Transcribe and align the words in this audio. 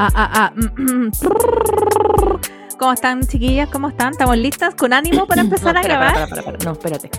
Ah, 0.00 0.08
ah, 0.14 0.30
ah. 0.32 0.52
mm, 0.54 1.06
mm. 1.06 1.10
¿Cómo 2.78 2.92
están, 2.92 3.22
chiquillas? 3.26 3.68
¿Cómo 3.68 3.88
están? 3.88 4.12
¿Estamos 4.12 4.38
listas? 4.38 4.76
¿Con 4.76 4.92
ánimo 4.92 5.26
para 5.26 5.40
empezar 5.46 5.74
No, 5.74 5.80
a 5.80 5.82
grabar? 5.82 6.28
No, 6.64 6.70
espérate. 6.72 7.10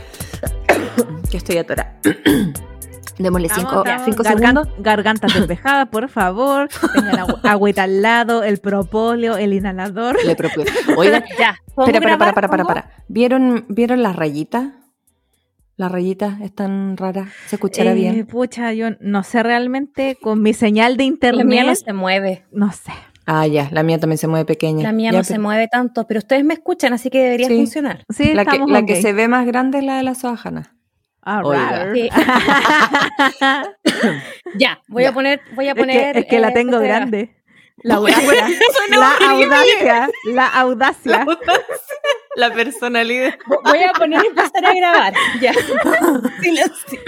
que 1.29 1.37
estoy 1.37 1.57
atorada. 1.57 1.95
Démosle 3.19 3.49
cinco, 3.49 3.83
Gargan- 3.83 4.05
segundos. 4.23 4.67
Gargantas 4.77 5.33
despejadas, 5.33 5.89
por 5.89 6.07
favor. 6.07 6.69
Tengan 6.93 7.17
agü- 7.27 7.39
agüita 7.49 7.83
al 7.83 8.01
lado, 8.01 8.43
el 8.43 8.59
propóleo, 8.59 9.35
el 9.35 9.51
inhalador. 9.51 10.15
Le 10.25 10.37
propio- 10.37 10.63
Oigan, 10.95 11.25
Ya. 11.37 11.57
¿puedo 11.75 11.89
espera, 11.91 12.17
para, 12.17 12.33
para, 12.33 12.47
para, 12.47 12.63
para. 12.63 12.89
¿Vieron, 13.09 13.65
¿Vieron 13.67 14.01
las 14.03 14.15
rayitas? 14.15 14.67
Las 15.79 15.93
rayitas 15.93 16.41
están 16.41 16.97
raras. 16.97 17.29
¿Se 17.47 17.55
escuchará 17.55 17.91
Eh, 17.91 17.95
bien? 17.95 18.25
Pucha, 18.27 18.73
yo 18.73 18.87
no 18.99 19.23
sé 19.23 19.41
realmente 19.43 20.17
con 20.21 20.41
mi 20.41 20.53
señal 20.53 20.97
de 20.97 21.05
internet. 21.05 21.45
La 21.45 21.49
mía 21.49 21.63
no 21.63 21.73
se 21.73 21.93
mueve. 21.93 22.43
no 22.51 22.69
sé. 22.73 22.91
Ah, 23.25 23.47
ya. 23.47 23.69
La 23.71 23.81
mía 23.83 23.97
también 23.97 24.17
se 24.17 24.27
mueve 24.27 24.43
pequeña. 24.43 24.83
La 24.83 24.91
mía 24.91 25.11
Ya, 25.13 25.19
no 25.19 25.23
se 25.23 25.39
mueve 25.39 25.69
tanto, 25.69 26.05
pero 26.05 26.17
ustedes 26.17 26.43
me 26.43 26.53
escuchan, 26.53 26.91
así 26.91 27.09
que 27.09 27.19
debería 27.23 27.47
Sí. 27.47 27.55
funcionar. 27.55 28.03
Sí, 28.09 28.33
La, 28.33 28.43
que, 28.43 28.59
la 28.67 28.85
que 28.85 29.01
se 29.01 29.13
ve 29.13 29.29
más 29.29 29.45
grande 29.45 29.77
es 29.77 29.85
la 29.85 29.95
de 29.95 30.03
la 30.03 30.15
soajana. 30.15 30.75
Ah, 31.21 31.41
rar. 31.45 31.93
Sí. 31.95 32.09
Ya, 34.57 34.81
voy 34.89 35.03
Ya. 35.03 35.09
a 35.09 35.13
poner, 35.13 35.39
voy 35.55 35.67
a 35.67 35.71
Es 35.71 35.77
poner. 35.77 36.13
que, 36.13 36.19
es 36.19 36.25
que 36.25 36.39
la 36.39 36.49
eh, 36.49 36.53
tengo 36.53 36.79
grande. 36.79 37.35
La 37.83 37.95
audacia. 37.95 38.47
la 38.89 39.11
audacia. 39.29 40.09
La 40.33 40.47
audacia. 40.47 41.25
La 42.35 42.53
personalidad. 42.53 43.37
Vo- 43.47 43.61
Voy 43.63 43.79
a 43.83 43.91
poner 43.93 44.23
y 44.23 44.27
empezar 44.27 44.65
a 44.65 44.73
grabar. 44.73 45.13
Ya. 45.41 45.53
Silencio. 46.41 46.99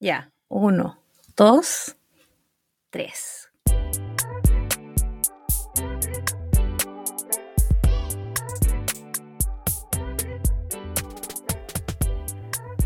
Ya. 0.00 0.30
Uno, 0.48 0.98
dos, 1.36 1.96
tres. 2.90 3.35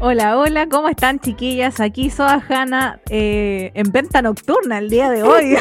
Hola, 0.03 0.39
hola, 0.39 0.67
¿cómo 0.67 0.89
están 0.89 1.21
chiquillas? 1.21 1.79
Aquí 1.79 2.09
Soa 2.09 2.43
Hanna 2.49 3.03
eh, 3.11 3.71
en 3.75 3.93
venta 3.93 4.23
nocturna 4.23 4.79
el 4.79 4.89
día 4.89 5.11
de 5.11 5.23
hoy. 5.23 5.59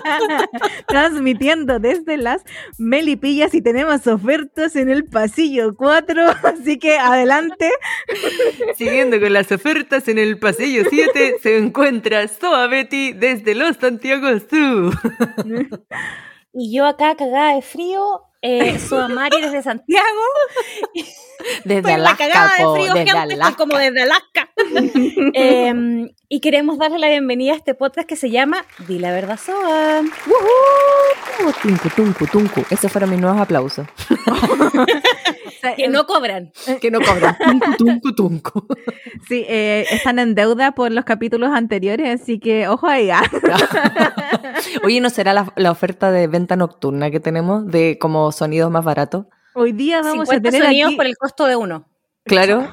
Transmitiendo 0.86 1.78
desde 1.78 2.18
las 2.18 2.44
Melipillas 2.76 3.54
y 3.54 3.62
tenemos 3.62 4.06
ofertas 4.06 4.76
en 4.76 4.90
el 4.90 5.06
pasillo 5.06 5.74
4, 5.74 6.22
así 6.42 6.78
que 6.78 6.98
adelante. 6.98 7.70
Siguiendo 8.76 9.18
con 9.18 9.32
las 9.32 9.50
ofertas 9.50 10.06
en 10.08 10.18
el 10.18 10.38
pasillo 10.38 10.84
7 10.90 11.36
se 11.42 11.56
encuentra 11.56 12.28
Soa 12.28 12.66
Betty 12.66 13.14
desde 13.14 13.54
los 13.54 13.78
Santiago 13.78 14.28
Zoo. 14.38 14.90
Y 16.52 16.76
yo 16.76 16.84
acá 16.84 17.14
cagada 17.14 17.54
de 17.54 17.62
frío, 17.62 18.22
eh, 18.42 18.78
Mari 19.08 19.40
desde 19.40 19.62
Santiago. 19.62 20.22
Desde 21.64 21.92
en 21.92 22.02
la 22.02 22.10
Alaska, 22.10 22.28
cagada 22.28 22.50
de 22.56 22.80
frío, 22.80 22.94
desde 22.94 23.10
estoy 23.10 23.32
Alaska. 23.34 23.56
como 23.56 23.78
desde 23.78 24.02
Alaska. 24.02 24.49
Em, 25.34 26.10
y 26.28 26.40
queremos 26.40 26.78
darle 26.78 26.98
la 26.98 27.08
bienvenida 27.08 27.52
a 27.52 27.56
este 27.56 27.74
podcast 27.74 28.08
que 28.08 28.16
se 28.16 28.30
llama 28.30 28.64
Di 28.86 28.98
la 28.98 29.12
verdad, 29.12 29.38
Soa. 29.38 30.02
¡Woohoo! 30.26 31.52
Tuncu, 31.62 31.88
tuncu, 31.90 32.26
tuncu. 32.26 32.64
Esos 32.70 32.90
fueron 32.92 33.10
mis 33.10 33.20
nuevos 33.20 33.40
aplausos. 33.40 33.86
Que 35.76 35.88
no 35.88 36.06
cobran. 36.06 36.52
que 36.80 36.90
no 36.90 37.00
cobran. 37.00 37.36
Tuncu, 37.36 37.76
tuncu, 37.76 38.14
tuncu. 38.14 38.66
Sí, 39.28 39.44
eh, 39.46 39.84
están 39.90 40.18
en 40.18 40.34
deuda 40.34 40.72
por 40.72 40.90
los 40.90 41.04
capítulos 41.04 41.50
anteriores, 41.52 42.18
así 42.20 42.38
que 42.38 42.66
ojo 42.66 42.86
ahí. 42.86 43.10
ah. 43.10 43.22
Oye, 44.84 45.02
¿no 45.02 45.10
será 45.10 45.34
la, 45.34 45.52
la 45.56 45.70
oferta 45.70 46.10
de 46.10 46.28
venta 46.28 46.56
nocturna 46.56 47.10
que 47.10 47.20
tenemos 47.20 47.66
de 47.66 47.98
como 48.00 48.32
sonidos 48.32 48.70
más 48.70 48.84
baratos? 48.84 49.26
Hoy 49.54 49.72
día 49.72 50.00
vamos 50.00 50.28
50 50.30 50.34
a 50.48 50.50
tener 50.50 50.66
sonidos 50.66 50.88
aquí... 50.88 50.96
por 50.96 51.06
el 51.06 51.16
costo 51.18 51.46
de 51.46 51.56
uno. 51.56 51.84
Claro. 52.24 52.66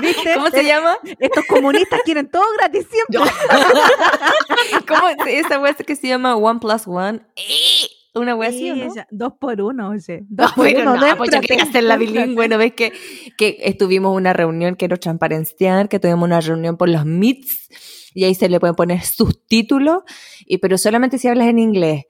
¿Viste? 0.00 0.34
¿Cómo 0.34 0.50
se 0.50 0.64
llama? 0.64 0.98
Estos 1.18 1.44
comunistas 1.46 2.00
quieren 2.04 2.28
todo 2.30 2.44
gratis 2.58 2.86
siempre. 2.90 3.30
¿Cómo 4.88 5.08
esa 5.26 5.58
wea 5.58 5.74
que 5.74 5.96
se 5.96 6.08
llama 6.08 6.36
One 6.36 6.60
Plus 6.60 6.86
One? 6.86 7.20
¡Eh! 7.36 7.88
Una 8.14 8.34
wea 8.34 8.48
así, 8.48 8.70
¿o 8.70 8.74
Sí, 8.74 8.80
no? 8.80 8.92
ella- 8.92 9.06
dos 9.10 9.32
por 9.38 9.60
uno, 9.60 9.90
oye. 9.90 10.20
No, 10.30 10.44
Dos 10.44 10.52
por 10.52 10.64
bueno, 10.64 10.92
uno, 10.92 11.06
no, 11.06 11.16
pues 11.18 11.30
yo 11.30 11.40
quería 11.42 11.64
hacer 11.64 11.82
la 11.84 11.98
bilingüe, 11.98 12.48
¿no 12.48 12.56
ves 12.56 12.72
que, 12.72 12.92
que 13.36 13.58
estuvimos 13.60 14.16
una 14.16 14.32
reunión, 14.32 14.74
quiero 14.74 14.96
transparenciar, 14.96 15.90
que 15.90 15.98
tuvimos 16.00 16.24
una 16.24 16.40
reunión 16.40 16.78
por 16.78 16.88
los 16.88 17.04
Meets 17.04 17.68
y 18.14 18.24
ahí 18.24 18.34
se 18.34 18.48
le 18.48 18.58
pueden 18.58 18.74
poner 18.74 19.02
subtítulos, 19.04 19.98
y, 20.46 20.56
pero 20.58 20.78
solamente 20.78 21.18
si 21.18 21.28
hablas 21.28 21.48
en 21.48 21.58
inglés. 21.58 22.04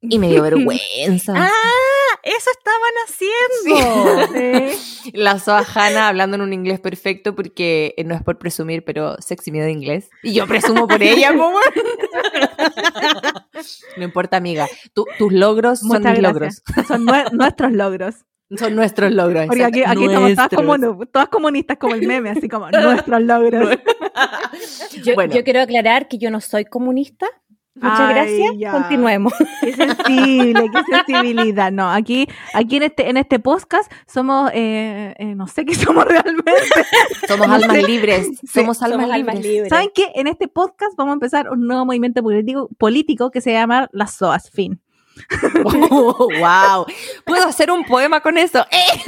Y 0.00 0.18
me 0.18 0.28
dio 0.30 0.42
vergüenza. 0.44 1.34
¡Ah! 1.36 1.50
Eso 2.22 2.50
estaban 2.58 2.94
haciendo. 3.06 4.72
Sí. 4.72 5.10
La 5.14 5.38
Soa 5.38 5.64
Hanna 5.74 6.08
hablando 6.08 6.34
en 6.36 6.42
un 6.42 6.52
inglés 6.52 6.80
perfecto 6.80 7.34
porque 7.34 7.94
eh, 7.96 8.04
no 8.04 8.14
es 8.14 8.22
por 8.22 8.38
presumir, 8.38 8.84
pero 8.84 9.16
sexy 9.20 9.50
miedo 9.52 9.66
de 9.66 9.72
inglés. 9.72 10.10
Y 10.22 10.34
yo 10.34 10.46
presumo 10.46 10.86
por 10.88 11.02
ella, 11.02 11.30
¿cómo? 11.36 11.58
No 13.96 14.04
importa, 14.04 14.36
amiga. 14.36 14.66
Tu- 14.94 15.06
tus 15.18 15.32
logros 15.32 15.80
son 15.80 16.02
mis 16.02 16.18
gracias. 16.20 16.62
Son 16.86 17.06
nue- 17.06 17.30
nuestros 17.32 17.72
logros. 17.72 18.14
logros. 18.50 18.60
Son 18.60 18.74
nuestros 18.74 19.12
logros. 19.12 19.46
Porque 19.46 19.64
aquí, 19.64 19.80
estamos 19.80 20.34
todas, 20.34 20.48
como, 20.54 21.06
todas 21.06 21.28
comunistas 21.28 21.76
como 21.78 21.94
el 21.94 22.06
meme, 22.06 22.30
así 22.30 22.48
como 22.48 22.70
nuestros 22.70 23.22
logros. 23.22 23.78
Yo, 25.04 25.14
Bueno. 25.14 25.34
yo 25.34 25.44
quiero 25.44 25.60
aclarar 25.60 26.08
que 26.08 26.18
yo 26.18 26.30
no 26.30 26.40
soy 26.40 26.64
comunista. 26.64 27.26
Muchas 27.80 28.00
Ay, 28.00 28.14
gracias. 28.14 28.52
ya. 28.58 28.72
Continuemos. 28.72 29.32
Qué 29.60 29.72
sensible, 29.74 30.70
qué 30.72 30.82
sensibilidad. 30.96 31.70
No, 31.72 31.90
aquí, 31.90 32.28
aquí 32.54 32.76
en 32.76 32.82
este, 32.84 33.08
en 33.10 33.16
este 33.16 33.38
podcast 33.38 33.90
somos, 34.06 34.50
eh, 34.54 35.14
eh, 35.18 35.34
no 35.34 35.46
sé 35.46 35.64
qué 35.64 35.74
somos 35.76 36.04
realmente. 36.04 36.52
Somos 37.26 37.46
No 37.48 37.54
almas 37.54 37.76
sé. 37.76 37.82
libres. 37.84 38.26
Somos 38.52 38.82
almas 38.82 39.00
Somos 39.00 39.14
almas 39.14 39.34
libres. 39.36 39.44
libres. 39.52 39.68
¿Saben 39.70 39.90
qué? 39.94 40.12
En 40.14 40.26
este 40.26 40.48
podcast 40.48 40.96
vamos 40.96 41.12
a 41.12 41.14
empezar 41.14 41.50
un 41.50 41.66
nuevo 41.66 41.84
movimiento 41.84 42.22
político, 42.22 42.68
político 42.78 43.30
que 43.30 43.40
se 43.40 43.52
llama 43.52 43.88
las 43.92 44.14
SOAS, 44.14 44.50
fin. 44.50 44.80
Oh, 45.90 46.28
wow. 46.38 46.86
Puedo 47.24 47.46
hacer 47.48 47.70
un 47.70 47.84
poema 47.84 48.20
con 48.20 48.38
eso. 48.38 48.64
¡Eh! 48.70 49.02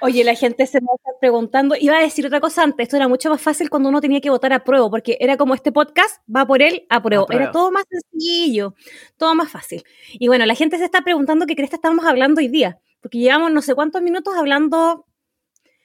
Oye, 0.00 0.24
la 0.24 0.34
gente 0.34 0.66
se 0.66 0.80
me 0.80 0.88
estar 0.96 1.14
preguntando. 1.20 1.76
Iba 1.78 1.98
a 1.98 2.00
decir 2.00 2.26
otra 2.26 2.40
cosa 2.40 2.64
antes. 2.64 2.84
Esto 2.84 2.96
era 2.96 3.06
mucho 3.06 3.30
más 3.30 3.40
fácil 3.40 3.70
cuando 3.70 3.88
uno 3.88 4.00
tenía 4.00 4.20
que 4.20 4.30
votar 4.30 4.52
a 4.52 4.64
prueba, 4.64 4.90
porque 4.90 5.16
era 5.20 5.36
como 5.36 5.54
este 5.54 5.70
podcast 5.70 6.20
va 6.34 6.44
por 6.44 6.60
él 6.60 6.86
a 6.88 7.00
prueba. 7.00 7.24
Era 7.30 7.52
todo 7.52 7.70
más 7.70 7.84
sencillo, 7.88 8.74
todo 9.16 9.34
más 9.34 9.50
fácil. 9.50 9.84
Y 10.14 10.26
bueno, 10.26 10.44
la 10.44 10.56
gente 10.56 10.76
se 10.78 10.84
está 10.84 11.02
preguntando 11.02 11.46
qué 11.46 11.54
crees 11.54 11.70
que 11.70 11.76
estamos 11.76 12.04
hablando 12.04 12.40
hoy 12.40 12.48
día, 12.48 12.80
porque 13.00 13.18
llevamos 13.18 13.52
no 13.52 13.62
sé 13.62 13.74
cuántos 13.76 14.02
minutos 14.02 14.34
hablando 14.36 15.06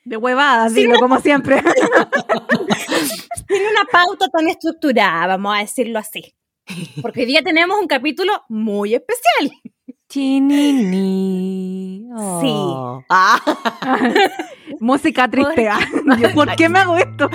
De 0.04 0.18
huevadas, 0.18 0.74
digo, 0.74 0.96
como 1.00 1.20
siempre. 1.20 1.62
sin 3.48 3.62
una 3.68 3.86
pauta 3.92 4.28
tan 4.30 4.48
estructurada, 4.48 5.28
vamos 5.28 5.56
a 5.56 5.60
decirlo 5.60 6.00
así. 6.00 6.34
Porque 7.02 7.22
hoy 7.22 7.26
día 7.28 7.44
tenemos 7.44 7.80
un 7.80 7.88
capítulo 7.88 8.34
muy 8.50 8.96
especial. 8.96 9.52
Chinini. 10.10 12.08
Oh. 12.16 13.04
Ah. 13.10 13.40
Música 14.80 15.28
triste. 15.28 15.68
¿Por 16.34 16.56
qué 16.56 16.70
me 16.70 16.80
hago 16.80 16.96
esto? 16.98 17.30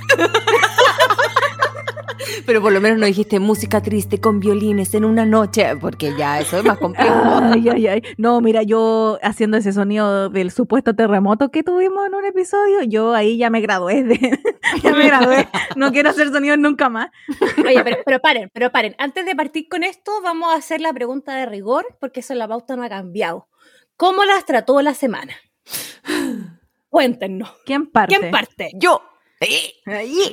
Pero 2.47 2.61
por 2.61 2.73
lo 2.73 2.81
menos 2.81 2.99
no 2.99 3.06
dijiste 3.06 3.41
música 3.41 3.83
triste 3.83 4.21
con 4.21 4.41
violines 4.41 4.95
en 4.95 5.05
una 5.05 5.25
noche, 5.25 5.77
porque 5.77 6.15
ya 6.17 6.41
eso 6.41 6.59
es 6.59 6.65
más 6.65 6.78
complejo. 6.78 7.12
Ay, 7.15 7.69
ay, 7.69 7.87
ay. 7.87 8.03
No, 8.17 8.41
mira, 8.41 8.62
yo 8.62 9.19
haciendo 9.23 9.56
ese 9.56 9.73
sonido 9.73 10.28
del 10.28 10.50
supuesto 10.50 10.95
terremoto 10.95 11.50
que 11.50 11.62
tuvimos 11.62 12.06
en 12.06 12.15
un 12.15 12.25
episodio, 12.25 12.83
yo 12.83 13.15
ahí 13.15 13.37
ya 13.37 13.50
me 13.50 13.61
gradué 13.61 14.03
de, 14.03 14.39
ya 14.83 14.93
me 14.93 15.06
gradué. 15.06 15.49
No 15.77 15.93
quiero 15.93 16.11
hacer 16.11 16.28
sonidos 16.31 16.59
nunca 16.59 16.88
más. 16.88 17.09
Oye, 17.64 17.82
pero, 17.85 17.99
pero 18.05 18.20
paren, 18.20 18.50
pero 18.53 18.70
paren. 18.70 18.94
Antes 18.99 19.25
de 19.26 19.35
partir 19.35 19.69
con 19.69 19.82
esto, 19.85 20.12
vamos 20.23 20.53
a 20.53 20.56
hacer 20.56 20.81
la 20.81 20.93
pregunta 20.93 21.35
de 21.35 21.47
rigor, 21.47 21.87
porque 22.00 22.20
eso 22.20 22.32
en 22.32 22.38
la 22.38 22.49
pauta 22.49 22.76
no 22.76 22.82
ha 22.82 22.88
cambiado. 22.88 23.49
¿Cómo 23.97 24.25
las 24.25 24.44
trató 24.44 24.81
la 24.82 24.94
semana? 24.94 25.35
Cuéntenos. 26.88 27.50
¿Quién 27.65 27.87
parte? 27.87 28.17
¿Quién 28.17 28.31
parte? 28.31 28.70
Yo. 28.75 29.03
Ahí. 29.87 30.31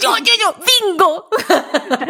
Yo, 0.00 0.16
yo, 0.18 0.32
yo, 0.40 0.54
bingo. 0.86 1.28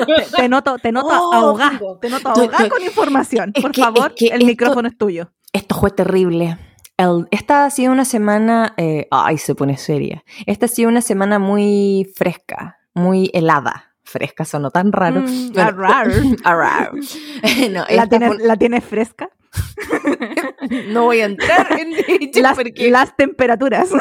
Te, 0.07 0.37
te 0.37 0.49
noto, 0.49 0.77
te 0.79 0.93
noto 0.93 1.09
Oh, 1.11 1.57
bingo. 1.57 1.99
Te 1.99 2.09
noto 2.11 2.33
estoy- 2.43 2.69
con 2.69 2.83
información. 2.83 3.53
Por 3.61 3.73
que- 3.73 3.81
favor, 3.83 4.09
es 4.09 4.13
que 4.17 4.27
el 4.27 4.33
esto- 4.35 4.47
micrófono 4.47 4.89
es 4.89 4.97
tuyo. 4.99 5.31
Esto 5.53 5.75
fue 5.75 5.91
terrible. 5.91 6.59
El- 6.97 7.27
esta 7.31 7.65
ha 7.65 7.71
sido 7.71 7.93
una 7.93 8.05
semana. 8.05 8.75
eh, 8.77 9.07
ay, 9.11 9.39
se 9.39 9.55
pone 9.55 9.77
seria. 9.77 10.25
Esta 10.47 10.67
ha 10.67 10.69
sido 10.69 10.89
una 10.89 11.01
semana 11.03 11.39
muy 11.39 12.11
fresca, 12.17 12.79
muy 12.95 13.31
helada. 13.33 13.95
Fresca 14.05 14.45
sonó 14.45 14.71
tan 14.71 14.93
raro. 14.93 15.21
Mm, 15.21 15.53
Bueno, 15.53 15.69
arrar. 15.69 16.09
arrar. 16.45 16.93
no, 16.95 17.81
¿La 17.81 17.87
esta 17.89 18.07
tienes, 18.09 18.29
fue- 18.37 18.47
¿La 18.47 18.57
tienes 18.57 18.85
fresca? 18.85 19.31
no 20.89 21.05
voy 21.05 21.21
a 21.21 21.27
entrar 21.27 21.79
en 21.79 21.93
Las, 22.43 22.57
porque. 22.57 22.91
las 22.91 23.17
temperaturas. 23.17 23.89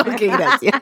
Ok, 0.00 0.20
gracias. 0.22 0.72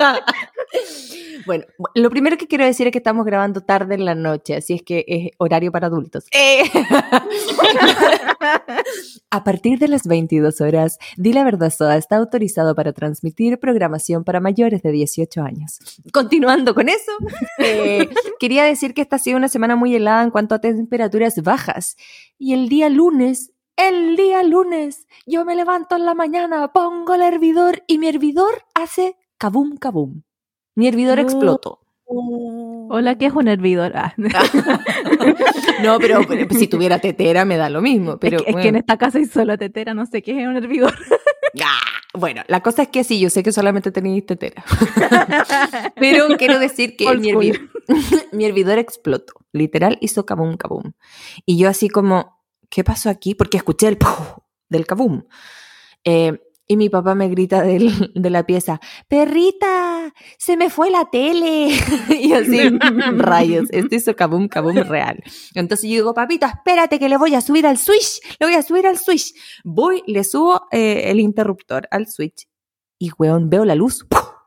Bueno, 1.46 1.64
lo 1.94 2.10
primero 2.10 2.36
que 2.36 2.48
quiero 2.48 2.64
decir 2.64 2.88
es 2.88 2.92
que 2.92 2.98
estamos 2.98 3.24
grabando 3.24 3.60
tarde 3.60 3.94
en 3.94 4.04
la 4.04 4.16
noche, 4.16 4.56
así 4.56 4.74
es 4.74 4.82
que 4.82 5.04
es 5.06 5.30
horario 5.38 5.70
para 5.70 5.86
adultos. 5.86 6.24
Eh. 6.32 6.64
A 9.30 9.44
partir 9.44 9.78
de 9.78 9.86
las 9.86 10.06
22 10.06 10.60
horas, 10.60 10.98
Di 11.16 11.32
la 11.32 11.44
Verdad 11.44 11.70
Soa 11.70 11.96
está 11.96 12.16
autorizado 12.16 12.74
para 12.74 12.92
transmitir 12.92 13.60
programación 13.60 14.24
para 14.24 14.40
mayores 14.40 14.82
de 14.82 14.90
18 14.90 15.42
años. 15.42 15.78
Continuando 16.12 16.74
con 16.74 16.88
eso, 16.88 17.12
eh, 17.58 18.08
quería 18.40 18.64
decir 18.64 18.94
que 18.94 19.02
esta 19.02 19.16
ha 19.16 19.20
sido 19.20 19.36
una 19.36 19.48
semana 19.48 19.76
muy 19.76 19.94
helada 19.94 20.24
en 20.24 20.30
cuanto 20.30 20.56
a 20.56 20.60
temperaturas 20.60 21.40
bajas. 21.42 21.96
Y 22.38 22.54
el 22.54 22.68
día 22.68 22.88
lunes 22.88 23.52
el 23.76 24.16
día 24.16 24.42
lunes 24.42 25.06
yo 25.26 25.44
me 25.44 25.54
levanto 25.54 25.96
en 25.96 26.06
la 26.06 26.14
mañana, 26.14 26.72
pongo 26.72 27.14
el 27.14 27.20
hervidor 27.20 27.82
y 27.86 27.98
mi 27.98 28.08
hervidor 28.08 28.64
hace 28.74 29.18
kabum 29.36 29.76
kabum. 29.76 30.22
Mi 30.76 30.86
hervidor 30.86 31.18
explotó. 31.18 31.80
Hola, 32.04 33.16
¿qué 33.16 33.26
es 33.26 33.32
un 33.32 33.48
hervidor? 33.48 33.92
Ah. 33.96 34.14
no, 35.82 35.98
pero, 35.98 36.20
si 36.50 36.68
tuviera 36.68 37.00
tetera 37.00 37.44
me 37.44 37.56
da 37.56 37.68
lo 37.68 37.80
mismo. 37.82 38.18
Pero, 38.18 38.38
es, 38.46 38.54
que, 38.54 38.68
en 38.68 38.76
esta 38.76 38.96
casa 38.96 39.18
hay 39.18 39.24
solo 39.24 39.58
tetera, 39.58 39.94
no 39.94 40.06
sé 40.06 40.22
qué 40.22 40.42
es 40.42 40.46
un 40.46 40.56
hervidor. 40.56 40.94
Ah, 41.64 41.80
bueno, 42.12 42.42
la 42.48 42.60
cosa 42.60 42.82
es 42.82 42.88
que 42.88 43.02
sí, 43.02 43.18
yo 43.18 43.30
sé 43.30 43.42
que 43.42 43.50
solamente 43.50 43.90
tenéis 43.90 44.26
tetera. 44.26 44.62
pero 45.96 46.26
quiero 46.36 46.58
decir 46.58 46.98
que 46.98 47.10
mi 47.16 47.30
hervidor, 47.30 47.70
mi 48.32 48.44
hervidor 48.44 48.78
explotó. 48.78 49.32
Literal 49.52 49.96
hizo 50.02 50.26
kabum 50.26 50.58
kabum. 50.58 50.92
Y 51.46 51.56
yo 51.56 51.70
así 51.70 51.88
como, 51.88 52.42
¿qué 52.68 52.84
pasó 52.84 53.08
aquí? 53.08 53.34
Porque 53.34 53.56
escuché 53.56 53.88
el 53.88 53.96
del 54.68 54.86
kabum. 54.86 55.22
Eh, 56.04 56.45
y 56.66 56.76
mi 56.76 56.88
papá 56.88 57.14
me 57.14 57.28
grita 57.28 57.62
de 58.14 58.30
la 58.30 58.44
pieza, 58.44 58.80
perrita, 59.08 60.12
se 60.38 60.56
me 60.56 60.70
fue 60.70 60.90
la 60.90 61.08
tele. 61.10 61.68
y 62.20 62.32
así, 62.32 62.70
rayos, 63.16 63.68
esto 63.70 63.94
hizo 63.94 64.16
kabum, 64.16 64.48
kabum 64.48 64.76
real. 64.76 65.22
Entonces 65.54 65.88
yo 65.88 65.96
digo, 65.96 66.14
papito, 66.14 66.46
espérate 66.46 66.98
que 66.98 67.08
le 67.08 67.16
voy 67.16 67.34
a 67.34 67.40
subir 67.40 67.66
al 67.66 67.78
switch, 67.78 68.20
le 68.38 68.46
voy 68.46 68.54
a 68.54 68.62
subir 68.62 68.86
al 68.86 68.98
switch. 68.98 69.34
Voy, 69.64 70.02
le 70.06 70.24
subo 70.24 70.62
eh, 70.70 71.10
el 71.10 71.20
interruptor 71.20 71.88
al 71.90 72.06
switch 72.06 72.46
y, 72.98 73.10
weón, 73.18 73.50
veo 73.50 73.64
la 73.64 73.74
luz. 73.74 74.06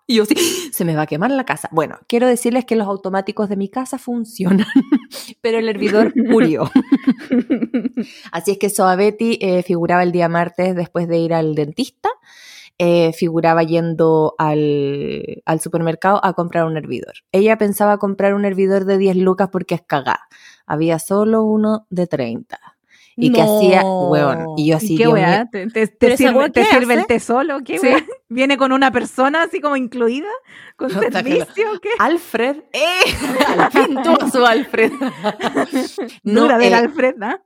Y 0.10 0.16
yo 0.16 0.26
sí, 0.26 0.34
se 0.74 0.86
me 0.86 0.96
va 0.96 1.04
a 1.04 1.06
quemar 1.06 1.30
la 1.30 1.46
casa. 1.46 1.70
Bueno, 1.72 2.00
quiero 2.08 2.26
decirles 2.26 2.66
que 2.66 2.76
los 2.76 2.88
automáticos 2.88 3.48
de 3.48 3.56
mi 3.56 3.70
casa 3.70 4.00
funcionan, 4.00 4.66
pero 5.42 5.60
el 5.60 5.70
hervidor 5.70 6.14
murió. 6.16 6.72
Así 8.32 8.52
es 8.52 8.58
que 8.58 8.72
Soa 8.72 8.96
Betty 8.96 9.38
eh, 9.40 9.62
figuraba 9.62 10.02
el 10.02 10.12
día 10.12 10.28
martes 10.28 10.76
después 10.76 11.08
de 11.08 11.20
ir 11.20 11.32
al 11.32 11.54
dentista. 11.54 12.10
Eh, 12.80 13.14
figuraba 13.14 13.62
yendo 13.62 14.34
al, 14.40 15.44
al, 15.46 15.60
supermercado 15.60 16.26
a 16.26 16.34
comprar 16.34 16.66
un 16.66 16.78
hervidor. 16.78 17.14
Ella 17.32 17.58
pensaba 17.60 18.00
comprar 18.00 18.34
un 18.34 18.46
hervidor 18.46 18.86
de 18.86 18.98
10 18.98 19.18
lucas 19.18 19.50
porque 19.52 19.76
es 19.76 19.82
cagada. 19.84 20.28
Había 20.66 20.98
solo 20.98 21.44
uno 21.44 21.86
de 21.92 22.08
30 22.08 22.60
y 23.19 23.31
que 23.31 23.42
hacía, 23.42 23.83
weón, 23.83 24.57
y 24.57 24.68
yo 24.68 24.77
así, 24.77 24.95
¿Qué 24.95 25.07
weá? 25.07 25.45
¿Te, 25.51 25.68
te, 25.68 26.18
sirve, 26.18 26.50
¿te 26.50 26.63
sirve 26.66 26.94
el 26.94 27.06
té 27.06 27.19
solo? 27.19 27.60
¿Qué 27.63 27.77
¿Sí? 27.77 27.89
¿Viene 28.30 28.57
con 28.57 28.71
una 28.71 28.92
persona 28.92 29.44
así 29.44 29.60
como 29.60 29.75
incluida? 29.75 30.30
¿Con 30.75 30.89
servicio? 30.89 31.66
¿Qué? 31.81 31.89
Alfred, 32.00 32.57
¡eh! 32.71 33.01
Al 33.48 33.71
fin 33.71 33.98
su 34.31 34.45
Alfred. 34.45 34.92
no, 36.24 36.42
Dura 36.42 36.63
eh, 36.63 36.74
Alfred, 36.74 37.16
¿no? 37.18 37.39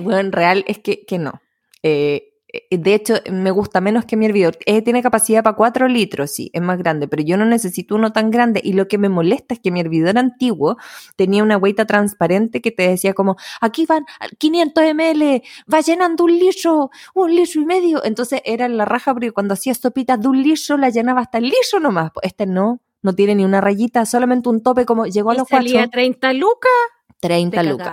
bueno, 0.00 0.30
real 0.32 0.64
es 0.66 0.78
que, 0.78 1.04
que 1.06 1.18
no. 1.18 1.40
Eh, 1.82 2.35
de 2.70 2.94
hecho, 2.94 3.14
me 3.30 3.50
gusta 3.50 3.80
menos 3.80 4.04
que 4.04 4.16
mi 4.16 4.26
hervidor. 4.26 4.58
Eh, 4.66 4.82
tiene 4.82 5.02
capacidad 5.02 5.42
para 5.42 5.56
4 5.56 5.88
litros, 5.88 6.30
sí, 6.30 6.50
es 6.52 6.62
más 6.62 6.78
grande, 6.78 7.08
pero 7.08 7.22
yo 7.22 7.36
no 7.36 7.44
necesito 7.44 7.94
uno 7.94 8.12
tan 8.12 8.30
grande. 8.30 8.60
Y 8.62 8.72
lo 8.72 8.88
que 8.88 8.98
me 8.98 9.08
molesta 9.08 9.54
es 9.54 9.60
que 9.60 9.70
mi 9.70 9.80
hervidor 9.80 10.18
antiguo 10.18 10.76
tenía 11.16 11.42
una 11.42 11.56
hueita 11.56 11.86
transparente 11.86 12.60
que 12.60 12.70
te 12.70 12.88
decía 12.88 13.14
como, 13.14 13.36
aquí 13.60 13.86
van 13.86 14.04
500 14.38 14.84
ml, 14.94 15.42
va 15.72 15.80
llenando 15.80 16.24
un 16.24 16.38
litro, 16.38 16.90
un 17.14 17.34
litro 17.34 17.60
y 17.60 17.66
medio. 17.66 18.04
Entonces 18.04 18.40
era 18.44 18.68
la 18.68 18.84
raja, 18.84 19.12
porque 19.12 19.32
cuando 19.32 19.54
hacía 19.54 19.74
sopitas 19.74 20.20
de 20.20 20.28
un 20.28 20.42
litro 20.42 20.76
la 20.76 20.90
llenaba 20.90 21.22
hasta 21.22 21.38
el 21.38 21.44
litro 21.44 21.80
nomás. 21.80 22.10
Este 22.22 22.46
no, 22.46 22.80
no 23.02 23.14
tiene 23.14 23.34
ni 23.34 23.44
una 23.44 23.60
rayita, 23.60 24.04
solamente 24.06 24.48
un 24.48 24.62
tope 24.62 24.84
como 24.84 25.06
llegó 25.06 25.30
a 25.30 25.34
los 25.34 25.48
salía 25.48 25.88
30 25.88 26.32
lucas. 26.34 26.72
30 27.20 27.62
lucas. 27.62 27.92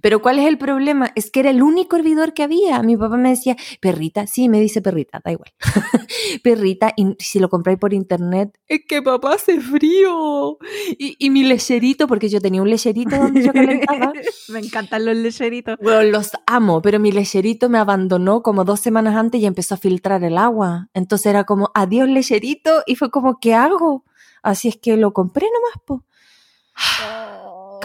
Pero 0.00 0.20
¿cuál 0.20 0.38
es 0.38 0.46
el 0.46 0.58
problema? 0.58 1.12
Es 1.14 1.30
que 1.30 1.40
era 1.40 1.50
el 1.50 1.62
único 1.62 1.96
hervidor 1.96 2.34
que 2.34 2.42
había. 2.42 2.82
Mi 2.82 2.96
papá 2.96 3.16
me 3.16 3.30
decía, 3.30 3.56
perrita, 3.80 4.26
sí, 4.26 4.48
me 4.48 4.60
dice 4.60 4.82
perrita, 4.82 5.20
da 5.24 5.32
igual. 5.32 5.52
perrita, 6.42 6.92
y 6.96 7.14
si 7.18 7.38
lo 7.38 7.48
compráis 7.48 7.78
por 7.78 7.94
internet, 7.94 8.58
es 8.66 8.80
que 8.88 9.02
papá 9.02 9.34
hace 9.34 9.60
frío. 9.60 10.58
Y, 10.98 11.16
y, 11.18 11.30
mi 11.30 11.44
lecherito, 11.44 12.06
porque 12.06 12.28
yo 12.28 12.40
tenía 12.40 12.62
un 12.62 12.70
lecherito 12.70 13.16
donde 13.16 13.44
yo 13.44 13.52
calentaba. 13.52 14.12
me 14.48 14.58
encantan 14.58 15.04
los 15.04 15.16
lecheritos. 15.16 15.76
Bueno, 15.80 16.02
los 16.02 16.32
amo, 16.46 16.82
pero 16.82 16.98
mi 16.98 17.12
lecherito 17.12 17.68
me 17.68 17.78
abandonó 17.78 18.42
como 18.42 18.64
dos 18.64 18.80
semanas 18.80 19.16
antes 19.16 19.40
y 19.40 19.46
empezó 19.46 19.74
a 19.74 19.78
filtrar 19.78 20.24
el 20.24 20.38
agua. 20.38 20.88
Entonces 20.94 21.26
era 21.26 21.44
como, 21.44 21.70
adiós 21.74 22.08
lecherito, 22.08 22.82
y 22.86 22.96
fue 22.96 23.10
como, 23.10 23.38
¿qué 23.38 23.54
hago? 23.54 24.04
Así 24.42 24.68
es 24.68 24.76
que 24.76 24.96
lo 24.96 25.12
compré 25.12 25.46
nomás, 25.52 25.82
po. 25.86 26.04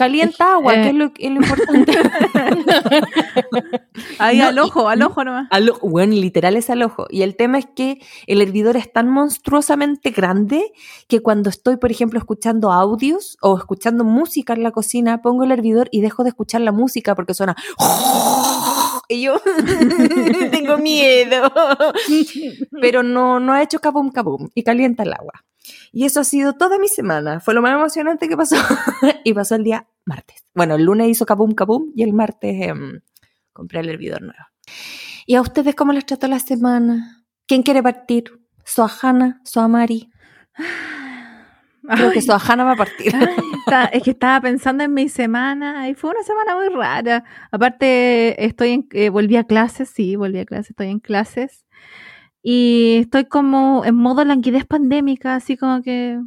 Calienta 0.00 0.54
agua, 0.54 0.72
que 0.72 0.88
es 0.88 0.94
lo, 0.94 1.12
importante. 1.42 1.92
Ahí 4.18 4.40
al 4.40 4.58
ojo, 4.58 4.88
al 4.88 5.02
ojo 5.02 5.24
nomás. 5.24 5.46
bueno, 5.82 6.14
literal 6.14 6.56
es 6.56 6.70
al 6.70 6.82
ojo. 6.82 7.06
Y 7.10 7.20
el 7.20 7.36
tema 7.36 7.58
es 7.58 7.66
que 7.66 7.98
el 8.26 8.40
hervidor 8.40 8.78
es 8.78 8.90
tan 8.90 9.10
monstruosamente 9.10 10.08
grande 10.08 10.72
que 11.06 11.20
cuando 11.20 11.50
estoy, 11.50 11.76
por 11.76 11.90
ejemplo, 11.90 12.18
escuchando 12.18 12.72
audios 12.72 13.36
o 13.42 13.58
escuchando 13.58 14.02
música 14.02 14.54
en 14.54 14.62
la 14.62 14.70
cocina, 14.70 15.20
pongo 15.20 15.44
el 15.44 15.52
hervidor 15.52 15.90
y 15.92 16.00
dejo 16.00 16.22
de 16.22 16.30
escuchar 16.30 16.62
la 16.62 16.72
música 16.72 17.14
porque 17.14 17.34
suena. 17.34 17.54
Y 19.08 19.22
yo 19.22 19.40
tengo 20.52 20.78
miedo. 20.78 21.52
Pero 22.80 23.02
no, 23.02 23.40
no 23.40 23.52
ha 23.52 23.62
hecho 23.62 23.80
kabum 23.80 24.12
kabum 24.12 24.50
y 24.54 24.62
calienta 24.62 25.02
el 25.02 25.12
agua. 25.12 25.44
Y 25.92 26.04
eso 26.04 26.20
ha 26.20 26.24
sido 26.24 26.54
toda 26.54 26.78
mi 26.78 26.88
semana. 26.88 27.40
Fue 27.40 27.54
lo 27.54 27.62
más 27.62 27.72
emocionante 27.72 28.28
que 28.28 28.36
pasó. 28.36 28.56
y 29.24 29.34
pasó 29.34 29.56
el 29.56 29.64
día 29.64 29.88
martes. 30.04 30.44
Bueno, 30.54 30.76
el 30.76 30.84
lunes 30.84 31.08
hizo 31.08 31.26
kabum 31.26 31.52
kabum 31.52 31.92
y 31.94 32.02
el 32.02 32.12
martes 32.12 32.68
em, 32.68 33.00
compré 33.52 33.80
el 33.80 33.88
hervidor 33.88 34.22
nuevo. 34.22 34.44
¿Y 35.26 35.34
a 35.34 35.40
ustedes 35.40 35.74
cómo 35.74 35.92
les 35.92 36.06
trató 36.06 36.26
la 36.28 36.38
semana? 36.38 37.24
¿Quién 37.46 37.62
quiere 37.62 37.82
partir? 37.82 38.40
¿Soahana? 38.64 39.40
¿Soamari? 39.44 40.10
Creo 41.82 42.12
que 42.12 42.22
Soahana 42.22 42.64
va 42.64 42.72
a 42.72 42.76
partir. 42.76 43.12
es 43.92 44.02
que 44.02 44.10
estaba 44.10 44.40
pensando 44.40 44.84
en 44.84 44.94
mi 44.94 45.08
semana 45.08 45.88
y 45.88 45.94
fue 45.94 46.10
una 46.10 46.22
semana 46.22 46.54
muy 46.56 46.68
rara. 46.68 47.24
Aparte, 47.50 48.44
estoy 48.44 48.70
en, 48.70 48.88
eh, 48.92 49.08
volví 49.08 49.36
a 49.36 49.44
clases, 49.44 49.88
sí, 49.88 50.16
volví 50.16 50.38
a 50.38 50.44
clases, 50.44 50.70
estoy 50.70 50.88
en 50.88 51.00
clases. 51.00 51.64
Y 52.42 53.00
estoy 53.00 53.26
como 53.26 53.84
en 53.84 53.94
modo 53.96 54.24
languidez 54.24 54.64
pandémica, 54.64 55.34
así 55.34 55.58
como 55.58 55.82
que 55.82 56.18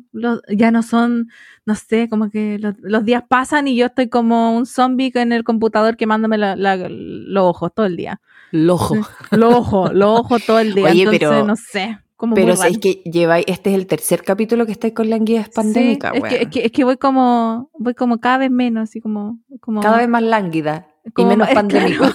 ya 0.49 0.69
no 0.69 0.83
son, 0.83 1.29
no 1.65 1.73
sé, 1.73 2.07
como 2.07 2.29
que 2.29 2.59
los, 2.59 3.03
días 3.03 3.23
pasan 3.27 3.67
y 3.67 3.75
yo 3.75 3.87
estoy 3.87 4.09
como 4.09 4.55
un 4.55 4.67
zombie 4.67 5.11
en 5.15 5.31
el 5.31 5.43
computador 5.43 5.97
quemándome 5.97 6.37
los 6.37 7.43
ojos 7.43 7.71
todo 7.73 7.87
el 7.87 7.97
día. 7.97 8.21
Los 8.51 8.79
ojos. 8.79 9.07
Los 9.31 9.55
ojos, 9.55 9.93
los 9.93 10.19
ojos 10.19 10.45
todo 10.45 10.59
el 10.59 10.75
día. 10.75 10.85
Oye, 10.91 11.01
Entonces, 11.01 11.19
pero, 11.19 11.45
no 11.45 11.55
sé. 11.55 11.97
Como 12.15 12.35
pero 12.35 12.53
es 12.53 12.77
que 12.77 13.01
lleváis, 13.03 13.45
este 13.47 13.71
es 13.71 13.75
el 13.75 13.87
tercer 13.87 14.23
capítulo 14.23 14.67
que 14.67 14.71
estáis 14.71 14.93
con 14.93 15.09
languidez 15.09 15.49
pandémica, 15.49 16.11
es, 16.11 16.23
que, 16.23 16.41
es, 16.43 16.47
que, 16.47 16.65
es, 16.65 16.71
que, 16.71 16.83
voy 16.83 16.95
como, 16.95 17.69
voy 17.77 17.95
como 17.95 18.19
cada 18.19 18.37
vez 18.37 18.51
menos, 18.51 18.83
así 18.83 19.01
como, 19.01 19.39
como 19.59 19.81
cada 19.81 19.97
vez 19.97 20.07
más 20.07 20.23
lánguida 20.23 20.92
y 21.17 21.25
menos 21.25 21.49
pandémico. 21.53 22.05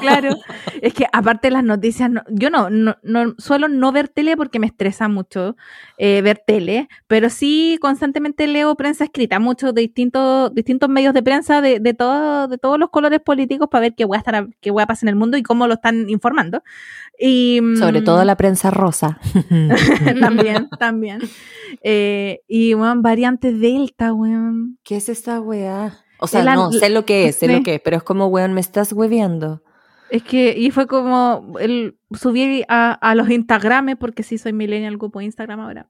Claro, 0.00 0.36
es 0.82 0.92
que 0.92 1.06
aparte 1.12 1.50
las 1.50 1.64
noticias, 1.64 2.10
yo 2.28 2.50
no, 2.50 2.68
no, 2.68 2.96
suelo 3.38 3.68
no 3.68 3.92
ver 3.92 4.08
tele 4.08 4.36
porque 4.36 4.58
me 4.58 4.66
estresa 4.66 5.08
mucho 5.08 5.56
eh, 5.98 6.20
ver 6.20 6.42
tele, 6.44 6.88
pero 7.06 7.30
sí 7.30 7.78
constantemente 7.80 8.46
leo 8.46 8.74
prensa 8.74 9.04
escrita, 9.04 9.38
muchos 9.38 9.74
de 9.74 9.82
distintos, 9.82 10.54
distintos 10.54 10.88
medios 10.88 11.14
de 11.14 11.22
prensa 11.22 11.60
de, 11.60 11.80
de, 11.80 11.94
todo, 11.94 12.48
de 12.48 12.58
todos 12.58 12.78
los 12.78 12.90
colores 12.90 13.20
políticos 13.20 13.68
para 13.70 13.82
ver 13.82 13.94
qué 13.94 14.04
voy 14.04 14.16
a 14.16 14.18
estar, 14.18 14.48
qué 14.60 14.70
voy 14.70 14.82
a 14.82 14.86
pasar 14.86 15.04
en 15.04 15.14
el 15.14 15.16
mundo 15.16 15.36
y 15.36 15.42
cómo 15.42 15.66
lo 15.66 15.74
están 15.74 16.10
informando. 16.10 16.62
Y, 17.18 17.60
Sobre 17.78 18.02
todo 18.02 18.22
mm, 18.22 18.26
la 18.26 18.36
prensa 18.36 18.70
rosa. 18.70 19.18
también, 20.20 20.68
también. 20.78 21.20
Eh, 21.82 22.40
y 22.48 22.74
bueno, 22.74 23.00
variantes 23.00 23.58
Delta, 23.60 24.12
weón. 24.12 24.78
¿Qué 24.82 24.96
es 24.96 25.08
esta 25.08 25.40
weá? 25.40 26.04
O 26.24 26.26
sea, 26.26 26.44
no, 26.54 26.72
sé 26.72 26.90
lo 26.90 27.04
que 27.04 27.28
es, 27.28 27.36
sé 27.36 27.48
lo 27.48 27.62
que 27.62 27.74
es, 27.76 27.80
pero 27.80 27.96
es 27.96 28.02
como, 28.02 28.26
weón, 28.26 28.52
me 28.52 28.60
estás 28.60 28.92
hueveando. 28.92 29.62
Es 30.10 30.22
que, 30.22 30.54
y 30.56 30.70
fue 30.70 30.86
como, 30.86 31.56
el, 31.58 31.96
subí 32.12 32.62
a, 32.68 32.92
a 32.92 33.14
los 33.16 33.28
Instagrames, 33.30 33.96
porque 33.96 34.22
sí 34.22 34.38
soy 34.38 34.52
millennial, 34.52 34.96
grupo 34.96 35.20
Instagram 35.20 35.58
ahora. 35.60 35.88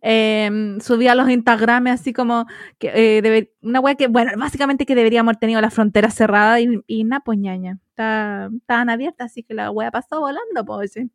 em, 0.00 0.80
subí 0.80 1.08
a 1.08 1.14
los 1.14 1.28
Instagrames 1.28 1.92
así 2.00 2.12
como, 2.14 2.46
que, 2.78 2.88
eh, 2.94 3.22
debe- 3.22 3.52
una 3.62 3.80
wea 3.80 3.94
que, 3.96 4.06
bueno, 4.06 4.30
básicamente 4.38 4.86
que 4.86 4.94
deberíamos 4.94 5.30
haber 5.30 5.40
tenido 5.40 5.60
la 5.60 5.70
frontera 5.70 6.10
cerrada 6.10 6.58
y, 6.60 6.80
y 6.86 7.04
nada, 7.04 7.20
pues 7.24 7.38
ñaña. 7.38 7.78
Está- 7.90 8.48
Estaban 8.56 8.88
abiertas, 8.88 9.26
así 9.32 9.42
que 9.42 9.52
la 9.52 9.70
wea 9.70 9.90
pasó 9.90 10.20
volando, 10.20 10.64
pues. 10.64 10.92
sí. 10.92 11.10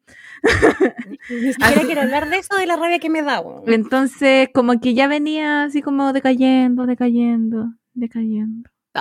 Siquiera 1.27 1.81
quiero 1.85 2.01
hablar 2.01 2.29
de 2.29 2.37
eso, 2.37 2.55
de 2.57 2.65
la 2.67 2.75
rabia 2.75 2.99
que 2.99 3.09
me 3.09 3.21
da. 3.21 3.39
weón. 3.41 3.63
Entonces, 3.71 4.49
como 4.53 4.79
que 4.79 4.93
ya 4.93 5.07
venía 5.07 5.63
así 5.63 5.81
como 5.81 6.13
decayendo, 6.13 6.85
decayendo, 6.85 7.69
decayendo. 7.95 8.69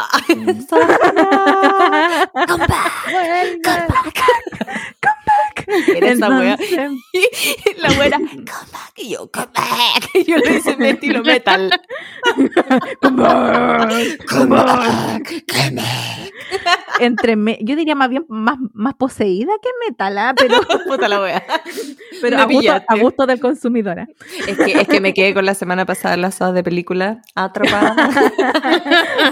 Come 2.47 2.67
back, 2.67 2.93
come 3.65 3.89
back. 3.89 5.17
Era 5.97 6.09
esa 6.11 6.29
wea. 6.29 6.57
La 7.79 7.89
wea 7.91 8.07
era, 8.07 8.19
come 8.19 8.45
back. 8.73 8.93
Y 8.97 9.11
yo, 9.11 9.31
come 9.31 9.47
back. 9.55 10.09
Y 10.15 10.25
yo 10.25 10.37
lo 10.39 10.51
hice 10.55 10.73
en 10.73 10.83
estilo 10.83 11.23
metal. 11.23 11.71
come 13.01 13.23
back, 13.23 14.27
Come 14.29 14.47
back, 14.57 15.45
come 15.53 15.77
back. 15.77 16.31
entre 17.01 17.37
me- 17.37 17.59
yo 17.63 17.77
diría 17.77 17.95
más 17.95 18.09
bien 18.11 18.25
más, 18.29 18.57
más 18.75 18.95
poseída 18.95 19.53
que 19.63 19.69
metal, 19.89 20.19
¿ah? 20.19 20.35
pero, 20.37 20.61
Puta 20.87 21.09
la 21.09 21.21
wea. 21.21 21.43
pero 22.21 22.39
a, 22.39 22.45
gusto, 22.45 22.73
a 22.87 22.97
gusto 22.97 23.27
del 23.27 23.41
consumidor. 23.41 24.01
¿ah? 24.01 24.09
Es 24.47 24.57
que, 24.59 24.73
es 24.81 24.89
que 24.89 25.01
me 25.01 25.15
quedé 25.15 25.33
con 25.33 25.47
la 25.47 25.55
semana 25.55 25.87
pasada 25.87 26.17
las 26.17 26.41
horas 26.41 26.55
de 26.55 26.63
película 26.65 27.23
atrapada. 27.35 27.95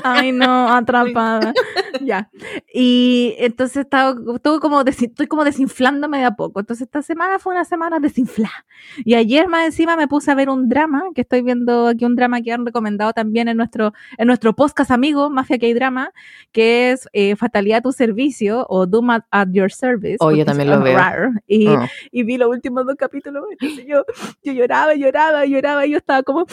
Ay, 0.04 0.32
no, 0.32 0.68
atrapada. 0.72 1.52
ya. 2.00 2.30
Y 2.72 3.34
entonces 3.38 3.78
estaba, 3.84 4.14
estuve 4.34 4.60
como 4.60 4.82
desi- 4.84 5.08
estoy 5.08 5.26
como 5.26 5.44
desinflándome 5.98 6.18
de 6.18 6.24
a 6.24 6.30
poco. 6.32 6.60
Entonces 6.60 6.86
esta 6.86 7.02
semana 7.02 7.38
fue 7.38 7.54
una 7.54 7.64
semana 7.64 7.98
desinflada. 8.00 8.64
Y 9.04 9.14
ayer 9.14 9.48
más 9.48 9.66
encima 9.66 9.96
me 9.96 10.08
puse 10.08 10.30
a 10.30 10.34
ver 10.34 10.48
un 10.48 10.68
drama, 10.68 11.02
que 11.14 11.22
estoy 11.22 11.42
viendo 11.42 11.88
aquí 11.88 12.04
un 12.04 12.16
drama 12.16 12.40
que 12.40 12.52
han 12.52 12.64
recomendado 12.64 13.12
también 13.12 13.48
en 13.48 13.56
nuestro, 13.56 13.92
en 14.16 14.26
nuestro 14.26 14.54
podcast 14.54 14.90
amigo, 14.90 15.30
Mafia 15.30 15.58
que 15.58 15.66
hay 15.66 15.74
drama, 15.74 16.12
que 16.52 16.92
es 16.92 17.08
eh, 17.12 17.36
Fatalidad 17.36 17.78
a 17.78 17.82
tu 17.82 17.92
servicio 17.92 18.66
o 18.68 18.86
Doom 18.86 19.10
at, 19.10 19.22
at 19.30 19.48
your 19.50 19.70
service. 19.72 20.16
Oh, 20.20 20.30
yo 20.32 20.44
también 20.44 20.70
lo 20.70 20.80
veo. 20.80 20.96
rare. 20.96 21.30
Y, 21.46 21.68
Oh. 21.68 21.84
y 22.10 22.22
vi 22.22 22.38
los 22.38 22.48
últimos 22.48 22.86
dos 22.86 22.96
capítulos. 22.96 23.44
Entonces 23.50 23.84
yo, 23.86 24.04
yo 24.42 24.52
lloraba, 24.52 24.94
lloraba, 24.94 25.44
lloraba 25.44 25.86
y 25.86 25.90
yo 25.90 25.98
estaba 25.98 26.22
como... 26.22 26.46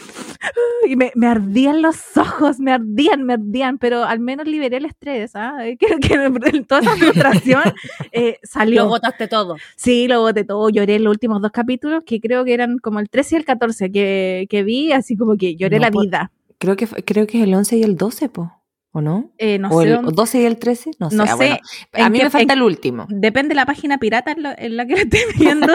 Y 0.86 0.96
me, 0.96 1.12
me 1.14 1.26
ardían 1.26 1.82
los 1.82 2.16
ojos, 2.16 2.58
me 2.58 2.72
ardían, 2.72 3.22
me 3.24 3.34
ardían, 3.34 3.78
pero 3.78 4.04
al 4.04 4.18
menos 4.18 4.46
liberé 4.46 4.78
el 4.78 4.86
estrés, 4.86 5.32
¿ah? 5.34 5.58
Creo 5.78 5.98
que 6.00 6.62
toda 6.68 6.80
esa 6.80 6.96
frustración 6.96 7.62
eh, 8.12 8.38
salió. 8.42 8.84
Lo 8.84 8.88
botaste 8.88 9.28
todo. 9.28 9.56
Sí, 9.76 10.08
lo 10.08 10.20
boté 10.20 10.44
todo, 10.44 10.68
lloré 10.70 10.96
en 10.96 11.04
los 11.04 11.10
últimos 11.12 11.42
dos 11.42 11.52
capítulos, 11.52 12.02
que 12.04 12.20
creo 12.20 12.44
que 12.44 12.54
eran 12.54 12.78
como 12.78 12.98
el 12.98 13.08
13 13.08 13.36
y 13.36 13.38
el 13.38 13.44
14 13.44 13.92
que, 13.92 14.46
que 14.48 14.62
vi, 14.62 14.92
así 14.92 15.16
como 15.16 15.36
que 15.36 15.54
lloré 15.56 15.76
No, 15.76 15.82
la 15.82 15.90
vida. 15.90 16.32
Creo 16.58 16.76
que, 16.76 16.86
fue- 16.86 17.04
creo 17.04 17.26
que 17.26 17.38
es 17.38 17.44
el 17.44 17.54
11 17.54 17.76
y 17.78 17.82
el 17.82 17.96
12, 17.96 18.28
po. 18.28 18.52
¿O 18.92 19.00
no? 19.00 19.32
Eh, 19.38 19.58
no 19.58 19.68
¿O 19.70 19.80
sé, 19.82 19.88
el 19.88 19.94
dónde- 19.96 20.12
12 20.14 20.40
y 20.40 20.44
el 20.46 20.58
13? 20.58 20.90
No 20.98 21.10
sé. 21.10 21.16
no 21.16 21.22
ah, 21.22 21.26
sé 21.28 21.34
bueno. 21.36 21.56
A 21.92 22.10
mí 22.10 22.18
qué- 22.18 22.24
me 22.24 22.30
falta 22.30 22.52
en- 22.54 22.58
el 22.58 22.62
último. 22.64 23.06
Depende 23.08 23.50
de 23.50 23.54
la 23.54 23.66
página 23.66 23.98
pirata 23.98 24.32
en, 24.32 24.42
lo- 24.42 24.58
en 24.58 24.76
la 24.76 24.84
que 24.86 24.94
lo 24.96 25.00
esté 25.02 25.18
viendo, 25.38 25.68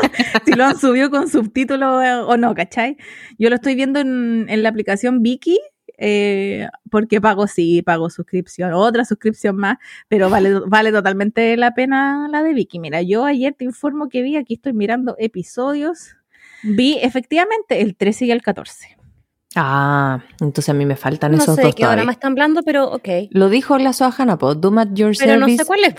si 0.46 0.52
lo 0.54 0.66
han 0.66 0.78
subido 0.78 1.10
con 1.10 1.30
subtítulos 1.30 2.04
eh, 2.04 2.12
o 2.14 2.36
no, 2.36 2.54
¿cachai? 2.54 2.98
Yo 3.38 3.50
lo 3.50 3.56
estoy 3.56 3.76
viendo 3.76 4.00
en, 4.02 4.46
en 4.50 4.64
la 4.64 4.70
aplicación 4.70 5.22
Viki, 5.22 5.58
eh, 5.98 6.68
porque 6.92 7.22
pago, 7.22 7.48
sí, 7.48 7.82
pago 7.82 8.10
suscripción, 8.10 8.74
otra 8.74 9.06
suscripción 9.06 9.56
más, 9.56 9.78
pero 10.10 10.30
vale, 10.30 10.50
vale 10.68 10.92
totalmente 10.92 11.56
la 11.56 11.74
pena 11.74 12.28
la 12.30 12.44
de 12.44 12.54
Viki. 12.54 12.80
Mira, 12.80 13.02
yo 13.02 13.24
ayer 13.24 13.54
te 13.54 13.64
informo 13.64 14.10
que 14.10 14.24
vi, 14.24 14.36
aquí 14.36 14.56
estoy 14.56 14.74
mirando 14.74 15.16
episodios, 15.20 16.18
vi 16.64 16.98
efectivamente 17.02 17.80
el 17.82 17.96
13 17.96 18.26
y 18.26 18.32
el 18.32 18.42
14. 18.42 18.98
Ah, 19.56 20.20
entonces 20.42 20.70
a 20.70 20.74
mí 20.74 20.86
me 20.86 20.96
faltan 20.98 21.32
No 21.32 21.38
esos 21.38 21.56
sé 21.56 21.62
dos 21.62 21.72
de 21.72 21.76
qué 21.78 21.86
hora 21.88 22.04
me 22.04 22.12
están 22.12 22.34
hablando, 22.34 22.62
pero 22.64 22.92
ok. 22.92 23.08
Lo 23.32 23.48
dijo 23.50 23.78
la 23.78 23.94
Sohana, 23.94 24.38
po. 24.38 24.54
Doom 24.56 24.80
at 24.80 24.88
your 24.94 25.16
Pero 25.18 25.38
no 25.40 25.48
service. 25.48 25.58
sé 25.64 25.66
cuál 25.66 25.80
es. 25.86 25.96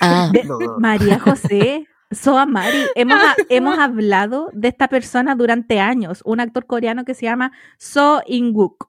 Ah, 0.00 0.30
María 0.78 1.18
José, 1.18 1.86
Soa 2.12 2.46
Mari, 2.46 2.78
hemos, 2.94 3.18
ha- 3.20 3.34
hemos 3.48 3.78
hablado 3.78 4.48
de 4.52 4.68
esta 4.68 4.86
persona 4.88 5.34
durante 5.34 5.80
años, 5.80 6.22
un 6.24 6.38
actor 6.40 6.66
coreano 6.66 7.04
que 7.04 7.14
se 7.14 7.26
llama 7.26 7.50
So 7.78 8.22
In-wook. 8.26 8.88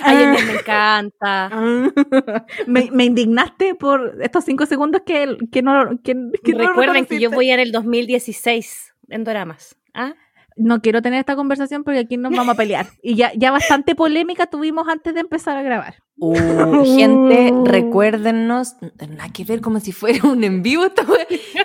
Ay, 0.00 0.24
a 0.24 0.30
mí 0.32 0.38
me 0.46 0.52
encanta. 0.54 1.50
me, 2.66 2.88
me 2.92 3.04
indignaste 3.04 3.74
por 3.74 4.16
estos 4.22 4.44
cinco 4.44 4.64
segundos 4.66 5.02
que, 5.04 5.36
que 5.50 5.60
no 5.62 6.00
que, 6.02 6.14
que 6.42 6.52
no 6.52 6.66
Recuerden 6.68 7.04
que 7.06 7.18
yo 7.20 7.30
voy 7.30 7.50
en 7.50 7.60
el 7.60 7.72
2016 7.72 8.94
en 9.10 9.24
Doramas. 9.24 9.76
¿Ah? 9.94 10.14
No 10.58 10.80
quiero 10.80 11.02
tener 11.02 11.20
esta 11.20 11.36
conversación 11.36 11.84
porque 11.84 12.00
aquí 12.00 12.16
nos 12.16 12.32
vamos 12.32 12.54
a 12.54 12.56
pelear. 12.56 12.88
Y 13.02 13.14
ya, 13.14 13.32
ya 13.34 13.50
bastante 13.50 13.94
polémica 13.94 14.46
tuvimos 14.46 14.88
antes 14.88 15.14
de 15.14 15.20
empezar 15.20 15.56
a 15.56 15.62
grabar. 15.62 15.96
Uh, 16.20 16.84
gente, 16.96 17.52
recuérdennos, 17.64 18.74
nada 19.08 19.32
que 19.32 19.44
ver 19.44 19.60
como 19.60 19.78
si 19.78 19.92
fuera 19.92 20.28
un 20.28 20.42
en 20.42 20.62
vivo. 20.62 20.84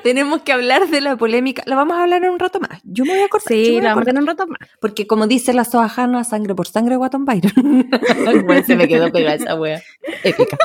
Tenemos 0.03 0.43
que 0.43 0.53
hablar 0.53 0.88
de 0.89 1.01
la 1.01 1.17
polémica. 1.17 1.63
La 1.65 1.75
vamos 1.75 1.97
a 1.97 2.03
hablar 2.03 2.23
en 2.23 2.29
un 2.29 2.39
rato 2.39 2.59
más. 2.59 2.79
Yo 2.83 3.03
me 3.03 3.13
voy 3.15 3.23
a 3.23 3.29
cortar. 3.29 3.53
Sí, 3.53 3.81
la 3.81 3.89
vamos 3.89 3.91
a 3.91 3.93
cortar. 3.93 4.05
tener 4.05 4.21
un 4.21 4.27
rato 4.27 4.47
más. 4.47 4.59
Porque 4.79 5.07
como 5.07 5.27
dice 5.27 5.53
la 5.53 5.65
Sohana, 5.65 6.23
sangre 6.23 6.53
por 6.53 6.67
sangre, 6.67 6.95
Guatón 6.95 7.25
Byron. 7.25 7.89
Bueno, 8.45 8.65
se 8.65 8.75
me 8.75 8.88
quedó 8.88 9.12
pegada 9.12 9.35
esa 9.35 9.55
wea. 9.55 9.81
Épica. 10.23 10.57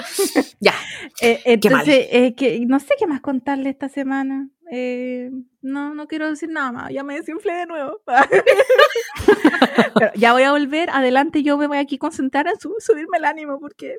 Ya. 0.60 0.74
Eh, 1.20 1.58
Qué 1.60 1.70
mal. 1.70 1.80
entonces, 1.80 2.06
eh, 2.10 2.34
que, 2.34 2.60
no 2.66 2.80
sé 2.80 2.94
qué 2.98 3.06
más 3.06 3.20
contarle 3.20 3.70
esta 3.70 3.88
semana. 3.88 4.48
Eh, 4.70 5.30
no, 5.62 5.94
no 5.94 6.06
quiero 6.06 6.28
decir 6.28 6.48
nada 6.50 6.72
más. 6.72 6.92
Ya 6.92 7.02
me 7.04 7.14
desinflé 7.14 7.52
de 7.54 7.66
nuevo. 7.66 8.00
Pero 9.94 10.10
ya 10.14 10.32
voy 10.32 10.42
a 10.42 10.52
volver. 10.52 10.90
Adelante, 10.90 11.42
yo 11.42 11.56
me 11.56 11.66
voy 11.66 11.78
aquí 11.78 11.96
a 11.96 11.98
concentrar 11.98 12.46
en 12.48 12.58
su- 12.60 12.74
subirme 12.78 13.18
el 13.18 13.24
ánimo 13.24 13.58
porque, 13.60 13.98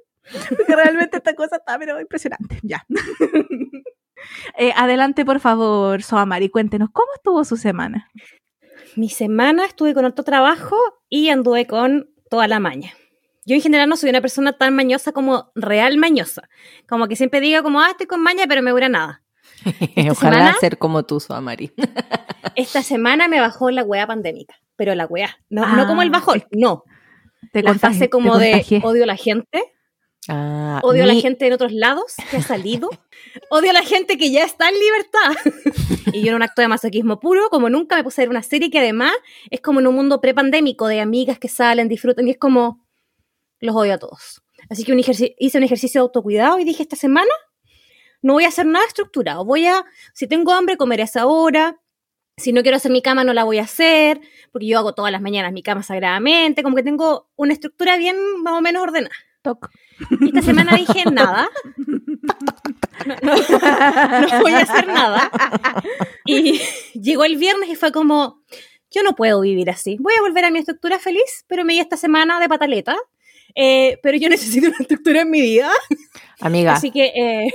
porque 0.49 0.75
realmente 0.75 1.17
esta 1.17 1.33
cosa 1.35 1.57
está 1.57 1.77
pero 1.79 1.99
impresionante. 1.99 2.59
Ya. 2.63 2.85
Eh, 4.57 4.73
adelante, 4.75 5.23
por 5.23 5.39
favor, 5.39 6.03
Soamari, 6.03 6.49
cuéntenos, 6.49 6.89
¿cómo 6.91 7.07
estuvo 7.15 7.45
su 7.45 7.55
semana? 7.55 8.09
Mi 8.97 9.07
semana 9.09 9.63
estuve 9.63 9.93
con 9.93 10.03
otro 10.03 10.25
trabajo 10.25 10.75
y 11.07 11.29
anduve 11.29 11.65
con 11.67 12.09
toda 12.29 12.49
la 12.49 12.59
maña. 12.59 12.91
Yo 13.45 13.55
en 13.55 13.61
general 13.61 13.87
no 13.87 13.95
soy 13.95 14.09
una 14.09 14.19
persona 14.19 14.57
tan 14.57 14.75
mañosa 14.75 15.13
como 15.13 15.53
real 15.55 15.97
mañosa. 15.97 16.49
Como 16.89 17.07
que 17.07 17.15
siempre 17.15 17.39
diga 17.39 17.63
como, 17.63 17.79
ah, 17.79 17.91
estoy 17.91 18.07
con 18.07 18.21
maña, 18.21 18.43
pero 18.49 18.61
me 18.61 18.71
dura 18.71 18.89
nada. 18.89 19.23
Ojalá 20.11 20.13
semana? 20.13 20.55
ser 20.59 20.77
como 20.77 21.03
tú, 21.03 21.19
Soamari. 21.19 21.71
Esta 22.55 22.83
semana 22.83 23.27
me 23.27 23.39
bajó 23.39 23.71
la 23.71 23.83
weá 23.83 24.07
pandémica. 24.07 24.55
Pero 24.75 24.95
la 24.95 25.05
weá. 25.05 25.37
No, 25.49 25.61
no 25.75 25.83
Ah, 25.83 25.87
como 25.87 26.01
el 26.01 26.09
bajón, 26.09 26.43
no. 26.51 26.83
Te 27.51 27.63
La 27.63 27.73
fase 27.75 27.99
te 28.01 28.09
como 28.09 28.37
de 28.37 28.51
contagié. 28.51 28.81
odio 28.83 29.03
a 29.03 29.07
la 29.07 29.15
gente. 29.17 29.63
Ah, 30.27 30.79
Odio 30.83 31.03
a 31.03 31.07
la 31.07 31.13
mi- 31.13 31.21
gente 31.21 31.47
en 31.47 31.53
otros 31.53 31.71
lados 31.71 32.13
que 32.29 32.37
ha 32.37 32.41
salido. 32.41 32.89
Odio 33.49 33.71
a 33.71 33.73
la 33.73 33.81
gente 33.83 34.17
que 34.17 34.31
ya 34.31 34.43
está 34.43 34.69
en 34.69 34.75
libertad. 34.75 35.53
y 36.13 36.21
yo 36.21 36.29
en 36.29 36.35
un 36.35 36.43
acto 36.43 36.61
de 36.61 36.67
masoquismo 36.67 37.19
puro, 37.19 37.49
como 37.49 37.69
nunca 37.69 37.95
me 37.95 38.03
puse 38.03 38.21
a 38.21 38.23
ver 38.23 38.29
una 38.29 38.43
serie 38.43 38.69
que 38.69 38.79
además 38.79 39.13
es 39.49 39.59
como 39.61 39.79
en 39.79 39.87
un 39.87 39.95
mundo 39.95 40.21
prepandémico 40.21 40.87
de 40.87 41.01
amigas 41.01 41.39
que 41.39 41.47
salen, 41.47 41.87
disfrutan 41.87 42.27
y 42.27 42.31
es 42.31 42.37
como 42.37 42.85
los 43.59 43.75
odio 43.75 43.93
a 43.93 43.97
todos. 43.97 44.41
Así 44.69 44.83
que 44.83 44.91
un 44.93 44.99
hice 44.99 45.57
un 45.57 45.63
ejercicio 45.63 45.99
de 46.01 46.03
autocuidado 46.03 46.59
y 46.59 46.63
dije 46.63 46.83
esta 46.83 46.95
semana 46.95 47.31
no 48.21 48.33
voy 48.33 48.45
a 48.45 48.49
hacer 48.49 48.65
nada 48.65 48.85
estructurado. 48.85 49.45
Voy 49.45 49.65
a, 49.67 49.85
si 50.13 50.27
tengo 50.27 50.53
hambre, 50.53 50.77
comer 50.77 51.01
a 51.01 51.05
esa 51.05 51.25
hora. 51.25 51.79
Si 52.37 52.53
no 52.53 52.61
quiero 52.61 52.77
hacer 52.77 52.91
mi 52.91 53.01
cama, 53.01 53.23
no 53.25 53.33
la 53.33 53.43
voy 53.43 53.57
a 53.59 53.63
hacer, 53.63 54.21
porque 54.53 54.67
yo 54.67 54.77
hago 54.79 54.93
todas 54.93 55.11
las 55.11 55.21
mañanas 55.21 55.51
mi 55.51 55.61
cama 55.61 55.83
sagradamente, 55.83 56.63
como 56.63 56.75
que 56.77 56.83
tengo 56.83 57.29
una 57.35 57.51
estructura 57.53 57.97
bien 57.97 58.15
más 58.43 58.53
o 58.53 58.61
menos 58.61 58.81
ordenada. 58.83 59.13
Toc. 59.41 59.69
Esta 60.25 60.41
semana 60.41 60.75
dije 60.77 61.03
nada. 61.11 61.49
No, 63.05 63.15
no- 63.15 64.27
no 64.27 64.41
voy 64.41 64.51
a 64.53 64.59
hacer 64.59 64.87
nada. 64.87 65.31
Y 66.25 66.61
llegó 66.93 67.23
el 67.25 67.37
viernes 67.37 67.69
y 67.69 67.75
fue 67.75 67.91
como, 67.91 68.41
yo 68.91 69.03
no 69.03 69.15
puedo 69.15 69.41
vivir 69.41 69.69
así. 69.69 69.97
Voy 69.99 70.13
a 70.17 70.21
volver 70.21 70.45
a 70.45 70.51
mi 70.51 70.59
estructura 70.59 70.99
feliz, 70.99 71.45
pero 71.47 71.63
me 71.65 71.73
di 71.73 71.79
esta 71.79 71.97
semana 71.97 72.39
de 72.39 72.49
pataleta. 72.49 72.95
Eh, 73.55 73.97
pero 74.03 74.17
yo 74.17 74.29
necesito 74.29 74.67
una 74.67 74.77
estructura 74.79 75.21
en 75.21 75.31
mi 75.31 75.41
vida. 75.41 75.69
Amiga, 76.41 76.73
Así 76.73 76.91
que 76.91 77.05
eh, 77.15 77.49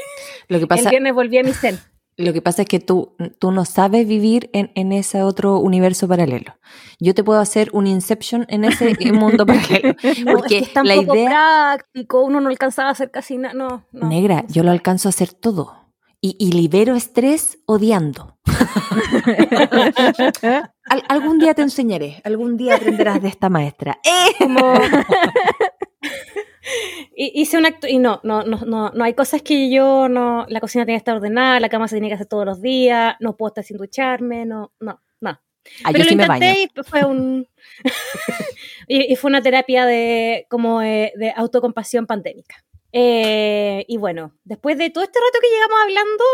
lo 0.48 0.58
que 0.58 0.62
el 0.64 0.68
pasa, 0.68 0.90
viernes 0.90 1.14
volví 1.14 1.38
a 1.38 1.42
mi 1.42 1.52
zen. 1.52 1.78
lo 2.16 2.32
que 2.32 2.42
pasa 2.42 2.62
es 2.62 2.68
que 2.68 2.80
tú, 2.80 3.16
tú 3.38 3.50
no 3.50 3.64
sabes 3.64 4.06
vivir 4.06 4.50
en, 4.52 4.70
en 4.74 4.92
ese 4.92 5.22
otro 5.22 5.58
universo 5.58 6.06
paralelo. 6.06 6.54
Yo 7.00 7.14
te 7.14 7.24
puedo 7.24 7.40
hacer 7.40 7.70
un 7.72 7.86
Inception 7.86 8.44
en 8.48 8.64
ese 8.64 8.94
mundo 9.12 9.46
paralelo. 9.46 9.94
No, 10.24 10.32
Porque 10.34 10.58
es 10.58 10.62
que 10.64 10.68
es 10.68 10.72
tan 10.74 10.86
la 10.86 10.96
idea, 10.96 11.28
práctico, 11.30 12.22
uno 12.22 12.40
no 12.40 12.48
alcanzaba 12.50 12.90
a 12.90 12.92
hacer 12.92 13.10
casi 13.10 13.38
nada. 13.38 13.54
No, 13.54 13.84
no. 13.92 14.08
negra, 14.08 14.44
yo 14.48 14.62
lo 14.62 14.70
alcanzo 14.70 15.08
a 15.08 15.10
hacer 15.10 15.32
todo. 15.32 15.80
Y, 16.20 16.36
y 16.38 16.52
libero 16.52 16.94
estrés 16.94 17.58
odiando. 17.66 18.38
Al- 20.86 21.04
algún 21.08 21.38
día 21.38 21.54
te 21.54 21.62
enseñaré, 21.62 22.20
algún 22.24 22.56
día 22.56 22.76
aprenderás 22.76 23.20
de 23.22 23.28
esta 23.28 23.48
maestra. 23.48 23.98
¡Eh! 24.04 24.32
como... 24.38 24.74
hi- 27.16 27.33
hice 27.35 27.59
un 27.59 27.66
acto 27.66 27.87
y 27.87 27.99
no, 27.99 28.21
no, 28.25 28.42
no, 28.42 28.59
no, 28.64 28.90
no 28.90 29.04
hay 29.04 29.14
cosas 29.14 29.42
que 29.42 29.71
yo 29.71 30.09
no, 30.09 30.47
la 30.49 30.61
cocina 30.61 30.85
tiene 30.85 30.97
que 30.97 31.00
estar 31.02 31.16
ordenada, 31.16 31.61
la 31.61 31.68
cama 31.68 31.88
se 31.88 31.97
tiene 31.97 32.09
que 32.09 32.14
hacer 32.14 32.26
todos 32.26 32.44
los 32.47 32.61
días, 32.62 33.16
no 33.21 33.37
puedo 33.37 33.49
estar 33.49 33.64
sin 33.64 33.76
ducharme, 33.76 34.44
no, 34.47 34.73
no, 34.80 35.00
no. 35.21 35.30
Ah, 35.83 35.90
Pero 35.92 35.99
yo 36.04 36.04
sí 36.11 36.14
lo 36.14 36.23
me 36.23 36.28
baño. 36.28 36.44
intenté 36.47 36.80
y 36.80 36.83
fue 36.85 37.04
un 37.04 37.47
y, 38.88 39.12
y 39.12 39.16
fue 39.16 39.30
una 39.30 39.42
terapia 39.42 39.87
de 39.87 40.47
como 40.50 40.80
de, 40.80 41.12
de 41.16 41.33
autocompasión 41.37 42.06
pandémica. 42.06 42.56
Eh, 42.97 43.85
y 43.88 43.97
bueno, 43.97 44.37
después 44.44 44.78
de 44.78 44.88
todo 44.90 45.02
este 45.02 45.18
rato 45.18 45.38
que 45.40 45.49
llegamos 45.49 45.78
hablando, 45.83 46.25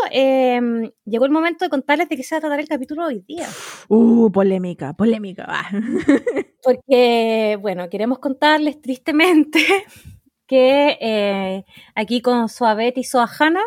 eh, 0.91 0.93
llegó 1.07 1.25
el 1.25 1.31
momento 1.31 1.65
de 1.65 1.71
contarles 1.71 2.11
de 2.11 2.17
qué 2.19 2.23
se 2.23 2.35
va 2.35 2.39
a 2.39 2.41
tratar 2.43 2.61
el 2.61 2.69
capítulo 2.69 3.07
hoy 3.07 3.25
día. 3.27 3.49
Uh, 3.89 4.31
polémica, 4.31 4.93
polémica. 4.93 5.47
ah. 5.49 5.71
Porque, 6.63 7.57
bueno, 7.63 7.89
queremos 7.89 8.19
contarles 8.19 8.83
tristemente 8.83 9.59
que 10.51 10.99
eh, 11.01 11.65
aquí 11.95 12.21
con 12.21 12.49
Suavet 12.49 12.99
y 12.99 13.05
Soahana 13.05 13.63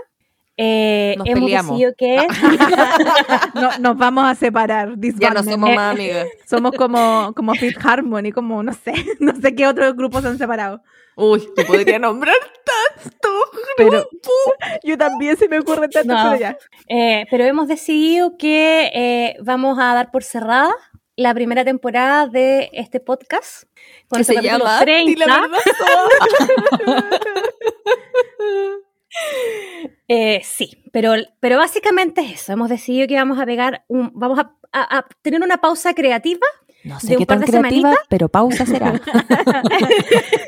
eh, 0.57 1.15
Nos 1.17 1.27
hemos 1.27 1.39
peleamos. 1.45 1.71
decidido 1.79 1.93
que 1.97 2.27
No, 3.55 3.69
nos 3.79 3.97
vamos 3.97 4.25
a 4.25 4.35
separar. 4.35 4.93
Ya 4.97 5.29
no 5.31 5.43
somos 5.43 5.69
Eh, 5.69 5.75
más 5.75 5.95
amigas. 5.95 6.27
Somos 6.45 6.73
como, 6.73 7.33
como 7.35 7.53
Fifth 7.55 7.83
Harmony, 7.85 8.31
como 8.33 8.61
no 8.61 8.73
sé, 8.73 8.93
no 9.19 9.33
sé 9.39 9.55
qué 9.55 9.65
otros 9.65 9.95
grupos 9.95 10.21
se 10.23 10.27
han 10.27 10.37
separado. 10.37 10.81
Uy, 11.15 11.47
te 11.55 11.63
podría 11.63 11.99
nombrar 11.99 12.35
tanto. 12.65 13.29
Pero 13.77 14.07
yo 14.83 14.97
también 14.97 15.37
se 15.37 15.47
me 15.47 15.59
ocurre 15.59 15.87
tanto, 15.87 16.13
No. 16.13 16.23
pero 16.31 16.39
ya. 16.39 16.57
Eh, 16.87 17.25
pero 17.31 17.45
hemos 17.45 17.67
decidido 17.67 18.35
que 18.37 18.91
eh, 18.93 19.37
vamos 19.41 19.77
a 19.79 19.93
dar 19.93 20.11
por 20.11 20.23
cerrada 20.23 20.73
la 21.15 21.33
primera 21.33 21.63
temporada 21.63 22.27
de 22.27 22.69
este 22.73 22.99
podcast. 22.99 23.63
Con 24.07 24.17
Que 24.19 24.23
se 24.23 24.41
llama 24.41 24.83
Di 24.83 25.15
la 25.15 25.25
30. 25.25 25.25
verdad, 25.25 25.47
Eh, 30.07 30.41
sí, 30.43 30.83
pero, 30.91 31.13
pero 31.39 31.57
básicamente 31.57 32.21
es 32.21 32.33
eso. 32.41 32.53
Hemos 32.53 32.69
decidido 32.69 33.07
que 33.07 33.15
vamos 33.15 33.39
a 33.39 33.45
pegar 33.45 33.83
un, 33.87 34.11
vamos 34.13 34.39
a, 34.39 34.51
a- 34.71 34.97
a 34.99 35.05
tener 35.21 35.41
una 35.41 35.57
pausa 35.57 35.93
creativa. 35.93 36.45
No 36.83 36.95
De 36.95 36.99
sé 37.01 37.13
un 37.13 37.19
qué 37.19 37.25
par 37.25 37.37
tan 37.37 37.45
de 37.45 37.51
creativa, 37.51 37.71
semanitas. 37.91 38.07
pero 38.09 38.27
pausa 38.27 38.65
será. 38.65 38.91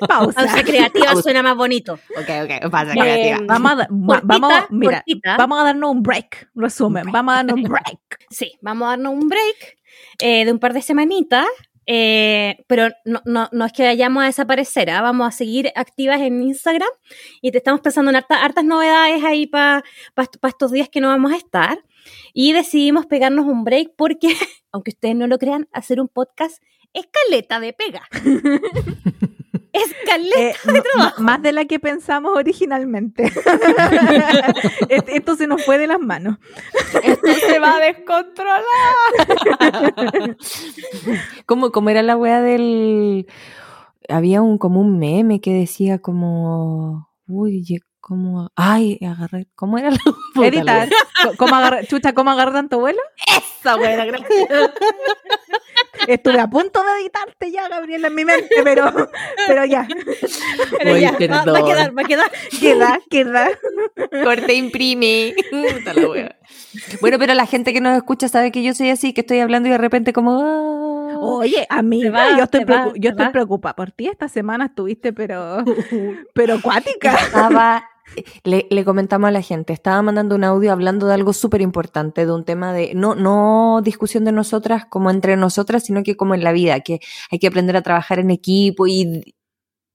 Pausa. 0.10 0.34
Pausa 0.42 0.64
creativa 0.64 1.06
Pausa. 1.06 1.22
suena 1.22 1.42
más 1.42 1.56
bonito. 1.56 1.94
ok, 1.94 2.30
ok, 2.44 2.70
pausa 2.70 2.92
Eh, 2.92 3.00
creativa. 3.00 3.38
Vamos 3.48 3.72
a, 3.72 3.76
Cortita, 3.88 4.22
vamos, 4.26 4.54
mira, 4.72 4.98
cortita. 4.98 5.38
vamos 5.38 5.62
a 5.62 5.64
darnos 5.64 5.92
un 5.92 6.04
break, 6.04 6.50
resumen, 6.56 7.06
vamos 7.12 7.34
a 7.34 7.38
darnos 7.38 7.56
un 7.56 7.64
break. 7.64 8.20
Sí, 8.30 8.52
vamos 8.62 8.86
a 8.88 8.90
darnos 8.90 9.14
un 9.14 9.30
break 9.30 9.78
eh, 10.20 10.46
de 10.46 10.52
un 10.52 10.60
par 10.60 10.74
de 10.74 10.82
semanitas. 10.82 11.46
eh, 11.88 12.64
pero 12.68 12.90
no, 13.06 13.22
no, 13.26 13.48
no 13.52 13.66
es 13.66 13.72
que 13.74 13.84
vayamos 13.84 14.24
a 14.24 14.26
desaparecer, 14.26 14.90
¿ah? 14.90 15.02
vamos 15.02 15.28
a 15.28 15.32
seguir 15.32 15.72
activas 15.76 16.20
en 16.22 16.42
Instagram 16.42 16.90
y 17.42 17.52
te 17.52 17.60
estamos 17.60 17.82
pensando 17.82 18.10
en 18.10 18.16
harta- 18.18 18.44
hartas 18.44 18.64
novedades 18.66 19.24
ahí 19.24 19.46
para 19.46 19.84
estos 20.48 20.72
días 20.72 20.90
que 20.90 21.00
no 21.02 21.10
vamos 21.10 21.32
a 21.32 21.38
estar. 21.38 21.78
Y 22.34 22.54
decidimos 22.54 23.06
pegarnos 23.06 23.46
un 23.46 23.64
break 23.64 23.92
porque, 23.96 24.30
aunque 24.72 24.92
ustedes 24.92 25.16
no 25.16 25.28
lo 25.28 25.38
crean, 25.38 25.68
hacer 25.74 26.00
un 26.02 26.08
podcast 26.08 26.62
es 26.94 27.06
caleta 27.08 27.60
de 27.60 27.74
pega. 27.74 28.08
es 29.76 29.96
caleta. 30.06 30.40
Eh, 30.40 30.56
m- 30.68 30.78
m- 30.96 31.12
más 31.20 31.42
de 31.42 31.52
la 31.52 31.66
que 31.66 31.80
pensamos 31.80 32.36
originalmente. 32.36 33.24
Et- 34.90 35.10
Esto 35.10 35.36
se 35.36 35.48
nos 35.48 35.64
fue 35.66 35.78
de 35.78 35.88
las 35.88 36.00
manos. 36.00 36.38
Esto 37.04 37.28
se 37.48 37.60
va 37.60 37.76
a 37.76 37.80
descontrolar. 37.80 38.64
¿Cómo, 41.46 41.72
cómo 41.72 41.90
era 41.90 42.02
la 42.04 42.16
wea 42.18 42.42
del. 42.42 43.28
Había 44.10 44.42
un 44.42 44.58
como 44.58 44.80
un 44.82 44.98
meme 45.00 45.42
que 45.42 45.54
decía 45.54 46.00
como. 46.00 47.10
Uy, 47.28 47.82
como. 48.00 48.50
Ay, 48.56 49.00
agarré. 49.02 49.48
¿Cómo 49.56 49.78
era 49.78 49.90
la 49.92 49.98
puta, 50.34 50.48
Editar. 50.48 50.90
¿Cómo 51.38 51.56
agarrar, 51.56 51.88
chucha, 51.88 52.14
¿cómo 52.14 52.30
agarrar 52.32 52.54
tanto 52.54 52.80
vuelo? 52.80 53.00
Esa 53.36 53.76
wea, 53.78 54.06
gracias. 54.06 54.48
Estuve 56.08 56.40
a 56.40 56.48
punto 56.48 56.84
de 56.84 57.02
editarte 57.02 57.52
ya, 57.52 57.68
Gabriela, 57.68 58.08
en 58.08 58.16
mi 58.16 58.26
mente, 58.26 58.50
pero, 58.64 58.92
pero 59.48 59.66
ya. 59.66 59.88
Pero 60.78 60.94
Uy, 60.94 61.02
ya, 61.02 61.12
va, 61.12 61.46
va 61.46 61.60
a 61.60 61.66
quedar, 61.66 61.98
va 61.98 62.02
a 62.02 62.06
quedar. 62.06 62.32
Queda, 62.60 63.00
queda. 63.10 63.50
Corte 64.24 64.54
imprime. 64.54 65.36
Puta 65.50 65.94
la 65.94 66.08
wea. 66.08 66.36
Bueno, 67.02 67.18
pero 67.20 67.34
la 67.34 67.46
gente 67.46 67.74
que 67.74 67.82
nos 67.82 67.96
escucha 67.98 68.28
sabe 68.28 68.52
que 68.52 68.64
yo 68.64 68.74
soy 68.74 68.90
así, 68.90 69.14
que 69.14 69.22
estoy 69.22 69.40
hablando 69.40 69.70
y 69.70 69.72
de 69.72 69.78
repente 69.78 70.14
como. 70.14 70.42
ah. 70.42 70.72
Oye, 71.18 71.66
amiga, 71.70 72.06
Se 72.06 72.10
va, 72.12 72.38
yo 72.38 72.44
estoy, 72.44 72.64
va, 72.66 72.92
yo 72.96 73.10
estoy 73.12 73.30
preocupada 73.30 73.76
por 73.76 73.92
ti. 73.92 74.08
Esta 74.08 74.28
semana 74.28 74.66
estuviste, 74.66 75.14
pero, 75.14 75.64
pero 76.34 76.56
acuática. 76.56 77.16
estaba, 77.16 77.90
le, 78.44 78.68
le 78.70 78.86
comentamos 78.86 79.28
a 79.28 79.32
la 79.32 79.42
gente, 79.42 79.74
estaba 79.74 80.02
mandando 80.02 80.36
un 80.36 80.44
audio 80.44 80.72
hablando 80.72 81.08
de 81.08 81.14
algo 81.14 81.34
súper 81.34 81.62
importante, 81.62 82.26
de 82.26 82.32
un 82.32 82.46
tema 82.46 82.74
de, 82.74 82.94
no, 82.94 83.16
no 83.16 83.82
discusión 83.84 84.26
de 84.26 84.32
nosotras 84.32 84.86
como 84.86 85.10
entre 85.10 85.38
nosotras, 85.38 85.84
sino 85.84 86.04
que 86.04 86.16
como 86.16 86.36
en 86.36 86.44
la 86.44 86.52
vida, 86.52 86.80
que 86.82 87.00
hay 87.32 87.40
que 87.40 87.48
aprender 87.48 87.76
a 87.76 87.82
trabajar 87.82 88.20
en 88.20 88.32
equipo 88.32 88.88
y, 88.88 89.36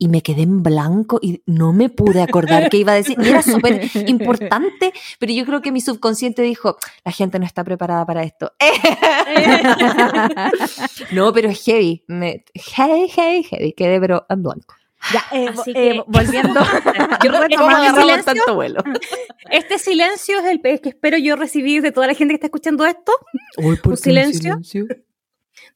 y 0.01 0.09
me 0.09 0.23
quedé 0.23 0.43
en 0.43 0.63
blanco 0.63 1.19
y 1.21 1.43
no 1.45 1.75
me 1.75 1.91
pude 1.91 2.23
acordar 2.23 2.71
qué 2.71 2.79
iba 2.79 2.93
a 2.93 2.97
decir. 2.97 3.19
Y 3.23 3.29
era 3.29 3.43
súper 3.43 3.83
importante, 4.07 4.95
pero 5.19 5.33
yo 5.33 5.45
creo 5.45 5.61
que 5.61 5.73
mi 5.73 5.83
subconsciente 5.83 6.41
dijo, 6.41 6.79
la 7.05 7.13
gente 7.13 7.39
no 7.39 7.45
está 7.45 7.63
preparada 7.65 8.07
para 8.07 8.23
esto. 8.23 8.51
no, 11.13 11.35
pero 11.35 11.51
es 11.51 11.63
heavy, 11.63 12.03
me, 12.09 12.45
heavy, 12.55 13.09
heavy, 13.09 13.43
heavy, 13.43 13.73
quedé 13.75 14.01
pero 14.01 14.25
en 14.31 14.43
blanco. 14.43 14.75
Ya, 15.13 15.25
eh, 15.33 15.49
Así 15.49 15.71
eh, 15.71 15.93
que- 15.93 16.05
volviendo. 16.07 16.61
Yo 17.25 17.31
¿Cómo 17.31 17.41
retomando 17.43 17.69
el 17.69 17.75
agarramos 17.75 18.01
silencio, 18.05 18.25
tanto 18.35 18.55
vuelo? 18.55 18.83
Este 19.51 19.79
silencio 19.79 20.39
es 20.41 20.45
el 20.47 20.61
que 20.81 20.91
espero 20.91 21.17
yo 21.19 21.37
recibir 21.37 21.83
de 21.83 21.91
toda 21.93 22.07
la 22.07 22.15
gente 22.15 22.33
que 22.33 22.37
está 22.37 22.47
escuchando 22.47 22.85
esto, 22.87 23.13
Uy, 23.59 23.77
¿por 23.77 23.93
¿Un 23.93 23.97
qué 23.97 24.03
silencio? 24.03 24.59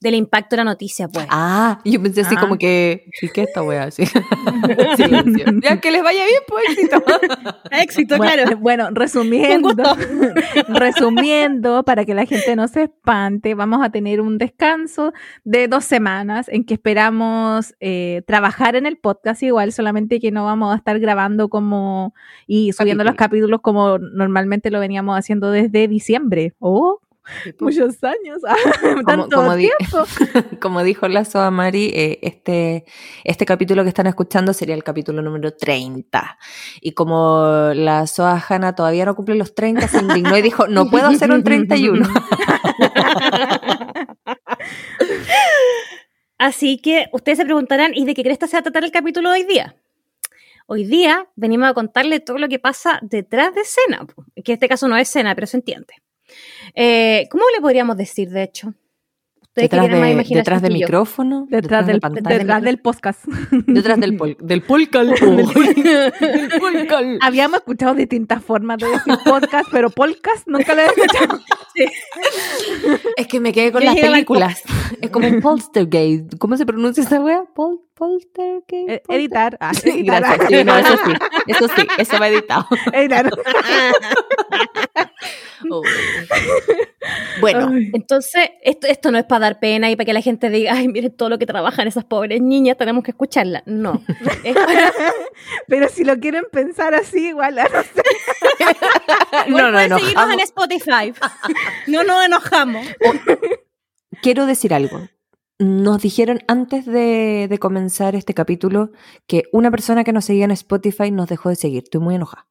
Del 0.00 0.14
impacto 0.14 0.50
de 0.57 0.59
la 0.59 0.64
noticia, 0.64 1.09
pues. 1.09 1.26
Ah, 1.30 1.80
yo 1.85 2.02
pensé 2.02 2.22
así 2.22 2.35
Ah. 2.37 2.40
como 2.40 2.57
que, 2.59 3.07
sí, 3.18 3.28
que 3.28 3.42
esta 3.42 3.62
wea 3.62 3.85
así. 3.85 4.04
Ya 5.62 5.80
que 5.80 5.90
les 5.90 6.02
vaya 6.02 6.24
bien, 6.24 6.40
pues 6.48 6.64
éxito. 6.70 7.02
Éxito, 7.70 8.16
bueno, 8.16 8.42
claro. 8.42 8.57
bueno, 8.59 8.88
resumiendo, 8.92 9.74
resumiendo, 10.68 11.83
para 11.85 12.04
que 12.04 12.14
la 12.14 12.26
gente 12.26 12.57
no 12.57 12.68
se 12.68 12.85
espante, 12.85 13.54
vamos 13.54 13.85
a 13.85 13.90
tener 13.90 14.20
un 14.20 14.38
descanso 14.38 15.12
de 15.44 15.68
dos 15.68 15.85
semanas 15.85 16.48
en 16.48 16.64
que 16.64 16.74
esperamos 16.74 17.74
eh, 17.80 18.22
trabajar 18.26 18.76
en 18.76 18.87
el 18.87 18.96
podcast 18.98 19.42
igual, 19.42 19.72
solamente 19.72 20.20
que 20.20 20.30
no 20.30 20.44
vamos 20.44 20.72
a 20.72 20.76
estar 20.76 20.98
grabando 21.00 21.48
como 21.48 22.14
y 22.46 22.72
subiendo 22.72 23.04
los 23.04 23.14
capítulos 23.14 23.61
como 23.61 23.98
normalmente 23.98 24.70
lo 24.70 24.80
veníamos 24.80 25.18
haciendo 25.18 25.50
desde 25.50 25.88
diciembre. 25.88 26.54
Oh, 26.59 27.00
muchos 27.60 28.02
años, 28.04 28.40
tanto 29.06 29.37
como 29.37 29.54
di- 29.56 29.70
tiempo. 29.78 30.04
Como 30.60 30.82
dijo 30.82 31.08
la 31.08 31.24
Soa 31.24 31.50
Mari, 31.50 31.90
eh, 31.94 32.18
este, 32.22 32.84
este 33.24 33.46
capítulo 33.46 33.82
que 33.82 33.88
están 33.88 34.06
escuchando 34.06 34.52
sería 34.52 34.74
el 34.74 34.84
capítulo 34.84 35.22
número 35.22 35.54
30. 35.54 36.38
Y 36.80 36.92
como 36.92 37.70
la 37.74 38.06
Soa 38.06 38.42
Hanna 38.48 38.74
todavía 38.74 39.04
no 39.04 39.14
cumple 39.14 39.34
los 39.34 39.54
30, 39.54 39.88
se 39.88 39.98
indignó 39.98 40.37
y 40.37 40.42
dijo, 40.42 40.66
no 40.68 40.90
puedo 40.90 41.06
hacer 41.08 41.30
un 41.30 41.42
31. 41.44 42.08
Así 46.38 46.78
que 46.78 47.06
ustedes 47.12 47.38
se 47.38 47.44
preguntarán, 47.44 47.92
¿y 47.94 48.04
de 48.04 48.14
qué 48.14 48.22
cresta 48.22 48.46
se 48.46 48.56
va 48.56 48.60
a 48.60 48.64
tratar 48.64 48.84
el 48.84 48.90
capítulo 48.90 49.30
de 49.30 49.40
hoy 49.40 49.46
día? 49.46 49.76
Hoy 50.66 50.84
día 50.84 51.28
venimos 51.37 51.68
a 51.68 51.74
contarle 51.74 52.20
todo 52.20 52.38
lo 52.38 52.48
que 52.48 52.58
pasa 52.58 52.98
detrás 53.02 53.54
de 53.54 53.60
escena, 53.62 54.06
que 54.44 54.52
en 54.52 54.54
este 54.54 54.68
caso 54.68 54.88
no 54.88 54.96
es 54.96 55.08
escena, 55.08 55.34
pero 55.34 55.46
se 55.46 55.58
entiende. 55.58 55.94
Eh, 56.74 57.26
¿Cómo 57.30 57.44
le 57.54 57.60
podríamos 57.60 57.96
decir, 57.96 58.30
de 58.30 58.42
hecho? 58.42 58.74
Ustedes 59.56 59.70
que 59.70 59.76
Detrás, 59.76 60.00
de, 60.00 60.34
detrás 60.34 60.62
de 60.62 60.70
micrófono, 60.70 61.46
Detrás 61.48 61.87
del, 61.87 61.96
de 61.96 62.00
pantalla, 62.00 62.38
detrás 62.38 62.62
del 62.62 62.78
podcast. 62.80 63.24
detrás 63.68 64.00
del, 64.00 64.16
pol, 64.16 64.37
del 64.40 64.62
polcal. 64.62 65.14
del 66.20 66.50
polcal. 66.58 67.18
Habíamos 67.22 67.58
escuchado 67.58 67.94
distintas 67.94 68.42
formas 68.42 68.78
de 68.78 68.88
decir 68.88 69.14
podcast, 69.24 69.68
pero 69.70 69.90
podcast 69.90 70.48
nunca 70.48 70.74
lo 70.74 70.80
he 70.82 70.87
escuchado. 70.87 71.40
Es 73.16 73.26
que 73.26 73.40
me 73.40 73.52
quedé 73.52 73.72
con 73.72 73.82
Yo 73.82 73.87
las 73.92 73.96
al 73.96 74.10
películas. 74.12 74.62
Es 75.00 75.10
como 75.10 75.26
un 75.28 75.40
poltergeist. 75.40 76.37
¿Cómo 76.38 76.56
se 76.56 76.64
pronuncia 76.66 77.02
esa 77.02 77.20
wea? 77.20 77.44
Pol, 77.54 77.80
poltergeist. 77.94 78.88
Eh, 78.90 79.02
editar. 79.08 79.56
Ah, 79.60 79.72
Sí, 79.74 79.90
editar. 79.90 80.20
gracias. 80.22 80.48
Sí, 80.48 80.64
no, 80.64 80.76
eso 80.78 80.96
sí. 81.04 81.12
Eso 81.48 81.68
sí, 81.68 81.87
eso 81.98 82.18
va 82.20 82.28
editado. 82.28 82.66
Editar. 82.92 83.30
Oh. 85.70 85.82
Bueno, 87.40 87.68
Ay. 87.74 87.90
Entonces, 87.92 88.48
esto, 88.62 88.87
esto 88.87 89.10
no 89.10 89.18
es 89.18 89.24
para 89.24 89.40
dar 89.40 89.60
pena 89.60 89.90
y 89.90 89.96
para 89.96 90.06
que 90.06 90.12
la 90.12 90.22
gente 90.22 90.48
diga, 90.48 90.72
ay, 90.74 90.88
miren 90.88 91.14
todo 91.14 91.28
lo 91.28 91.38
que 91.38 91.44
trabajan 91.46 91.87
esas 91.87 92.04
pobres 92.04 92.40
niñas, 92.40 92.76
tenemos 92.78 93.02
que 93.04 93.10
escucharla. 93.10 93.62
No. 93.66 94.02
Es 94.44 94.54
para- 94.54 94.92
Pero 95.68 95.88
si 95.88 96.04
lo 96.04 96.18
quieren 96.18 96.44
pensar 96.50 96.94
así, 96.94 97.28
igual. 97.28 97.56
no 97.74 97.82
sé. 97.82 98.02
Igual 99.48 99.72
no, 99.72 99.88
no, 99.88 99.98
seguirnos 99.98 100.32
en 100.32 100.40
Spotify. 100.40 101.12
No 101.88 102.04
nos 102.04 102.24
enojamos. 102.24 102.87
Quiero 104.22 104.46
decir 104.46 104.72
algo. 104.72 105.08
nos 105.58 106.00
dijeron 106.02 106.40
antes 106.48 106.87
de, 106.87 107.46
de 107.50 107.58
comenzar 107.58 108.14
este 108.14 108.32
capítulo 108.32 108.90
que 109.26 109.44
una 109.52 109.70
persona 109.70 110.04
que 110.04 110.12
nos 110.12 110.24
seguía 110.24 110.44
en 110.44 110.50
Spotify 110.52 111.10
nos 111.10 111.28
dejó 111.28 111.48
de 111.50 111.56
seguir. 111.56 111.82
Estoy 111.84 112.00
muy 112.00 112.14
enojada. 112.14 112.46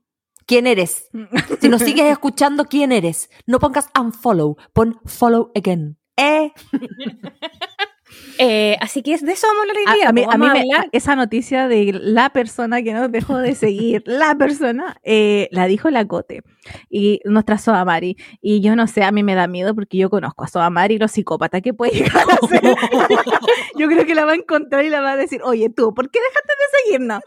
¿Quién 0.45 0.67
eres? 0.67 1.09
Si 1.61 1.69
nos 1.69 1.81
sigues 1.81 2.11
escuchando, 2.11 2.65
¿quién 2.65 2.91
eres? 2.91 3.29
No 3.45 3.59
pongas 3.59 3.89
unfollow, 3.99 4.57
pon 4.73 4.99
follow 5.05 5.51
again. 5.55 5.97
¿Eh? 6.17 6.51
Eh, 8.39 8.77
así 8.81 9.01
que 9.03 9.13
es 9.13 9.21
de 9.25 9.31
eso 9.33 9.47
vamos 9.47 9.59
a 9.59 9.61
hablar 9.63 9.77
hoy 9.77 9.83
A, 9.87 9.93
día. 9.95 10.09
a 10.09 10.11
mí, 10.13 10.23
pues, 10.23 10.35
a 10.35 10.37
mí 10.37 10.47
me- 10.49 10.59
hablar- 10.61 10.89
esa 10.91 11.15
noticia 11.15 11.67
de 11.67 11.91
la 12.01 12.31
persona 12.31 12.81
que 12.81 12.93
nos 12.93 13.11
dejó 13.11 13.37
de 13.37 13.53
seguir, 13.55 14.03
la 14.05 14.35
persona, 14.35 14.97
eh, 15.03 15.47
la 15.51 15.67
dijo 15.67 15.89
la 15.89 16.05
Cote 16.07 16.41
y 16.89 17.19
nuestra 17.25 17.57
Soamari. 17.57 18.17
Y 18.41 18.61
yo 18.61 18.75
no 18.75 18.87
sé, 18.87 19.03
a 19.03 19.11
mí 19.11 19.23
me 19.23 19.35
da 19.35 19.47
miedo 19.47 19.75
porque 19.75 19.97
yo 19.97 20.09
conozco 20.09 20.43
a 20.45 20.47
Soamari, 20.47 20.97
los 20.97 21.11
psicópatas 21.11 21.61
que 21.61 21.73
puede 21.73 21.91
llegar 21.93 22.25
a 22.29 22.47
ser. 22.47 22.61
yo 23.77 23.87
creo 23.87 24.05
que 24.05 24.15
la 24.15 24.25
va 24.25 24.31
a 24.31 24.35
encontrar 24.35 24.83
y 24.85 24.89
la 24.89 25.01
va 25.01 25.11
a 25.11 25.17
decir, 25.17 25.41
oye 25.43 25.69
tú, 25.69 25.93
¿por 25.93 26.09
qué 26.09 26.19
dejaste 26.19 26.53
de 26.53 26.83
seguirnos? 26.83 27.21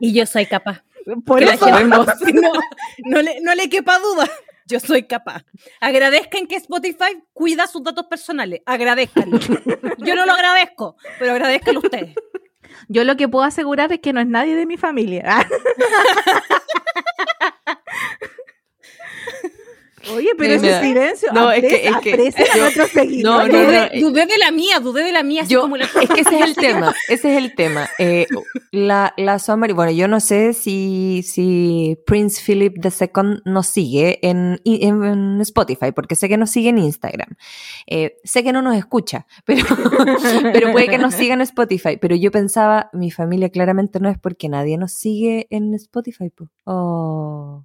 Y 0.00 0.12
yo 0.12 0.26
soy 0.26 0.46
capaz. 0.46 0.82
Por 1.24 1.38
Que 1.38 1.46
la 1.46 1.54
eso. 1.54 1.66
no, 1.86 2.04
no 3.04 3.22
le, 3.22 3.40
no 3.40 3.54
le 3.54 3.68
quepa 3.70 3.98
duda. 3.98 4.28
Yo 4.68 4.80
soy 4.80 5.04
capaz. 5.04 5.44
Agradezcan 5.80 6.46
que 6.46 6.56
Spotify 6.56 7.22
cuida 7.32 7.66
sus 7.66 7.82
datos 7.82 8.06
personales. 8.06 8.60
Agradezcanlo. 8.66 9.38
Yo 9.98 10.14
no 10.14 10.26
lo 10.26 10.32
agradezco, 10.32 10.96
pero 11.18 11.32
agradezcanlo 11.32 11.80
ustedes. 11.80 12.14
Yo 12.88 13.04
lo 13.04 13.16
que 13.16 13.28
puedo 13.28 13.44
asegurar 13.44 13.90
es 13.92 14.00
que 14.00 14.12
no 14.12 14.20
es 14.20 14.26
nadie 14.26 14.54
de 14.54 14.66
mi 14.66 14.76
familia. 14.76 15.48
Oye, 20.14 20.30
pero 20.36 20.54
ese 20.54 20.68
da- 20.68 20.82
silencio, 20.82 21.32
No, 21.32 21.50
es 21.52 21.60
que- 21.62 21.88
es 21.88 21.96
que 21.96 22.12
a 22.52 22.56
nuestros 22.56 22.88
seguidores. 22.92 23.52
no, 23.52 23.58
no, 23.58 23.64
Dudé, 23.66 23.90
dudé 24.00 24.26
de 24.26 24.38
la 24.38 24.50
mía, 24.50 24.80
dudé 24.80 25.04
de 25.04 25.12
la 25.12 25.22
mía. 25.22 25.44
Yo, 25.48 25.62
como 25.62 25.76
la- 25.76 25.84
es 25.84 26.08
que 26.10 26.20
ese 26.20 26.36
es 26.38 26.42
el 26.42 26.54
tema, 26.56 26.94
ese 27.08 27.32
es 27.32 27.38
el 27.42 27.54
tema. 27.54 27.88
Eh, 27.98 28.26
la, 28.72 29.14
la 29.16 29.38
bueno, 29.74 29.90
yo 29.92 30.08
no 30.08 30.20
sé 30.20 30.52
si, 30.52 31.22
si 31.26 31.98
Prince 32.06 32.40
Philip 32.44 32.76
II 32.84 33.40
nos 33.44 33.66
sigue 33.66 34.18
en, 34.26 34.60
en- 34.64 35.04
en 35.04 35.40
Spotify, 35.40 35.92
porque 35.94 36.14
sé 36.14 36.28
que 36.28 36.36
nos 36.36 36.50
sigue 36.50 36.68
en 36.70 36.78
Instagram. 36.78 37.36
Eh, 37.86 38.16
sé 38.24 38.42
que 38.44 38.52
no 38.52 38.62
nos 38.62 38.76
escucha, 38.76 39.26
pero, 39.44 39.64
pero 40.52 40.72
puede 40.72 40.88
que 40.88 40.98
nos 40.98 41.14
siga 41.14 41.34
en 41.34 41.40
Spotify. 41.42 41.96
Pero 42.00 42.16
yo 42.16 42.30
pensaba, 42.30 42.90
mi 42.92 43.10
familia 43.10 43.48
claramente 43.50 44.00
no 44.00 44.08
es 44.08 44.18
porque 44.18 44.48
nadie 44.48 44.76
nos 44.78 44.92
sigue 44.92 45.46
en 45.50 45.74
Spotify. 45.74 46.30
po. 46.30 46.48
Oh. 46.64 47.64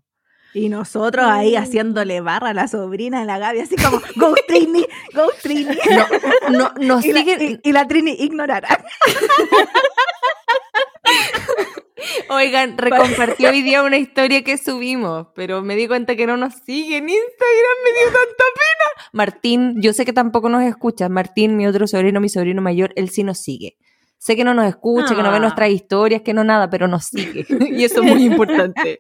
Y 0.53 0.69
nosotros 0.69 1.25
ahí 1.27 1.55
haciéndole 1.55 2.21
barra 2.21 2.49
a 2.49 2.53
la 2.53 2.67
sobrina 2.67 3.21
de 3.21 3.25
la 3.25 3.39
Gaby, 3.39 3.61
así 3.61 3.75
como, 3.75 3.99
go 4.15 4.35
Trini, 4.47 4.85
go 5.13 5.31
Trini. 5.41 5.77
No, 6.51 6.71
no, 6.77 6.79
nos 6.79 7.05
y, 7.05 7.13
la, 7.13 7.21
y- 7.21 7.59
y 7.63 7.71
la 7.71 7.87
Trini 7.87 8.11
ignorará. 8.19 8.83
Oigan, 12.29 12.77
recompartí 12.77 13.45
hoy 13.45 13.61
día 13.61 13.83
una 13.83 13.97
historia 13.97 14.43
que 14.43 14.57
subimos, 14.57 15.27
pero 15.35 15.61
me 15.61 15.75
di 15.75 15.87
cuenta 15.87 16.15
que 16.15 16.25
no 16.27 16.37
nos 16.37 16.53
sigue 16.65 16.97
en 16.97 17.07
Instagram, 17.09 17.77
me 17.83 17.91
dio 17.91 18.05
tanta 18.05 18.43
pena. 18.53 19.09
Martín, 19.13 19.81
yo 19.81 19.93
sé 19.93 20.05
que 20.05 20.13
tampoco 20.13 20.49
nos 20.49 20.63
escucha. 20.63 21.07
Martín, 21.09 21.55
mi 21.55 21.65
otro 21.67 21.87
sobrino, 21.87 22.19
mi 22.19 22.29
sobrino 22.29 22.61
mayor, 22.61 22.91
él 22.95 23.09
sí 23.09 23.23
nos 23.23 23.39
sigue. 23.41 23.77
Sé 24.17 24.35
que 24.35 24.43
no 24.43 24.53
nos 24.53 24.67
escucha, 24.67 25.15
que 25.15 25.23
no 25.23 25.29
ve 25.31 25.37
Ah. 25.37 25.39
nuestras 25.39 25.69
historias, 25.69 26.21
que 26.21 26.33
no 26.33 26.43
nada, 26.43 26.69
pero 26.69 26.87
nos 26.87 27.05
sigue. 27.05 27.45
Y 27.71 27.83
eso 27.85 28.03
es 28.03 28.11
muy 28.11 28.23
importante. 28.23 28.97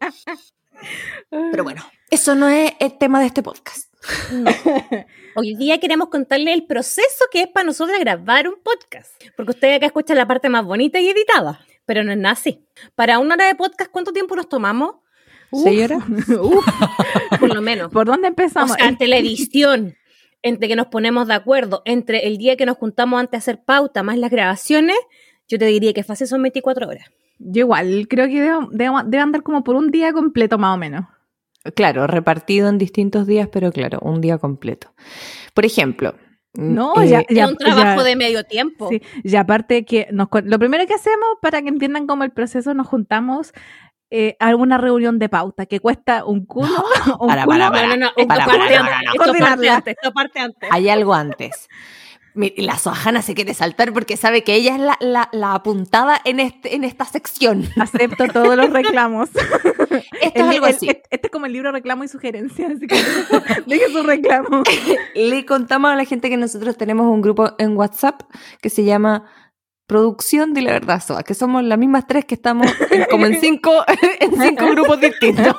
Pero 1.29 1.63
bueno, 1.63 1.83
eso 2.09 2.35
no 2.35 2.47
es 2.49 2.73
el 2.79 2.97
tema 2.97 3.19
de 3.19 3.27
este 3.27 3.43
podcast. 3.43 3.93
Hoy 5.35 5.55
día 5.55 5.79
queremos 5.79 6.09
contarle 6.09 6.53
el 6.53 6.65
proceso 6.65 7.25
que 7.31 7.41
es 7.43 7.47
para 7.47 7.65
nosotros 7.65 7.97
grabar 7.99 8.47
un 8.47 8.55
podcast. 8.61 9.11
Porque 9.35 9.51
ustedes 9.51 9.77
acá 9.77 9.87
escuchan 9.87 10.17
la 10.17 10.27
parte 10.27 10.49
más 10.49 10.63
bonita 10.65 10.99
y 10.99 11.09
editada. 11.09 11.65
Pero 11.85 12.03
no 12.03 12.11
es 12.11 12.17
nada 12.17 12.33
así. 12.33 12.65
Para 12.95 13.19
una 13.19 13.35
hora 13.35 13.47
de 13.47 13.55
podcast, 13.55 13.91
¿cuánto 13.91 14.13
tiempo 14.13 14.35
nos 14.35 14.47
tomamos? 14.47 14.95
¿Seis 15.51 15.83
horas? 15.83 16.03
Por 17.39 17.53
lo 17.53 17.61
menos. 17.61 17.91
¿Por 17.91 18.07
dónde 18.07 18.27
O 18.27 18.29
empezamos? 18.29 18.71
sea, 18.73 18.87
entre 18.87 19.07
la 19.07 19.17
edición, 19.17 19.95
entre 20.41 20.67
que 20.67 20.75
nos 20.75 20.87
ponemos 20.87 21.27
de 21.27 21.33
acuerdo, 21.35 21.81
entre 21.85 22.27
el 22.27 22.37
día 22.37 22.55
que 22.55 22.65
nos 22.65 22.77
juntamos 22.77 23.19
antes 23.19 23.31
de 23.31 23.37
hacer 23.37 23.63
pauta, 23.63 24.01
más 24.03 24.17
las 24.17 24.31
grabaciones, 24.31 24.97
yo 25.47 25.59
te 25.59 25.65
diría 25.65 25.93
que 25.93 26.03
fácil 26.03 26.27
son 26.27 26.41
24 26.41 26.87
horas. 26.87 27.05
Yo 27.45 27.61
igual, 27.61 28.07
creo 28.09 28.27
que 28.27 28.41
debo, 28.41 28.69
debo- 28.71 29.03
debe 29.03 29.19
andar 29.23 29.43
como 29.43 29.63
por 29.63 29.75
un 29.75 29.91
día 29.91 30.13
completo 30.13 30.57
más 30.57 30.75
o 30.75 30.77
menos. 30.77 31.05
Claro, 31.75 32.07
repartido 32.07 32.67
en 32.69 32.77
distintos 32.77 33.25
días, 33.27 33.47
pero 33.51 33.71
claro, 33.71 33.99
un 34.01 34.19
día 34.21 34.37
completo. 34.37 34.93
Por 35.53 35.65
ejemplo, 35.65 36.15
No, 36.53 36.93
eh, 37.01 37.25
ya, 37.29 37.47
un 37.47 37.55
trabajo 37.57 37.97
ya- 38.01 38.03
de 38.03 38.15
medio 38.15 38.43
tiempo. 38.43 38.89
Sí, 38.89 39.01
y 39.23 39.35
aparte 39.35 39.85
que 39.85 40.07
nos, 40.11 40.27
lo 40.43 40.59
primero 40.59 40.85
que 40.85 40.93
hacemos 40.93 41.27
para 41.41 41.61
que 41.61 41.69
entiendan 41.69 42.05
cómo 42.05 42.23
el 42.23 42.31
proceso, 42.31 42.73
nos 42.73 42.87
juntamos 42.87 43.53
eh, 44.15 44.35
a 44.39 44.55
una 44.55 44.77
reunión 44.77 45.17
de 45.17 45.27
pauta 45.29 45.65
que 45.65 45.79
cuesta 45.79 46.23
un 46.25 46.45
culo. 46.45 46.67
un 47.19 47.27
para, 47.27 47.45
culo- 47.45 47.47
para, 47.47 47.65
No, 47.65 47.71
para. 47.71 47.87
no, 47.87 47.97
no, 47.97 48.07
esto 48.15 49.33
parte 49.39 49.69
antes, 49.69 49.95
esto 49.97 50.11
parte 50.11 50.39
antes. 50.39 50.69
Hay 50.71 50.89
algo 50.89 51.13
antes. 51.15 51.67
La 52.35 52.77
Soajana 52.79 53.21
se 53.21 53.35
quiere 53.35 53.53
saltar 53.53 53.93
porque 53.93 54.17
sabe 54.17 54.43
que 54.43 54.55
ella 54.55 54.73
es 54.75 54.81
la, 54.81 54.97
la- 54.99 55.29
la 55.31 55.53
apuntada 55.53 56.19
en, 56.25 56.39
este, 56.39 56.75
en 56.75 56.83
esta 56.83 57.05
sección. 57.05 57.69
Acepto 57.79 58.27
todos 58.27 58.55
los 58.55 58.71
reclamos. 58.71 59.29
Esto 60.21 60.39
es 60.39 60.41
algo 60.41 60.65
el- 60.67 60.75
así. 60.75 60.89
Este, 60.89 61.03
este 61.11 61.27
es 61.27 61.31
como 61.31 61.45
el 61.45 61.53
libro 61.53 61.71
reclamo 61.71 62.03
y 62.03 62.07
sugerencia, 62.07 62.67
así 62.75 62.87
que 62.87 62.95
deje 63.67 63.89
su 63.91 64.01
reclamo. 64.03 64.63
Le 65.15 65.45
contamos 65.45 65.91
a 65.91 65.95
la 65.95 66.05
gente 66.05 66.29
que 66.29 66.37
nosotros 66.37 66.75
tenemos 66.77 67.05
un 67.05 67.21
grupo 67.21 67.51
en 67.59 67.77
WhatsApp 67.77 68.21
que 68.61 68.69
se 68.71 68.83
llama 68.83 69.29
Producción 69.85 70.53
de 70.53 70.61
la 70.63 70.71
Verdad 70.71 71.03
Soa, 71.05 71.23
que 71.23 71.33
somos 71.35 71.61
las 71.63 71.77
mismas 71.77 72.07
tres 72.07 72.25
que 72.25 72.33
estamos 72.35 72.65
en- 72.89 73.05
como 73.11 73.25
en 73.27 73.39
cinco, 73.41 73.83
en 74.19 74.41
cinco 74.41 74.67
grupos 74.71 74.99
distintos. 75.01 75.55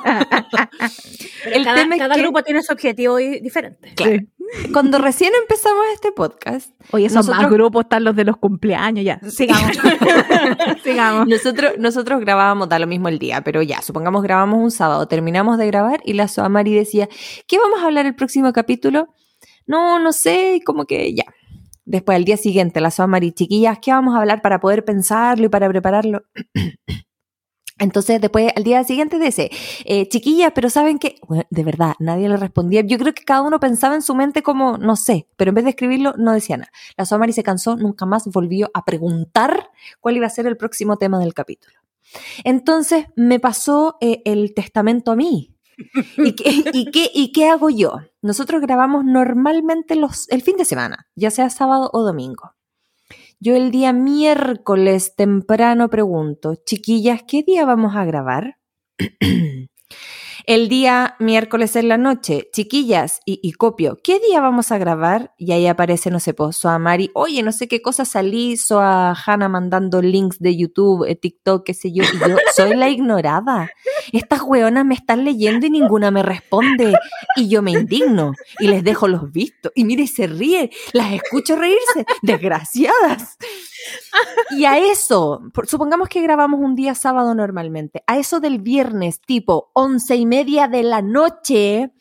Pero 1.43 1.55
el 1.55 1.63
cada, 1.63 1.77
tema 1.83 1.95
es 1.95 2.01
cada 2.01 2.15
que- 2.15 2.21
grupo 2.21 2.43
tiene 2.43 2.61
su 2.63 2.73
objetivo 2.73 3.17
di- 3.17 3.39
diferente. 3.39 3.93
Claro. 3.95 4.13
Sí. 4.17 4.27
Cuando 4.73 4.97
recién 4.99 5.31
empezamos 5.41 5.83
este 5.93 6.11
podcast, 6.11 6.69
Oye, 6.91 7.05
esos 7.07 7.17
Nosotros- 7.27 7.41
más 7.43 7.51
grupos 7.51 7.83
están 7.85 8.03
los 8.03 8.15
de 8.15 8.23
los 8.25 8.37
cumpleaños, 8.37 9.03
ya. 9.05 9.19
Sigamos. 9.29 9.77
Sigamos. 10.83 11.27
Nosotros, 11.27 11.73
nosotros 11.77 12.19
grabábamos, 12.21 12.69
da 12.69 12.79
lo 12.79 12.87
mismo 12.87 13.07
el 13.09 13.19
día, 13.19 13.41
pero 13.41 13.61
ya, 13.61 13.81
supongamos 13.81 14.23
grabamos 14.23 14.59
un 14.61 14.71
sábado, 14.71 15.07
terminamos 15.07 15.57
de 15.57 15.67
grabar 15.67 15.99
y 16.05 16.13
la 16.13 16.27
Soamari 16.27 16.73
decía, 16.73 17.07
¿qué 17.47 17.57
vamos 17.57 17.81
a 17.81 17.85
hablar 17.85 18.05
el 18.05 18.15
próximo 18.15 18.51
capítulo? 18.53 19.09
No, 19.67 19.99
no 19.99 20.13
sé, 20.13 20.61
como 20.65 20.85
que 20.85 21.13
ya. 21.13 21.25
Después, 21.85 22.15
al 22.15 22.25
día 22.25 22.37
siguiente, 22.37 22.81
la 22.81 22.89
Soamari, 22.91 23.31
chiquillas, 23.31 23.77
¿qué 23.79 23.91
vamos 23.91 24.15
a 24.15 24.19
hablar 24.19 24.41
para 24.41 24.59
poder 24.59 24.83
pensarlo 24.85 25.45
y 25.45 25.49
para 25.49 25.69
prepararlo? 25.69 26.23
Entonces, 27.77 28.21
después, 28.21 28.51
al 28.55 28.63
día 28.63 28.83
siguiente 28.85 29.19
dice, 29.19 29.51
eh, 29.83 30.07
chiquillas, 30.07 30.53
pero 30.55 30.69
¿saben? 30.69 30.97
Bueno, 31.27 31.43
de 31.49 31.63
verdad, 31.63 31.93
nadie 31.99 32.29
le 32.29 32.37
respondía. 32.37 32.81
Yo 32.81 32.97
creo 32.97 33.13
que 33.13 33.25
cada 33.25 33.41
uno 33.41 33.59
pensaba 33.59 33.95
en 33.95 34.01
su 34.01 34.15
mente 34.15 34.43
como, 34.43 34.77
no 34.77 34.95
sé, 34.95 35.27
pero 35.35 35.49
en 35.49 35.55
vez 35.55 35.65
de 35.65 35.71
escribirlo, 35.71 36.13
no 36.17 36.31
decía 36.31 36.55
nada. 36.55 36.71
La 36.95 37.05
Soamari 37.05 37.33
se 37.33 37.43
cansó, 37.43 37.75
nunca 37.75 38.05
más 38.05 38.27
volvió 38.27 38.71
a 38.73 38.85
preguntar 38.85 39.69
cuál 39.99 40.15
iba 40.15 40.25
a 40.25 40.29
ser 40.29 40.47
el 40.47 40.55
próximo 40.55 40.95
tema 40.97 41.19
del 41.19 41.33
capítulo. 41.33 41.75
Entonces 42.45 43.07
me 43.17 43.41
pasó 43.41 43.97
eh, 43.99 44.21
el 44.23 44.53
testamento 44.53 45.11
a 45.11 45.17
mí. 45.17 45.51
¿Y 46.17 46.33
qué, 46.33 46.63
y, 46.73 46.91
qué, 46.91 47.11
¿Y 47.13 47.33
qué 47.33 47.49
hago 47.49 47.69
yo? 47.69 47.99
Nosotros 48.21 48.61
grabamos 48.61 49.03
normalmente 49.03 49.95
los, 49.95 50.29
el 50.29 50.41
fin 50.41 50.55
de 50.55 50.63
semana, 50.63 51.07
ya 51.15 51.29
sea 51.29 51.49
sábado 51.49 51.89
o 51.91 52.03
domingo. 52.03 52.54
Yo 53.45 53.55
el 53.55 53.69
día 53.69 53.93
miércoles 53.93 55.15
temprano 55.15 55.87
pregunto, 55.87 56.55
chiquillas, 56.65 57.21
¿qué 57.27 57.43
día 57.43 57.63
vamos 57.63 57.95
a 57.95 58.03
grabar? 58.03 58.57
El 60.47 60.69
día 60.69 61.15
miércoles 61.19 61.75
en 61.75 61.87
la 61.87 61.97
noche, 61.97 62.49
chiquillas, 62.53 63.19
y, 63.25 63.39
y 63.41 63.53
copio, 63.53 63.97
¿qué 64.03 64.19
día 64.19 64.41
vamos 64.41 64.71
a 64.71 64.77
grabar? 64.77 65.33
Y 65.39 65.53
ahí 65.53 65.65
aparece, 65.65 66.11
no 66.11 66.19
sé, 66.19 66.35
pues, 66.35 66.63
a 66.65 66.77
Mari, 66.77 67.09
oye, 67.15 67.41
no 67.41 67.51
sé 67.51 67.67
qué 67.67 67.81
cosa 67.81 68.05
salí, 68.05 68.55
a 68.71 69.15
Hannah 69.25 69.49
mandando 69.49 70.01
links 70.01 70.39
de 70.39 70.55
YouTube, 70.55 71.05
eh, 71.07 71.15
TikTok, 71.15 71.65
qué 71.65 71.73
sé 71.73 71.91
yo, 71.91 72.03
y 72.03 72.29
yo 72.29 72.37
soy 72.55 72.75
la 72.75 72.89
ignorada. 72.89 73.71
Estas 74.11 74.43
weonas 74.43 74.85
me 74.85 74.93
están 74.95 75.25
leyendo 75.25 75.65
y 75.65 75.71
ninguna 75.71 76.11
me 76.11 76.21
responde. 76.21 76.93
Y 77.35 77.49
yo 77.49 77.61
me 77.61 77.71
indigno 77.71 78.33
y 78.59 78.67
les 78.67 78.83
dejo 78.83 79.07
los 79.07 79.31
vistos. 79.31 79.71
Y 79.75 79.83
mire, 79.83 80.07
se 80.07 80.27
ríe, 80.27 80.69
las 80.93 81.13
escucho 81.13 81.55
reírse, 81.55 82.05
desgraciadas. 82.21 83.37
Y 84.51 84.65
a 84.65 84.77
eso, 84.77 85.41
supongamos 85.67 86.09
que 86.09 86.21
grabamos 86.21 86.59
un 86.59 86.75
día 86.75 86.95
sábado 86.95 87.35
normalmente, 87.35 88.03
a 88.07 88.17
eso 88.17 88.39
del 88.39 88.59
viernes 88.59 89.19
tipo 89.21 89.71
once 89.73 90.15
y 90.15 90.25
media 90.25 90.67
de 90.67 90.83
la 90.83 91.01
noche, 91.01 91.91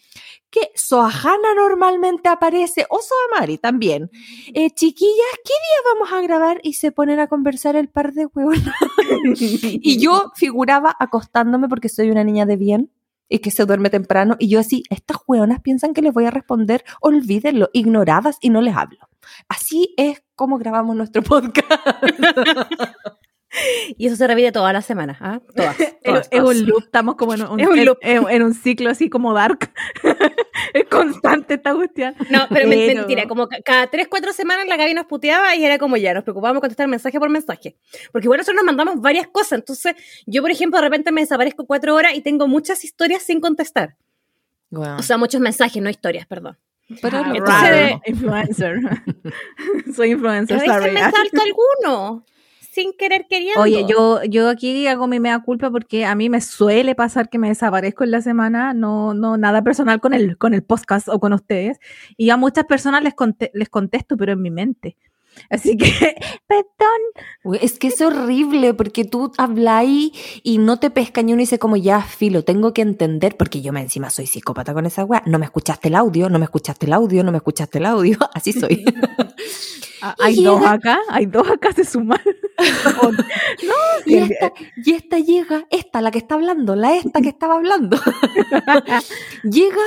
que 0.51 0.71
Soajana 0.77 1.55
normalmente 1.57 2.29
aparece, 2.29 2.87
o 2.89 3.01
Soamari 3.01 3.59
también. 3.59 4.09
Eh, 4.55 4.71
chiquillas, 4.71 5.39
¿qué 5.45 5.53
día 5.53 5.93
vamos 5.95 6.13
a 6.13 6.21
grabar? 6.23 6.61
Y 6.63 6.75
se 6.75 6.93
ponen 6.93 7.19
a 7.19 7.27
conversar 7.27 7.75
el 7.75 7.89
par 7.89 8.13
de 8.13 8.27
huevos. 8.27 8.59
y 9.25 9.99
yo 9.99 10.31
figuraba 10.37 10.95
acostándome 11.01 11.69
porque 11.69 11.89
soy 11.89 12.11
una 12.11 12.23
niña 12.23 12.47
de 12.47 12.57
bien 12.57 12.93
y 13.29 13.41
que 13.41 13.51
se 13.51 13.65
duerme 13.65 13.91
temprano. 13.91 14.37
Y 14.39 14.49
yo 14.49 14.61
así, 14.61 14.85
estas 14.91 15.19
hueonas 15.27 15.61
piensan 15.61 15.93
que 15.93 16.03
les 16.03 16.13
voy 16.13 16.27
a 16.27 16.31
responder, 16.31 16.85
olvídenlo, 17.01 17.71
ignoradas 17.73 18.37
y 18.41 18.51
no 18.51 18.61
les 18.61 18.77
hablo. 18.77 19.09
Así 19.49 19.95
es 19.97 20.23
como 20.35 20.59
grabamos 20.59 20.97
nuestro 20.97 21.23
podcast. 21.23 21.71
Y 23.97 24.09
eso 24.09 24.17
se 24.17 24.27
repite 24.27 24.51
todas 24.51 24.73
las 24.73 24.85
semanas, 24.85 25.19
¿ah? 25.21 25.41
Todas. 25.55 25.79
Es, 25.79 26.01
todas, 26.01 26.29
es 26.29 26.41
todas. 26.41 26.57
un 26.61 26.67
loop, 26.67 26.83
estamos 26.87 27.15
como 27.15 27.35
en 27.35 27.43
un, 27.43 27.61
Es 27.61 27.69
un 27.69 27.85
loop. 27.85 27.99
en- 28.01 28.29
en 28.29 28.43
un 28.43 28.53
ciclo 28.53 28.91
así 28.91 29.09
como 29.09 29.33
dark. 29.33 29.73
es 30.75 30.85
constante 30.87 31.55
esta 31.55 31.73
cuestión. 31.73 32.17
No, 32.31 32.47
pero, 32.49 32.69
Pero- 32.69 32.97
mentira, 32.99 33.29
como 33.29 33.47
ca- 33.47 33.61
cada 33.65 33.87
tres, 33.87 34.09
cuatro 34.09 34.33
semanas 34.33 34.67
la 34.67 34.77
Gaby 34.77 34.95
nos 34.95 35.07
puteaba 35.07 35.55
y 35.55 35.65
era 35.65 35.79
como 35.79 35.97
ya, 35.97 36.13
nos 36.15 36.25
preocupábamos 36.25 36.63
contestar 36.63 36.89
mensaje 36.89 37.21
por 37.21 37.31
mensaje. 37.31 37.77
Porque 38.11 38.27
igual 38.27 38.39
nosotros 38.39 38.57
nos 38.57 38.65
mandamos 38.67 39.01
varias 39.01 39.29
cosas. 39.29 39.61
Entonces, 39.61 39.95
yo, 40.27 40.43
por 40.43 40.51
ejemplo, 40.51 40.81
de 40.81 40.87
repente 40.87 41.13
me 41.13 41.21
desaparezco 41.21 41.65
cuatro 41.65 41.95
horas 41.95 42.15
y 42.17 42.23
tengo 42.23 42.49
muchas 42.49 42.83
historias 42.83 43.23
sin 43.23 43.41
contestar. 43.41 43.95
Bueno, 44.69 44.97
O 44.99 45.03
sea, 45.03 45.17
muchos 45.17 45.41
mensajes, 45.41 45.81
no 45.81 45.91
historias, 45.91 46.27
perdón. 46.27 46.59
Pero 47.03 47.19
Ah, 47.19 47.29
lo 47.29 47.35
entonces- 47.37 47.71
raro. 47.71 48.01
influencer. 48.07 48.81
Soy 49.95 50.13
influencer, 50.13 50.59
Pero 50.59 50.73
a 50.73 50.77
veces 50.79 50.93
sorry. 50.93 51.05
me 51.05 51.11
salto 51.11 51.41
alguno, 51.43 52.25
sin 52.73 52.93
querer 52.99 53.27
queriendo. 53.29 53.61
Oye, 53.63 53.87
yo, 53.89 54.23
yo 54.25 54.49
aquí 54.49 54.87
hago 54.87 55.07
mi 55.07 55.21
mea 55.21 55.39
culpa 55.41 55.71
porque 55.71 56.05
a 56.05 56.15
mí 56.15 56.29
me 56.29 56.41
suele 56.41 56.95
pasar 56.95 57.29
que 57.29 57.39
me 57.39 57.49
desaparezco 57.49 58.05
en 58.05 58.11
la 58.11 58.21
semana, 58.21 58.75
no, 58.75 59.15
no 59.15 59.37
nada 59.37 59.63
personal 59.63 60.01
con 60.01 60.13
el, 60.15 60.37
con 60.39 60.55
el 60.55 60.63
podcast 60.65 61.09
o 61.09 61.21
con 61.21 61.33
ustedes. 61.33 61.79
Y 62.17 62.31
a 62.31 62.37
muchas 62.37 62.65
personas 62.65 63.03
les, 63.03 63.15
conte- 63.15 63.51
les 63.55 63.69
contesto, 63.69 64.17
pero 64.17 64.33
en 64.33 64.43
mi 64.43 64.51
mente. 64.51 64.97
Así 65.51 65.77
que, 65.77 65.89
perdón. 66.47 67.59
Es 67.61 67.79
que 67.79 67.89
es 67.89 68.01
horrible 68.01 68.75
porque 68.75 69.05
tú 69.05 69.33
hablas 69.39 69.85
y 69.85 70.59
no 70.59 70.79
te 70.79 70.91
pescan 70.91 71.29
y 71.29 71.33
uno 71.33 71.41
dice 71.41 71.59
como 71.59 71.77
ya, 71.77 72.03
filo, 72.03 72.45
tengo 72.45 72.73
que 72.73 72.83
entender, 72.83 73.37
porque 73.37 73.61
yo 73.61 73.73
me 73.73 73.81
encima 73.81 74.11
soy 74.11 74.27
psicópata 74.27 74.75
con 74.75 74.87
esa 74.87 75.05
weá. 75.05 75.23
No 75.27 75.39
me 75.39 75.47
escuchaste 75.47 75.89
el 75.89 75.95
audio, 75.95 76.29
no 76.29 76.39
me 76.39 76.45
escuchaste 76.45 76.87
el 76.87 76.93
audio, 76.93 77.25
no 77.25 77.33
me 77.33 77.39
escuchaste 77.39 77.79
el 77.79 77.87
audio. 77.87 78.19
Así 78.35 78.53
soy. 78.53 78.85
Hay 80.21 80.37
dos 80.37 80.65
acá, 80.67 80.99
hay 81.09 81.27
dos 81.27 81.49
acá 81.49 81.73
se 81.73 81.85
suman. 81.85 82.21
y, 84.07 84.17
esta, 84.17 84.53
y 84.85 84.93
esta 84.93 85.19
llega, 85.19 85.67
esta, 85.71 86.03
la 86.03 86.11
que 86.11 86.19
está 86.19 86.35
hablando, 86.35 86.77
la 86.77 86.95
esta 86.95 87.23
que 87.23 87.31
estaba 87.31 87.55
hablando. 87.55 87.99
llega 89.45 89.83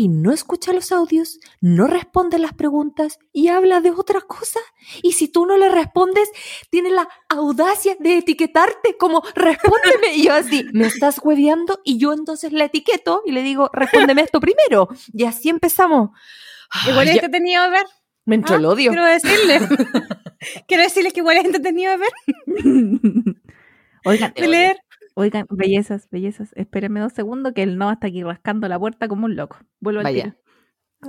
y 0.00 0.08
no 0.08 0.32
escucha 0.32 0.72
los 0.72 0.92
audios, 0.92 1.40
no 1.60 1.86
responde 1.86 2.38
las 2.38 2.54
preguntas 2.54 3.18
y 3.34 3.48
habla 3.48 3.82
de 3.82 3.90
otra 3.90 4.22
cosa. 4.22 4.58
Y 5.02 5.12
si 5.12 5.28
tú 5.28 5.44
no 5.44 5.58
le 5.58 5.68
respondes, 5.68 6.30
tiene 6.70 6.88
la 6.88 7.06
audacia 7.28 7.96
de 8.00 8.16
etiquetarte 8.16 8.96
como 8.96 9.22
respóndeme. 9.34 10.14
Y 10.14 10.24
yo 10.24 10.32
así, 10.32 10.64
me 10.72 10.86
estás 10.86 11.20
hueveando 11.22 11.80
y 11.84 11.98
yo 11.98 12.14
entonces 12.14 12.50
la 12.54 12.64
etiqueto 12.64 13.20
y 13.26 13.32
le 13.32 13.42
digo, 13.42 13.68
respóndeme 13.74 14.22
esto 14.22 14.40
primero. 14.40 14.88
Y 15.12 15.24
así 15.24 15.50
empezamos. 15.50 16.12
Igual 16.88 17.08
es 17.08 17.16
entretenido 17.16 17.62
de 17.64 17.68
ver. 17.68 17.86
me 18.24 18.36
entró 18.36 18.56
el 18.56 18.64
Ah, 18.64 18.68
odio. 18.70 18.92
Quiero 18.92 19.04
decirles. 19.04 19.62
quiero 20.66 20.82
decirles 20.82 21.12
que 21.12 21.20
igual 21.20 21.36
es 21.36 21.44
entretenido 21.44 21.92
de 21.92 21.98
ver, 21.98 22.12
oigan, 24.06 24.32
de 24.34 24.48
leer. 24.48 24.78
Oigan, 25.20 25.46
bellezas, 25.50 26.08
bellezas. 26.10 26.50
Espérenme 26.56 27.00
dos 27.00 27.12
segundos 27.12 27.52
que 27.54 27.62
el 27.62 27.76
no 27.78 27.90
está 27.90 28.08
aquí 28.08 28.22
rascando 28.22 28.66
la 28.68 28.78
puerta 28.78 29.08
como 29.08 29.26
un 29.26 29.36
loco. 29.36 29.58
Vuelvo 29.80 30.00
al 30.00 30.06
tiro. 30.22 30.36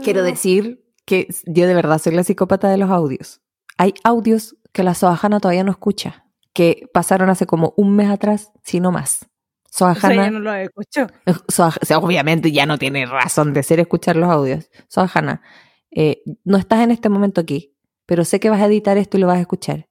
Quiero 0.03 0.23
decir 0.23 0.83
que 1.05 1.27
yo 1.45 1.67
de 1.67 1.73
verdad 1.73 1.97
soy 1.99 2.13
la 2.15 2.23
psicópata 2.23 2.69
de 2.69 2.77
los 2.77 2.89
audios. 2.89 3.41
Hay 3.77 3.93
audios 4.03 4.55
que 4.71 4.83
la 4.83 4.93
Soajana 4.93 5.39
todavía 5.39 5.63
no 5.63 5.71
escucha, 5.71 6.25
que 6.53 6.87
pasaron 6.93 7.29
hace 7.29 7.45
como 7.45 7.73
un 7.77 7.95
mes 7.95 8.09
atrás, 8.09 8.51
si 8.63 8.79
no 8.79 8.91
más. 8.91 9.23
O 9.23 9.73
sea, 9.73 9.95
Soajana, 9.95 10.15
ya 10.25 10.31
no 10.31 10.39
lo. 10.39 10.51
Soaj- 10.51 11.77
o 11.81 11.85
sea, 11.85 11.97
obviamente 11.97 12.51
ya 12.51 12.65
no 12.65 12.77
tiene 12.77 13.05
razón 13.05 13.53
de 13.53 13.63
ser 13.63 13.79
escuchar 13.79 14.15
los 14.17 14.29
audios. 14.29 14.69
Soajana, 14.87 15.41
eh, 15.91 16.21
no 16.43 16.57
estás 16.57 16.81
en 16.81 16.91
este 16.91 17.09
momento 17.09 17.41
aquí, 17.41 17.75
pero 18.05 18.23
sé 18.25 18.39
que 18.39 18.49
vas 18.49 18.61
a 18.61 18.65
editar 18.67 18.97
esto 18.97 19.17
y 19.17 19.21
lo 19.21 19.27
vas 19.27 19.37
a 19.37 19.41
escuchar. 19.41 19.87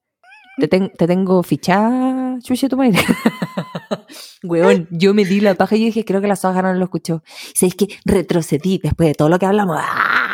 Te, 0.61 0.68
ten- 0.68 0.92
te 0.96 1.07
tengo 1.07 1.42
fichada, 1.42 2.38
chuche 2.42 2.68
tu 2.68 2.77
madre. 2.77 2.99
Weón, 4.42 4.87
yo 4.90 5.14
me 5.14 5.25
di 5.25 5.40
la 5.40 5.55
paja 5.55 5.77
y 5.77 5.81
yo 5.81 5.87
dije, 5.87 6.05
creo 6.05 6.20
que 6.20 6.27
la 6.29 6.37
Soajana 6.37 6.73
no 6.73 6.79
lo 6.79 6.85
escuchó. 6.85 7.23
¿Sabéis 7.55 7.75
que 7.75 7.88
retrocedí 8.05 8.79
después 8.83 9.09
de 9.09 9.14
todo 9.14 9.29
lo 9.29 9.38
que 9.38 9.46
hablamos? 9.46 9.77
¡Ah! 9.81 10.27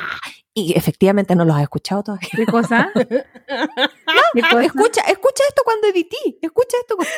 Y 0.54 0.72
efectivamente 0.76 1.34
no 1.36 1.44
los 1.44 1.54
has 1.56 1.62
escuchado 1.62 2.02
todavía. 2.02 2.28
¿Qué 2.34 2.46
cosa? 2.46 2.90
¿Qué 2.94 4.40
cosa? 4.40 4.62
Escucha, 4.64 5.00
escucha 5.02 5.42
esto 5.48 5.62
cuando 5.64 5.88
edití. 5.88 6.38
Escucha 6.40 6.76
esto 6.80 6.96
cuando... 6.96 7.12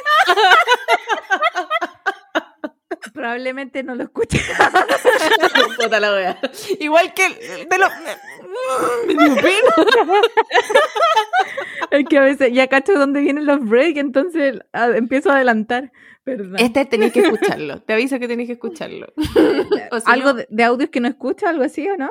Probablemente 3.12 3.82
no 3.82 3.94
lo 3.94 4.04
escuché. 4.04 4.40
Puta 5.76 6.00
la 6.00 6.12
wea. 6.12 6.40
Igual 6.80 7.14
que 7.14 7.26
el 7.26 7.68
de 7.68 7.78
dio 9.08 9.34
pena. 9.36 10.22
Es 11.90 12.04
que 12.08 12.18
a 12.18 12.22
veces 12.22 12.52
ya 12.52 12.66
cacho 12.68 12.92
dónde 12.94 13.20
vienen 13.20 13.46
los 13.46 13.64
breaks, 13.64 13.98
entonces 13.98 14.58
ah, 14.72 14.88
empiezo 14.94 15.30
a 15.30 15.36
adelantar. 15.36 15.92
Perdón. 16.36 16.56
Este 16.58 16.84
tenéis 16.84 17.12
que 17.12 17.20
escucharlo. 17.26 17.80
Te 17.80 17.94
aviso 17.94 18.18
que 18.18 18.28
tenéis 18.28 18.48
que 18.48 18.52
escucharlo. 18.54 19.06
O 19.90 19.98
¿Algo 20.04 20.28
no, 20.28 20.34
de, 20.34 20.46
de 20.50 20.64
audios 20.64 20.90
que 20.90 21.00
no 21.00 21.08
escucha, 21.08 21.48
algo 21.48 21.64
así 21.64 21.88
o 21.88 21.96
no? 21.96 22.10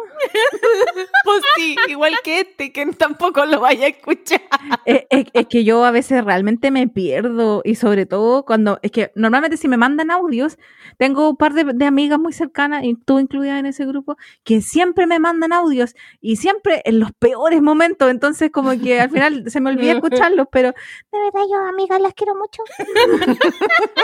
Pues 1.23 1.43
sí, 1.55 1.75
igual 1.89 2.13
que 2.23 2.39
este, 2.39 2.71
que 2.71 2.85
tampoco 2.87 3.45
lo 3.45 3.59
vaya 3.59 3.85
a 3.85 3.89
escuchar. 3.89 4.41
es, 4.85 5.03
es- 5.11 5.25
es 5.33 5.45
que 5.47 5.63
yo 5.63 5.85
a 5.85 5.91
veces 5.91 6.23
realmente 6.25 6.71
me 6.71 6.87
pierdo 6.87 7.61
y 7.63 7.75
sobre 7.75 8.05
todo 8.07 8.43
cuando, 8.45 8.79
es 8.81 8.89
que 8.91 9.11
normalmente 9.15 9.57
si 9.57 9.67
me 9.67 9.77
mandan 9.77 10.09
audios, 10.09 10.57
tengo 10.97 11.29
un 11.29 11.37
par 11.37 11.53
de, 11.53 11.65
de 11.65 11.85
amigas 11.85 12.17
muy 12.19 12.33
cercanas 12.33 12.83
y 12.83 12.95
tú 12.95 13.19
incluida 13.19 13.59
en 13.59 13.67
ese 13.67 13.85
grupo, 13.85 14.17
que 14.43 14.61
siempre 14.61 15.05
me 15.05 15.19
mandan 15.19 15.53
audios 15.53 15.95
y 16.19 16.37
siempre 16.37 16.81
en 16.85 16.99
los 16.99 17.11
peores 17.11 17.61
momentos, 17.61 18.09
entonces 18.09 18.49
como 18.51 18.71
que 18.81 18.99
al 18.99 19.09
final 19.11 19.43
se 19.51 19.59
me 19.61 19.69
olvida 19.69 19.91
escucharlos, 19.93 20.47
pero 20.51 20.69
de 21.11 21.19
verdad 21.19 21.41
yo 21.51 21.57
amigas 21.67 22.01
las 22.01 22.13
quiero 22.15 22.33
mucho. 22.35 22.63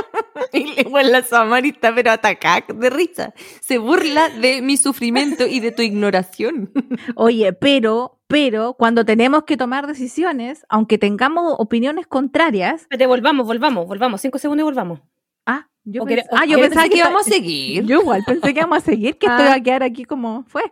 Y 0.53 0.81
igual 0.81 1.11
la 1.11 1.23
Samari 1.23 1.69
está 1.69 1.93
pero 1.95 2.11
atacada 2.11 2.63
de 2.73 2.89
risa. 2.89 3.33
Se 3.61 3.77
burla 3.79 4.29
de 4.29 4.61
mi 4.61 4.77
sufrimiento 4.77 5.47
y 5.47 5.59
de 5.59 5.71
tu 5.71 5.81
ignoración. 5.81 6.71
Oye, 7.15 7.53
pero, 7.53 8.19
pero 8.27 8.75
cuando 8.75 9.03
tenemos 9.03 9.43
que 9.45 9.57
tomar 9.57 9.87
decisiones, 9.87 10.63
aunque 10.69 10.97
tengamos 10.99 11.55
opiniones 11.57 12.05
contrarias, 12.07 12.81
Espérate, 12.81 13.07
volvamos, 13.07 13.47
volvamos, 13.47 13.87
volvamos. 13.87 14.21
Cinco 14.21 14.37
segundos 14.37 14.63
y 14.63 14.65
volvamos. 14.65 14.99
ah, 15.47 15.67
yo, 15.85 16.03
ah, 16.31 16.45
yo 16.45 16.59
pensaba 16.59 16.87
que 16.87 16.97
íbamos 16.97 17.25
a 17.27 17.29
seguir. 17.29 17.83
Yo 17.85 18.01
igual 18.01 18.23
pensé 18.25 18.53
que 18.53 18.59
íbamos 18.59 18.77
a 18.77 18.81
seguir, 18.81 19.17
que 19.17 19.25
esto 19.25 19.37
Ah. 19.41 19.45
iba 19.45 19.53
a 19.55 19.61
quedar 19.61 19.83
aquí 19.83 20.05
como 20.05 20.43
fue. 20.47 20.63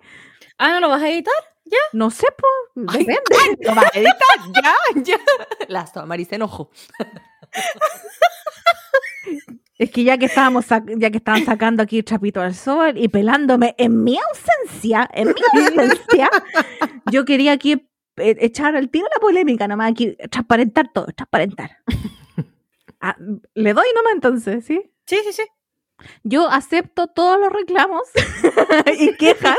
Ah, 0.58 0.70
¿no 0.74 0.80
lo 0.80 0.90
vas 0.90 1.02
a 1.02 1.10
editar? 1.10 1.34
No 1.94 2.10
sé, 2.12 2.28
pues, 2.38 2.88
Ay, 2.96 3.06
depende. 3.06 3.26
¿Lo 3.66 3.74
vas 3.76 3.86
a 3.86 3.98
editar? 3.98 4.64
Ya, 4.64 4.76
ya. 5.04 5.20
La 5.70 5.88
Samari 5.88 6.26
se 6.26 6.36
enojó. 6.36 6.70
Es 9.78 9.90
que 9.92 10.04
ya 10.04 10.18
que 10.18 10.26
estábamos 10.26 10.66
ya 10.68 11.10
que 11.10 11.18
estaban 11.18 11.44
sacando 11.44 11.82
aquí 11.82 12.04
trapito 12.04 12.42
al 12.42 12.54
sol 12.54 12.94
y 12.98 13.08
pelándome 13.08 13.74
en 13.78 14.04
mi 14.04 14.18
ausencia, 14.18 15.10
en 15.14 15.30
mi 15.30 15.60
ausencia, 15.60 16.30
yo 17.12 17.26
quería 17.26 17.54
aquí 17.54 17.74
eh, 18.18 18.36
echar 18.40 18.76
el 18.76 18.90
tiro 18.90 19.08
a 19.08 19.16
la 19.16 19.20
polémica, 19.20 19.68
nomás 19.68 19.92
aquí 19.92 20.16
transparentar 20.30 20.92
todo, 20.94 21.08
transparentar. 21.08 21.78
Ah, 23.04 23.16
Le 23.56 23.74
doy 23.74 23.88
nomás 23.96 24.14
entonces, 24.14 24.64
¿sí? 24.64 24.80
Sí, 25.08 25.18
sí, 25.26 25.34
sí. 25.34 25.42
Yo 26.24 26.48
acepto 26.48 27.08
todos 27.08 27.40
los 27.40 27.52
reclamos 27.52 28.04
y 29.00 29.16
quejas 29.16 29.58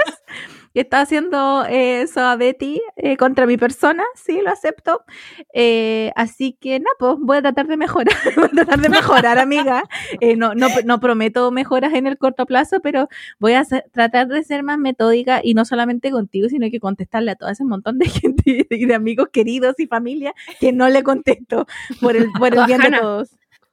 que 0.74 0.80
está 0.80 1.00
haciendo 1.00 1.64
eh, 1.68 2.06
Soa 2.06 2.36
Betty 2.36 2.80
eh, 2.96 3.16
contra 3.16 3.46
mi 3.46 3.56
persona, 3.56 4.04
sí, 4.14 4.40
lo 4.42 4.50
acepto. 4.50 5.04
Eh, 5.52 6.12
así 6.16 6.56
que 6.60 6.78
nada, 6.80 6.90
pues 6.98 7.16
voy 7.18 7.38
a 7.38 7.42
tratar 7.42 7.66
de 7.66 7.76
mejorar, 7.76 8.14
voy 8.36 8.46
a 8.46 8.48
tratar 8.48 8.80
de 8.80 8.88
mejorar, 8.88 9.38
amiga. 9.38 9.84
Eh, 10.20 10.36
no, 10.36 10.54
no, 10.54 10.68
no 10.84 11.00
prometo 11.00 11.50
mejoras 11.50 11.92
en 11.94 12.06
el 12.06 12.18
corto 12.18 12.46
plazo, 12.46 12.80
pero 12.80 13.08
voy 13.38 13.52
a 13.52 13.60
hacer- 13.60 13.84
tratar 13.92 14.28
de 14.28 14.42
ser 14.44 14.62
más 14.62 14.78
metódica 14.78 15.40
y 15.42 15.54
no 15.54 15.64
solamente 15.64 16.10
contigo, 16.10 16.48
sino 16.48 16.70
que 16.70 16.80
contestarle 16.80 17.32
a 17.32 17.36
todo 17.36 17.50
ese 17.50 17.64
montón 17.64 17.98
de 17.98 18.06
gente 18.08 18.66
y 18.70 18.86
de 18.86 18.94
amigos 18.94 19.28
queridos 19.32 19.74
y 19.78 19.86
familia 19.86 20.34
que 20.60 20.72
no 20.72 20.88
le 20.88 21.02
contesto 21.02 21.66
por 22.00 22.16
el, 22.16 22.30
por 22.32 22.54
el 22.54 22.64
bien 22.66 22.80
de 22.80 22.90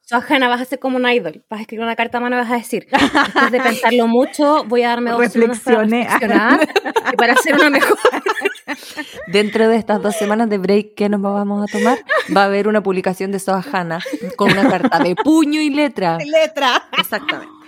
Todos. 0.10 0.24
Soajana, 0.24 0.48
vas 0.48 0.62
a 0.62 0.66
ser 0.66 0.80
como 0.80 0.98
un 0.98 1.08
idol. 1.10 1.44
Vas 1.50 1.60
a 1.60 1.62
escribir 1.62 1.84
una 1.84 1.96
carta 1.96 2.18
a 2.18 2.22
mano 2.22 2.36
y 2.36 2.40
vas 2.40 2.52
a 2.52 2.56
decir, 2.56 2.88
después 2.92 3.52
de 3.52 3.60
pensarlo 3.62 4.08
mucho, 4.08 4.64
voy 4.66 4.84
a 4.84 4.90
darme 4.90 5.12
dos 5.12 5.32
semanas 5.32 5.60
para 5.60 5.78
Reflexioné. 5.84 6.04
reflexionar 6.04 6.70
y 7.14 7.16
para 7.16 7.34
hacer 7.34 7.56
una 7.56 7.70
mejor. 7.70 7.98
Dentro 9.28 9.68
de 9.68 9.78
estas 9.78 10.02
dos 10.02 10.16
semanas 10.16 10.50
de 10.50 10.58
break 10.58 10.96
que 10.96 11.10
nos 11.10 11.22
vamos 11.22 11.64
a 11.64 11.78
tomar, 11.78 12.00
va 12.36 12.44
a 12.44 12.46
haber 12.46 12.68
una 12.68 12.82
publicación 12.82 13.32
de 13.32 13.40
Soajana 13.40 14.00
con 14.36 14.52
una 14.52 14.70
carta 14.70 15.00
de 15.00 15.16
puño 15.16 15.62
y 15.62 15.70
letra. 15.70 16.18
letra. 16.26 16.90
Exactamente. 16.98 17.59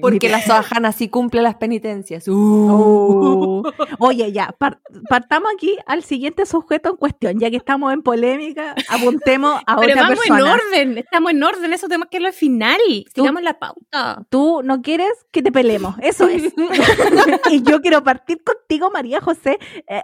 Porque 0.00 0.28
la 0.28 0.42
Soajana 0.42 0.92
sí 0.92 1.08
cumple 1.08 1.42
las 1.42 1.54
penitencias. 1.56 2.26
Uh. 2.28 2.32
Oh. 2.70 3.72
Oye, 3.98 4.32
ya, 4.32 4.54
par- 4.58 4.80
partamos 5.08 5.50
aquí 5.54 5.76
al 5.86 6.02
siguiente 6.02 6.46
sujeto 6.46 6.90
en 6.90 6.96
cuestión, 6.96 7.38
ya 7.38 7.50
que 7.50 7.56
estamos 7.56 7.92
en 7.92 8.02
polémica, 8.02 8.74
apuntemos 8.88 9.60
a 9.66 9.76
Pero 9.76 9.92
otra 9.92 10.02
vamos 10.02 10.18
persona. 10.18 10.40
en 10.40 10.46
orden, 10.46 10.98
estamos 10.98 11.30
en 11.32 11.42
orden, 11.42 11.72
eso 11.72 11.86
tenemos 11.88 12.08
que 12.08 12.16
irlo 12.18 12.28
al 12.28 12.34
final. 12.34 12.80
Sigamos 13.14 13.42
la 13.42 13.58
pauta. 13.58 14.22
Tú 14.30 14.62
no 14.64 14.82
quieres 14.82 15.10
que 15.30 15.42
te 15.42 15.52
pelemos, 15.52 15.94
eso 16.02 16.26
es. 16.28 16.52
y 17.50 17.62
yo 17.62 17.80
quiero 17.80 18.02
partir 18.02 18.42
contigo, 18.42 18.90
María 18.90 19.20
José, 19.20 19.58
eh, 19.88 20.02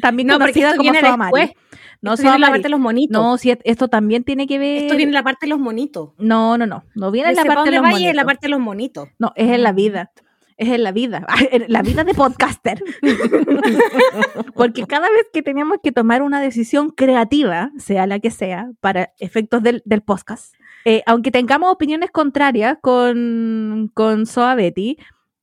también 0.00 0.28
No, 0.28 0.38
conocida 0.38 0.76
como 0.76 0.92
Soamari. 0.94 1.54
No, 2.02 2.14
en 2.14 2.40
la 2.40 2.48
parte 2.48 2.62
de 2.62 2.68
los 2.68 2.80
monitos. 2.80 3.20
No, 3.20 3.38
si 3.38 3.56
esto 3.64 3.88
también 3.88 4.24
tiene 4.24 4.46
que 4.46 4.58
ver. 4.58 4.84
Esto 4.84 4.96
viene 4.96 5.10
en 5.10 5.14
la 5.14 5.22
parte 5.22 5.46
de 5.46 5.50
los 5.50 5.58
monitos. 5.58 6.10
No, 6.18 6.56
no, 6.58 6.66
no. 6.66 6.84
No 6.94 7.10
viene 7.10 7.30
en 7.30 7.36
la 7.36 7.42
Dice, 7.42 7.48
¿pa' 7.48 7.54
parte 7.56 7.70
de 7.70 7.76
los 7.76 7.82
vaya? 7.82 7.96
En 7.96 8.16
la 8.16 8.22
monitos. 8.22 8.24
parte 8.24 8.46
de 8.46 8.50
los 8.50 8.60
monitos. 8.60 9.08
No, 9.18 9.32
es 9.36 9.50
en 9.50 9.62
la 9.62 9.72
vida. 9.72 10.12
Es 10.56 10.68
en 10.68 10.82
la 10.84 10.92
vida. 10.92 11.26
En 11.50 11.64
la 11.68 11.82
vida 11.82 12.04
de 12.04 12.14
podcaster. 12.14 12.82
Porque 14.54 14.86
cada 14.86 15.08
vez 15.10 15.26
que 15.32 15.42
tenemos 15.42 15.78
que 15.82 15.92
tomar 15.92 16.22
una 16.22 16.40
decisión 16.40 16.90
creativa, 16.90 17.70
sea 17.78 18.06
la 18.06 18.18
que 18.18 18.30
sea, 18.30 18.70
para 18.80 19.12
efectos 19.18 19.62
del, 19.62 19.82
del 19.84 20.02
podcast, 20.02 20.54
eh, 20.84 21.02
aunque 21.06 21.30
tengamos 21.30 21.72
opiniones 21.72 22.10
contrarias 22.10 22.78
con, 22.80 23.90
con 23.92 24.26
Soa 24.26 24.54
Betty, 24.54 24.98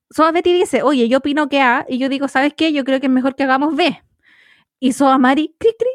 Soa 0.10 0.32
Betty 0.32 0.54
dice, 0.54 0.84
oye, 0.84 1.10
yo 1.10 1.18
opino 1.20 1.50
que 1.50 1.60
A, 1.60 1.86
y 1.90 1.98
yo 1.98 2.08
digo, 2.08 2.28
¿sabes 2.28 2.54
qué? 2.54 2.72
Yo 2.72 2.84
creo 2.84 3.00
que 3.00 3.08
es 3.08 3.12
mejor 3.12 3.36
que 3.36 3.44
hagamos 3.44 3.76
B. 3.76 4.00
Y 4.80 4.94
Soa 4.94 5.18
Mari, 5.18 5.56
cri, 5.58 5.72
cri, 5.78 5.90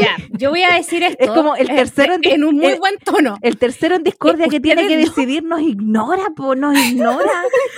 Ya, 0.00 0.16
yo 0.30 0.50
voy 0.50 0.62
a 0.62 0.74
decir 0.74 1.02
esto. 1.02 1.22
Es 1.22 1.30
como 1.30 1.54
el 1.56 1.66
tercero 1.68 2.14
en- 2.14 2.24
en 2.24 2.44
un 2.44 2.56
muy 2.56 2.74
buen 2.78 2.96
tono. 2.98 3.38
El 3.42 3.56
tercero 3.58 3.94
en 3.94 4.02
discordia 4.02 4.48
que 4.48 4.58
tiene 4.60 4.86
que 4.88 4.96
no- 4.96 5.00
decidir 5.02 5.42
nos 5.44 5.60
ignora, 5.60 6.24
po, 6.36 6.54
nos 6.54 6.76
ignora. 6.78 7.30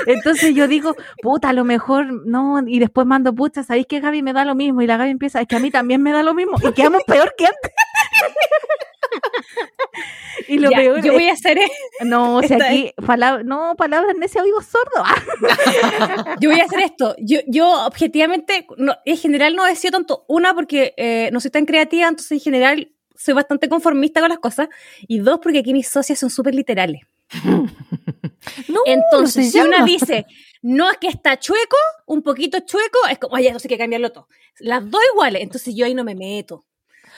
Entonces 0.07 0.55
yo 0.55 0.67
digo, 0.69 0.97
puta, 1.23 1.51
a 1.51 1.53
lo 1.53 1.65
mejor 1.65 2.27
no, 2.27 2.63
y 2.67 2.79
después 2.79 3.07
mando, 3.07 3.35
pucha, 3.35 3.63
¿sabéis 3.63 3.87
que 3.87 4.01
Gaby 4.01 4.23
me 4.23 4.33
da 4.33 4.45
lo 4.45 4.55
mismo? 4.55 4.81
Y 4.83 4.87
la 4.87 4.97
Gaby 4.97 5.11
empieza, 5.11 5.41
es 5.41 5.49
que 5.49 5.57
a 5.57 5.61
mí 5.61 5.71
también 5.71 6.03
me 6.03 6.13
da 6.13 6.23
lo 6.23 6.35
mismo, 6.35 6.57
y 6.63 6.73
quedamos 6.73 7.03
peor 7.05 7.35
que 7.37 7.47
antes. 7.47 7.73
y 10.49 10.59
lo 10.59 10.71
Ya, 10.71 10.79
peor 10.79 11.03
yo 11.03 11.13
es- 11.13 11.19
voy 11.19 11.29
a 11.29 11.33
hacer 11.33 11.59
no, 12.01 12.37
o 12.37 12.43
sea, 12.43 12.59
aquí, 12.61 12.93
no, 13.45 13.75
palabras 13.77 14.15
en 14.15 14.23
ese 14.23 14.41
oído 14.41 14.61
sordo. 14.61 15.05
Yo 16.41 16.51
voy 16.51 16.61
a 16.61 16.65
hacer 16.65 16.81
esto. 16.81 17.15
Yo, 17.19 17.39
yo 17.47 17.87
objetivamente, 17.87 18.67
no, 18.77 18.97
en 19.05 19.17
general 19.17 19.55
no 19.55 19.65
decido 19.65 19.93
tanto. 19.93 20.25
Una, 20.29 20.55
porque 20.55 20.95
eh, 20.97 21.31
no 21.33 21.41
soy 21.41 21.51
tan 21.51 21.65
creativa, 21.67 22.09
entonces 22.09 22.33
en 22.33 22.41
general 22.41 22.93
soy 23.17 23.35
bastante 23.35 23.69
conformista 23.69 24.21
con 24.21 24.29
las 24.29 24.39
cosas. 24.39 24.69
Y 25.07 25.19
dos, 25.19 25.39
porque 25.43 25.61
aquí 25.61 25.73
mis 25.73 25.89
socias 25.89 26.19
son 26.19 26.31
súper 26.31 26.55
literales. 26.55 27.03
No, 28.69 28.81
Entonces, 28.85 29.47
se 29.47 29.53
si 29.53 29.67
una 29.67 29.85
dice, 29.85 30.27
no 30.63 30.91
es 30.91 30.99
que 30.99 31.09
está 31.09 31.39
chueco, 31.39 31.77
un 32.07 32.23
poquito 32.23 32.61
chueco, 32.61 32.99
es 33.11 33.19
como, 33.19 33.35
oye, 33.37 33.47
entonces 33.47 33.71
hay 33.71 33.77
que 33.77 33.83
cambiarlo 33.83 34.13
todo. 34.13 34.29
Las 34.59 34.89
dos 34.89 35.01
iguales, 35.15 35.43
entonces 35.43 35.75
yo 35.75 35.87
ahí 35.87 35.95
no 35.95 36.05
me 36.05 36.15
meto. 36.15 36.67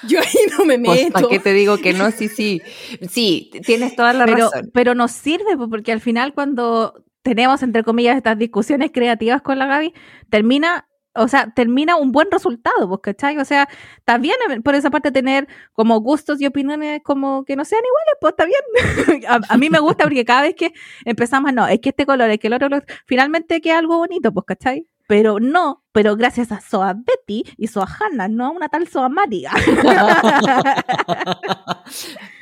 Yo 0.08 0.20
ahí 0.20 0.38
no 0.58 0.64
me 0.64 0.78
Pues, 0.78 1.08
meto. 1.08 1.12
¿para 1.12 1.28
qué 1.28 1.38
te 1.38 1.52
digo 1.52 1.78
que 1.78 1.92
no? 1.92 2.10
Sí, 2.10 2.28
sí. 2.28 2.62
Sí, 3.08 3.50
tienes 3.64 3.96
toda 3.96 4.12
la 4.12 4.26
pero, 4.26 4.50
razón. 4.50 4.70
pero 4.72 4.94
nos 4.94 5.12
sirve, 5.12 5.56
po, 5.56 5.68
porque 5.68 5.92
al 5.92 6.00
final 6.00 6.34
cuando 6.34 7.04
tenemos, 7.22 7.62
entre 7.62 7.82
comillas, 7.84 8.16
estas 8.16 8.38
discusiones 8.38 8.90
creativas 8.92 9.42
con 9.42 9.58
la 9.58 9.66
Gaby, 9.66 9.92
termina, 10.30 10.88
o 11.14 11.26
sea, 11.28 11.52
termina 11.54 11.96
un 11.96 12.12
buen 12.12 12.30
resultado, 12.30 12.88
pues, 12.88 13.00
¿cachai? 13.02 13.38
O 13.38 13.44
sea, 13.44 13.68
está 13.98 14.18
bien 14.18 14.36
eh, 14.50 14.60
por 14.60 14.74
esa 14.76 14.90
parte 14.90 15.10
tener 15.10 15.48
como 15.72 15.98
gustos 16.00 16.40
y 16.40 16.46
opiniones 16.46 17.00
como 17.02 17.44
que 17.44 17.56
no 17.56 17.64
sean 17.64 17.82
iguales, 17.84 18.14
pues 18.20 18.32
está 18.32 18.44
bien. 18.44 19.24
a, 19.28 19.40
a 19.54 19.56
mí 19.58 19.70
me 19.70 19.80
gusta 19.80 20.04
porque 20.04 20.24
cada 20.24 20.42
vez 20.42 20.54
que 20.54 20.72
empezamos, 21.04 21.52
no, 21.52 21.66
es 21.66 21.80
que 21.80 21.88
este 21.88 22.06
color, 22.06 22.30
es 22.30 22.38
que 22.38 22.46
el 22.48 22.52
otro, 22.52 22.68
color, 22.68 22.84
finalmente 23.06 23.60
queda 23.60 23.78
algo 23.78 23.96
bonito, 23.98 24.32
pues, 24.32 24.44
¿cachai? 24.46 24.86
Pero 25.06 25.38
no, 25.40 25.84
pero 25.92 26.16
gracias 26.16 26.50
a 26.52 26.60
Soa 26.60 26.94
Betty 26.94 27.44
y 27.56 27.68
Soa 27.68 27.86
Hanna, 27.86 28.28
no 28.28 28.46
a 28.46 28.50
una 28.50 28.68
tal 28.68 28.88
Soa 28.88 29.08
María. 29.08 29.52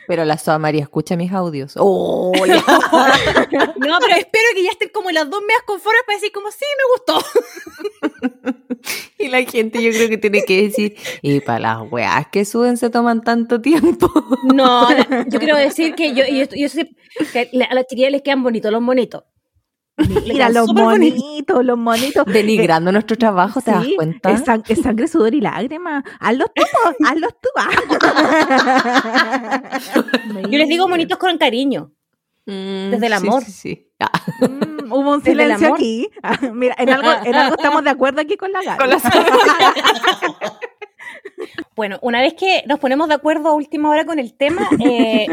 Pero 0.06 0.24
la 0.24 0.36
Soa 0.38 0.58
María 0.58 0.82
escucha 0.82 1.16
mis 1.16 1.32
audios. 1.32 1.74
¡Oh! 1.78 2.32
No, 2.36 3.98
pero 4.00 4.16
espero 4.16 4.44
que 4.54 4.62
ya 4.62 4.70
estén 4.70 4.90
como 4.90 5.10
las 5.10 5.28
dos 5.30 5.40
meas 5.46 5.62
conformes 5.66 6.02
para 6.06 6.18
decir 6.18 6.32
como, 6.32 6.50
sí, 6.50 6.64
me 6.78 6.84
gustó. 6.92 7.24
y 9.18 9.28
la 9.28 9.42
gente 9.42 9.82
yo 9.82 9.90
creo 9.90 10.08
que 10.08 10.18
tiene 10.18 10.44
que 10.44 10.62
decir, 10.62 10.96
y 11.22 11.40
para 11.40 11.58
las 11.58 11.90
weas 11.90 12.28
que 12.28 12.44
suben 12.44 12.76
se 12.76 12.90
toman 12.90 13.22
tanto 13.22 13.60
tiempo. 13.60 14.10
No, 14.54 14.88
yo 15.26 15.38
quiero 15.38 15.56
decir 15.56 15.94
que 15.94 16.14
yo, 16.14 16.24
yo, 16.26 16.44
yo 16.54 16.68
sé 16.68 16.94
que 17.32 17.50
a 17.68 17.74
las 17.74 17.86
chiquillas 17.86 18.12
les 18.12 18.22
quedan 18.22 18.42
bonitos 18.42 18.70
los 18.72 18.82
monitos. 18.82 19.24
Mira, 20.26 20.48
los 20.50 20.72
monitos, 20.72 21.64
los 21.64 21.78
monitos. 21.78 22.24
Denigrando 22.26 22.90
nuestro 22.90 23.16
trabajo, 23.16 23.60
¿te 23.60 23.70
das 23.70 23.84
Sí, 23.84 23.94
cuenta? 23.96 24.30
Es, 24.32 24.44
sang- 24.44 24.64
es 24.68 24.80
sangre, 24.82 25.06
sudor 25.08 25.34
y 25.34 25.40
lágrimas. 25.40 26.02
Hazlos 26.20 26.48
tú, 26.54 26.62
hazlos 27.06 27.32
tú. 27.40 27.48
Yo 30.50 30.58
les 30.58 30.68
digo 30.68 30.88
monitos 30.88 31.18
con 31.18 31.38
cariño. 31.38 31.92
Mm, 32.46 32.90
desde 32.90 33.06
el 33.06 33.12
amor. 33.14 33.42
Sí, 33.44 33.52
sí. 33.52 33.88
Ah, 34.00 34.10
Mm, 34.40 34.92
hubo 34.92 35.12
un 35.12 35.22
silencio 35.22 35.72
aquí. 35.72 36.10
Ah, 36.22 36.36
Mira, 36.52 36.74
en 36.78 36.90
algo, 36.90 37.08
en 37.24 37.34
algo 37.34 37.54
estamos 37.56 37.84
de 37.84 37.90
acuerdo 37.90 38.20
aquí 38.20 38.36
con 38.36 38.52
la 38.52 38.62
Gaby. 38.62 38.78
con 38.78 38.90
la 38.90 38.98
Soa- 38.98 39.24
Bueno, 41.76 41.98
una 42.02 42.20
vez 42.20 42.34
que 42.34 42.62
nos 42.66 42.78
ponemos 42.78 43.08
de 43.08 43.14
acuerdo 43.14 43.48
a 43.48 43.52
última 43.54 43.88
hora 43.90 44.04
con 44.04 44.18
el 44.18 44.34
tema, 44.36 44.68
eh, 44.84 45.26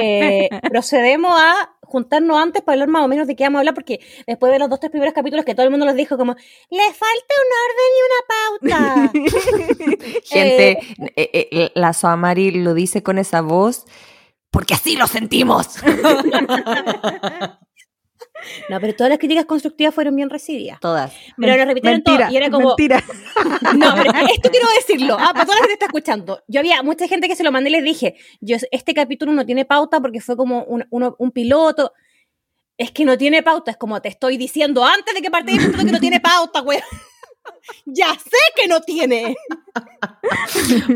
eh, 0.00 0.48
procedemos 0.68 1.38
a 1.40 1.75
juntarnos 1.86 2.36
antes 2.36 2.62
para 2.62 2.74
hablar 2.74 2.88
más 2.88 3.04
o 3.04 3.08
menos 3.08 3.26
de 3.26 3.36
qué 3.36 3.44
vamos 3.44 3.58
a 3.58 3.60
hablar, 3.60 3.74
porque 3.74 4.00
después 4.26 4.52
de 4.52 4.58
los 4.58 4.68
dos, 4.68 4.80
tres 4.80 4.90
primeros 4.90 5.14
capítulos 5.14 5.44
que 5.44 5.54
todo 5.54 5.64
el 5.64 5.70
mundo 5.70 5.86
los 5.86 5.94
dijo 5.94 6.16
como, 6.16 6.34
le 6.34 6.92
falta 6.92 7.34
un 7.42 7.50
orden 7.66 7.90
y 7.96 8.02
una 8.06 8.20
pauta. 8.28 9.10
Gente, 10.24 10.78
eh, 11.16 11.48
eh, 11.50 11.70
la 11.74 11.92
Soa 11.92 12.16
Mari 12.16 12.50
lo 12.50 12.74
dice 12.74 13.02
con 13.02 13.18
esa 13.18 13.40
voz, 13.40 13.86
porque 14.50 14.74
así 14.74 14.96
lo 14.96 15.06
sentimos. 15.06 15.76
No, 18.68 18.80
pero 18.80 18.94
todas 18.94 19.10
las 19.10 19.18
críticas 19.18 19.44
constructivas 19.44 19.94
fueron 19.94 20.16
bien 20.16 20.30
recibidas. 20.30 20.80
Todas. 20.80 21.12
Pero 21.36 21.56
lo 21.56 21.64
repitieron 21.64 22.02
todo 22.02 22.14
mentira, 22.16 22.32
y 22.32 22.36
era 22.36 22.50
como, 22.50 22.68
Mentira. 22.68 23.02
No, 23.76 23.94
pero 23.94 24.10
esto 24.32 24.50
quiero 24.50 24.66
decirlo. 24.76 25.16
Ah, 25.18 25.30
para 25.32 25.44
toda 25.44 25.56
la 25.56 25.60
gente 25.62 25.68
que 25.68 25.72
está 25.74 25.86
escuchando. 25.86 26.42
Yo 26.48 26.60
había 26.60 26.82
mucha 26.82 27.06
gente 27.08 27.28
que 27.28 27.36
se 27.36 27.44
lo 27.44 27.52
mandé 27.52 27.70
y 27.70 27.72
les 27.72 27.84
dije, 27.84 28.16
yo 28.40 28.56
este 28.70 28.94
capítulo 28.94 29.32
no 29.32 29.44
tiene 29.46 29.64
pauta 29.64 30.00
porque 30.00 30.20
fue 30.20 30.36
como 30.36 30.64
un, 30.64 30.84
uno- 30.90 31.16
un 31.18 31.30
piloto. 31.30 31.92
Es 32.78 32.90
que 32.90 33.04
no 33.06 33.16
tiene 33.16 33.42
pauta, 33.42 33.70
es 33.70 33.76
como 33.78 34.00
te 34.02 34.08
estoy 34.10 34.36
diciendo 34.36 34.84
antes 34.84 35.14
de 35.14 35.22
que 35.22 35.30
piloto 35.30 35.84
que 35.84 35.92
no 35.92 36.00
tiene 36.00 36.20
pauta, 36.20 36.60
güey. 36.60 36.80
ya 37.86 38.12
sé 38.14 38.36
que 38.54 38.68
no 38.68 38.80
tiene. 38.82 39.34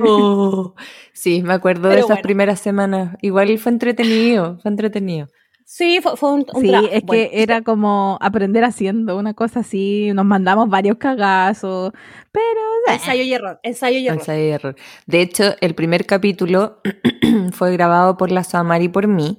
Oh, 0.03 0.75
sí, 1.13 1.43
me 1.43 1.55
acuerdo 1.55 1.89
de 1.89 1.97
esas 1.97 2.09
bueno. 2.09 2.23
primeras 2.23 2.61
semanas. 2.61 3.17
Igual 3.23 3.57
fue 3.59 3.73
entretenido, 3.73 4.59
fue 4.61 4.71
entretenido. 4.71 5.29
Sí, 5.72 6.00
fue, 6.02 6.16
fue 6.16 6.33
un, 6.33 6.44
un 6.52 6.62
Sí, 6.62 6.74
es 6.90 7.04
Bueno, 7.04 7.30
que 7.30 7.30
era 7.33 7.62
como 7.62 8.18
aprender 8.20 8.64
haciendo 8.64 9.16
una 9.16 9.35
cosa 9.35 9.61
así. 9.61 10.11
Nos 10.12 10.24
mandamos 10.24 10.68
varios 10.68 10.96
cagazos. 10.96 11.92
Pero. 12.33 12.61
ensayo 12.88 13.22
y 13.22 13.33
error, 13.33 13.61
ensayo 13.62 13.98
y 13.98 14.09
error. 14.09 14.18
Ensayo 14.18 14.44
y 14.44 14.48
error. 14.48 14.74
De 15.06 15.20
hecho, 15.20 15.54
el 15.61 15.76
primer 15.76 16.06
capítulo 16.06 16.80
fue 17.52 17.70
grabado 17.72 18.16
por 18.16 18.33
la 18.33 18.42
Soamari 18.42 18.87
y 18.87 18.88
por 18.88 19.06
mí, 19.06 19.38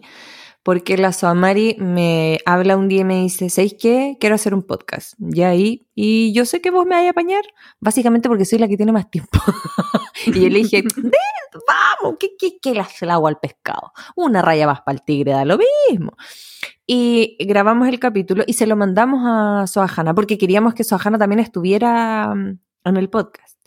porque 0.64 0.98
la 0.98 1.12
Soamari 1.12 1.76
me 1.80 2.40
habla 2.46 2.78
un 2.78 2.88
día 2.88 3.02
y 3.02 3.04
me 3.04 3.22
dice, 3.22 3.50
¿sabéis 3.50 3.76
qué? 3.80 4.18
Quiero 4.20 4.36
hacer 4.36 4.54
un 4.54 4.64
podcast. 4.64 5.14
Y 5.20 5.42
ahí, 5.42 5.88
y 5.96 6.34
yo 6.34 6.46
sé 6.46 6.62
que 6.62 6.70
vos 6.70 6.86
me 6.86 6.96
vais 6.96 7.08
a 7.08 7.12
apañar, 7.12 7.44
básicamente 7.80 8.30
porque 8.30 8.46
soy 8.46 8.60
la 8.60 8.68
que 8.68 8.78
tiene 8.78 8.92
más 8.92 9.10
tiempo. 9.10 9.40
y 10.28 10.40
yo 10.40 10.50
le 10.50 10.60
dije, 10.60 10.84
"Ven, 10.96 11.12
vamos, 11.68 12.18
¿qué, 12.20 12.32
qué, 12.38 12.60
qué 12.62 12.74
le 12.74 12.82
hace 12.82 13.06
el 13.06 13.12
agua 13.12 13.30
al 13.30 13.40
pescado? 13.40 13.92
Una 14.16 14.42
raya 14.42 14.68
más 14.68 14.82
para 14.82 14.96
el 14.96 15.04
tigre, 15.04 15.32
da 15.32 15.46
lo 15.46 15.58
mismo. 15.90 16.14
Y 16.86 17.38
grabamos 17.40 17.88
el 17.88 18.00
capítulo 18.00 18.44
y 18.46 18.54
se 18.54 18.68
lo 18.68 18.76
mandamos 18.76 19.22
a 19.26 19.66
Soajana, 19.66 20.14
porque 20.14 20.38
queríamos 20.38 20.74
que 20.74 20.84
Soajana 20.84 21.18
también 21.18 21.40
estuviera 21.40 22.34
mm, 22.36 22.60
en 22.86 22.98
el 22.98 23.10
podcast. 23.10 23.61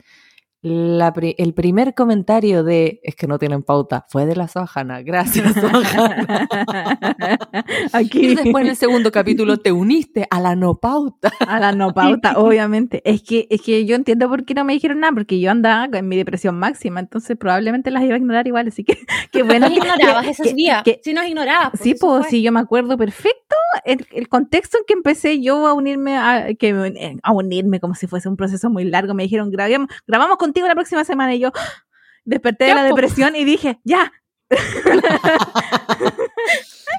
La 0.67 1.13
pri- 1.13 1.35
el 1.37 1.53
primer 1.53 1.93
comentario 1.93 2.65
de 2.65 2.99
es 3.03 3.15
que 3.17 3.27
no 3.27 3.39
tienen 3.39 3.63
pauta 3.63 4.07
fue 4.09 4.25
de 4.25 4.35
la 4.35 4.49
Soajana. 4.49 5.03
Gracias. 5.03 5.53
Aquí. 7.93 8.29
Y 8.31 8.35
después 8.35 8.65
en 8.65 8.71
el 8.71 8.77
segundo 8.77 9.13
capítulo 9.13 9.59
te 9.59 9.73
uniste 9.73 10.27
a 10.31 10.41
la 10.41 10.57
no 10.57 10.77
pauta. 10.81 11.31
A 11.47 11.61
la 11.61 11.73
no 11.73 11.93
pauta, 11.93 12.33
obviamente. 12.39 13.03
Es 13.05 13.23
que, 13.23 13.47
es 13.51 13.61
que 13.61 13.85
yo 13.85 13.95
entiendo 13.95 14.27
por 14.31 14.47
qué 14.47 14.55
no 14.55 14.65
me 14.65 14.73
dijeron 14.73 15.01
nada, 15.01 15.13
porque 15.13 15.39
yo 15.39 15.51
andaba 15.51 15.87
en 15.99 16.09
mi 16.09 16.17
depresión 16.17 16.59
máxima, 16.59 16.99
entonces 17.01 17.37
probablemente 17.37 17.91
las 17.91 18.03
iba 18.03 18.15
a 18.15 18.19
ignorar 18.19 18.47
igual, 18.47 18.69
así 18.69 18.85
que 18.85 18.97
qué 19.33 19.43
bueno. 19.43 19.69
Nos 19.69 19.79
que- 19.79 19.87
ignorabas 19.87 20.29
esos 20.29 20.55
días. 20.55 20.83
que- 20.83 20.99
sí, 21.05 21.13
nos 21.13 21.27
ignorabas. 21.27 21.79
Sí, 21.79 21.91
eso 21.91 22.07
pues 22.07 22.29
sí, 22.29 22.41
yo 22.43 22.53
me 22.53 22.61
acuerdo 22.61 22.97
perfecto 22.97 23.55
el, 23.85 24.07
el 24.13 24.29
contexto 24.29 24.79
en 24.79 24.85
que 24.87 24.95
empecé 24.95 25.43
yo 25.43 25.67
a 25.67 25.75
unirme, 25.75 26.17
a, 26.17 26.55
que, 26.59 27.19
a 27.23 27.33
unirme 27.33 27.81
como 27.81 27.95
si 27.95 28.07
fuese 28.07 28.29
un 28.31 28.37
proceso 28.37 28.71
muy 28.71 28.85
largo. 28.85 29.13
Me 29.15 29.25
dijeron, 29.25 29.51
grabemos, 29.51 29.89
grabamos 30.07 30.39
contigo 30.55 30.69
la 30.69 30.75
próxima 30.75 31.05
semana 31.05 31.35
y 31.35 31.41
yo 31.41 31.51
desperté 32.25 32.67
de 32.67 32.75
la 32.75 32.85
depresión 32.85 33.35
y 33.35 33.45
dije, 33.45 33.81
ya. 33.83 34.13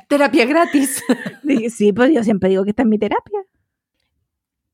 Terapia 0.10 0.46
gratis. 0.46 1.02
Dije, 1.44 1.70
sí, 1.70 1.94
pues 1.94 2.12
yo 2.13 2.24
siempre 2.24 2.50
digo 2.50 2.65
que 2.65 2.72
esta 2.72 2.84
es 2.84 2.88
mi 2.88 3.00
terapia. 3.00 3.39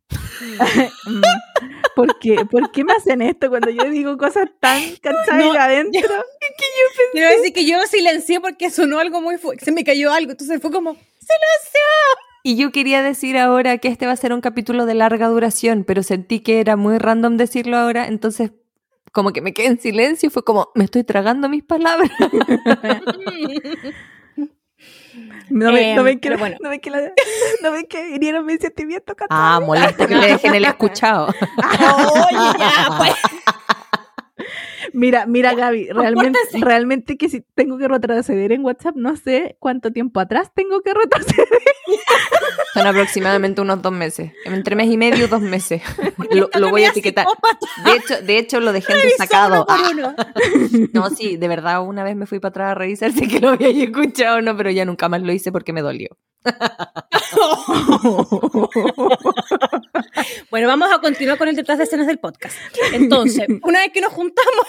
Mm. 1.05 1.21
¿Por 1.95 2.17
qué? 2.19 2.45
¿Por 2.49 2.71
qué 2.71 2.83
me 2.83 2.93
hacen 2.93 3.21
esto 3.21 3.49
cuando 3.49 3.69
yo 3.69 3.87
digo 3.89 4.17
cosas 4.17 4.49
tan 4.59 4.81
cansadas 5.01 5.45
No, 5.45 5.51
adentro? 5.53 6.09
Quiero 7.11 7.29
decir 7.29 7.53
que 7.53 7.65
yo 7.65 7.77
silencié 7.83 8.39
porque 8.39 8.71
sonó 8.71 8.97
algo 8.97 9.21
muy 9.21 9.37
fuerte. 9.37 9.65
Se 9.65 9.71
me 9.71 9.83
cayó 9.83 10.11
algo. 10.11 10.31
Entonces 10.31 10.59
fue 10.61 10.71
como, 10.71 10.97
Y 12.43 12.55
yo 12.55 12.71
quería 12.71 13.03
decir 13.03 13.37
ahora 13.37 13.77
que 13.77 13.87
este 13.87 14.07
va 14.07 14.13
a 14.13 14.15
ser 14.15 14.33
un 14.33 14.41
capítulo 14.41 14.87
de 14.87 14.95
larga 14.95 15.27
duración, 15.27 15.83
pero 15.83 16.01
sentí 16.01 16.39
que 16.39 16.59
era 16.59 16.75
muy 16.75 16.97
random 16.97 17.37
decirlo 17.37 17.77
ahora, 17.77 18.07
entonces 18.07 18.51
como 19.11 19.31
que 19.33 19.41
me 19.41 19.53
quedé 19.53 19.67
en 19.67 19.79
silencio 19.79 20.27
y 20.27 20.29
fue 20.29 20.43
como, 20.43 20.69
me 20.75 20.83
estoy 20.85 21.03
tragando 21.03 21.49
mis 21.49 21.63
palabras. 21.63 22.09
No, 25.49 25.71
ven- 25.73 25.95
no 25.95 26.03
ven 26.03 26.19
que, 26.19 26.29
pero 26.29 26.35
la- 26.37 26.39
bueno. 26.39 26.57
no 26.61 26.69
la- 26.89 27.11
no 27.61 27.71
ven 27.71 27.85
que 27.85 28.09
hirieron 28.15 28.45
mis 28.45 28.59
sentimientos 28.59 29.15
Ah, 29.29 29.59
molesta 29.63 30.07
que 30.07 30.15
le 30.15 30.27
dejen 30.27 30.55
el 30.55 30.63
escuchado. 30.71 31.27
oye, 31.27 32.57
ya, 32.57 32.95
pues. 32.97 33.13
Mira, 34.93 35.25
mira 35.25 35.53
Gaby, 35.53 35.89
realmente, 35.89 36.39
realmente 36.59 37.17
que 37.17 37.29
si 37.29 37.41
tengo 37.55 37.77
que 37.77 37.87
retroceder 37.87 38.51
en 38.51 38.63
WhatsApp, 38.63 38.95
no 38.95 39.15
sé 39.15 39.55
cuánto 39.59 39.91
tiempo 39.91 40.19
atrás 40.19 40.51
tengo 40.53 40.81
que 40.81 40.93
retroceder. 40.93 41.47
Son 42.73 42.87
aproximadamente 42.87 43.61
unos 43.61 43.81
dos 43.81 43.91
meses. 43.91 44.31
Entre 44.45 44.75
mes 44.75 44.89
y 44.89 44.97
medio, 44.97 45.27
dos 45.27 45.41
meses. 45.41 45.81
Lo, 46.31 46.49
lo 46.53 46.69
voy 46.69 46.85
a 46.85 46.89
etiquetar. 46.89 47.27
De 47.83 47.91
hecho, 47.91 48.21
de 48.21 48.37
hecho, 48.37 48.59
lo 48.61 48.71
dejé 48.71 48.93
por 48.93 49.65
Ah, 49.67 49.91
no, 50.93 51.09
sí, 51.09 51.35
de 51.35 51.47
verdad, 51.47 51.83
una 51.83 52.03
vez 52.03 52.15
me 52.15 52.25
fui 52.25 52.39
para 52.39 52.49
atrás 52.49 52.71
a 52.71 52.75
revisar 52.75 53.11
si 53.11 53.27
que 53.27 53.39
lo 53.39 53.49
había 53.49 53.69
escuchado 53.69 54.37
o 54.37 54.41
no, 54.41 54.55
pero 54.55 54.71
ya 54.71 54.85
nunca 54.85 55.09
más 55.09 55.21
lo 55.21 55.33
hice 55.33 55.51
porque 55.51 55.73
me 55.73 55.81
dolió. 55.81 56.17
Bueno, 60.49 60.67
vamos 60.67 60.89
a 60.91 60.99
continuar 60.99 61.37
con 61.37 61.47
el 61.47 61.55
detrás 61.55 61.77
de 61.77 61.85
escenas 61.85 62.07
del 62.07 62.17
podcast. 62.19 62.55
Entonces, 62.93 63.47
una 63.63 63.79
vez 63.79 63.91
que 63.93 64.01
nos 64.01 64.11
juntamos, 64.13 64.65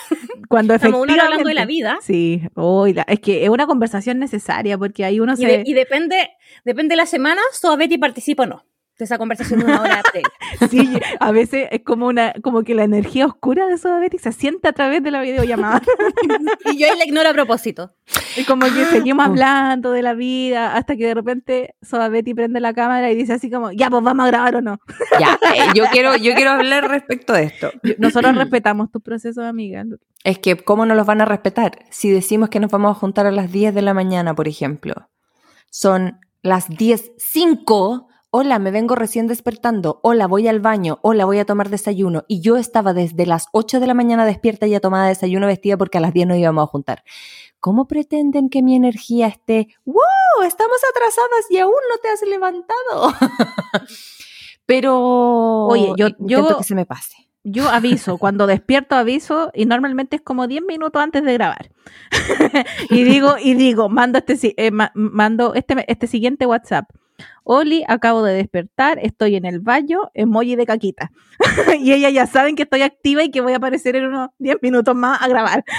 Cuando 0.49 0.75
Estamos 0.75 0.97
efectivamente... 1.01 1.21
hablando 1.25 1.49
de 1.49 1.55
la 1.55 1.65
vida. 1.67 1.99
Sí, 2.03 2.43
oiga, 2.55 3.05
es 3.09 3.21
que 3.21 3.45
es 3.45 3.51
una 3.51 3.67
conversación 3.67 4.19
necesaria 4.19 4.77
porque 4.79 5.05
ahí 5.05 5.21
uno 5.21 5.35
y, 5.35 5.37
se... 5.37 5.47
de- 5.47 5.63
y 5.65 5.75
depende, 5.75 6.31
depende 6.65 6.93
de 6.93 6.97
la 6.97 7.07
semana, 7.07 7.41
Soa 7.53 7.77
Betty 7.77 7.99
participa 7.99 8.45
o 8.45 8.47
no 8.47 8.65
de 8.99 9.05
esa 9.07 9.19
conversación 9.19 9.61
de 9.61 9.67
una 9.67 9.81
hora 9.81 10.03
previa. 10.11 10.29
Sí, 10.71 11.01
a 11.19 11.33
veces 11.33 11.67
es 11.73 11.81
como 11.83 12.07
una, 12.07 12.35
como 12.43 12.63
que 12.63 12.75
la 12.75 12.85
energía 12.85 13.27
oscura 13.27 13.67
de 13.67 13.77
Soda 13.79 13.99
Betty 13.99 14.19
se 14.19 14.33
siente 14.33 14.69
a 14.69 14.73
través 14.73 15.03
de 15.03 15.11
la 15.11 15.21
videollamada. 15.23 15.83
Y 16.67 16.79
yo 16.79 16.87
ahí 16.91 16.97
la 16.99 17.05
ignoro 17.05 17.31
a 17.31 17.33
propósito. 17.33 17.91
Es 18.37 18.47
como 18.47 18.67
Ah. 18.67 18.71
que 18.75 18.85
seguimos 18.87 19.27
hablando 19.27 19.91
de 19.93 20.03
la 20.03 20.15
vida 20.15 20.77
hasta 20.77 20.97
que 20.97 21.07
de 21.07 21.15
repente 21.15 21.75
Soda 21.83 22.09
Betty 22.09 22.35
prende 22.35 22.61
la 22.61 22.73
cámara 22.75 23.11
y 23.11 23.17
dice 23.17 23.33
así 23.33 23.51
como, 23.51 23.73
ya, 23.73 23.91
pues 23.91 24.03
vamos 24.05 24.25
a 24.25 24.29
grabar 24.29 24.57
o 24.57 24.61
no. 24.63 24.79
Ya, 25.19 25.39
eh, 25.55 25.67
yo, 25.75 25.85
quiero, 25.91 26.17
yo 26.17 26.35
quiero 26.35 26.51
hablar 26.53 26.89
respecto 26.89 27.33
de 27.33 27.45
esto. 27.45 27.71
Nosotros 27.99 28.37
respetamos 28.37 28.91
tus 28.93 29.03
procesos, 29.03 29.45
amiga. 29.45 29.85
Es 30.25 30.39
que, 30.39 30.57
¿cómo 30.57 30.87
no 30.87 30.95
los 30.95 31.07
van 31.07 31.21
a 31.21 31.25
respetar? 31.25 31.85
Si 31.91 32.11
decimos 32.11 32.49
que 32.51 32.61
nos 32.61 32.71
vamos 32.71 32.93
a 32.97 33.01
juntar 33.01 33.27
a 33.27 33.33
las 33.33 33.51
10 33.51 33.75
de 33.75 33.83
la 33.83 33.95
mañana, 33.95 34.35
por 34.35 34.47
ejemplo, 34.49 35.09
son 35.71 36.21
las 36.43 36.69
10.05. 36.71 38.07
Hola, 38.35 38.59
me 38.59 38.71
vengo 38.71 38.95
recién 38.95 39.27
despertando. 39.27 40.01
Hola, 40.03 40.27
voy 40.27 40.49
al 40.49 40.59
baño. 40.61 40.99
Hola, 41.03 41.27
voy 41.27 41.39
a 41.39 41.45
tomar 41.45 41.69
desayuno. 41.69 42.25
Y 42.29 42.41
yo 42.41 42.57
estaba 42.57 42.95
desde 42.95 43.27
las 43.27 43.49
8 43.53 43.79
de 43.79 43.87
la 43.87 43.93
mañana 43.93 44.25
despierta 44.25 44.67
y 44.67 44.75
a 44.75 44.81
tomar 44.81 45.07
desayuno 45.07 45.47
vestida 45.47 45.77
porque 45.77 45.99
a 45.99 46.01
las 46.01 46.15
10 46.15 46.29
nos 46.29 46.39
íbamos 46.39 46.65
a 46.65 46.67
juntar. 46.67 47.05
¿Cómo 47.61 47.87
pretenden 47.87 48.49
que 48.49 48.63
mi 48.63 48.75
energía 48.75 49.27
esté? 49.27 49.69
¡Wow! 49.85 50.45
Estamos 50.47 50.79
atrasadas 50.91 51.45
y 51.51 51.59
aún 51.59 51.75
no 51.91 51.99
te 51.99 52.09
has 52.09 52.23
levantado. 52.23 53.13
Pero. 54.67 55.67
Oye, 55.67 55.93
yo- 55.99 56.09
yo- 56.19 56.57
que 56.57 56.65
se 56.65 56.75
me 56.75 56.87
pase. 56.87 57.29
Yo 57.45 57.69
aviso, 57.69 58.19
cuando 58.19 58.47
despierto 58.47 58.95
aviso 58.95 59.51
y 59.53 59.67
normalmente 59.67 60.15
es 60.17 60.23
como 60.23 60.47
10 60.47 60.63
minutos 60.63 61.03
antes 61.03 61.23
de 61.25 61.33
grabar. 61.35 61.71
y 62.89 63.03
digo, 63.03 63.35
y 63.39 63.55
digo, 63.55 63.89
mando 63.91 64.19
este 64.25 64.55
eh, 64.57 64.71
ma- 64.71 64.93
mando 64.95 65.53
este, 65.55 65.85
este 65.89 66.07
siguiente 66.07 66.47
WhatsApp. 66.47 66.89
Oli, 67.45 67.85
acabo 67.89 68.23
de 68.23 68.35
despertar, 68.35 68.99
estoy 69.03 69.37
en 69.37 69.45
el 69.45 69.61
baño, 69.61 70.11
emoji 70.15 70.57
de 70.57 70.67
caquita. 70.67 71.11
y 71.81 71.93
ellas 71.93 72.13
ya 72.13 72.27
saben 72.27 72.57
que 72.57 72.63
estoy 72.63 72.83
activa 72.83 73.23
y 73.25 73.31
que 73.31 73.41
voy 73.41 73.53
a 73.53 73.57
aparecer 73.57 73.97
en 73.97 74.07
unos 74.07 74.31
10 74.39 74.57
minutos 74.63 74.95
más 74.95 75.21
a 75.21 75.29
grabar. 75.29 75.65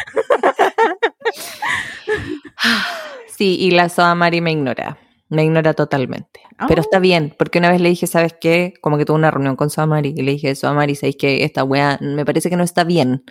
Sí, 3.36 3.58
y 3.60 3.72
la 3.72 3.90
Soa 3.90 4.14
Mari 4.14 4.42
me 4.42 4.52
ignora. 4.52 4.98
Me 5.30 5.44
ignora 5.44 5.74
totalmente. 5.74 6.42
Ah. 6.60 6.68
Pero 6.68 6.82
está 6.82 7.00
bien, 7.00 7.34
porque 7.38 7.58
una 7.58 7.72
vez 7.72 7.82
le 7.82 7.90
dije, 7.90 8.06
¿sabes 8.06 8.36
qué? 8.40 8.76
Como 8.80 8.98
que 8.98 9.06
tuve 9.06 9.18
una 9.18 9.32
reunión 9.32 9.56
con 9.56 9.72
Soa 9.72 9.88
Mari 9.88 10.14
y 10.16 10.22
le 10.22 10.34
dije, 10.34 10.54
Soa 10.54 10.74
Mari, 10.74 10.96
¿sabes 10.96 11.16
qué? 11.18 11.44
Esta 11.44 11.64
wea 11.64 11.98
me 12.00 12.26
parece 12.26 12.52
que 12.52 12.56
no 12.56 12.64
está 12.64 12.84
bien. 12.84 13.24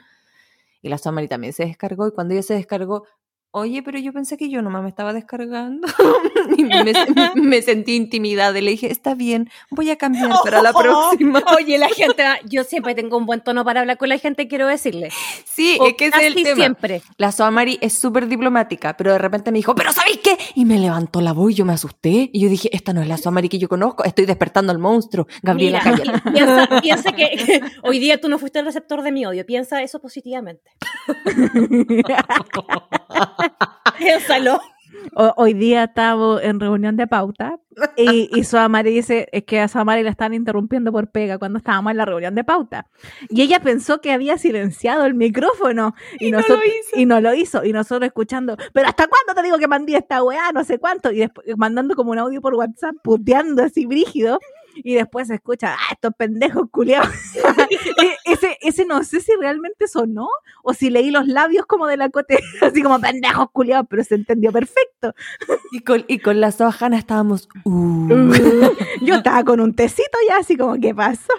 Y 0.83 0.89
la 0.89 0.99
Soa 0.99 1.13
Mari 1.13 1.29
también 1.29 1.53
se 1.53 1.65
descargó 1.65 2.09
y 2.09 2.11
cuando 2.11 2.35
ella 2.35 2.43
se 2.43 2.55
descargó, 2.55 3.05
oye, 3.53 3.83
pero 3.83 3.99
yo 3.99 4.13
pensé 4.13 4.37
que 4.37 4.49
yo 4.51 4.63
nomás 4.63 4.83
me 4.83 4.89
estaba 4.89 5.13
descargando. 5.13 5.87
y 6.57 6.65
me, 6.65 6.93
me 7.35 7.63
sentí 7.63 7.95
intimidada 7.95 8.59
y 8.59 8.63
le 8.63 8.71
dije, 8.73 8.91
está 8.91 9.15
bien, 9.15 9.51
voy 9.71 9.91
a 9.91 9.97
cambiar 9.97 10.31
para 10.43 10.63
la 10.63 10.73
próxima. 10.83 11.43
Oye, 11.57 11.79
la 11.79 11.89
gente, 11.89 12.25
yo 12.47 12.65
siempre 12.65 12.95
tengo 12.95 13.17
un 13.17 13.27
buen 13.27 13.41
tono 13.41 13.65
para 13.65 13.81
hablar 13.81 13.99
con 13.99 14.09
la 14.09 14.19
gente, 14.19 14.49
quiero 14.49 14.67
decirle. 14.67 15.11
Sí, 15.45 15.77
O 15.81 15.87
es 15.87 15.95
que 15.95 16.07
es 16.07 16.15
el 16.17 16.35
tema. 16.35 16.57
siempre. 16.57 17.03
La 17.19 17.31
Soamari 17.31 17.79
es 17.81 17.93
súper 17.93 18.27
diplomática, 18.27 18.97
pero 18.97 19.13
de 19.13 19.19
repente 19.19 19.53
me 19.53 19.59
dijo, 19.59 19.75
¿pero 19.75 19.93
sabéis 19.93 20.19
qué? 20.19 20.37
Y 20.55 20.65
me 20.65 20.79
levantó 20.79 21.21
la 21.21 21.33
voz 21.33 21.53
y 21.53 21.55
yo 21.55 21.65
me 21.65 21.73
asusté. 21.75 22.31
Y 22.33 22.41
yo 22.41 22.49
dije, 22.49 22.69
esta 22.75 22.93
no 22.93 23.03
es 23.03 23.09
la 23.09 23.17
Soamari 23.19 23.49
que 23.49 23.59
yo 23.59 23.69
conozco, 23.69 24.05
estoy 24.05 24.27
despertando 24.27 24.73
al 24.73 24.79
monstruo. 24.79 25.27
Gabriela, 25.43 25.83
Mira. 25.85 26.23
Piensa, 26.33 26.81
piensa 26.81 27.13
que, 27.13 27.31
que 27.37 27.61
hoy 27.83 27.99
día 27.99 28.21
tú 28.21 28.29
no 28.29 28.39
fuiste 28.39 28.59
el 28.59 28.65
receptor 28.65 29.03
de 29.03 29.13
mi 29.13 29.27
odio. 29.27 29.45
Piensa 29.45 29.83
eso 29.83 30.01
positivamente. 30.01 30.71
O- 35.17 35.33
hoy 35.37 35.55
día 35.55 35.85
estamos 35.85 36.41
en 36.43 36.61
reunión 36.61 36.97
de 36.97 37.07
pauta 37.07 37.59
y, 37.97 38.29
y 38.39 38.45
Soamari 38.45 38.93
dice 38.93 39.27
es 39.33 39.43
que 39.45 39.59
a 39.59 39.67
Soamari 39.67 40.03
la 40.03 40.11
están 40.11 40.33
interrumpiendo 40.35 40.93
por 40.93 41.11
pega 41.11 41.39
cuando 41.39 41.59
estábamos 41.59 41.91
en 41.91 41.97
la 41.97 42.05
reunión 42.05 42.35
de 42.35 42.45
pauta. 42.45 42.87
Y 43.29 43.43
ella 43.43 43.59
pensó 43.61 44.01
que 44.01 44.13
había 44.13 44.39
silenciado 44.39 45.05
el 45.07 45.15
micrófono 45.15 45.95
y, 46.21 46.31
no 46.31 46.39
lo 46.41 46.45
hizo. 46.65 46.97
y 47.01 47.07
no 47.07 47.21
lo 47.21 47.35
hizo. 47.35 47.65
Y 47.65 47.73
nosotros 47.73 48.07
escuchando, 48.07 48.57
pero 48.73 48.87
¿hasta 48.87 49.07
cuándo 49.09 49.35
te 49.35 49.43
digo 49.43 49.59
que 49.59 49.67
mandé 49.67 49.97
esta 49.97 50.23
weá? 50.23 50.53
No 50.53 50.63
sé 50.63 50.79
cuánto. 50.79 51.11
Y 51.11 51.19
después 51.21 51.47
mandando 51.57 51.97
como 51.97 52.13
un 52.13 52.19
audio 52.19 52.41
por 52.41 52.55
WhatsApp, 52.55 52.95
puteando 53.03 53.65
así 53.65 53.87
brígido. 53.87 54.39
Y 54.77 54.95
después 54.95 55.29
se 55.29 55.35
escucha, 55.35 55.75
ah, 55.75 55.93
estos 55.93 56.13
pendejos 56.17 56.69
culiados. 56.71 57.09
E- 58.03 58.17
ese, 58.25 58.59
ese 58.63 58.85
no 58.85 59.03
sé 59.05 59.21
si 59.21 59.33
realmente 59.39 59.89
sonó 59.89 60.29
o 60.63 60.75
si 60.75 60.91
leí 60.91 61.11
los 61.11 61.27
labios 61.27 61.67
como 61.67 61.87
de 61.87 61.97
la 61.97 62.09
cote, 62.11 62.39
así 62.61 62.83
como 62.83 63.01
pendejos 63.01 63.49
culiados, 63.53 63.87
pero 63.89 64.05
se 64.05 64.15
entendió 64.15 64.53
perfecto. 64.53 65.15
Y 65.73 65.81
con, 65.81 66.05
y 66.09 66.19
con 66.19 66.41
la 66.41 66.53
Soa 66.53 66.75
Hanna 66.79 66.99
estábamos, 66.99 67.49
uh. 67.65 68.33
Yo 69.01 69.17
estaba 69.17 69.45
con 69.45 69.61
un 69.61 69.75
tecito 69.75 70.19
ya, 70.29 70.39
así 70.39 70.57
como, 70.57 70.75
¿qué 70.81 70.95
pasó? 70.95 71.33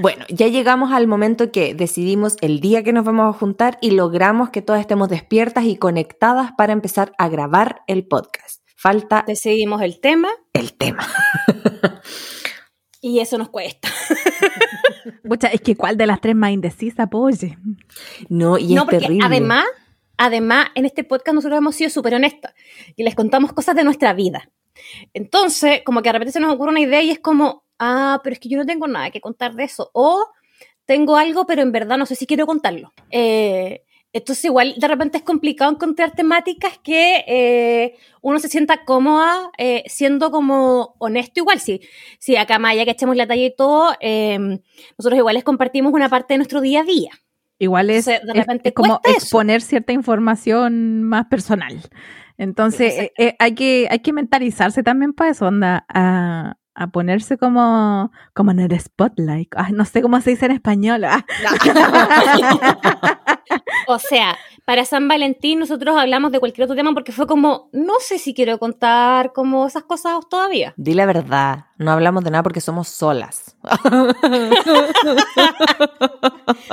Bueno, 0.00 0.24
ya 0.28 0.48
llegamos 0.48 0.92
al 0.92 1.06
momento 1.06 1.52
que 1.52 1.74
decidimos 1.74 2.36
el 2.40 2.60
día 2.60 2.82
que 2.82 2.92
nos 2.92 3.04
vamos 3.04 3.34
a 3.34 3.38
juntar 3.38 3.78
y 3.80 3.92
logramos 3.92 4.50
que 4.50 4.62
todas 4.62 4.80
estemos 4.80 5.08
despiertas 5.08 5.64
y 5.64 5.76
conectadas 5.76 6.52
para 6.56 6.72
empezar 6.72 7.12
a 7.18 7.28
grabar 7.28 7.82
el 7.86 8.06
podcast. 8.06 8.60
Falta 8.76 9.24
Decidimos 9.26 9.82
el 9.82 10.00
tema 10.00 10.28
el 10.52 10.74
tema. 10.74 11.06
Y 13.00 13.20
eso 13.20 13.38
nos 13.38 13.48
cuesta. 13.48 13.88
Pucha, 15.28 15.48
es 15.48 15.60
que 15.60 15.76
¿cuál 15.76 15.96
de 15.96 16.06
las 16.06 16.20
tres 16.20 16.36
más 16.36 16.52
indecisa, 16.52 17.08
poye? 17.08 17.56
No, 18.28 18.58
y 18.58 18.74
no, 18.74 18.82
es 18.82 18.84
porque 18.84 18.98
terrible. 18.98 19.24
además, 19.24 19.64
además, 20.16 20.68
en 20.74 20.84
este 20.84 21.04
podcast 21.04 21.34
nosotros 21.34 21.58
hemos 21.58 21.74
sido 21.74 21.90
súper 21.90 22.14
honestas 22.14 22.54
y 22.96 23.02
les 23.02 23.14
contamos 23.14 23.52
cosas 23.52 23.74
de 23.76 23.84
nuestra 23.84 24.12
vida. 24.12 24.50
Entonces, 25.14 25.82
como 25.84 26.02
que 26.02 26.08
de 26.08 26.12
repente 26.14 26.32
se 26.32 26.40
nos 26.40 26.54
ocurre 26.54 26.70
una 26.70 26.80
idea 26.80 27.02
y 27.02 27.10
es 27.10 27.18
como, 27.18 27.64
ah, 27.78 28.20
pero 28.22 28.34
es 28.34 28.40
que 28.40 28.48
yo 28.48 28.58
no 28.58 28.66
tengo 28.66 28.86
nada 28.86 29.10
que 29.10 29.20
contar 29.20 29.54
de 29.54 29.64
eso. 29.64 29.90
O 29.94 30.26
tengo 30.84 31.16
algo, 31.16 31.46
pero 31.46 31.62
en 31.62 31.72
verdad 31.72 31.98
no 31.98 32.06
sé 32.06 32.14
si 32.14 32.26
quiero 32.26 32.46
contarlo. 32.46 32.92
Eh, 33.10 33.84
entonces, 34.12 34.44
igual 34.46 34.74
de 34.76 34.88
repente 34.88 35.18
es 35.18 35.24
complicado 35.24 35.70
encontrar 35.70 36.12
temáticas 36.12 36.78
que 36.82 37.24
eh, 37.28 37.94
uno 38.22 38.38
se 38.38 38.48
sienta 38.48 38.84
cómoda 38.84 39.50
eh, 39.58 39.84
siendo 39.86 40.30
como 40.30 40.94
honesto 40.98 41.40
igual. 41.40 41.60
Si, 41.60 41.80
si 42.18 42.36
acá 42.36 42.58
más 42.58 42.72
allá 42.72 42.84
que 42.84 42.90
echemos 42.92 43.16
la 43.16 43.26
talla 43.26 43.44
y 43.44 43.54
todo, 43.54 43.92
eh, 44.00 44.38
nosotros 44.98 45.18
igual 45.18 45.34
les 45.34 45.44
compartimos 45.44 45.92
una 45.92 46.08
parte 46.08 46.34
de 46.34 46.38
nuestro 46.38 46.60
día 46.60 46.80
a 46.80 46.84
día. 46.84 47.10
Igual 47.58 47.90
es, 47.90 48.08
Entonces, 48.08 48.26
de 48.26 48.32
es- 48.40 48.46
repente 48.46 48.68
es 48.70 48.74
como 48.74 48.88
cuesta 49.00 49.10
eso. 49.10 49.18
exponer 49.18 49.60
cierta 49.62 49.92
información 49.92 51.02
más 51.04 51.26
personal. 51.26 51.78
Entonces, 52.38 52.94
eh, 52.98 53.12
eh, 53.18 53.36
hay, 53.38 53.54
que, 53.54 53.86
hay 53.90 53.98
que 53.98 54.14
mentalizarse 54.14 54.82
también 54.82 55.12
para 55.12 55.30
eso, 55.30 55.46
onda, 55.46 55.84
a, 55.90 56.56
a 56.74 56.86
ponerse 56.86 57.36
como, 57.36 58.10
como 58.32 58.50
en 58.52 58.60
el 58.60 58.80
spotlight. 58.80 59.52
Ay, 59.56 59.74
no 59.74 59.84
sé 59.84 60.00
cómo 60.00 60.18
se 60.22 60.30
dice 60.30 60.46
en 60.46 60.52
español. 60.52 61.04
ah. 61.04 61.26
O 63.90 63.98
sea, 63.98 64.38
para 64.64 64.84
San 64.84 65.08
Valentín 65.08 65.58
nosotros 65.58 65.96
hablamos 65.96 66.30
de 66.30 66.38
cualquier 66.38 66.64
otro 66.64 66.76
tema 66.76 66.94
porque 66.94 67.10
fue 67.10 67.26
como, 67.26 67.68
no 67.72 67.94
sé 67.98 68.18
si 68.18 68.34
quiero 68.34 68.58
contar 68.58 69.32
como 69.32 69.66
esas 69.66 69.82
cosas 69.82 70.20
todavía. 70.30 70.74
Di 70.76 70.94
la 70.94 71.06
verdad, 71.06 71.66
no 71.80 71.90
hablamos 71.92 72.22
de 72.24 72.30
nada 72.30 72.42
porque 72.42 72.60
somos 72.60 72.88
solas. 72.88 73.56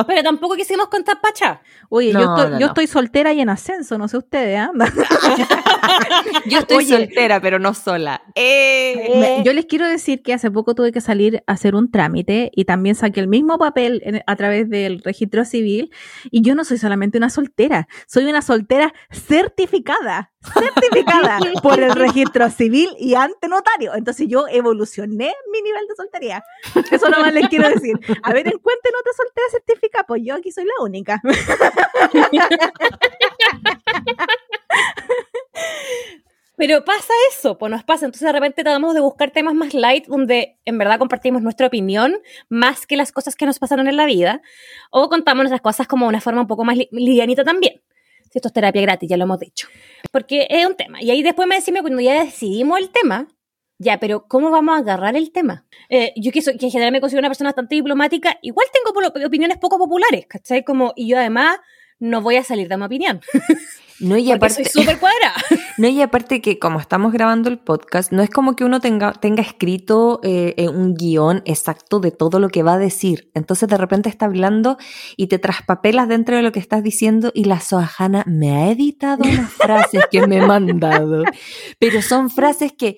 Pero 0.07 0.23
tampoco 0.23 0.55
quisimos 0.55 0.87
contar 0.87 1.19
pacha. 1.21 1.61
Oye, 1.89 2.13
No, 2.13 2.19
yo, 2.19 2.25
estoy, 2.35 2.51
no, 2.51 2.59
yo 2.59 2.65
no. 2.65 2.71
estoy 2.71 2.87
soltera 2.87 3.33
y 3.33 3.39
en 3.41 3.49
ascenso, 3.49 3.97
no 3.97 4.07
sé 4.07 4.17
ustedes, 4.17 4.59
¿ah? 4.59 4.71
Yo 6.45 6.59
estoy 6.59 6.77
Oye. 6.77 6.97
soltera, 6.97 7.39
pero 7.41 7.59
no 7.59 7.73
sola. 7.73 8.21
¡Eh! 8.35 9.41
Yo 9.45 9.53
les 9.53 9.65
quiero 9.65 9.85
decir 9.87 10.21
que 10.21 10.33
hace 10.33 10.51
poco 10.51 10.75
tuve 10.75 10.91
que 10.91 11.01
salir 11.01 11.43
a 11.47 11.53
hacer 11.53 11.75
un 11.75 11.89
trámite 11.91 12.51
y 12.55 12.65
también 12.65 12.95
saqué 12.95 13.19
el 13.19 13.27
mismo 13.27 13.57
papel 13.57 14.01
en- 14.05 14.21
a 14.25 14.35
través 14.35 14.69
del 14.69 15.01
registro 15.03 15.45
civil 15.45 15.91
y 16.31 16.41
yo 16.41 16.55
no 16.55 16.63
soy 16.65 16.77
solamente 16.77 17.17
una 17.17 17.29
soltera, 17.29 17.87
soy 18.07 18.25
una 18.25 18.41
soltera 18.41 18.93
certificada, 19.11 20.31
certificada 20.53 21.39
por 21.63 21.79
el 21.79 21.91
registro 21.93 22.49
civil 22.49 22.89
y 22.99 23.15
ante 23.15 23.47
notario. 23.47 23.93
Entonces 23.95 24.27
yo 24.27 24.47
evolucioné 24.47 25.33
mi 25.51 25.61
nivel 25.61 25.87
de 25.87 25.95
soltería. 25.95 26.43
Eso 26.91 27.09
nomás 27.09 27.33
les 27.33 27.47
quiero 27.49 27.69
decir. 27.69 27.97
A 28.23 28.33
ver, 28.33 28.47
encuentren 28.47 28.93
otra 28.99 29.13
soltera 29.15 29.47
certificada, 29.51 30.03
pues 30.05 30.21
yo 30.25 30.35
aquí 30.35 30.51
soy 30.51 30.65
la 30.65 30.83
única. 30.83 31.21
Pero 36.55 36.83
pasa 36.83 37.13
eso, 37.29 37.57
pues 37.59 37.71
nos 37.71 37.83
pasa. 37.83 38.05
Entonces 38.05 38.25
de 38.25 38.31
repente 38.31 38.63
tratamos 38.63 38.95
de 38.95 38.99
buscar 38.99 39.29
temas 39.29 39.53
más 39.53 39.75
light 39.75 40.07
donde 40.07 40.57
en 40.65 40.77
verdad 40.79 40.97
compartimos 40.97 41.43
nuestra 41.43 41.67
opinión 41.67 42.17
más 42.49 42.87
que 42.87 42.97
las 42.97 43.11
cosas 43.11 43.35
que 43.35 43.45
nos 43.45 43.59
pasaron 43.59 43.87
en 43.87 43.95
la 43.95 44.07
vida. 44.07 44.41
O 44.89 45.07
contamos 45.07 45.43
nuestras 45.43 45.61
cosas 45.61 45.87
como 45.87 46.07
una 46.07 46.19
forma 46.19 46.41
un 46.41 46.47
poco 46.47 46.63
más 46.63 46.75
li- 46.75 46.89
livianita 46.91 47.43
también. 47.43 47.79
Esto 48.37 48.49
es 48.49 48.53
terapia 48.53 48.83
gratis, 48.83 49.09
ya 49.09 49.17
lo 49.17 49.23
hemos 49.23 49.39
dicho. 49.39 49.67
Porque 50.11 50.45
es 50.47 50.63
un 50.63 50.75
tema. 50.75 51.01
Y 51.01 51.09
ahí 51.09 51.23
después 51.23 51.47
me 51.47 51.55
decime 51.55 51.81
cuando 51.81 51.99
ya 51.99 52.23
decidimos 52.23 52.77
el 52.79 52.91
tema, 52.91 53.27
ya, 53.79 53.99
pero 53.99 54.27
¿cómo 54.27 54.51
vamos 54.51 54.75
a 54.75 54.79
agarrar 54.79 55.15
el 55.15 55.31
tema? 55.31 55.65
Eh, 55.89 56.13
yo 56.15 56.31
que, 56.31 56.43
soy, 56.43 56.55
que 56.57 56.67
en 56.67 56.71
general 56.71 56.91
me 56.91 57.01
considero 57.01 57.21
una 57.21 57.29
persona 57.29 57.49
bastante 57.49 57.73
diplomática, 57.73 58.37
igual 58.43 58.67
tengo 58.71 59.25
opiniones 59.25 59.57
poco 59.57 59.79
populares, 59.79 60.27
¿cachai? 60.27 60.63
Como, 60.63 60.93
y 60.95 61.07
yo 61.07 61.17
además 61.17 61.57
no 61.97 62.21
voy 62.21 62.35
a 62.35 62.43
salir 62.43 62.67
de 62.67 62.77
mi 62.77 62.83
opinión. 62.83 63.21
No, 63.99 64.17
y 64.17 64.31
aparte, 64.31 64.63
soy 64.63 64.83
súper 64.83 64.99
cuadrada. 64.99 65.35
no, 65.77 65.87
y 65.87 66.01
aparte 66.01 66.41
que 66.41 66.59
como 66.59 66.79
estamos 66.79 67.11
grabando 67.11 67.49
el 67.49 67.57
podcast, 67.57 68.11
no 68.11 68.21
es 68.21 68.29
como 68.29 68.55
que 68.55 68.63
uno 68.63 68.79
tenga, 68.79 69.13
tenga 69.13 69.41
escrito 69.41 70.19
eh, 70.23 70.53
eh, 70.57 70.69
un 70.69 70.93
guion 70.93 71.41
exacto 71.45 71.99
de 71.99 72.11
todo 72.11 72.39
lo 72.39 72.49
que 72.49 72.63
va 72.63 72.73
a 72.73 72.77
decir. 72.77 73.29
Entonces 73.33 73.67
de 73.67 73.77
repente 73.77 74.09
está 74.09 74.25
hablando 74.25 74.77
y 75.15 75.27
te 75.27 75.39
traspapelas 75.39 76.07
dentro 76.07 76.35
de 76.35 76.43
lo 76.43 76.51
que 76.51 76.59
estás 76.59 76.83
diciendo 76.83 77.31
y 77.33 77.45
la 77.45 77.59
Soajana 77.59 78.23
me 78.27 78.51
ha 78.51 78.71
editado 78.71 79.23
unas 79.23 79.51
frases 79.53 80.03
que 80.11 80.27
me 80.27 80.41
ha 80.41 80.45
mandado. 80.45 81.23
Pero 81.79 82.01
son 82.01 82.29
frases 82.29 82.73
que 82.73 82.97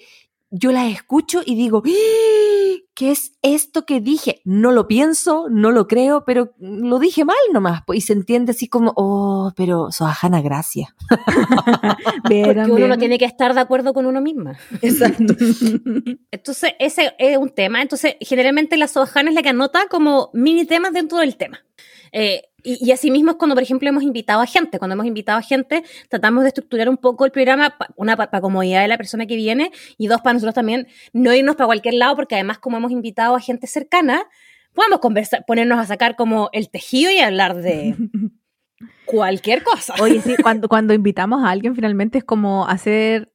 yo 0.52 0.72
las 0.72 0.92
escucho 0.92 1.42
y 1.46 1.56
digo, 1.56 1.84
"¡Ah! 1.86 2.70
¿qué 3.00 3.12
es 3.12 3.32
esto 3.42 3.86
que 3.86 4.02
dije? 4.02 4.42
No 4.44 4.74
lo 4.74 4.86
pienso, 4.86 5.48
no 5.50 5.72
lo 5.72 5.88
creo, 5.88 6.26
pero 6.26 6.54
lo 6.60 7.00
dije 7.00 7.24
mal 7.24 7.38
nomás. 7.54 7.82
po". 7.84 7.94
Y 7.94 8.02
se 8.02 8.12
entiende 8.12 8.52
así 8.52 8.68
como, 8.68 8.92
oh, 8.98 9.54
pero 9.56 9.90
Soajana, 9.92 10.42
gracias. 10.42 10.90
Porque 12.24 12.68
uno 12.70 12.88
no 12.90 12.98
tiene 12.98 13.18
que 13.18 13.24
estar 13.24 13.54
de 13.54 13.62
acuerdo 13.62 13.94
con 13.94 14.06
uno 14.06 14.20
misma. 14.20 14.58
Exacto. 14.82 15.34
Entonces, 16.32 16.74
ese 16.78 17.14
es 17.18 17.38
un 17.38 17.52
tema. 17.52 17.82
Entonces, 17.82 18.16
generalmente 18.20 18.76
la 18.76 18.90
Sohana 18.90 19.30
es 19.30 19.36
la 19.36 19.44
que 19.44 19.50
anota 19.50 19.88
como 19.90 20.30
mini 20.34 20.66
temas 20.66 20.92
dentro 20.92 21.20
del 21.20 21.38
tema. 21.38 21.64
Eh, 22.12 22.49
y, 22.64 22.78
y 22.86 22.92
asimismo 22.92 23.32
es 23.32 23.38
cuando, 23.38 23.56
por 23.56 23.64
ejemplo, 23.64 23.88
hemos 23.90 24.04
invitado 24.04 24.42
a 24.42 24.46
gente. 24.46 24.80
Cuando 24.80 24.94
hemos 24.94 25.06
invitado 25.06 25.38
a 25.38 25.42
gente, 25.42 25.84
tratamos 26.10 26.44
de 26.44 26.50
estructurar 26.50 26.90
un 26.90 26.98
poco 26.98 27.26
el 27.26 27.32
programa, 27.32 27.78
pa- 27.78 27.88
una 27.96 28.16
para 28.18 28.42
comodidad 28.42 28.82
de 28.82 28.88
la 28.88 28.98
persona 28.98 29.26
que 29.26 29.36
viene 29.36 29.72
y 29.98 30.08
dos 30.08 30.22
para 30.22 30.34
nosotros 30.34 30.56
también 30.56 30.88
no 31.14 31.34
irnos 31.34 31.56
para 31.56 31.68
cualquier 31.68 31.96
lado, 31.96 32.16
porque 32.16 32.36
además 32.36 32.60
como 32.60 32.78
hemos 32.78 32.92
invitado 32.92 33.36
a 33.36 33.40
gente 33.40 33.68
cercana, 33.68 34.24
podemos 34.74 35.00
conversar, 35.00 35.44
ponernos 35.48 35.80
a 35.80 35.86
sacar 35.86 36.16
como 36.16 36.50
el 36.54 36.70
tejido 36.70 37.12
y 37.12 37.20
hablar 37.20 37.56
de 37.56 37.96
cualquier 39.06 39.64
cosa. 39.64 39.94
Oye, 40.02 40.22
sí, 40.22 40.36
cuando, 40.42 40.68
cuando 40.70 40.94
invitamos 40.94 41.44
a 41.44 41.50
alguien 41.50 41.76
finalmente 41.76 42.20
es 42.20 42.24
como 42.24 42.68
hacer 42.68 43.32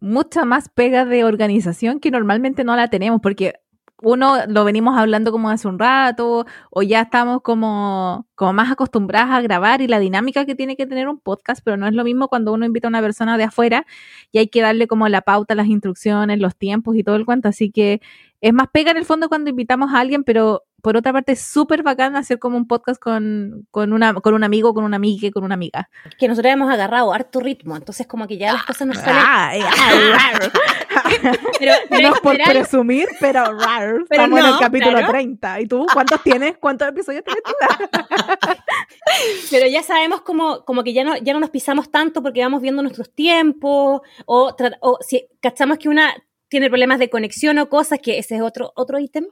mucha 0.00 0.44
más 0.44 0.68
pega 0.68 1.04
de 1.04 1.24
organización 1.24 2.00
que 2.00 2.10
normalmente 2.10 2.64
no 2.64 2.76
la 2.76 2.88
tenemos, 2.88 3.20
porque 3.20 3.54
uno 4.02 4.46
lo 4.46 4.64
venimos 4.64 4.96
hablando 4.96 5.32
como 5.32 5.50
hace 5.50 5.68
un 5.68 5.78
rato, 5.78 6.46
o 6.70 6.82
ya 6.82 7.02
estamos 7.02 7.42
como, 7.42 8.26
como 8.34 8.52
más 8.52 8.70
acostumbradas 8.70 9.30
a 9.30 9.40
grabar 9.40 9.80
y 9.82 9.88
la 9.88 9.98
dinámica 9.98 10.44
que 10.44 10.54
tiene 10.54 10.76
que 10.76 10.86
tener 10.86 11.08
un 11.08 11.18
podcast, 11.18 11.62
pero 11.64 11.76
no 11.76 11.86
es 11.86 11.94
lo 11.94 12.04
mismo 12.04 12.28
cuando 12.28 12.52
uno 12.52 12.64
invita 12.64 12.88
a 12.88 12.90
una 12.90 13.00
persona 13.00 13.36
de 13.36 13.44
afuera 13.44 13.86
y 14.32 14.38
hay 14.38 14.48
que 14.48 14.62
darle 14.62 14.86
como 14.86 15.08
la 15.08 15.22
pauta, 15.22 15.54
las 15.54 15.66
instrucciones, 15.66 16.38
los 16.38 16.56
tiempos 16.56 16.96
y 16.96 17.02
todo 17.02 17.16
el 17.16 17.26
cuento, 17.26 17.48
así 17.48 17.70
que 17.70 18.00
es 18.40 18.52
más 18.52 18.68
pega 18.72 18.92
en 18.92 18.98
el 18.98 19.04
fondo 19.04 19.28
cuando 19.28 19.50
invitamos 19.50 19.92
a 19.92 20.00
alguien, 20.00 20.22
pero 20.22 20.62
por 20.82 20.96
otra 20.96 21.12
parte 21.12 21.32
es 21.32 21.40
súper 21.40 21.82
bacán 21.82 22.16
hacer 22.16 22.38
como 22.38 22.56
un 22.56 22.66
podcast 22.66 23.00
con, 23.00 23.66
con, 23.70 23.92
una, 23.92 24.14
con 24.14 24.34
un 24.34 24.44
amigo, 24.44 24.74
con 24.74 24.84
una 24.84 24.96
amiga, 24.96 25.30
con 25.32 25.44
una 25.44 25.54
amiga. 25.54 25.90
Que 26.18 26.28
nosotros 26.28 26.52
hemos 26.52 26.70
agarrado 26.70 27.12
harto 27.12 27.40
ritmo, 27.40 27.76
entonces 27.76 28.06
como 28.06 28.26
que 28.26 28.38
ya 28.38 28.52
las 28.52 28.64
cosas 28.64 28.86
nos 28.86 28.98
salen... 28.98 29.64
Pero, 31.58 31.72
pero 31.88 32.08
no 32.08 32.14
es 32.14 32.20
por 32.20 32.32
general- 32.32 32.52
presumir, 32.52 33.08
pero 33.20 33.44
rar, 33.58 34.04
Pero 34.08 34.22
estamos 34.22 34.40
en 34.40 34.46
el 34.46 34.52
no, 34.52 34.58
capítulo 34.58 34.92
claro. 34.98 35.12
30. 35.12 35.60
¿Y 35.60 35.66
tú 35.66 35.86
cuántos 35.92 36.22
tienes? 36.22 36.58
¿Cuántos 36.58 36.88
episodios 36.88 37.24
tienes 37.24 37.42
tú? 37.44 37.52
Pero 39.50 39.66
ya 39.68 39.82
sabemos 39.82 40.22
como, 40.22 40.64
como 40.64 40.82
que 40.84 40.92
ya 40.92 41.04
no, 41.04 41.16
ya 41.16 41.32
no 41.32 41.40
nos 41.40 41.50
pisamos 41.50 41.90
tanto 41.90 42.22
porque 42.22 42.42
vamos 42.42 42.62
viendo 42.62 42.82
nuestros 42.82 43.12
tiempos, 43.14 44.02
o, 44.26 44.56
o 44.80 44.98
si 45.00 45.28
cachamos 45.40 45.78
que 45.78 45.88
una 45.88 46.14
tiene 46.48 46.68
problemas 46.68 46.98
de 46.98 47.10
conexión 47.10 47.58
o 47.58 47.68
cosas, 47.68 48.00
que 48.02 48.18
ese 48.18 48.36
es 48.36 48.42
otro, 48.42 48.72
otro 48.74 48.98
ítem, 48.98 49.26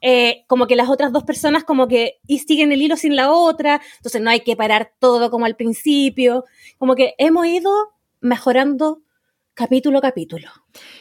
eh, 0.00 0.44
como 0.46 0.66
que 0.66 0.76
las 0.76 0.88
otras 0.88 1.12
dos 1.12 1.24
personas 1.24 1.64
como 1.64 1.88
que 1.88 2.20
y 2.26 2.38
siguen 2.38 2.72
el 2.72 2.82
hilo 2.82 2.96
sin 2.96 3.16
la 3.16 3.32
otra, 3.32 3.80
entonces 3.96 4.20
no 4.20 4.30
hay 4.30 4.40
que 4.40 4.56
parar 4.56 4.92
todo 4.98 5.30
como 5.30 5.46
al 5.46 5.56
principio, 5.56 6.44
como 6.78 6.94
que 6.94 7.14
hemos 7.18 7.46
ido 7.46 7.70
mejorando 8.20 9.02
capítulo 9.54 9.98
a 9.98 10.02
capítulo. 10.02 10.48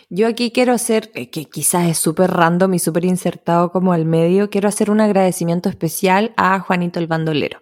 Yo 0.09 0.28
aquí 0.28 0.51
quiero 0.51 0.74
hacer, 0.74 1.12
eh, 1.14 1.30
que 1.30 1.45
quizás 1.45 1.89
es 1.89 1.97
súper 1.97 2.32
random 2.32 2.74
y 2.74 2.80
súper 2.80 3.05
insertado 3.05 3.72
como 3.72 3.93
al 3.93 4.05
medio, 4.05 4.49
quiero 4.49 4.68
hacer 4.68 4.91
un 4.91 4.99
agradecimiento 4.99 5.70
especial 5.70 6.34
a 6.38 6.59
Juanito 6.59 6.99
el 6.99 7.07
Bandolero. 7.07 7.59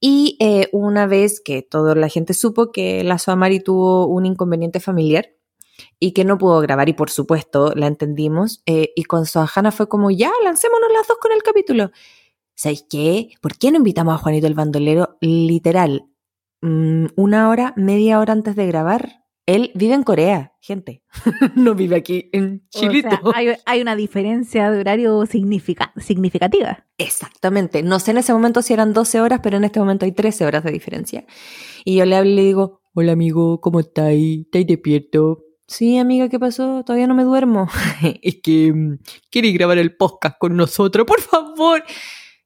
Y 0.00 0.36
eh, 0.38 0.68
una 0.72 1.06
vez 1.06 1.40
que 1.40 1.62
toda 1.62 1.94
la 1.94 2.08
gente 2.08 2.34
supo 2.34 2.70
que 2.70 3.02
la 3.02 3.18
Soamari 3.18 3.60
tuvo 3.60 4.06
un 4.06 4.26
inconveniente 4.26 4.80
familiar 4.80 5.30
y 6.00 6.12
que 6.12 6.24
no 6.24 6.38
pudo 6.38 6.60
grabar, 6.60 6.88
y 6.88 6.92
por 6.92 7.10
supuesto 7.10 7.72
la 7.74 7.86
entendimos, 7.86 8.62
eh, 8.66 8.90
y 8.96 9.04
con 9.04 9.26
Soajana 9.26 9.70
fue 9.72 9.88
como, 9.88 10.10
ya, 10.10 10.30
lancémonos 10.44 10.88
las 10.92 11.06
dos 11.08 11.18
con 11.20 11.32
el 11.32 11.42
capítulo. 11.42 11.90
¿Sabéis 12.54 12.84
qué? 12.90 13.30
¿Por 13.40 13.56
qué 13.56 13.70
no 13.70 13.76
invitamos 13.78 14.14
a 14.14 14.18
Juanito 14.18 14.46
el 14.46 14.54
Bandolero? 14.54 15.16
Literal, 15.20 16.06
mm, 16.62 17.06
una 17.16 17.48
hora, 17.48 17.72
media 17.76 18.18
hora 18.18 18.32
antes 18.32 18.56
de 18.56 18.66
grabar. 18.66 19.24
Él 19.46 19.70
vive 19.74 19.94
en 19.94 20.02
Corea, 20.02 20.52
gente. 20.60 21.02
no 21.56 21.74
vive 21.74 21.96
aquí 21.96 22.28
en 22.32 22.66
O 22.74 22.78
Chilito. 22.80 23.08
sea, 23.08 23.20
hay, 23.34 23.48
hay 23.64 23.80
una 23.80 23.96
diferencia 23.96 24.70
de 24.70 24.80
horario 24.80 25.24
significa- 25.24 25.92
significativa. 25.96 26.84
Exactamente. 26.98 27.82
No 27.82 27.98
sé 27.98 28.10
en 28.10 28.18
ese 28.18 28.34
momento 28.34 28.60
si 28.60 28.74
eran 28.74 28.92
12 28.92 29.20
horas, 29.22 29.40
pero 29.42 29.56
en 29.56 29.64
este 29.64 29.80
momento 29.80 30.04
hay 30.04 30.12
13 30.12 30.44
horas 30.44 30.64
de 30.64 30.72
diferencia. 30.72 31.24
Y 31.84 31.96
yo 31.96 32.04
le 32.04 32.16
hablo 32.16 32.30
y 32.30 32.34
le 32.34 32.42
digo, 32.42 32.82
hola 32.92 33.12
amigo, 33.12 33.60
¿cómo 33.62 33.80
estáis? 33.80 34.40
¿Estáis 34.46 34.66
despierto? 34.66 35.44
Sí, 35.68 35.98
amiga, 35.98 36.30
¿qué 36.30 36.38
pasó? 36.38 36.82
Todavía 36.82 37.06
no 37.06 37.14
me 37.14 37.24
duermo. 37.24 37.68
es 38.22 38.36
que 38.42 38.72
mm, 38.72 38.98
queréis 39.30 39.52
grabar 39.54 39.76
el 39.76 39.94
podcast 39.94 40.38
con 40.38 40.56
nosotros, 40.56 41.06
por 41.06 41.20
favor. 41.20 41.84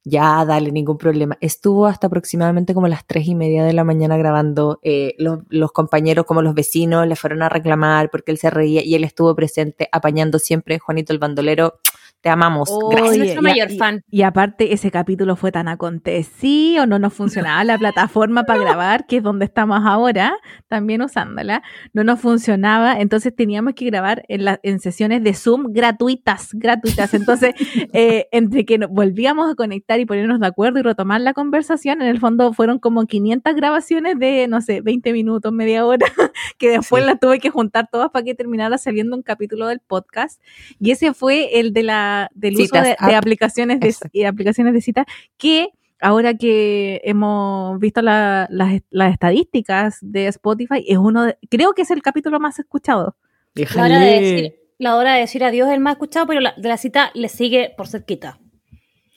Ya, 0.03 0.45
dale, 0.45 0.73
ningún 0.73 0.99
problema. 0.99 1.39
Estuvo 1.41 1.87
hasta 1.87 2.09
aproximadamente 2.09 2.75
como 2.75 2.89
las 2.89 3.07
tres 3.07 3.29
y 3.29 3.37
media 3.37 3.62
de 3.62 3.73
la 3.75 3.85
mañana 3.85 4.16
grabando. 4.16 4.81
eh, 4.83 5.14
los, 5.18 5.39
los 5.51 5.70
compañeros, 5.70 6.27
como 6.27 6.43
los 6.43 6.55
vecinos, 6.55 7.07
le 7.07 7.14
fueron 7.14 7.43
a 7.43 7.49
reclamar 7.49 8.11
porque 8.11 8.33
él 8.33 8.39
se 8.39 8.51
reía 8.51 8.83
y 8.85 8.97
él 8.97 9.05
estuvo 9.05 9.37
presente 9.37 9.89
apañando 9.93 10.41
siempre. 10.41 10.81
Juanito 10.81 11.12
el 11.12 11.20
bandolero, 11.20 11.79
te 12.23 12.31
amamos. 12.31 12.70
Gracias. 12.91 13.12
Es 13.12 13.18
nuestro 13.18 13.43
mayor 13.43 13.70
y- 13.70 13.77
fan. 13.79 14.03
Y 14.11 14.23
aparte, 14.23 14.73
ese 14.73 14.91
capítulo 14.91 15.37
fue 15.37 15.53
tan 15.53 15.68
acontecido, 15.68 16.87
no 16.87 16.99
nos 16.99 17.12
funcionaba 17.12 17.62
la 17.64 17.79
plataforma 17.79 18.45
para 18.45 18.61
grabar, 18.62 19.07
que 19.07 19.16
es 19.18 19.23
donde 19.23 19.45
estamos 19.45 19.81
ahora, 19.85 20.35
también 20.68 21.03
usándola, 21.03 21.62
no 21.93 22.05
nos 22.05 22.20
funcionaba, 22.20 22.95
entonces 23.01 23.35
teníamos 23.35 23.75
que 23.75 23.85
grabar 23.87 24.23
en, 24.29 24.45
la- 24.45 24.61
en 24.62 24.79
sesiones 24.81 25.23
de 25.25 25.35
Zoom 25.35 25.73
gratuitas, 25.73 26.51
gratuitas. 26.53 27.12
Entonces, 27.14 27.55
eh, 27.93 28.29
entre 28.33 28.64
que 28.64 28.79
nos 28.79 28.91
volvíamos 28.91 29.51
a 29.51 29.55
conectar 29.55 29.99
y 30.01 30.07
ponernos 30.07 30.39
de 30.41 30.47
acuerdo 30.47 30.79
y 30.79 30.83
retomar 30.83 31.20
la 31.20 31.33
conversación, 31.33 32.03
en 32.03 32.09
el 32.09 32.20
fondo 32.20 32.53
fueron 32.53 32.79
como 32.79 33.05
500 33.07 33.55
grabaciones 33.55 34.18
de, 34.18 34.47
no 34.49 34.61
sé, 34.61 34.81
20 34.81 35.12
minutos, 35.12 35.53
media 35.53 35.85
hora, 35.85 36.07
que 36.59 36.70
después 36.70 37.03
Sí. 37.03 37.07
las 37.07 37.18
tuve 37.18 37.41
que 37.41 37.51
juntar 37.51 37.89
todas 37.91 38.11
para 38.11 38.25
que 38.25 38.35
terminara 38.35 38.79
saliendo 38.79 39.16
un 39.16 39.23
capítulo 39.23 39.66
del 39.66 39.81
podcast. 39.81 40.41
Y 40.79 40.91
ese 40.93 41.14
fue 41.14 41.59
el 41.59 41.73
de 41.73 41.83
la, 41.83 42.12
del 42.35 42.55
uso 42.55 42.65
Citas, 42.65 42.83
de, 42.85 42.89
de 42.91 43.15
app. 43.15 43.23
aplicaciones 43.23 43.81
de, 43.81 44.27
aplicaciones 44.27 44.73
de 44.75 44.81
cita 44.81 45.07
que 45.37 45.69
ahora 46.01 46.35
que 46.35 47.01
hemos 47.05 47.79
visto 47.79 48.03
la- 48.03 48.47
las, 48.51 48.81
las 48.91 49.13
estadísticas 49.13 49.99
de 50.01 50.27
Spotify, 50.29 50.85
es 50.87 50.99
uno 50.99 51.25
de- 51.25 51.39
creo 51.49 51.73
que 51.75 51.83
es 51.83 51.91
el 51.91 52.03
capítulo 52.03 52.41
más 52.41 52.59
escuchado. 52.59 53.17
La 53.55 53.85
hora, 53.85 54.01
de 54.01 54.21
decir, 54.21 54.55
la 54.79 54.97
hora 54.97 55.15
de 55.15 55.21
decir 55.21 55.45
adiós 55.45 55.69
es 55.69 55.75
el 55.75 55.81
más 55.81 55.93
escuchado, 55.93 56.27
pero 56.27 56.41
la, 56.41 56.55
de 56.57 56.69
la 56.69 56.77
cita 56.77 57.11
le 57.15 57.29
sigue 57.29 57.73
por 57.77 57.87
cerquita. 57.87 58.39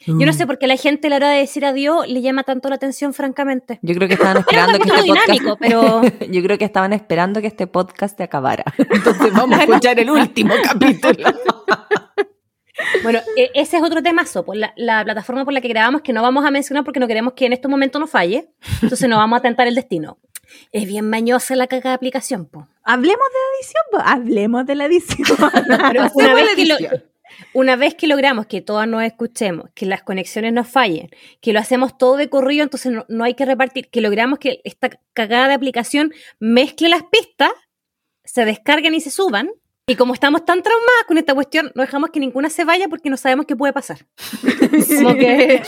Yo 0.08 0.24
no 0.28 0.34
sé 0.34 0.46
por 0.46 0.60
qué 0.60 0.68
la 0.68 0.78
gente 0.78 1.08
a 1.08 1.10
la 1.10 1.16
hora 1.16 1.30
de 1.32 1.40
decir 1.40 1.66
adiós 1.66 2.08
le 2.08 2.22
llama 2.22 2.44
tanto 2.44 2.70
la 2.70 2.76
atención, 2.76 3.12
francamente. 3.16 3.80
Yo 3.82 3.96
creo 3.96 4.08
que 4.08 4.14
estaban 4.14 4.38
esperando 4.48 4.78
que 4.78 4.90
este 4.90 5.08
podcast... 5.08 5.60
pero 5.60 6.02
Yo 6.32 6.44
creo 6.44 6.58
que 6.60 6.66
estaban 6.66 6.94
esperando 6.94 7.42
que 7.42 7.48
este 7.48 7.66
podcast 7.66 8.16
se 8.16 8.22
acabara. 8.22 8.64
Entonces 8.78 9.34
vamos 9.34 9.58
a 9.58 9.64
escuchar 9.64 10.00
el 10.00 10.12
último 10.12 10.54
capítulo. 10.64 11.30
Bueno, 13.04 13.20
e- 13.38 13.52
ese 13.54 13.78
es 13.78 13.84
otro 13.84 14.02
temazo. 14.04 14.46
Pues 14.46 14.60
la, 14.60 14.74
la 14.76 15.04
plataforma 15.04 15.44
por 15.46 15.54
la 15.54 15.62
que 15.62 15.68
grabamos 15.68 16.02
que 16.02 16.14
no 16.14 16.22
vamos 16.22 16.46
a 16.46 16.52
mencionar 16.52 16.84
porque 16.84 17.00
no 17.00 17.08
queremos 17.08 17.34
que 17.34 17.46
en 17.46 17.54
este 17.54 17.68
momento 17.68 18.00
nos 18.00 18.10
falle. 18.10 18.50
Entonces 18.82 19.08
no 19.10 19.18
vamos 19.18 19.40
a 19.40 19.42
tentar 19.42 19.68
el 19.68 19.76
destino. 19.76 20.18
Es 20.72 20.86
bien 20.88 21.10
mañosa 21.10 21.56
la 21.56 21.68
caca 21.68 21.90
de 21.90 21.96
aplicación, 21.96 22.46
po. 22.46 22.68
Hablemos 22.84 23.26
de 23.28 23.40
la 23.40 23.58
edición, 23.60 23.84
po. 23.92 23.98
hablemos 24.06 24.66
de 24.66 24.76
la 24.76 24.86
edición. 24.86 25.28
Pero 25.92 26.10
una, 26.14 26.34
vez 26.36 26.46
la 26.46 26.56
que 26.56 26.66
lo- 26.66 26.78
una 27.54 27.76
vez 27.76 27.96
que 27.96 28.08
logramos 28.08 28.46
que 28.46 28.62
todas 28.62 28.88
nos 28.88 29.04
escuchemos, 29.04 29.70
que 29.74 29.86
las 29.86 30.04
conexiones 30.04 30.54
nos 30.54 30.68
fallen, 30.68 31.10
que 31.42 31.52
lo 31.52 31.60
hacemos 31.60 31.98
todo 31.98 32.16
de 32.16 32.30
corrido, 32.30 32.64
entonces 32.64 32.92
no, 32.92 33.06
no 33.10 33.24
hay 33.24 33.34
que 33.34 33.44
repartir, 33.46 33.90
que 33.90 34.00
logramos 34.02 34.38
que 34.40 34.62
esta 34.64 34.90
cagada 35.14 35.48
de 35.48 35.56
aplicación 35.56 36.14
mezcle 36.40 36.88
las 36.90 37.04
pistas, 37.04 37.50
se 38.24 38.46
descarguen 38.46 38.94
y 38.94 39.02
se 39.02 39.10
suban. 39.12 39.50
Y 39.88 39.96
como 39.98 40.16
estamos 40.16 40.44
tan 40.46 40.64
traumadas 40.64 41.04
con 41.08 41.20
esta 41.20 41.36
cuestión, 41.36 41.72
no 41.76 41.84
dejamos 41.84 42.10
que 42.10 42.20
ninguna 42.20 42.50
se 42.50 42.66
vaya 42.66 42.88
porque 42.90 43.12
no 43.12 43.18
sabemos 43.18 43.46
qué 43.46 43.56
puede 43.56 43.72
pasar. 43.72 44.08
Como 44.96 45.14
que 45.14 45.62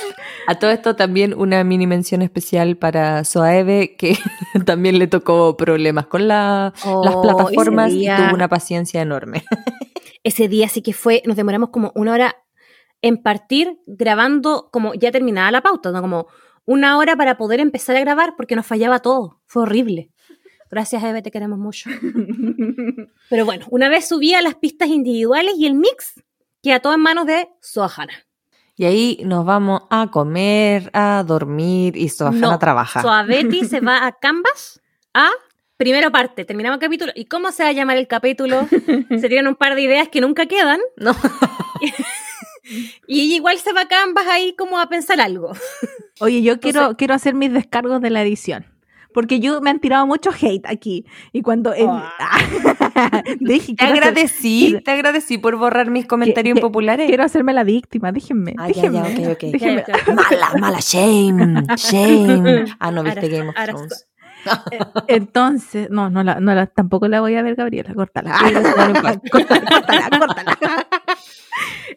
A 0.47 0.55
todo 0.55 0.71
esto 0.71 0.95
también 0.95 1.35
una 1.37 1.63
mini 1.63 1.85
mención 1.85 2.23
especial 2.23 2.77
para 2.77 3.23
Soaeve, 3.23 3.95
que 3.95 4.17
también 4.65 4.97
le 4.97 5.05
tocó 5.05 5.55
problemas 5.55 6.07
con 6.07 6.27
la- 6.27 6.73
Oh, 6.83 7.03
las 7.05 7.15
plataformas 7.17 7.93
y 7.93 8.07
tuvo 8.07 8.33
una 8.33 8.47
paciencia 8.47 9.03
enorme. 9.03 9.43
ese 10.23 10.47
día 10.47 10.67
sí 10.67 10.81
que 10.81 10.93
fue, 10.93 11.21
nos 11.25 11.35
demoramos 11.37 11.69
como 11.69 11.91
una 11.93 12.13
hora 12.13 12.35
en 13.03 13.21
partir 13.21 13.77
grabando 13.85 14.69
como 14.71 14.95
ya 14.95 15.11
terminada 15.11 15.51
la 15.51 15.61
pauta, 15.61 15.91
¿no? 15.91 16.01
como 16.01 16.25
una 16.65 16.97
hora 16.97 17.15
para 17.15 17.37
poder 17.37 17.59
empezar 17.59 17.95
a 17.95 17.99
grabar 17.99 18.33
porque 18.35 18.55
nos 18.55 18.65
fallaba 18.65 18.99
todo. 18.99 19.41
Fue 19.45 19.61
horrible. 19.61 20.11
Gracias, 20.69 21.03
Eve, 21.03 21.21
te 21.21 21.31
queremos 21.31 21.59
mucho. 21.59 21.89
Pero 23.29 23.45
bueno, 23.45 23.65
una 23.69 23.89
vez 23.89 24.07
subía 24.07 24.41
las 24.41 24.55
pistas 24.55 24.89
individuales 24.89 25.53
y 25.57 25.65
el 25.65 25.75
mix 25.75 26.23
queda 26.61 26.79
todo 26.79 26.93
en 26.93 27.01
manos 27.01 27.25
de 27.25 27.49
Sohana. 27.61 28.13
Y 28.75 28.85
ahí 28.85 29.21
nos 29.25 29.43
vamos 29.45 29.83
a 29.89 30.11
comer, 30.11 30.91
a 30.93 31.23
dormir 31.25 31.97
y 31.97 32.09
Soajana 32.09 32.51
No, 32.51 32.59
trabaja. 32.59 33.01
Soabeti 33.01 33.65
se 33.67 33.79
va 33.79 34.05
a 34.05 34.11
Canvas 34.11 34.81
a 35.13 35.29
primera 35.77 36.11
parte, 36.11 36.45
terminamos 36.45 36.77
el 36.77 36.81
capítulo. 36.81 37.11
¿Y 37.15 37.25
cómo 37.25 37.51
se 37.51 37.63
va 37.63 37.69
a 37.69 37.73
llamar 37.73 37.97
el 37.97 38.07
capítulo? 38.07 38.67
Se 39.19 39.29
tiran 39.29 39.47
un 39.47 39.55
par 39.55 39.75
de 39.75 39.81
ideas 39.81 40.09
que 40.09 40.21
nunca 40.21 40.45
quedan. 40.45 40.79
No. 40.97 41.15
Y 43.07 43.33
igual 43.33 43.57
se 43.59 43.73
va 43.73 43.81
a 43.81 43.87
Canvas 43.87 44.27
ahí 44.27 44.53
como 44.57 44.79
a 44.79 44.89
pensar 44.89 45.21
algo. 45.21 45.53
Oye, 46.19 46.41
yo 46.41 46.59
quiero, 46.59 46.97
quiero 46.97 47.13
hacer 47.13 47.33
mis 47.33 47.53
descargos 47.53 48.01
de 48.01 48.09
la 48.09 48.21
edición. 48.21 48.65
Porque 49.17 49.39
yo 49.39 49.61
me 49.61 49.71
han 49.71 49.79
tirado 49.79 50.05
mucho 50.05 50.29
hate 50.29 50.67
aquí. 50.67 51.03
Y 51.33 51.41
cuando. 51.41 51.71
Dije, 53.39 53.73
Te 53.73 53.83
hacer- 53.85 53.93
agradecí, 53.97 54.79
te 54.85 54.91
agradecí 54.91 55.39
por 55.39 55.55
borrar 55.55 55.89
mis 55.89 56.05
comentarios 56.05 56.53
que- 56.53 56.59
impopulares. 56.59 57.07
Quiero 57.07 57.23
hacerme 57.23 57.51
la 57.53 57.63
víctima, 57.63 58.11
déjenme. 58.11 58.53
Ah, 58.59 58.67
déjenme, 58.67 59.15
ya, 59.19 59.29
ok, 59.31 59.33
ok. 59.33 59.41
déjenme. 59.53 59.83
Ya, 59.87 60.13
Mala, 60.13 60.49
mala, 60.59 60.79
shame, 60.81 61.63
shame. 61.77 62.65
Ah, 62.77 62.91
no 62.91 63.01
viste 63.01 63.27
Game 63.27 63.49
of 63.49 63.55
Thrones. 63.55 64.07
Entonces, 65.07 65.89
no, 65.89 66.11
no, 66.11 66.21
la, 66.21 66.39
no 66.39 66.53
la, 66.53 66.67
tampoco 66.67 67.07
la 67.07 67.19
voy 67.19 67.33
a 67.37 67.41
ver, 67.41 67.55
Gabriela, 67.55 67.95
córtala. 67.95 68.37
córtala, 68.37 69.19
córtala, 69.31 70.09
córtala. 70.19 70.87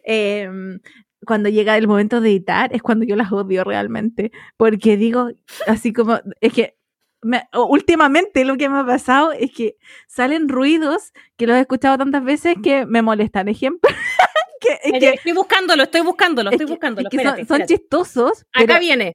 Em, 0.03 0.79
cuando 1.27 1.49
llega 1.49 1.77
el 1.77 1.87
momento 1.87 2.19
de 2.19 2.29
editar 2.31 2.73
es 2.73 2.81
cuando 2.81 3.05
yo 3.05 3.15
las 3.15 3.31
odio 3.31 3.63
realmente, 3.63 4.31
porque 4.57 4.97
digo, 4.97 5.29
así 5.67 5.93
como, 5.93 6.19
es 6.41 6.51
que 6.53 6.80
me- 7.21 7.47
últimamente 7.53 8.45
lo 8.45 8.57
que 8.57 8.69
me 8.69 8.79
ha 8.79 8.85
pasado 8.85 9.31
es 9.31 9.51
que 9.51 9.77
salen 10.07 10.49
ruidos 10.49 11.13
que 11.37 11.47
los 11.47 11.55
he 11.57 11.61
escuchado 11.61 11.97
tantas 11.97 12.23
veces 12.23 12.55
que 12.63 12.85
me 12.85 13.01
molestan. 13.01 13.47
Ejemplo, 13.47 13.89
que, 14.61 14.79
es 14.83 14.99
que- 14.99 15.09
estoy 15.11 15.33
buscándolo, 15.33 15.83
estoy 15.83 16.01
buscándolo, 16.01 16.49
es 16.49 16.53
estoy 16.53 16.65
que- 16.67 16.73
buscándolo. 16.73 17.07
es 17.09 17.15
son- 17.15 17.19
espérate, 17.27 17.45
son, 17.47 17.65
chistosos, 17.67 18.41
Acá 18.53 18.65
pero 18.67 18.79
viene. 18.79 19.13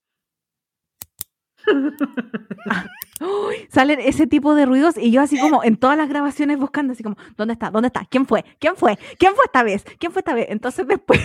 ¡Uy! 3.20 3.66
salen 3.70 3.98
ese 4.00 4.26
tipo 4.26 4.54
de 4.54 4.66
ruidos 4.66 4.96
y 4.98 5.10
yo 5.10 5.20
así 5.22 5.38
como 5.38 5.64
en 5.64 5.76
todas 5.76 5.96
las 5.96 6.08
grabaciones 6.08 6.58
buscando 6.58 6.92
así 6.92 7.02
como, 7.02 7.16
¿dónde 7.36 7.54
está? 7.54 7.70
¿Dónde 7.70 7.88
está? 7.88 8.06
¿Quién 8.10 8.26
fue? 8.26 8.44
¿Quién 8.60 8.76
fue? 8.76 8.98
¿Quién 9.18 9.34
fue 9.34 9.44
esta 9.46 9.62
vez? 9.62 9.84
¿Quién 9.98 10.12
fue 10.12 10.20
esta 10.20 10.34
vez? 10.34 10.46
Entonces 10.50 10.86
después, 10.86 11.18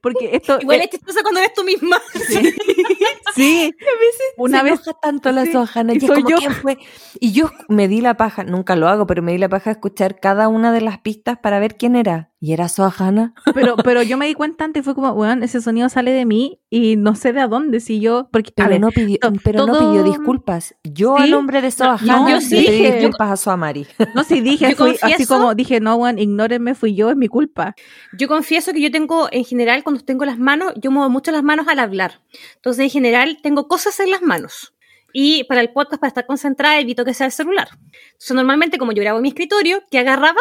porque 0.00 0.30
esto... 0.32 0.58
Igual 0.60 0.80
es 0.80 0.90
chistoso 0.90 1.18
cuando 1.22 1.40
eres 1.40 1.52
tú 1.54 1.64
misma. 1.64 1.98
sí, 3.34 3.74
una 4.36 4.58
se 4.58 4.64
vez... 4.64 4.72
enoja 4.74 4.92
tanto 5.00 5.32
la 5.32 5.44
sí, 5.44 5.52
Soajana. 5.52 5.94
y 5.94 5.96
Y 5.96 6.00
soy 6.00 6.22
como, 6.22 6.28
yo. 6.30 6.36
¿quién 6.38 6.52
fue? 6.52 6.78
Y 7.20 7.32
yo 7.32 7.50
me 7.68 7.88
di 7.88 8.00
la 8.00 8.16
paja, 8.16 8.44
nunca 8.44 8.76
lo 8.76 8.88
hago, 8.88 9.06
pero 9.06 9.22
me 9.22 9.32
di 9.32 9.38
la 9.38 9.48
paja 9.48 9.70
de 9.70 9.72
escuchar 9.72 10.18
cada 10.20 10.48
una 10.48 10.72
de 10.72 10.80
las 10.80 10.98
pistas 10.98 11.38
para 11.38 11.58
ver 11.58 11.76
quién 11.76 11.96
era. 11.96 12.30
Y 12.40 12.52
era 12.52 12.68
Soajana. 12.68 13.34
Pero, 13.52 13.74
pero 13.74 14.00
yo 14.04 14.16
me 14.16 14.26
di 14.28 14.34
cuenta 14.34 14.64
antes, 14.64 14.84
fue 14.84 14.94
como, 14.94 15.10
weón, 15.10 15.42
ese 15.42 15.60
sonido 15.60 15.88
sale 15.88 16.12
de 16.12 16.24
mí 16.24 16.60
y 16.70 16.94
no 16.94 17.16
sé 17.16 17.32
de 17.32 17.40
a 17.40 17.48
dónde, 17.48 17.80
si 17.80 17.98
yo... 17.98 18.28
Porque, 18.30 18.50
a 18.50 18.54
Pero, 18.54 18.68
ver, 18.70 18.80
no 18.80 18.90
pidió, 18.92 19.18
to- 19.18 19.32
pero 19.42 19.66
no 19.66 19.76
todo- 19.76 19.90
pidió 19.90 20.04
disculpas. 20.04 20.76
Yo 20.84 21.16
Sí. 21.16 21.24
a 21.24 21.26
nombre 21.26 21.60
de 21.62 21.72
Soajana 21.72 22.16
No, 22.20 22.28
yo 22.28 22.36
le 22.36 22.40
sí 22.42 22.56
dije. 22.60 22.92
disculpas 22.92 23.30
a 23.32 23.36
Soamari. 23.36 23.88
no 24.14 24.22
sé, 24.22 24.40
dije, 24.40 24.70
Yo 24.70 24.76
fui 24.76 24.96
así 25.02 25.26
como, 25.26 25.56
dije, 25.56 25.80
no, 25.80 25.96
weón, 25.96 26.20
ignórenme, 26.20 26.76
fui 26.76 26.94
yo, 26.94 27.10
es 27.10 27.16
mi 27.16 27.26
culpa. 27.26 27.74
Yo 28.16 28.28
confieso 28.28 28.72
que 28.72 28.80
yo 28.82 28.92
tengo, 28.92 29.26
en 29.32 29.44
general, 29.44 29.67
cuando 29.82 30.04
tengo 30.04 30.24
las 30.24 30.38
manos, 30.38 30.72
yo 30.76 30.90
muevo 30.90 31.08
mucho 31.10 31.30
las 31.30 31.42
manos 31.42 31.68
al 31.68 31.78
hablar. 31.78 32.20
Entonces, 32.56 32.84
en 32.84 32.90
general, 32.90 33.38
tengo 33.42 33.68
cosas 33.68 33.98
en 34.00 34.10
las 34.10 34.22
manos. 34.22 34.74
Y 35.12 35.44
para 35.44 35.60
el 35.60 35.70
podcast, 35.72 36.00
para 36.00 36.08
estar 36.08 36.26
concentrada, 36.26 36.78
evito 36.78 37.04
que 37.04 37.14
sea 37.14 37.26
el 37.26 37.32
celular. 37.32 37.68
Entonces, 37.72 38.34
normalmente, 38.34 38.78
como 38.78 38.92
yo 38.92 39.02
grabo 39.02 39.18
en 39.18 39.22
mi 39.22 39.28
escritorio, 39.30 39.82
que 39.90 39.98
agarraba? 39.98 40.40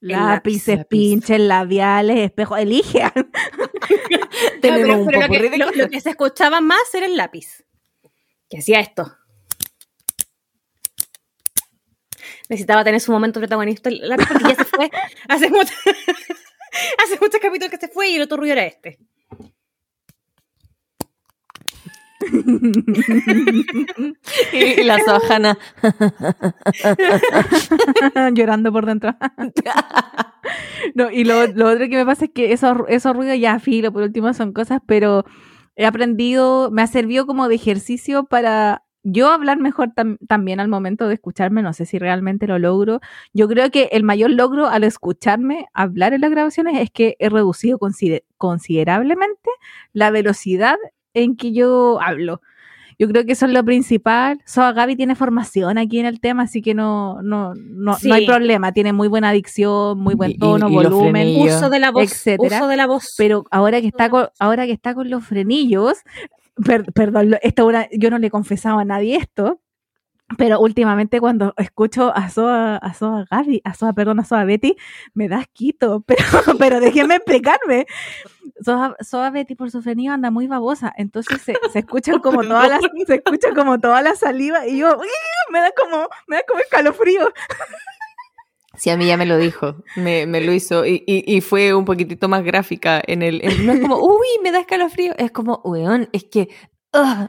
Lápices, 0.00 0.78
lápiz. 0.78 0.88
pinches, 0.88 1.40
labiales, 1.40 2.18
espejos, 2.18 2.58
elige. 2.58 3.00
Tenemos 4.60 4.86
pero, 4.86 4.98
un 4.98 5.06
pero 5.06 5.20
lo, 5.20 5.50
que, 5.50 5.56
lo- 5.58 5.70
lo 5.70 5.88
que 5.88 6.00
se 6.00 6.10
escuchaba 6.10 6.60
más 6.60 6.92
era 6.94 7.06
el 7.06 7.16
lápiz. 7.16 7.64
Que 8.50 8.58
hacía 8.58 8.80
esto. 8.80 9.16
Necesitaba 12.48 12.84
tener 12.84 13.00
su 13.00 13.10
momento 13.12 13.40
protagonista 13.40 13.88
el 13.88 14.06
lápiz 14.08 14.26
porque 14.28 14.44
ya 14.48 14.54
se 14.56 14.64
fue. 14.64 14.90
Hace, 15.28 15.48
mucho- 15.50 15.72
hace 17.04 17.18
muchos 17.20 17.40
capítulos 17.40 17.70
que 17.70 17.78
se 17.78 17.88
fue 17.88 18.10
y 18.10 18.16
el 18.16 18.22
otro 18.22 18.38
ruido 18.38 18.52
era 18.52 18.64
este. 18.64 18.98
Y 24.52 24.82
la 24.82 24.98
Soajana. 25.00 25.58
llorando 28.34 28.72
por 28.72 28.86
dentro. 28.86 29.14
no, 30.94 31.10
y 31.10 31.24
lo, 31.24 31.46
lo 31.48 31.68
otro 31.68 31.88
que 31.88 31.96
me 31.96 32.06
pasa 32.06 32.26
es 32.26 32.30
que 32.34 32.52
esos, 32.52 32.78
esos 32.88 33.14
ruidos 33.14 33.38
ya 33.38 33.58
filo, 33.58 33.92
por 33.92 34.02
último 34.02 34.32
son 34.32 34.52
cosas, 34.52 34.80
pero 34.86 35.24
he 35.76 35.86
aprendido, 35.86 36.70
me 36.70 36.82
ha 36.82 36.86
servido 36.86 37.26
como 37.26 37.48
de 37.48 37.56
ejercicio 37.56 38.24
para 38.24 38.83
yo 39.06 39.28
hablar 39.30 39.58
mejor 39.58 39.90
tam- 39.94 40.16
también 40.26 40.58
al 40.60 40.68
momento 40.68 41.06
de 41.06 41.14
escucharme, 41.14 41.62
no 41.62 41.72
sé 41.74 41.84
si 41.86 41.98
realmente 41.98 42.46
lo 42.46 42.58
logro. 42.58 43.00
Yo 43.34 43.46
creo 43.48 43.70
que 43.70 43.90
el 43.92 44.02
mayor 44.02 44.30
logro 44.30 44.66
al 44.66 44.82
escucharme 44.82 45.66
hablar 45.74 46.14
en 46.14 46.22
las 46.22 46.30
grabaciones 46.30 46.80
es 46.80 46.90
que 46.90 47.14
he 47.20 47.28
reducido 47.28 47.78
consider- 47.78 48.24
considerablemente 48.38 49.50
la 49.92 50.10
velocidad 50.10 50.76
en 51.12 51.36
que 51.36 51.52
yo 51.52 52.00
hablo. 52.02 52.40
Yo 52.98 53.08
creo 53.08 53.24
que 53.26 53.32
eso 53.32 53.46
es 53.46 53.52
lo 53.52 53.64
principal. 53.64 54.40
Soa 54.46 54.72
Gaby 54.72 54.94
tiene 54.94 55.16
formación 55.16 55.78
aquí 55.78 55.98
en 55.98 56.06
el 56.06 56.20
tema, 56.20 56.44
así 56.44 56.62
que 56.62 56.74
no, 56.74 57.20
no, 57.22 57.52
no, 57.56 57.94
Sí. 57.96 58.08
no 58.08 58.14
hay 58.14 58.24
problema. 58.24 58.70
Tiene 58.72 58.92
muy 58.92 59.08
buena 59.08 59.32
dicción, 59.32 59.98
muy 59.98 60.14
buen 60.14 60.30
y- 60.30 60.38
tono, 60.38 60.68
y 60.68 60.74
volumen. 60.74 61.36
Uso 61.40 61.70
de 61.70 61.80
la 61.80 61.90
voz. 61.90 62.04
etcétera. 62.04 62.58
Uso 62.58 62.68
de 62.68 62.76
la 62.76 62.86
voz. 62.86 63.14
Pero 63.18 63.44
ahora 63.50 63.80
que 63.80 63.88
está 63.88 64.08
con, 64.10 64.28
ahora 64.38 64.64
que 64.66 64.72
está 64.72 64.94
con 64.94 65.10
los 65.10 65.24
frenillos, 65.24 65.98
per- 66.62 66.92
perdón, 66.92 67.36
esto 67.42 67.66
una- 67.66 67.88
yo 67.92 68.10
no 68.10 68.18
le 68.18 68.30
confesaba 68.30 68.82
a 68.82 68.84
nadie 68.84 69.16
esto, 69.16 69.60
pero 70.38 70.58
últimamente 70.60 71.20
cuando 71.20 71.52
escucho 71.58 72.10
a 72.16 72.30
Soa, 72.30 72.76
a 72.76 72.94
Soa 72.94 73.26
Gaby, 73.30 73.60
a 73.64 73.74
Soa, 73.74 73.92
perdón, 73.92 74.20
a 74.20 74.24
Soa 74.24 74.44
Betty, 74.44 74.74
me 75.12 75.28
da 75.28 75.38
asquito, 75.38 76.02
pero, 76.06 76.24
pero 76.58 76.80
déjenme 76.80 77.16
explicarme. 77.16 77.86
Soa, 78.64 78.96
Soa 79.00 79.30
Betty 79.30 79.54
por 79.54 79.70
su 79.70 79.82
frenillo 79.82 80.12
anda 80.12 80.30
muy 80.30 80.46
babosa, 80.46 80.92
entonces 80.96 81.42
se, 81.42 81.54
se 81.72 81.80
escuchan 81.80 82.18
como 82.22 82.42
todas 82.42 82.70
las, 82.70 82.80
se 83.06 83.14
escucha 83.16 83.52
como 83.54 83.78
toda 83.80 84.00
la 84.02 84.14
saliva 84.14 84.66
y 84.66 84.78
yo, 84.78 84.96
me 85.50 85.60
da 85.60 85.70
como, 85.76 86.08
me 86.26 86.36
da 86.36 86.42
como 86.48 86.60
escalofrío. 86.60 87.32
Sí, 88.76 88.90
a 88.90 88.96
mí 88.96 89.06
ya 89.06 89.16
me 89.16 89.26
lo 89.26 89.38
dijo, 89.38 89.76
me, 89.96 90.26
me 90.26 90.40
lo 90.40 90.52
hizo 90.52 90.84
y, 90.86 91.04
y, 91.06 91.40
fue 91.40 91.74
un 91.74 91.84
poquitito 91.84 92.28
más 92.28 92.42
gráfica 92.42 93.00
en 93.06 93.22
el... 93.22 93.40
no 93.64 93.72
es 93.72 93.80
como, 93.80 93.98
uy, 94.04 94.26
me 94.42 94.52
da 94.52 94.60
escalofrío, 94.60 95.14
es 95.16 95.30
como, 95.30 95.60
weón, 95.64 96.08
es 96.12 96.24
que 96.24 96.48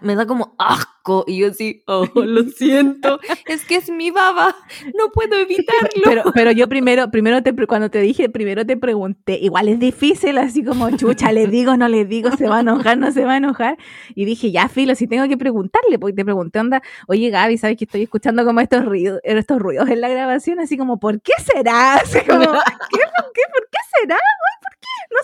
Me 0.01 0.15
da 0.15 0.25
como 0.25 0.55
asco. 0.57 1.23
Y 1.27 1.37
yo 1.39 1.49
así, 1.49 1.83
oh, 1.85 2.07
lo 2.15 2.43
siento, 2.49 3.19
es 3.45 3.63
que 3.65 3.75
es 3.75 3.89
mi 3.91 4.09
baba, 4.09 4.55
no 4.97 5.11
puedo 5.11 5.35
evitarlo. 5.35 6.01
Pero, 6.03 6.23
pero 6.33 6.51
yo 6.51 6.67
primero, 6.67 7.11
primero 7.11 7.43
te, 7.43 7.53
cuando 7.67 7.91
te 7.91 7.99
dije, 8.01 8.27
primero 8.27 8.65
te 8.65 8.75
pregunté, 8.75 9.37
igual 9.39 9.67
es 9.69 9.79
difícil, 9.79 10.37
así 10.39 10.63
como, 10.63 10.89
chucha, 10.97 11.31
le 11.31 11.45
digo, 11.45 11.77
no 11.77 11.87
le 11.87 12.05
digo, 12.05 12.31
se 12.35 12.47
va 12.47 12.57
a 12.57 12.61
enojar, 12.61 12.97
no 12.97 13.11
se 13.11 13.23
va 13.23 13.33
a 13.33 13.37
enojar. 13.37 13.77
Y 14.15 14.25
dije, 14.25 14.51
ya, 14.51 14.67
filo, 14.67 14.95
si 14.95 15.05
tengo 15.05 15.27
que 15.27 15.37
preguntarle, 15.37 15.99
porque 15.99 16.15
te 16.15 16.25
pregunté, 16.25 16.59
onda, 16.59 16.81
oye, 17.07 17.29
Gaby, 17.29 17.59
¿sabes 17.59 17.77
que 17.77 17.85
estoy 17.85 18.01
escuchando 18.01 18.43
como 18.43 18.61
estos 18.61 18.83
ruidos, 18.83 19.19
estos 19.23 19.59
ruidos 19.59 19.87
en 19.89 20.01
la 20.01 20.09
grabación? 20.09 20.59
Así 20.59 20.75
como, 20.75 20.99
¿por 20.99 21.21
qué 21.21 21.33
será? 21.43 21.95
Así 21.95 22.19
como, 22.21 22.39
¿qué? 22.91 23.01
¿Por 23.15 23.31
qué? 23.33 23.41
¿Por 23.53 23.67
qué 23.69 23.99
será? 23.99 24.17
No 25.11 25.19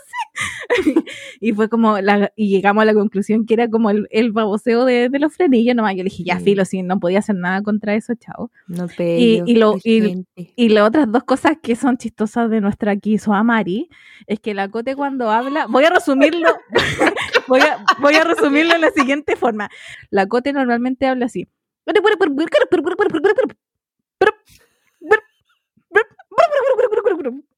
sé. 0.93 1.05
y 1.41 1.51
fue 1.53 1.69
como, 1.69 1.99
la, 1.99 2.31
y 2.35 2.49
llegamos 2.49 2.81
a 2.81 2.85
la 2.85 2.93
conclusión 2.93 3.45
que 3.45 3.53
era 3.55 3.69
como 3.69 3.89
el, 3.89 4.07
el 4.11 4.31
baboseo 4.31 4.85
de, 4.85 5.09
de 5.09 5.19
los 5.19 5.33
frenillos, 5.33 5.75
nomás. 5.75 5.91
Yo 5.95 6.03
le 6.03 6.09
dije, 6.09 6.23
ya, 6.23 6.37
Sí. 6.39 6.45
filo, 6.45 6.65
si 6.65 6.83
no 6.83 6.99
podía 6.99 7.19
hacer 7.19 7.35
nada 7.35 7.61
contra 7.61 7.95
eso, 7.95 8.13
chao. 8.15 8.51
No 8.67 8.87
Y- 8.97 9.41
y 9.45 9.55
lo- 9.55 9.77
y- 9.83 10.69
las 10.69 10.87
otras 10.87 11.11
dos 11.11 11.23
cosas 11.23 11.57
que 11.61 11.75
son 11.75 11.97
chistosas 11.97 12.49
de 12.49 12.61
nuestra 12.61 12.95
Kiso 12.95 13.33
Amari 13.33 13.89
es 14.27 14.39
que 14.39 14.53
la 14.53 14.69
Cote 14.69 14.95
cuando 14.95 15.29
habla, 15.29 15.65
voy 15.67 15.83
a 15.83 15.89
resumirlo, 15.89 16.49
voy, 17.47 17.61
a, 17.61 17.83
voy 17.99 18.15
a 18.15 18.23
resumirlo 18.23 18.73
de 18.73 18.79
la 18.79 18.91
siguiente 18.91 19.35
forma. 19.35 19.69
La 20.09 20.27
Cote 20.27 20.53
normalmente 20.53 21.05
habla 21.07 21.25
así. 21.25 21.47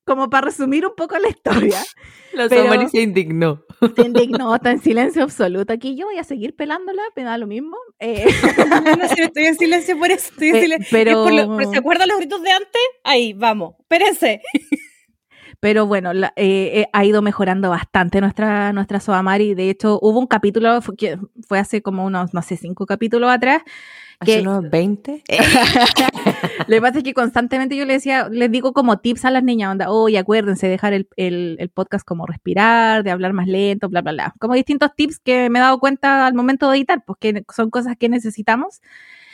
Como 0.06 0.30
para 0.30 0.46
resumir 0.48 0.86
un 0.86 0.96
poco 0.96 1.18
la 1.18 1.30
historia. 1.30 1.82
La 2.34 2.50
Samari 2.50 2.90
se 2.90 3.02
indignó. 3.02 3.64
Se 3.96 4.02
indignó, 4.02 4.56
está 4.56 4.72
en 4.72 4.82
silencio 4.82 5.22
absoluto. 5.24 5.72
Aquí 5.72 5.96
yo 5.96 6.08
voy 6.08 6.18
a 6.18 6.24
seguir 6.24 6.56
pelándola, 6.56 7.04
me 7.16 7.22
da 7.24 7.38
lo 7.38 7.46
mismo. 7.48 7.78
Eh, 8.00 8.26
No 9.00 9.08
sé, 9.08 9.24
estoy 9.26 9.46
en 9.46 9.56
silencio 9.56 9.98
por 10.00 10.10
eso. 10.12 10.32
Estoy 10.32 10.50
en 10.50 10.56
Eh, 10.56 10.62
silencio. 10.62 10.88
pero- 10.92 11.12
Es 11.12 11.16
por 11.18 11.34
lo- 11.34 11.58
pero 11.58 11.72
¿Se 11.72 11.78
acuerdan 11.78 12.08
los 12.10 12.18
gritos 12.18 12.42
de 12.42 12.52
antes? 12.52 12.82
Ahí, 13.04 13.34
vamos. 13.34 13.76
Espérense. 13.80 14.42
Pero 15.64 15.88
bueno, 15.88 16.12
la- 16.12 16.34
eh, 16.36 16.72
eh, 16.82 16.90
ha 16.92 17.06
ido 17.06 17.22
mejorando 17.22 17.70
bastante 17.70 18.20
nuestra, 18.20 18.74
nuestra 18.74 19.00
Soamari. 19.00 19.54
De 19.54 19.70
hecho, 19.70 19.98
hubo 20.02 20.20
un 20.20 20.28
capítulo 20.28 20.82
fue, 20.82 20.98
que 20.98 21.18
fue 21.48 21.58
hace 21.58 21.82
como 21.82 22.04
unos, 22.06 22.34
no 22.34 22.42
sé, 22.42 22.58
cinco 22.58 22.86
capítulos 22.86 23.32
atrás. 23.32 23.62
Hace 24.20 24.36
Que- 24.36 24.42
unos 24.42 24.70
20. 24.70 25.24
Lo 26.68 26.76
que 26.76 26.82
pasa 26.82 26.98
es 26.98 27.04
que 27.06 27.14
constantemente 27.14 27.78
yo 27.78 27.86
le 27.86 27.94
decía, 27.94 28.28
les 28.30 28.52
digo 28.52 28.74
como 28.74 29.00
tips 29.00 29.24
a 29.24 29.32
las 29.32 29.42
niñas, 29.42 29.72
onda, 29.72 29.90
oye, 29.90 30.18
acuérdense 30.18 30.66
de 30.68 30.72
dejar 30.74 30.92
el, 30.92 31.08
el, 31.16 31.56
el 31.60 31.70
podcast 31.70 32.06
como 32.06 32.26
respirar, 32.26 33.04
de 33.04 33.12
hablar 33.12 33.32
más 33.32 33.48
lento, 33.48 33.88
bla, 33.88 34.02
bla, 34.02 34.12
bla. 34.12 34.34
Como 34.40 34.56
distintos 34.56 34.94
tips 34.98 35.20
que 35.20 35.50
me 35.50 35.60
he 35.60 35.62
dado 35.62 35.80
cuenta 35.80 36.28
al 36.28 36.34
momento 36.34 36.70
de 36.70 36.76
editar, 36.78 37.04
pues 37.06 37.18
que 37.22 37.46
son 37.56 37.70
cosas 37.70 37.96
que 37.98 38.10
necesitamos. 38.10 38.82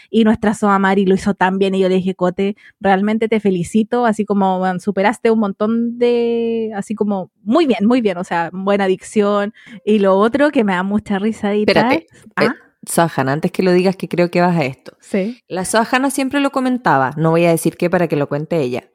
Y 0.10 0.24
nuestra 0.24 0.53
Soamari 0.53 1.05
lo 1.05 1.16
hizo 1.16 1.34
tan 1.34 1.60
bien 1.60 1.76
y 1.76 1.80
yo 1.80 1.89
le 1.89 1.95
dije, 1.95 2.16
Cote, 2.16 2.55
realmente 2.80 3.28
te 3.28 3.39
felicito, 3.39 4.05
así 4.05 4.26
como 4.26 4.60
bueno, 4.60 4.80
superaste 4.80 5.32
un 5.32 5.39
montón 5.39 5.97
de, 5.97 6.72
así 6.76 6.95
como, 6.95 7.32
muy 7.43 7.66
bien, 7.66 7.86
muy 7.86 8.01
bien, 8.01 8.18
o 8.18 8.24
sea, 8.24 8.49
buena 8.53 8.88
dicción. 8.88 9.53
Y 9.86 9.99
lo 9.99 10.18
otro 10.18 10.51
que 10.51 10.64
me 10.64 10.74
da 10.74 10.84
mucha 10.84 11.20
risa 11.20 11.53
editar. 11.53 11.91
Espérate. 11.93 12.07
Ah, 12.36 12.55
Sohana, 12.88 13.34
antes 13.34 13.51
que 13.51 13.62
lo 13.62 13.74
digas 13.74 13.95
que 13.95 14.07
creo 14.07 14.32
que 14.32 14.41
vas 14.41 14.57
a 14.57 14.66
esto. 14.66 14.97
sí. 14.99 15.41
La 15.47 15.66
Sohana 15.66 16.10
siempre 16.12 16.39
lo 16.39 16.51
comentaba, 16.51 17.12
no 17.18 17.32
voy 17.32 17.45
a 17.45 17.51
decir 17.51 17.78
qué 17.78 17.89
para 17.89 18.07
que 18.07 18.16
lo 18.16 18.28
cuente 18.28 18.62
ella. 18.62 18.89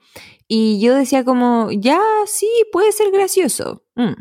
Y 0.48 0.80
yo 0.80 0.94
decía 0.94 1.24
como, 1.24 1.70
ya, 1.72 2.00
sí, 2.26 2.48
puede 2.72 2.92
ser 2.92 3.10
gracioso. 3.10 3.84
Mm. 3.94 4.12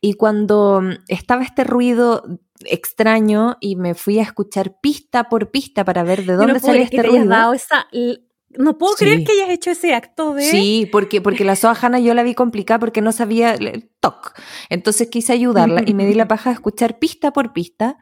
Y 0.00 0.14
cuando 0.14 0.80
mm, 0.82 0.90
estaba 1.08 1.42
este 1.42 1.64
ruido 1.64 2.40
extraño 2.64 3.56
y 3.60 3.76
me 3.76 3.94
fui 3.94 4.18
a 4.18 4.22
escuchar 4.22 4.80
pista 4.80 5.28
por 5.28 5.50
pista 5.50 5.84
para 5.84 6.02
ver 6.02 6.24
de 6.24 6.34
dónde 6.34 6.54
no 6.54 6.58
salía 6.58 6.80
que 6.80 6.84
este 6.84 6.96
te 6.96 7.00
hayas 7.08 7.12
ruido. 7.20 7.28
dado 7.30 7.52
esa... 7.54 7.86
l- 7.92 8.20
No 8.50 8.78
puedo 8.78 8.94
Sí. 8.96 9.04
creer 9.04 9.24
que 9.24 9.32
hayas 9.32 9.50
hecho 9.50 9.70
ese 9.70 9.94
acto 9.94 10.32
de... 10.34 10.42
Sí, 10.42 10.88
porque, 10.90 11.20
porque 11.20 11.44
la 11.44 11.56
Sohana 11.56 11.98
yo 11.98 12.14
la 12.14 12.22
vi 12.22 12.34
complicada 12.34 12.78
porque 12.78 13.02
no 13.02 13.12
sabía 13.12 13.54
el 13.54 13.90
toc. 14.00 14.32
Entonces 14.70 15.08
quise 15.08 15.32
ayudarla 15.32 15.82
y 15.86 15.92
me 15.94 16.06
di 16.06 16.14
la 16.14 16.26
paja 16.28 16.50
de 16.50 16.54
escuchar 16.54 16.98
pista 16.98 17.32
por 17.32 17.52
pista. 17.52 17.98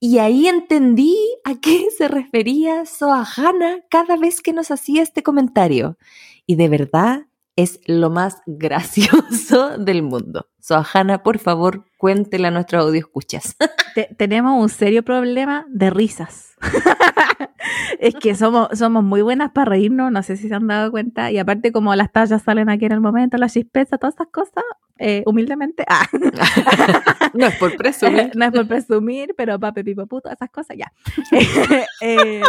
Y 0.00 0.18
ahí 0.18 0.48
entendí 0.48 1.16
a 1.44 1.54
qué 1.60 1.86
se 1.96 2.08
refería 2.08 2.84
Sohana 2.86 3.78
cada 3.88 4.16
vez 4.16 4.42
que 4.42 4.52
nos 4.52 4.70
hacía 4.70 5.02
este 5.02 5.22
comentario. 5.22 5.96
Y 6.44 6.56
de 6.56 6.68
verdad 6.68 7.26
es 7.56 7.80
lo 7.86 8.10
más 8.10 8.42
gracioso 8.46 9.78
del 9.78 10.02
mundo. 10.02 10.46
Sohana, 10.60 11.22
por 11.22 11.38
favor, 11.38 11.84
cuéntela 11.98 12.48
a 12.48 12.50
nuestros 12.50 12.84
audio 12.86 13.00
escuchas. 13.00 13.56
Te- 13.94 14.14
tenemos 14.16 14.60
un 14.60 14.68
serio 14.68 15.02
problema 15.02 15.66
de 15.68 15.90
risas. 15.90 16.54
es 17.98 18.14
que 18.14 18.34
somos, 18.34 18.68
somos 18.78 19.04
muy 19.04 19.22
buenas 19.22 19.50
para 19.52 19.70
reírnos, 19.70 20.10
no 20.12 20.22
sé 20.22 20.36
si 20.36 20.48
se 20.48 20.54
han 20.54 20.66
dado 20.66 20.90
cuenta. 20.90 21.30
Y 21.30 21.38
aparte, 21.38 21.72
como 21.72 21.94
las 21.94 22.10
tallas 22.12 22.42
salen 22.42 22.68
aquí 22.70 22.86
en 22.86 22.92
el 22.92 23.00
momento, 23.00 23.36
las 23.36 23.52
chispezas, 23.52 23.98
todas 24.00 24.14
esas 24.14 24.28
cosas, 24.28 24.64
eh, 25.04 25.22
humildemente, 25.26 25.84
ah, 25.88 26.06
no 27.34 27.46
es 27.46 27.56
por 27.56 27.76
presumir. 27.76 28.30
no 28.36 28.44
es 28.44 28.52
por 28.52 28.66
presumir, 28.68 29.34
pero 29.36 29.58
pape, 29.58 29.82
pipo, 29.84 30.06
puto, 30.06 30.30
esas 30.30 30.50
cosas 30.50 30.76
ya. 30.76 30.92
Eh, 32.00 32.40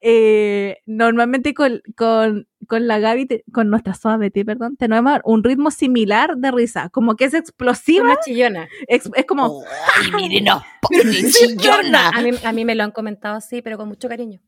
eh, 0.00 0.78
normalmente 0.86 1.54
con, 1.54 1.80
con, 1.96 2.46
con 2.68 2.86
la 2.86 2.98
Gaby, 2.98 3.26
te- 3.26 3.44
con 3.52 3.70
nuestra 3.70 3.94
Soa 3.94 4.16
Betty, 4.16 4.44
perdón, 4.44 4.76
tenemos 4.76 5.18
un 5.24 5.42
ritmo 5.44 5.70
similar 5.70 6.36
de 6.36 6.50
risa, 6.50 6.88
como 6.90 7.16
que 7.16 7.24
es 7.26 7.34
explosiva, 7.34 8.04
Una 8.04 8.20
chillona. 8.20 8.68
es, 8.88 9.08
es 9.14 9.24
como... 9.24 9.62
¡Ay, 9.96 10.12
mírenos! 10.12 10.62
¡Pone 10.80 11.02
chillona! 11.30 12.10
A 12.10 12.20
mí, 12.20 12.30
a 12.44 12.52
mí 12.52 12.64
me 12.64 12.74
lo 12.74 12.84
han 12.84 12.90
comentado 12.90 13.36
así, 13.36 13.62
pero 13.62 13.78
con 13.78 13.88
mucho 13.88 14.08
cariño. 14.08 14.40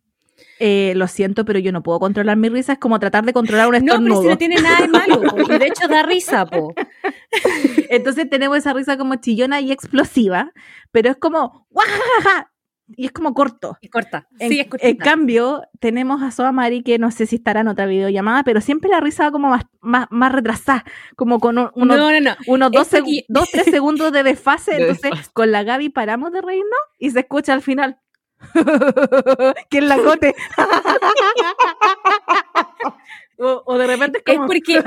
Eh, 0.58 0.92
lo 0.96 1.06
siento, 1.08 1.44
pero 1.44 1.58
yo 1.58 1.72
no 1.72 1.82
puedo 1.82 1.98
controlar 2.00 2.36
mi 2.36 2.48
risa. 2.48 2.74
Es 2.74 2.78
como 2.78 2.98
tratar 2.98 3.24
de 3.24 3.32
controlar 3.32 3.66
un 3.68 3.72
No, 3.74 3.78
pero 3.80 3.92
estornudo. 3.92 4.22
si 4.22 4.28
no 4.28 4.38
tiene 4.38 4.56
nada 4.56 4.80
de 4.82 4.88
malo. 4.88 5.20
po, 5.22 5.52
y 5.54 5.58
de 5.58 5.66
hecho 5.66 5.88
da 5.88 6.02
risa, 6.02 6.46
po. 6.46 6.74
Entonces 7.90 8.28
tenemos 8.28 8.58
esa 8.58 8.72
risa 8.72 8.96
como 8.96 9.16
chillona 9.16 9.60
y 9.60 9.72
explosiva, 9.72 10.52
pero 10.92 11.10
es 11.10 11.16
como 11.16 11.66
¡guajajaja! 11.70 12.50
y 12.96 13.06
es 13.06 13.12
como 13.12 13.32
corto. 13.32 13.78
Es 13.80 13.90
corta. 13.90 14.28
En, 14.38 14.50
sí, 14.50 14.60
es 14.60 14.64
en 14.66 14.70
cortita. 14.70 15.04
cambio, 15.04 15.62
tenemos 15.80 16.22
a 16.22 16.30
Soa 16.30 16.52
Mari, 16.52 16.82
que 16.82 16.98
no 16.98 17.10
sé 17.10 17.24
si 17.26 17.36
estará 17.36 17.60
en 17.60 17.68
otra 17.68 17.86
videollamada, 17.86 18.44
pero 18.44 18.60
siempre 18.60 18.90
la 18.90 19.00
risa 19.00 19.24
va 19.24 19.30
como 19.32 19.48
más, 19.48 19.62
más, 19.80 20.06
más 20.10 20.30
retrasada, 20.32 20.84
como 21.16 21.40
con 21.40 21.56
un- 21.56 21.70
unos, 21.74 21.96
no, 21.96 22.12
no, 22.12 22.20
no. 22.20 22.36
unos 22.46 22.70
dos, 22.70 22.88
porque- 22.88 23.24
dos, 23.28 23.48
tres 23.50 23.64
segundos 23.70 24.12
de 24.12 24.22
desfase. 24.22 24.72
De 24.72 24.82
Entonces, 24.90 25.30
con 25.32 25.50
la 25.50 25.62
Gaby 25.62 25.88
paramos 25.88 26.30
de 26.32 26.42
reírnos 26.42 26.78
y 26.98 27.10
se 27.10 27.20
escucha 27.20 27.54
al 27.54 27.62
final. 27.62 27.98
que 29.70 29.78
es 29.78 29.84
la 29.84 29.96
cote. 29.98 30.34
o, 33.38 33.62
o 33.64 33.78
de 33.78 33.86
repente 33.86 34.18
es 34.18 34.24
Es 34.26 34.34
como. 34.36 34.46
porque, 34.46 34.78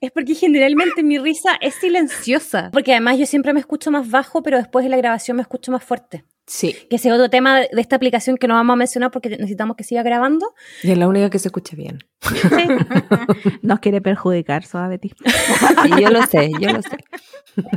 es 0.00 0.10
porque 0.12 0.34
generalmente 0.34 1.02
mi 1.02 1.18
risa 1.18 1.50
es 1.60 1.74
silenciosa. 1.74 2.70
Porque 2.72 2.92
además 2.92 3.18
yo 3.18 3.26
siempre 3.26 3.52
me 3.52 3.60
escucho 3.60 3.90
más 3.90 4.10
bajo, 4.10 4.42
pero 4.42 4.56
después 4.58 4.84
de 4.84 4.90
la 4.90 4.96
grabación 4.96 5.36
me 5.36 5.42
escucho 5.42 5.72
más 5.72 5.84
fuerte. 5.84 6.24
Sí, 6.52 6.74
Que 6.90 6.96
ese 6.96 7.08
es 7.08 7.14
otro 7.14 7.30
tema 7.30 7.60
de 7.60 7.80
esta 7.80 7.94
aplicación 7.94 8.36
que 8.36 8.48
no 8.48 8.54
vamos 8.54 8.74
a 8.74 8.76
mencionar 8.76 9.12
porque 9.12 9.28
necesitamos 9.28 9.76
que 9.76 9.84
siga 9.84 10.02
grabando. 10.02 10.52
y 10.82 10.90
es 10.90 10.98
la 10.98 11.06
única 11.06 11.30
que 11.30 11.38
se 11.38 11.46
escucha 11.46 11.76
bien. 11.76 12.00
Nos 13.62 13.78
quiere 13.78 14.00
perjudicar, 14.00 14.64
Soa 14.64 14.88
Betty. 14.88 15.12
Y 15.84 16.02
yo 16.02 16.10
lo 16.10 16.26
sé, 16.26 16.50
yo 16.60 16.72
lo 16.72 16.82
sé. 16.82 16.98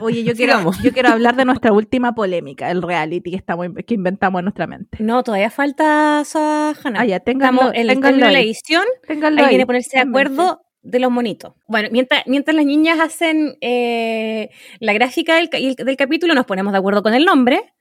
Oye, 0.01 0.23
yo 0.23 0.33
quiero, 0.33 0.53
Sigamos. 0.53 0.81
yo 0.81 0.91
quiero 0.91 1.09
hablar 1.09 1.35
de 1.35 1.45
nuestra 1.45 1.71
última 1.71 2.15
polémica, 2.15 2.71
el 2.71 2.81
reality 2.81 3.29
que, 3.29 3.37
estamos, 3.37 3.67
que 3.85 3.93
inventamos 3.93 4.39
en 4.39 4.45
nuestra 4.45 4.65
mente. 4.65 4.97
No, 5.01 5.21
todavía 5.21 5.51
falta 5.51 6.23
Sahana. 6.25 7.01
Ah, 7.01 7.05
ya, 7.05 7.19
ténganlo, 7.19 7.61
Estamos 7.61 7.75
en 7.75 7.81
el 7.81 7.87
ténganlo 7.89 8.29
la 8.31 8.39
edición. 8.39 8.85
Ténganlo 9.07 9.47
viene 9.49 9.63
a 9.63 9.67
ponerse 9.67 9.97
de 9.97 10.01
acuerdo 10.01 10.65
de 10.81 10.99
los 10.99 11.11
monitos. 11.11 11.53
Bueno, 11.67 11.89
mientras, 11.91 12.23
mientras 12.25 12.55
las 12.55 12.65
niñas 12.65 12.99
hacen 12.99 13.55
eh, 13.61 14.49
la 14.79 14.93
gráfica 14.93 15.35
del, 15.35 15.75
del 15.75 15.95
capítulo, 15.95 16.33
nos 16.33 16.47
ponemos 16.47 16.73
de 16.73 16.79
acuerdo 16.79 17.03
con 17.03 17.13
el 17.13 17.23
nombre, 17.23 17.73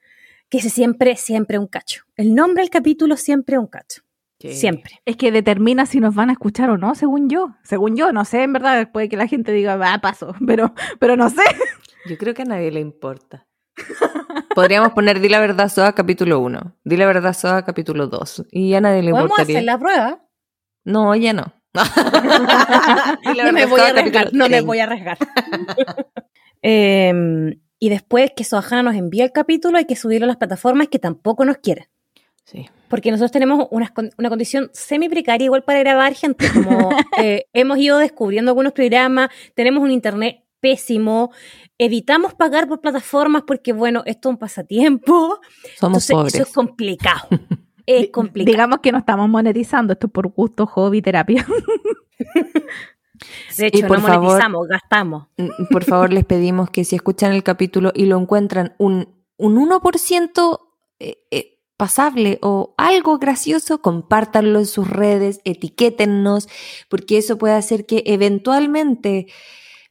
que 0.52 0.58
es 0.58 0.70
siempre, 0.70 1.16
siempre 1.16 1.58
un 1.58 1.66
cacho. 1.66 2.02
El 2.14 2.34
nombre 2.34 2.62
del 2.62 2.68
capítulo 2.68 3.16
siempre 3.16 3.56
un 3.56 3.66
cacho. 3.66 4.02
Siempre. 4.38 5.00
Es 5.06 5.16
que 5.16 5.32
determina 5.32 5.86
si 5.86 5.98
nos 5.98 6.14
van 6.14 6.28
a 6.28 6.32
escuchar 6.32 6.68
o 6.68 6.76
no, 6.76 6.94
según 6.94 7.30
yo. 7.30 7.54
Según 7.62 7.96
yo, 7.96 8.12
no 8.12 8.26
sé, 8.26 8.42
en 8.42 8.52
verdad, 8.52 8.90
puede 8.92 9.08
que 9.08 9.16
la 9.16 9.26
gente 9.26 9.50
diga, 9.52 9.76
va, 9.76 9.96
paso, 9.98 10.34
pero, 10.46 10.74
pero 10.98 11.16
no 11.16 11.30
sé. 11.30 11.42
Yo 12.06 12.18
creo 12.18 12.34
que 12.34 12.42
a 12.42 12.44
nadie 12.44 12.70
le 12.70 12.80
importa. 12.80 13.46
Podríamos 14.54 14.92
poner 14.92 15.20
Di 15.20 15.30
la 15.30 15.40
verdad 15.40 15.70
Soa 15.70 15.94
capítulo 15.94 16.40
1, 16.40 16.76
Di 16.84 16.96
la 16.98 17.06
verdad 17.06 17.32
Soa 17.32 17.64
capítulo 17.64 18.08
2 18.08 18.48
y 18.50 18.74
a 18.74 18.82
nadie 18.82 19.02
le 19.02 19.12
Podemos 19.12 19.30
importaría. 19.30 19.56
hacer 19.56 19.64
la 19.64 19.78
prueba. 19.78 20.22
No, 20.84 21.14
ya 21.16 21.32
no. 21.32 21.54
No 21.72 23.52
me 23.52 23.64
verdad 23.64 23.68
voy 23.70 23.80
a 23.80 23.86
arriesgar. 23.88 24.34
No 24.34 24.44
me 24.44 24.50
30. 24.50 24.66
voy 24.66 24.78
a 24.80 24.84
arriesgar. 24.84 25.18
Em, 26.62 27.58
y 27.82 27.88
después 27.88 28.30
que 28.36 28.44
Sohana 28.44 28.84
nos 28.84 28.94
envía 28.94 29.24
el 29.24 29.32
capítulo, 29.32 29.76
hay 29.76 29.86
que 29.86 29.96
subirlo 29.96 30.26
a 30.26 30.28
las 30.28 30.36
plataformas 30.36 30.86
que 30.86 31.00
tampoco 31.00 31.44
nos 31.44 31.56
quieren. 31.56 31.86
Sí. 32.44 32.70
Porque 32.86 33.10
nosotros 33.10 33.32
tenemos 33.32 33.66
una, 33.72 33.92
una 34.18 34.28
condición 34.28 34.70
semi 34.72 35.08
precaria 35.08 35.46
igual 35.46 35.64
para 35.64 35.80
grabar 35.80 36.14
gente, 36.14 36.46
como 36.52 36.90
eh, 37.18 37.46
hemos 37.52 37.78
ido 37.78 37.98
descubriendo 37.98 38.52
algunos 38.52 38.72
programas, 38.72 39.30
tenemos 39.56 39.82
un 39.82 39.90
internet 39.90 40.44
pésimo. 40.60 41.32
Evitamos 41.76 42.34
pagar 42.34 42.68
por 42.68 42.80
plataformas 42.80 43.42
porque, 43.44 43.72
bueno, 43.72 44.04
esto 44.06 44.28
es 44.28 44.34
un 44.34 44.38
pasatiempo. 44.38 45.40
Somos 45.76 46.08
Entonces, 46.08 46.10
pobres. 46.14 46.34
Eso 46.34 46.42
es 46.44 46.52
complicado. 46.52 47.28
Es 47.84 48.10
complicado. 48.12 48.52
Digamos 48.52 48.78
que 48.78 48.92
no 48.92 48.98
estamos 48.98 49.28
monetizando 49.28 49.94
esto 49.94 50.06
por 50.06 50.28
gusto, 50.28 50.66
hobby, 50.66 51.02
terapia. 51.02 51.44
De 53.58 53.66
hecho, 53.66 53.86
por 53.86 54.00
no 54.00 54.06
favor- 54.06 54.24
monetizamos, 54.24 54.68
gastamos. 54.68 55.26
Mm, 55.36 55.48
Por 55.70 55.84
favor, 55.84 56.12
les 56.12 56.24
pedimos 56.24 56.70
que 56.70 56.84
si 56.84 56.96
escuchan 56.96 57.32
el 57.32 57.42
capítulo 57.42 57.92
y 57.94 58.06
lo 58.06 58.18
encuentran 58.18 58.74
un, 58.78 59.08
un 59.36 59.56
1% 59.56 60.58
eh, 60.98 61.16
eh, 61.30 61.58
pasable 61.76 62.38
o 62.42 62.74
algo 62.78 63.18
gracioso, 63.18 63.80
compártanlo 63.82 64.58
en 64.60 64.66
sus 64.66 64.88
redes, 64.88 65.40
etiquétennos, 65.44 66.48
porque 66.88 67.18
eso 67.18 67.38
puede 67.38 67.54
hacer 67.54 67.86
que 67.86 68.02
eventualmente 68.06 69.26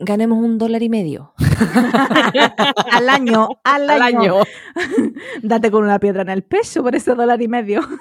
ganemos 0.04 0.40
un 0.40 0.58
dólar 0.58 0.82
y 0.82 0.90
medio 0.90 1.34
al 2.92 3.10
año, 3.10 3.50
al 3.64 3.90
año. 3.90 4.36
Date 5.44 5.70
con 5.70 5.84
una 5.84 6.00
piedra 6.00 6.24
en 6.24 6.30
el 6.30 6.44
pecho 6.44 6.82
por 6.82 6.96
ese 6.96 7.14
dólar 7.16 7.42
y 7.42 7.48
medio. 7.48 7.82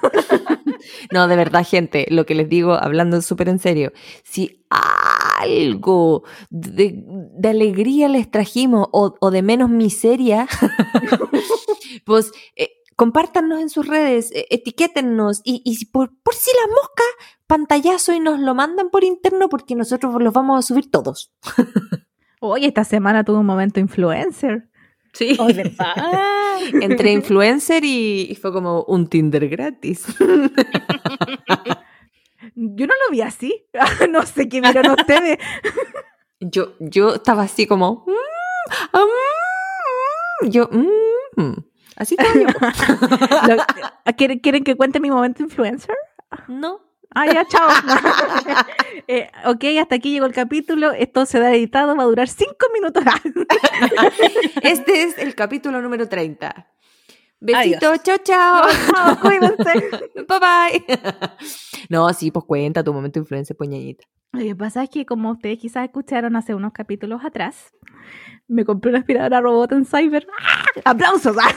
No, 1.11 1.27
de 1.27 1.35
verdad, 1.35 1.63
gente, 1.63 2.07
lo 2.09 2.25
que 2.25 2.33
les 2.33 2.49
digo, 2.49 2.73
hablando 2.73 3.21
súper 3.21 3.49
en 3.49 3.59
serio, 3.59 3.91
si 4.23 4.65
algo 5.41 6.23
de, 6.49 7.03
de 7.05 7.49
alegría 7.49 8.07
les 8.07 8.29
trajimos 8.29 8.87
o, 8.91 9.15
o 9.19 9.31
de 9.31 9.41
menos 9.41 9.69
miseria, 9.69 10.47
pues 12.05 12.31
eh, 12.55 12.69
compártanos 12.95 13.61
en 13.61 13.69
sus 13.69 13.87
redes, 13.87 14.31
eh, 14.31 14.45
etiquétennos 14.51 15.41
y, 15.43 15.85
por, 15.87 16.11
por 16.21 16.35
si 16.35 16.51
la 16.51 16.67
mosca, 16.67 17.03
pantallazo 17.47 18.13
y 18.13 18.19
nos 18.19 18.39
lo 18.39 18.53
mandan 18.53 18.89
por 18.89 19.03
interno 19.03 19.49
porque 19.49 19.75
nosotros 19.75 20.13
los 20.21 20.33
vamos 20.33 20.59
a 20.59 20.67
subir 20.67 20.91
todos. 20.91 21.33
Hoy 22.39 22.65
esta 22.65 22.83
semana 22.83 23.23
tuve 23.23 23.39
un 23.39 23.45
momento 23.45 23.79
influencer. 23.79 24.69
Sí. 25.13 25.35
Oh. 25.39 25.49
Entre 26.81 27.11
influencer 27.11 27.83
y, 27.83 28.27
y 28.29 28.35
fue 28.35 28.53
como 28.53 28.83
un 28.83 29.07
Tinder 29.07 29.49
gratis. 29.49 30.05
Yo 32.55 32.87
no 32.87 32.93
lo 33.05 33.11
vi 33.11 33.21
así. 33.21 33.67
no 34.09 34.25
sé 34.25 34.47
qué 34.49 34.61
vieron 34.61 34.91
ustedes. 34.91 35.37
Yo, 36.43 36.73
yo 36.79 37.13
estaba 37.13 37.43
así 37.43 37.67
como. 37.67 38.03
"Mm, 38.07 38.71
ah, 38.93 39.05
mm", 40.41 40.49
yo. 40.49 40.67
"Mm". 40.71 41.53
Así 41.97 42.15
estaba 42.17 42.33
yo. 42.33 42.47
Lo- 43.55 44.13
¿Quieren, 44.17 44.39
quieren 44.39 44.63
que 44.63 44.75
cuente 44.75 44.99
mi 44.99 45.11
momento 45.11 45.43
influencer? 45.43 45.95
No. 46.47 46.81
Ah, 47.13 47.27
ya, 47.31 47.45
chao. 47.45 47.69
Eh, 49.07 49.29
ok, 49.45 49.63
hasta 49.81 49.95
aquí 49.95 50.11
llegó 50.13 50.25
el 50.25 50.33
capítulo. 50.33 50.91
Esto 50.93 51.27
se 51.27 51.39
da 51.39 51.53
editado, 51.53 51.95
va 51.95 52.01
a 52.03 52.05
durar 52.07 52.27
cinco 52.27 52.65
minutos. 52.73 53.03
Este 54.63 55.03
es 55.03 55.17
el 55.19 55.35
capítulo 55.35 55.79
número 55.81 56.07
30. 56.09 56.67
Besitos, 57.41 58.03
chao, 58.03 58.17
chao. 58.23 59.17
Cuídense. 59.21 59.89
bye 60.27 60.39
bye. 60.39 60.85
No, 61.89 62.13
sí, 62.13 62.31
pues 62.31 62.45
cuenta 62.45 62.83
tu 62.83 62.93
momento 62.93 63.19
influencer, 63.19 63.57
poñañita. 63.57 64.05
Lo 64.31 64.39
que 64.41 64.55
pasa 64.55 64.83
es 64.83 64.89
que, 64.89 65.05
como 65.05 65.31
ustedes 65.31 65.57
quizás 65.57 65.83
escucharon 65.83 66.37
hace 66.37 66.55
unos 66.55 66.71
capítulos 66.71 67.25
atrás, 67.25 67.73
me 68.47 68.63
compré 68.63 68.91
una 68.91 68.99
aspiradora 68.99 69.41
robot 69.41 69.73
en 69.73 69.85
Cyber. 69.85 70.25
¡Ah! 70.39 70.63
¡Aplausos! 70.85 71.35
¡Ah! 71.37 71.51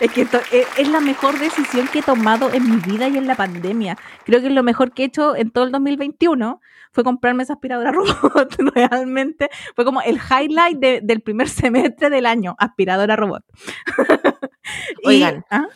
Es 0.00 0.12
que 0.12 0.22
esto 0.22 0.38
es, 0.52 0.66
es 0.78 0.88
la 0.88 1.00
mejor 1.00 1.38
decisión 1.38 1.88
que 1.88 1.98
he 2.00 2.02
tomado 2.02 2.52
en 2.52 2.70
mi 2.70 2.76
vida 2.76 3.08
y 3.08 3.16
en 3.16 3.26
la 3.26 3.34
pandemia. 3.34 3.96
Creo 4.24 4.40
que 4.40 4.46
es 4.46 4.52
lo 4.52 4.62
mejor 4.62 4.92
que 4.92 5.02
he 5.02 5.06
hecho 5.06 5.34
en 5.36 5.50
todo 5.50 5.64
el 5.64 5.72
2021 5.72 6.60
fue 6.92 7.04
comprarme 7.04 7.42
esa 7.42 7.54
aspiradora 7.54 7.90
robot. 8.22 8.54
Realmente 8.74 9.48
fue 9.74 9.84
como 9.84 10.00
el 10.02 10.16
highlight 10.18 10.78
de- 10.78 11.00
del 11.02 11.20
primer 11.20 11.48
semestre 11.48 12.10
del 12.10 12.26
año, 12.26 12.54
aspiradora 12.58 13.16
robot. 13.16 13.44
Y- 15.02 15.08
Oigan. 15.08 15.44
¿ah? 15.50 15.66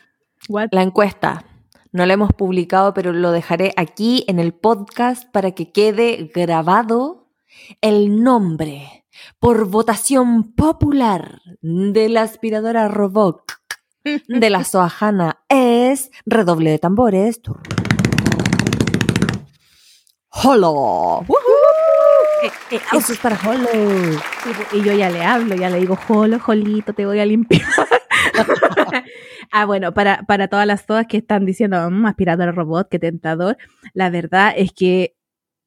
What? 0.49 0.69
La 0.73 0.83
encuesta. 0.83 1.45
No 1.93 2.07
la 2.07 2.15
hemos 2.15 2.33
publicado, 2.33 2.95
pero 2.95 3.13
lo 3.13 3.31
dejaré 3.33 3.73
aquí 3.77 4.25
en 4.29 4.39
el 4.39 4.55
podcast 4.55 5.31
para 5.31 5.51
que 5.53 5.73
quede 5.73 6.31
grabado 6.35 7.29
el 7.83 8.23
nombre 8.23 9.05
por 9.39 9.69
votación 9.69 10.55
popular 10.55 11.43
de 11.61 12.09
la 12.09 12.23
aspiradora 12.23 12.89
robot 12.89 13.43
de 14.05 14.51
la 14.51 14.65
Soajana 14.65 15.39
es 15.49 16.11
redoble 16.27 16.71
de 16.71 16.79
tambores. 16.79 17.41
¡Holo! 20.31 21.25
Eh, 22.43 22.51
eh, 22.73 22.81
Eso 22.97 23.13
es 23.13 23.19
para 23.19 23.39
Holo. 23.49 23.69
Y, 24.73 24.79
y 24.79 24.83
yo 24.83 24.93
ya 24.95 25.11
le 25.11 25.23
hablo, 25.25 25.55
ya 25.55 25.71
le 25.71 25.79
digo, 25.79 25.97
jolo, 25.97 26.39
jolito, 26.41 26.93
te 26.93 27.07
voy 27.07 27.21
a 27.21 27.27
limpiar. 27.27 27.63
ah, 29.53 29.65
bueno, 29.67 29.93
para, 29.95 30.23
para 30.25 30.49
todas 30.49 30.67
las 30.67 30.87
todas 30.87 31.07
que 31.07 31.19
están 31.19 31.45
diciendo, 31.45 31.89
"Mm, 31.91 32.07
aspiradora 32.07 32.53
robot, 32.53 32.89
qué 32.91 32.99
tentador, 32.99 33.57
la 33.95 34.11
verdad 34.11 34.53
es 34.57 34.73
que 34.73 35.15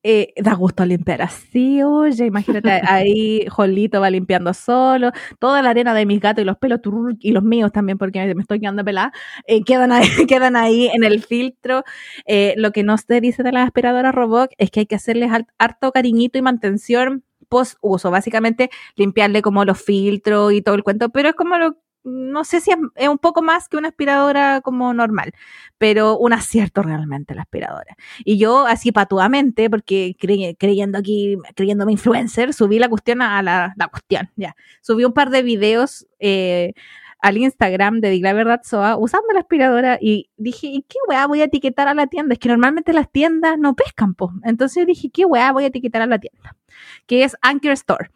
eh, 0.07 0.33
da 0.37 0.53
gusto 0.53 0.85
limpiar 0.85 1.21
así, 1.23 1.81
oye, 1.83 2.25
imagínate 2.27 2.69
ahí, 2.87 3.45
Jolito 3.49 3.99
va 4.01 4.09
limpiando 4.11 4.53
solo, 4.53 5.11
toda 5.39 5.61
la 5.63 5.71
arena 5.71 5.93
de 5.95 6.05
mis 6.05 6.19
gatos 6.21 6.43
y 6.43 6.45
los 6.45 6.57
pelos, 6.57 6.79
y 7.19 7.31
los 7.31 7.43
míos 7.43 7.71
también, 7.71 7.97
porque 7.97 8.19
me, 8.25 8.35
me 8.35 8.41
estoy 8.41 8.59
quedando 8.59 8.83
pelada, 8.85 9.11
eh, 9.47 9.63
quedan, 9.63 9.91
ahí, 9.91 10.07
quedan 10.29 10.55
ahí 10.55 10.87
en 10.93 11.03
el 11.03 11.23
filtro. 11.23 11.83
Eh, 12.25 12.53
lo 12.57 12.71
que 12.71 12.83
no 12.83 12.97
se 12.97 13.21
dice 13.21 13.43
de 13.43 13.51
las 13.51 13.65
aspiradoras 13.65 14.13
robot 14.13 14.51
es 14.57 14.71
que 14.71 14.81
hay 14.81 14.85
que 14.85 14.95
hacerles 14.95 15.31
har- 15.31 15.47
harto 15.57 15.91
cariñito 15.91 16.37
y 16.37 16.41
mantención 16.41 17.23
post 17.49 17.77
uso, 17.81 18.09
básicamente 18.11 18.69
limpiarle 18.95 19.41
como 19.41 19.65
los 19.65 19.81
filtros 19.81 20.51
y 20.53 20.61
todo 20.61 20.75
el 20.75 20.83
cuento, 20.83 21.09
pero 21.09 21.29
es 21.29 21.35
como 21.35 21.57
lo, 21.57 21.77
no 22.05 22.43
sé 22.43 22.61
si 22.61 22.71
es, 22.71 23.07
un 23.09 23.17
poco 23.17 23.41
más 23.41 23.67
que 23.67 23.77
una 23.77 23.89
aspiradora 23.89 24.61
como 24.61 24.93
normal, 24.93 25.33
pero 25.77 26.17
un 26.17 26.33
acierto 26.33 26.83
realmente 26.83 27.35
la 27.35 27.41
aspiradora. 27.41 27.95
Y 28.23 28.37
yo 28.37 28.67
así 28.67 28.91
patuamente, 28.91 29.69
porque 29.69 30.15
cre- 30.19 30.55
creyendo 30.57 30.97
aquí, 30.99 31.37
creyéndome 31.55 31.91
influencer, 31.93 32.53
subí 32.53 32.79
la 32.79 32.89
cuestión 32.89 33.21
a 33.21 33.41
la, 33.41 33.73
la 33.75 33.87
cuestión, 33.87 34.31
ya. 34.35 34.55
Subí 34.81 35.03
un 35.03 35.13
par 35.13 35.31
de 35.31 35.41
videos 35.41 36.07
eh, 36.19 36.73
al 37.19 37.37
Instagram 37.37 38.01
de 38.01 38.19
la 38.19 38.33
Verdad 38.33 38.61
Soa 38.63 38.97
usando 38.97 39.33
la 39.33 39.39
aspiradora 39.39 39.97
y 39.99 40.29
dije, 40.37 40.67
¿y 40.67 40.83
qué 40.83 40.97
weá 41.09 41.25
voy 41.25 41.41
a 41.41 41.45
etiquetar 41.45 41.87
a 41.87 41.95
la 41.95 42.05
tienda? 42.05 42.33
Es 42.33 42.39
que 42.39 42.49
normalmente 42.49 42.93
las 42.93 43.11
tiendas 43.11 43.57
no 43.57 43.75
pescan, 43.75 44.13
po. 44.13 44.31
Entonces 44.43 44.85
dije, 44.85 45.09
¿qué 45.09 45.25
weá 45.25 45.51
voy 45.51 45.63
a 45.63 45.67
etiquetar 45.67 46.03
a 46.03 46.05
la 46.05 46.19
tienda? 46.19 46.55
Que 47.07 47.23
es 47.23 47.35
Anchor 47.41 47.71
Store. 47.71 48.11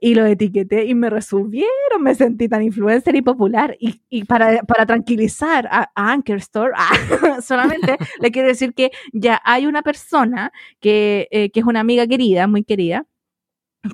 Y 0.00 0.14
lo 0.14 0.24
etiqueté 0.26 0.84
y 0.84 0.94
me 0.94 1.10
resubieron, 1.10 1.68
me 2.00 2.14
sentí 2.14 2.48
tan 2.48 2.62
influencer 2.62 3.16
y 3.16 3.22
popular. 3.22 3.76
Y, 3.80 4.00
y 4.08 4.24
para, 4.24 4.62
para 4.62 4.86
tranquilizar 4.86 5.66
a, 5.70 5.90
a 5.94 6.12
Anchor 6.12 6.36
Store, 6.38 6.72
ah, 6.76 6.88
solamente 7.42 7.96
le 8.20 8.30
quiero 8.30 8.48
decir 8.48 8.74
que 8.74 8.90
ya 9.12 9.40
hay 9.44 9.66
una 9.66 9.82
persona 9.82 10.52
que, 10.80 11.28
eh, 11.30 11.50
que 11.50 11.60
es 11.60 11.66
una 11.66 11.80
amiga 11.80 12.06
querida, 12.06 12.46
muy 12.46 12.62
querida, 12.64 13.06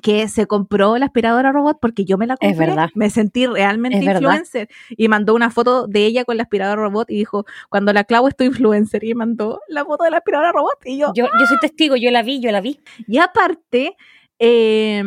que 0.01 0.27
se 0.27 0.47
compró 0.47 0.97
la 0.97 1.05
aspiradora 1.05 1.51
robot 1.51 1.77
porque 1.79 2.05
yo 2.05 2.17
me 2.17 2.25
la 2.27 2.35
compré. 2.37 2.51
Es 2.51 2.57
verdad. 2.57 2.89
Me 2.95 3.09
sentí 3.09 3.45
realmente 3.45 3.99
Es 3.99 4.05
verdad. 4.05 4.21
influencer. 4.21 4.67
Y 4.89 5.07
mandó 5.07 5.35
una 5.35 5.51
foto 5.51 5.87
de 5.87 6.05
ella 6.05 6.25
con 6.25 6.37
la 6.37 6.43
aspiradora 6.43 6.81
robot 6.81 7.09
y 7.11 7.15
dijo, 7.17 7.45
cuando 7.69 7.93
la 7.93 8.03
clavo 8.03 8.27
estoy 8.27 8.47
influencer. 8.47 9.03
Y 9.03 9.13
mandó 9.13 9.61
la 9.67 9.85
foto 9.85 10.03
de 10.03 10.11
la 10.11 10.17
aspiradora 10.17 10.51
robot. 10.51 10.79
Y 10.85 10.97
yo, 10.97 11.13
Yo, 11.15 11.27
yo 11.39 11.45
soy 11.45 11.57
testigo, 11.61 11.95
yo 11.95 12.09
la 12.11 12.23
vi, 12.23 12.41
yo 12.41 12.51
la 12.51 12.61
vi. 12.61 12.79
y 13.07 13.19
aparte, 13.19 13.95
eh, 14.39 15.03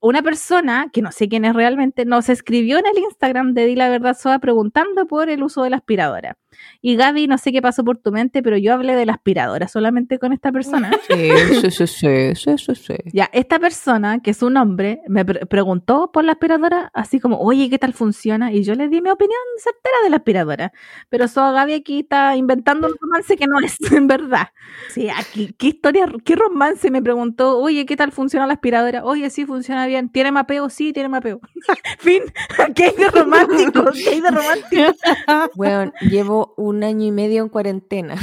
una 0.00 0.22
persona, 0.22 0.88
que 0.92 1.02
no 1.02 1.12
sé 1.12 1.28
quién 1.28 1.44
es 1.44 1.54
realmente, 1.54 2.04
nos 2.04 2.28
escribió 2.28 2.78
en 2.78 2.86
el 2.86 2.98
Instagram 2.98 3.52
de 3.54 3.66
Di 3.66 3.74
la 3.76 3.88
Verdad 3.88 4.16
Soa 4.18 4.38
preguntando 4.38 5.06
por 5.06 5.28
el 5.28 5.42
uso 5.42 5.62
de 5.62 5.70
la 5.70 5.76
aspiradora. 5.76 6.36
Y 6.80 6.96
Gaby, 6.96 7.26
no 7.28 7.38
sé 7.38 7.52
qué 7.52 7.60
pasó 7.62 7.84
por 7.84 7.98
tu 7.98 8.10
mente, 8.10 8.42
pero 8.42 8.56
yo 8.56 8.72
hablé 8.72 8.96
de 8.96 9.06
la 9.06 9.12
aspiradora 9.12 9.68
solamente 9.68 10.18
con 10.18 10.32
esta 10.32 10.50
persona. 10.52 10.90
Sí, 11.08 11.30
sí, 11.60 11.70
sí, 11.70 11.86
sí, 11.86 12.34
sí, 12.34 12.58
sí, 12.58 12.74
sí. 12.74 12.94
Ya, 13.12 13.28
esta 13.32 13.58
persona, 13.58 14.20
que 14.20 14.30
es 14.30 14.42
un 14.42 14.56
hombre, 14.56 15.00
me 15.08 15.24
pre- 15.24 15.46
preguntó 15.46 16.10
por 16.12 16.24
la 16.24 16.32
aspiradora, 16.32 16.90
así 16.94 17.18
como, 17.20 17.38
oye, 17.40 17.68
¿qué 17.70 17.78
tal 17.78 17.92
funciona? 17.92 18.52
Y 18.52 18.62
yo 18.62 18.74
le 18.74 18.88
di 18.88 19.00
mi 19.00 19.10
opinión 19.10 19.38
certera 19.58 19.96
de 20.04 20.10
la 20.10 20.16
aspiradora. 20.16 20.72
Pero 21.08 21.28
so 21.28 21.40
Gaby 21.52 21.74
aquí 21.74 22.00
está 22.00 22.36
inventando 22.36 22.88
un 22.88 22.94
romance 23.00 23.36
que 23.36 23.46
no 23.46 23.58
es, 23.60 23.76
en 23.92 24.06
verdad. 24.06 24.48
Sí, 24.88 25.08
aquí, 25.08 25.54
¿qué 25.58 25.68
historia, 25.68 26.06
qué 26.24 26.36
romance? 26.36 26.90
Me 26.90 27.02
preguntó, 27.02 27.58
oye, 27.58 27.86
¿qué 27.86 27.96
tal 27.96 28.12
funciona 28.12 28.46
la 28.46 28.54
aspiradora? 28.54 28.67
Oye, 29.02 29.30
sí, 29.30 29.46
funciona 29.46 29.86
bien. 29.86 30.10
¿Tiene 30.10 30.32
mapeo? 30.32 30.68
Sí, 30.68 30.92
tiene 30.92 31.08
mapeo. 31.08 31.40
fin, 31.98 32.22
¿qué 32.74 32.84
hay 32.84 32.96
de 32.96 33.08
romántico? 33.08 33.84
¿Qué 33.92 34.10
hay 34.10 34.20
de 34.20 34.30
romántico? 34.30 34.82
Bueno, 35.54 35.92
llevo 36.00 36.54
un 36.56 36.82
año 36.84 37.06
y 37.06 37.10
medio 37.10 37.42
en 37.42 37.48
cuarentena. 37.48 38.16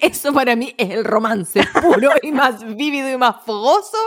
Eso 0.00 0.32
para 0.32 0.56
mí 0.56 0.74
es 0.78 0.90
el 0.90 1.04
romance 1.04 1.60
puro 1.82 2.10
y 2.22 2.32
más 2.32 2.64
vívido 2.76 3.10
y 3.10 3.16
más 3.16 3.36
fogoso 3.44 3.98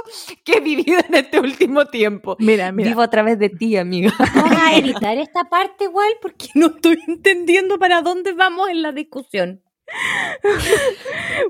que 0.44 0.58
he 0.58 0.60
vivido 0.60 1.00
en 1.08 1.16
este 1.16 1.40
último 1.40 1.86
tiempo. 1.86 2.36
Mira, 2.40 2.72
mira. 2.72 2.90
Vivo 2.90 3.02
a 3.02 3.10
través 3.10 3.38
de 3.40 3.50
ti, 3.50 3.78
amiga. 3.78 4.14
Vamos 4.36 4.58
a 4.58 4.76
editar 4.78 5.18
esta 5.18 5.46
parte 5.46 5.86
igual 5.86 6.12
porque 6.22 6.48
no 6.56 6.68
estoy 6.68 7.00
entendiendo 7.08 7.78
para 7.80 8.02
dónde 8.02 8.34
vamos 8.34 8.70
en 8.70 8.82
la 8.82 8.92
discusión. 8.92 9.62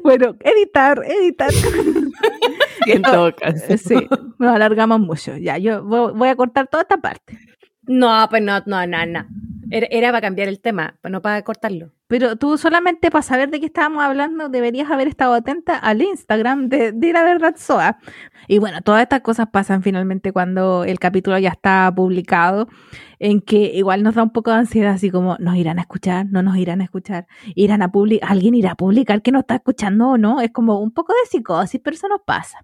Bueno, 0.04 0.36
editar, 0.42 1.04
editar. 1.06 1.50
En 2.94 3.02
todo 3.02 3.36
caso. 3.36 3.78
Sí, 3.78 4.08
nos 4.38 4.56
alargamos 4.56 5.00
mucho. 5.00 5.36
Ya, 5.38 5.58
yo 5.58 5.84
vo- 5.84 6.14
voy 6.14 6.30
a 6.30 6.36
cortar 6.36 6.68
toda 6.68 6.84
esta 6.84 6.98
parte. 6.98 7.38
No, 7.90 8.28
pues 8.30 8.44
no, 8.44 8.62
no, 8.68 8.86
no, 8.86 9.06
no. 9.08 9.26
Era, 9.72 9.88
era 9.90 10.10
para 10.10 10.22
cambiar 10.22 10.48
el 10.48 10.60
tema, 10.60 11.00
no 11.04 11.24
para 11.24 11.42
cortarlo. 11.42 11.92
Pero 12.06 12.36
tú 12.36 12.56
solamente 12.58 13.10
para 13.10 13.24
saber 13.24 13.50
de 13.50 13.60
qué 13.60 13.66
estábamos 13.66 14.04
hablando 14.04 14.48
deberías 14.48 14.92
haber 14.92 15.08
estado 15.08 15.34
atenta 15.34 15.76
al 15.76 16.02
Instagram 16.04 16.70
de, 16.70 16.92
de 16.92 17.14
La 17.14 17.24
Verdad 17.24 17.56
Soa. 17.58 17.98
Y 18.48 18.60
bueno, 18.60 18.82
todas 18.82 19.02
estas 19.02 19.22
cosas 19.22 19.48
pasan 19.52 19.82
finalmente 19.82 20.32
cuando 20.32 20.84
el 20.84 21.00
capítulo 21.00 21.38
ya 21.40 21.50
está 21.50 21.92
publicado, 21.96 22.68
en 23.18 23.42
que 23.42 23.72
igual 23.76 24.04
nos 24.04 24.16
da 24.16 24.24
un 24.24 24.32
poco 24.32 24.52
de 24.52 24.58
ansiedad, 24.58 24.94
así 24.94 25.10
como, 25.10 25.36
¿nos 25.40 25.56
irán 25.56 25.80
a 25.80 25.82
escuchar? 25.82 26.28
¿No 26.30 26.44
nos 26.44 26.58
irán 26.58 26.82
a 26.82 26.84
escuchar? 26.84 27.26
¿Irán 27.56 27.82
a 27.82 27.92
publicar? 27.92 28.32
¿Alguien 28.32 28.54
irá 28.54 28.72
a 28.72 28.76
publicar 28.76 29.24
que 29.24 29.32
nos 29.32 29.42
está 29.42 29.56
escuchando 29.56 30.10
o 30.10 30.18
no? 30.18 30.42
Es 30.42 30.52
como 30.52 30.80
un 30.80 30.92
poco 30.92 31.14
de 31.14 31.30
psicosis, 31.30 31.82
pero 31.84 31.96
eso 31.96 32.08
nos 32.08 32.22
pasa. 32.22 32.60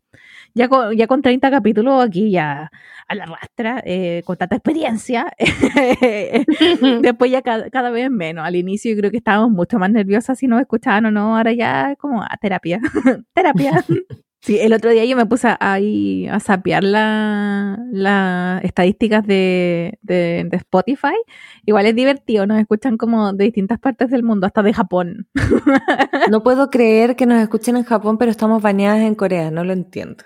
Ya 0.53 0.69
con, 0.69 0.95
ya 0.95 1.07
con 1.07 1.21
30 1.21 1.51
capítulos 1.51 2.03
aquí 2.03 2.31
ya 2.31 2.71
a 3.07 3.15
la 3.15 3.25
rastra, 3.25 3.81
eh, 3.85 4.23
con 4.25 4.37
tanta 4.37 4.55
experiencia, 4.55 5.31
después 7.01 7.31
ya 7.31 7.41
cada, 7.41 7.69
cada 7.69 7.89
vez 7.91 8.09
menos. 8.09 8.45
Al 8.45 8.55
inicio 8.55 8.91
yo 8.91 8.97
creo 8.97 9.11
que 9.11 9.17
estábamos 9.17 9.51
mucho 9.51 9.79
más 9.79 9.91
nerviosas 9.91 10.39
si 10.39 10.47
nos 10.47 10.61
escuchaban 10.61 11.05
o 11.05 11.11
no, 11.11 11.37
ahora 11.37 11.53
ya 11.53 11.95
como 11.97 12.23
a 12.23 12.37
terapia, 12.41 12.79
terapia. 13.33 13.83
Sí, 14.41 14.59
el 14.59 14.73
otro 14.73 14.91
día 14.91 15.03
yo 15.05 15.17
me 15.17 15.25
puse 15.25 15.55
ahí 15.59 16.27
a 16.27 16.39
sapear 16.39 16.83
las 16.83 17.79
la 17.91 18.59
estadísticas 18.61 19.25
de, 19.25 19.97
de, 20.03 20.45
de 20.47 20.57
Spotify. 20.57 21.15
Igual 21.65 21.87
es 21.87 21.95
divertido, 21.95 22.45
nos 22.45 22.59
escuchan 22.59 22.95
como 22.97 23.33
de 23.33 23.45
distintas 23.45 23.79
partes 23.79 24.11
del 24.11 24.21
mundo, 24.21 24.45
hasta 24.45 24.61
de 24.61 24.71
Japón. 24.71 25.27
No 26.29 26.43
puedo 26.43 26.69
creer 26.69 27.15
que 27.15 27.25
nos 27.25 27.41
escuchen 27.41 27.75
en 27.75 27.85
Japón, 27.85 28.19
pero 28.19 28.29
estamos 28.29 28.61
baneadas 28.61 28.99
en 28.99 29.15
Corea, 29.15 29.49
no 29.49 29.63
lo 29.63 29.73
entiendo. 29.73 30.23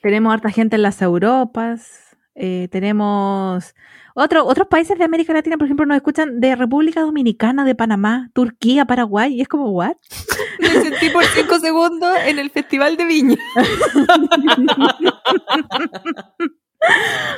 Tenemos 0.00 0.32
harta 0.32 0.50
gente 0.50 0.76
en 0.76 0.82
las 0.82 1.02
Europas, 1.02 2.05
eh, 2.36 2.68
tenemos 2.70 3.74
otro, 4.14 4.46
otros 4.46 4.68
países 4.68 4.98
de 4.98 5.04
América 5.04 5.32
Latina, 5.32 5.56
por 5.56 5.66
ejemplo, 5.66 5.86
nos 5.86 5.96
escuchan 5.96 6.40
de 6.40 6.54
República 6.54 7.00
Dominicana, 7.00 7.64
de 7.64 7.74
Panamá, 7.74 8.30
Turquía, 8.34 8.84
Paraguay, 8.84 9.34
y 9.34 9.40
es 9.40 9.48
como, 9.48 9.70
¿what? 9.70 9.96
Me 10.60 10.68
sentí 10.68 11.10
por 11.10 11.24
cinco 11.24 11.58
segundos 11.60 12.12
en 12.26 12.38
el 12.38 12.50
Festival 12.50 12.96
de 12.96 13.04
Viña. 13.06 13.38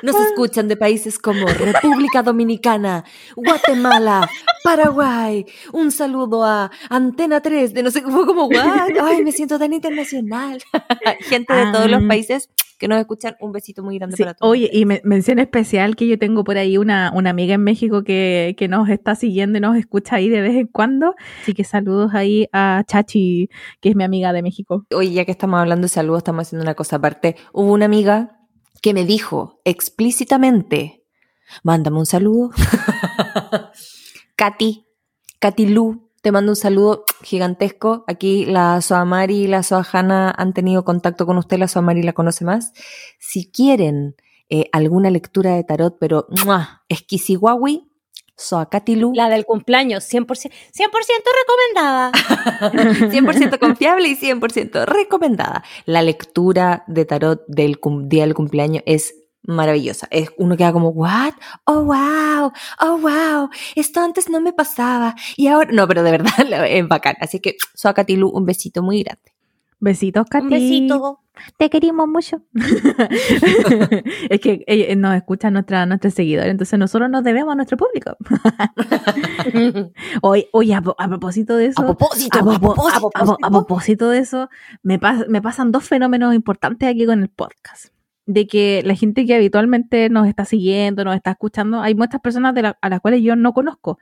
Nos 0.02 0.16
escuchan 0.20 0.68
de 0.68 0.76
países 0.76 1.18
como 1.18 1.46
República 1.46 2.22
Dominicana, 2.22 3.04
Guatemala, 3.34 4.28
Paraguay. 4.62 5.46
Un 5.72 5.90
saludo 5.90 6.44
a 6.44 6.70
Antena 6.90 7.40
3 7.40 7.72
de 7.72 7.82
no 7.82 7.90
sé 7.90 8.02
cómo, 8.02 8.26
como, 8.26 8.46
what? 8.46 8.90
Ay, 9.02 9.22
me 9.22 9.32
siento 9.32 9.58
tan 9.58 9.72
internacional. 9.72 10.62
Gente 11.20 11.54
de 11.54 11.72
todos 11.72 11.90
los 11.90 12.02
países 12.04 12.50
que 12.78 12.88
nos 12.88 12.98
escuchan, 13.00 13.36
un 13.40 13.52
besito 13.52 13.82
muy 13.82 13.98
grande 13.98 14.16
Sí, 14.16 14.22
para 14.22 14.34
todos. 14.34 14.50
oye, 14.52 14.70
y 14.72 14.84
me- 14.86 15.00
mención 15.04 15.38
especial 15.40 15.96
que 15.96 16.06
yo 16.06 16.18
tengo 16.18 16.44
por 16.44 16.56
ahí 16.58 16.78
una, 16.78 17.10
una 17.14 17.30
amiga 17.30 17.54
en 17.54 17.62
México 17.64 18.04
que, 18.04 18.54
que 18.56 18.68
nos 18.68 18.88
está 18.88 19.14
siguiendo 19.16 19.58
y 19.58 19.60
nos 19.60 19.76
escucha 19.76 20.16
ahí 20.16 20.28
de 20.28 20.40
vez 20.40 20.54
en 20.56 20.68
cuando. 20.68 21.14
Así 21.42 21.54
que 21.54 21.64
saludos 21.64 22.12
ahí 22.14 22.48
a 22.52 22.84
Chachi, 22.86 23.50
que 23.80 23.88
es 23.90 23.96
mi 23.96 24.04
amiga 24.04 24.32
de 24.32 24.42
México. 24.42 24.86
Oye, 24.94 25.10
ya 25.12 25.24
que 25.24 25.32
estamos 25.32 25.58
hablando 25.60 25.86
de 25.86 25.88
salud, 25.88 26.16
estamos 26.16 26.46
haciendo 26.46 26.62
una 26.62 26.74
cosa 26.74 26.96
aparte. 26.96 27.36
Hubo 27.52 27.72
una 27.72 27.84
amiga 27.86 28.38
que 28.80 28.94
me 28.94 29.04
dijo 29.04 29.60
explícitamente, 29.64 31.04
mándame 31.64 31.98
un 31.98 32.06
saludo. 32.06 32.50
Katy, 34.36 34.86
Katy 35.40 35.66
Lu, 35.66 36.07
te 36.22 36.32
mando 36.32 36.52
un 36.52 36.56
saludo 36.56 37.04
gigantesco. 37.22 38.04
Aquí 38.06 38.44
la 38.46 38.80
Soamari 38.80 39.44
y 39.44 39.46
la 39.46 39.62
Soahana 39.62 40.34
han 40.36 40.52
tenido 40.52 40.84
contacto 40.84 41.26
con 41.26 41.38
usted, 41.38 41.58
la 41.58 41.68
Soamari 41.68 42.02
la 42.02 42.12
conoce 42.12 42.44
más. 42.44 42.72
Si 43.18 43.50
quieren 43.50 44.16
eh, 44.50 44.68
alguna 44.72 45.10
lectura 45.10 45.54
de 45.54 45.64
tarot, 45.64 45.96
pero 46.00 46.26
¡mua! 46.44 46.82
exquisihuawi, 46.88 47.84
Soa 48.36 48.68
Katy 48.70 48.94
Lu. 48.94 49.12
La 49.14 49.28
del 49.28 49.44
cumpleaños, 49.44 50.04
100%, 50.12 50.26
100% 50.26 50.52
recomendada. 51.40 52.12
100% 53.10 53.58
confiable 53.58 54.08
y 54.08 54.16
100% 54.16 54.84
recomendada. 54.86 55.64
La 55.86 56.02
lectura 56.02 56.84
de 56.86 57.04
tarot 57.04 57.42
del 57.48 57.80
cum- 57.80 58.08
día 58.08 58.22
del 58.22 58.34
cumpleaños 58.34 58.82
es 58.86 59.14
maravillosa. 59.42 60.06
Es 60.10 60.30
uno 60.38 60.56
queda 60.56 60.72
como, 60.72 60.88
¿what? 60.90 61.32
Oh, 61.64 61.82
wow, 61.84 62.52
oh, 62.80 62.98
wow. 62.98 63.48
Esto 63.76 64.00
antes 64.00 64.28
no 64.28 64.40
me 64.40 64.52
pasaba. 64.52 65.14
Y 65.36 65.46
ahora, 65.48 65.70
no, 65.72 65.86
pero 65.88 66.02
de 66.02 66.10
verdad 66.10 66.32
es 66.68 66.86
bacán. 66.88 67.16
Así 67.20 67.40
que, 67.40 67.56
Soa 67.74 67.94
Katilu, 67.94 68.28
un 68.28 68.44
besito 68.46 68.82
muy 68.82 69.02
grande. 69.02 69.32
Besitos, 69.80 70.26
Katy. 70.28 70.44
Un 70.44 70.50
besito. 70.50 71.20
Te 71.56 71.70
querimos 71.70 72.08
mucho. 72.08 72.42
es 74.28 74.40
que 74.40 74.64
ella 74.66 74.96
nos 74.96 75.14
escucha 75.14 75.52
nuestra, 75.52 75.86
nuestros 75.86 76.14
seguidores, 76.14 76.50
entonces 76.50 76.76
nosotros 76.80 77.08
nos 77.08 77.22
debemos 77.22 77.52
a 77.52 77.54
nuestro 77.54 77.76
público. 77.76 78.16
Oye, 80.22 80.48
oye 80.52 80.74
a, 80.74 80.78
a 80.78 81.08
propósito 81.08 81.56
de 81.56 81.66
eso. 81.66 81.80
A 81.82 81.86
propósito, 81.86 82.38
a, 82.38 82.42
a 82.42 83.22
a 83.24 83.32
a 83.32 83.36
a 83.46 83.50
propósito 83.50 84.08
de 84.10 84.18
eso, 84.18 84.50
me, 84.82 84.98
pas- 85.00 85.28
me 85.28 85.40
pasan 85.40 85.70
dos 85.70 85.84
fenómenos 85.84 86.34
importantes 86.34 86.88
aquí 86.88 87.06
con 87.06 87.22
el 87.22 87.28
podcast. 87.28 87.86
De 88.28 88.46
que 88.46 88.82
la 88.84 88.94
gente 88.94 89.24
que 89.24 89.34
habitualmente 89.34 90.10
nos 90.10 90.26
está 90.28 90.44
siguiendo, 90.44 91.02
nos 91.02 91.16
está 91.16 91.30
escuchando, 91.30 91.80
hay 91.80 91.94
muchas 91.94 92.20
personas 92.20 92.54
de 92.54 92.60
la- 92.62 92.78
a 92.82 92.90
las 92.90 93.00
cuales 93.00 93.22
yo 93.22 93.36
no 93.36 93.54
conozco. 93.54 93.98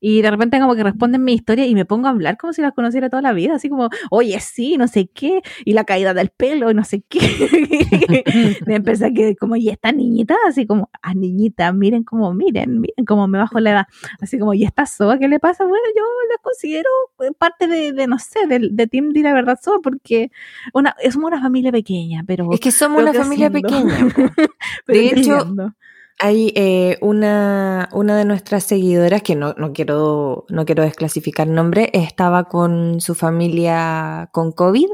Y 0.00 0.22
de 0.22 0.30
repente 0.30 0.58
como 0.58 0.74
que 0.74 0.82
responden 0.82 1.22
mi 1.22 1.34
historia 1.34 1.66
y 1.66 1.74
me 1.74 1.84
pongo 1.84 2.08
a 2.08 2.10
hablar 2.10 2.36
como 2.38 2.52
si 2.52 2.62
las 2.62 2.72
conociera 2.72 3.10
toda 3.10 3.22
la 3.22 3.32
vida, 3.32 3.54
así 3.54 3.68
como, 3.68 3.90
oye, 4.10 4.40
sí, 4.40 4.76
no 4.78 4.88
sé 4.88 5.08
qué, 5.08 5.42
y 5.64 5.74
la 5.74 5.84
caída 5.84 6.14
del 6.14 6.30
pelo, 6.30 6.72
no 6.72 6.84
sé 6.84 7.02
qué. 7.08 7.20
de 8.66 8.74
empezar 8.74 9.12
que 9.12 9.36
como, 9.36 9.56
y 9.56 9.68
esta 9.68 9.92
niñita, 9.92 10.34
así 10.48 10.66
como, 10.66 10.90
ah, 11.02 11.14
niñita, 11.14 11.72
miren 11.72 12.02
cómo, 12.02 12.32
miren, 12.32 12.80
miren 12.80 13.04
cómo 13.04 13.28
me 13.28 13.38
bajo 13.38 13.60
la 13.60 13.70
edad. 13.70 13.86
Así 14.20 14.38
como, 14.38 14.54
¿y 14.54 14.64
esta 14.64 14.86
soa 14.86 15.18
qué 15.18 15.28
le 15.28 15.38
pasa? 15.38 15.64
Bueno, 15.64 15.84
yo 15.94 16.02
la 16.30 16.42
considero 16.42 16.88
eh, 17.20 17.32
parte 17.36 17.66
de, 17.66 17.92
de 17.92 18.06
no 18.06 18.18
sé, 18.18 18.46
del 18.46 18.74
de 18.74 18.86
Team 18.86 19.10
Di 19.10 19.22
la 19.22 19.34
Verdad 19.34 19.58
Soa, 19.62 19.80
porque 19.82 20.30
una, 20.72 20.94
somos 21.10 21.28
una 21.28 21.40
familia 21.40 21.72
pequeña, 21.72 22.24
pero... 22.26 22.48
Es 22.52 22.60
que 22.60 22.72
somos 22.72 23.02
una 23.02 23.12
familia 23.12 23.48
haciendo. 23.48 23.68
pequeña. 23.68 24.14
pero 24.86 24.98
de 24.98 25.06
hecho. 25.08 25.74
Hay 26.22 26.52
eh, 26.54 26.98
una, 27.00 27.88
una 27.92 28.14
de 28.14 28.26
nuestras 28.26 28.64
seguidoras, 28.64 29.22
que 29.22 29.36
no, 29.36 29.54
no, 29.56 29.72
quiero, 29.72 30.44
no 30.50 30.66
quiero 30.66 30.82
desclasificar 30.82 31.48
nombre, 31.48 31.88
estaba 31.94 32.44
con 32.44 33.00
su 33.00 33.14
familia 33.14 34.28
con 34.30 34.52
COVID. 34.52 34.88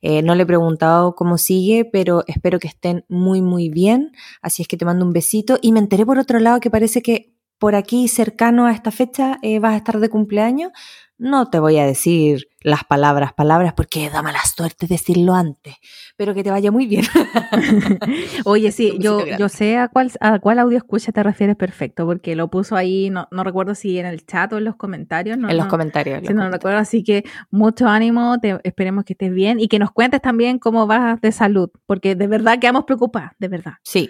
Eh, 0.00 0.22
no 0.22 0.36
le 0.36 0.44
he 0.44 0.46
preguntado 0.46 1.16
cómo 1.16 1.38
sigue, 1.38 1.84
pero 1.84 2.22
espero 2.28 2.60
que 2.60 2.68
estén 2.68 3.04
muy, 3.08 3.42
muy 3.42 3.68
bien. 3.68 4.12
Así 4.42 4.62
es 4.62 4.68
que 4.68 4.76
te 4.76 4.84
mando 4.84 5.04
un 5.04 5.12
besito. 5.12 5.58
Y 5.60 5.72
me 5.72 5.80
enteré 5.80 6.06
por 6.06 6.20
otro 6.20 6.38
lado 6.38 6.60
que 6.60 6.70
parece 6.70 7.02
que 7.02 7.34
por 7.60 7.76
aquí, 7.76 8.08
cercano 8.08 8.66
a 8.66 8.72
esta 8.72 8.90
fecha, 8.90 9.38
eh, 9.42 9.60
vas 9.60 9.74
a 9.74 9.76
estar 9.76 10.00
de 10.00 10.08
cumpleaños. 10.08 10.72
No 11.18 11.50
te 11.50 11.58
voy 11.58 11.76
a 11.78 11.84
decir 11.84 12.48
las 12.62 12.82
palabras, 12.84 13.34
palabras, 13.34 13.74
porque 13.74 14.08
da 14.08 14.22
mala 14.22 14.38
suerte 14.44 14.86
decirlo 14.86 15.34
antes, 15.34 15.74
pero 16.16 16.32
que 16.34 16.42
te 16.42 16.50
vaya 16.50 16.70
muy 16.72 16.86
bien. 16.86 17.04
Oye, 18.44 18.72
sí, 18.72 18.96
yo, 18.98 19.26
yo 19.38 19.48
sé 19.50 19.76
a 19.76 19.88
cuál, 19.88 20.10
a 20.20 20.38
cuál 20.38 20.58
audio 20.58 20.78
escucha 20.78 21.12
te 21.12 21.22
refieres 21.22 21.56
perfecto, 21.56 22.06
porque 22.06 22.34
lo 22.36 22.48
puso 22.48 22.76
ahí, 22.76 23.10
no, 23.10 23.28
no 23.30 23.44
recuerdo 23.44 23.74
si 23.74 23.98
en 23.98 24.06
el 24.06 24.24
chat 24.24 24.52
o 24.52 24.58
en 24.58 24.64
los 24.64 24.76
comentarios. 24.76 25.36
No, 25.38 25.48
en 25.50 25.56
los 25.56 25.66
no- 25.66 25.70
comentarios. 25.70 26.18
en 26.18 26.26
Sí, 26.26 26.32
los 26.32 26.42
no 26.44 26.50
recuerdo, 26.50 26.78
así 26.78 27.02
que 27.04 27.24
mucho 27.50 27.86
ánimo, 27.86 28.38
te, 28.40 28.58
esperemos 28.64 29.04
que 29.04 29.12
estés 29.12 29.32
bien 29.32 29.60
y 29.60 29.68
que 29.68 29.78
nos 29.78 29.90
cuentes 29.92 30.22
también 30.22 30.58
cómo 30.58 30.86
vas 30.86 31.20
de 31.20 31.32
salud, 31.32 31.70
porque 31.86 32.14
de 32.14 32.26
verdad 32.26 32.58
quedamos 32.58 32.84
preocupadas, 32.84 33.32
de 33.38 33.48
verdad. 33.48 33.74
Sí. 33.82 34.08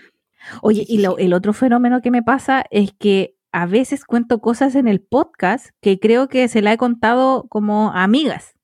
Oye, 0.63 0.85
y 0.89 0.99
lo- 1.03 1.19
el 1.19 1.33
otro 1.35 1.53
fenómeno 1.53 2.01
que 2.01 2.11
me 2.11 2.23
pasa 2.23 2.65
es 2.71 2.93
que 2.99 3.35
a 3.53 3.67
veces 3.67 4.05
cuento 4.05 4.41
cosas 4.41 4.75
en 4.75 4.89
el 4.89 5.01
podcast 5.01 5.71
que 5.81 5.99
creo 5.99 6.29
que 6.29 6.49
se 6.49 6.63
la 6.63 6.73
he 6.73 6.79
contado 6.79 7.47
como 7.49 7.93
amigas 7.93 8.55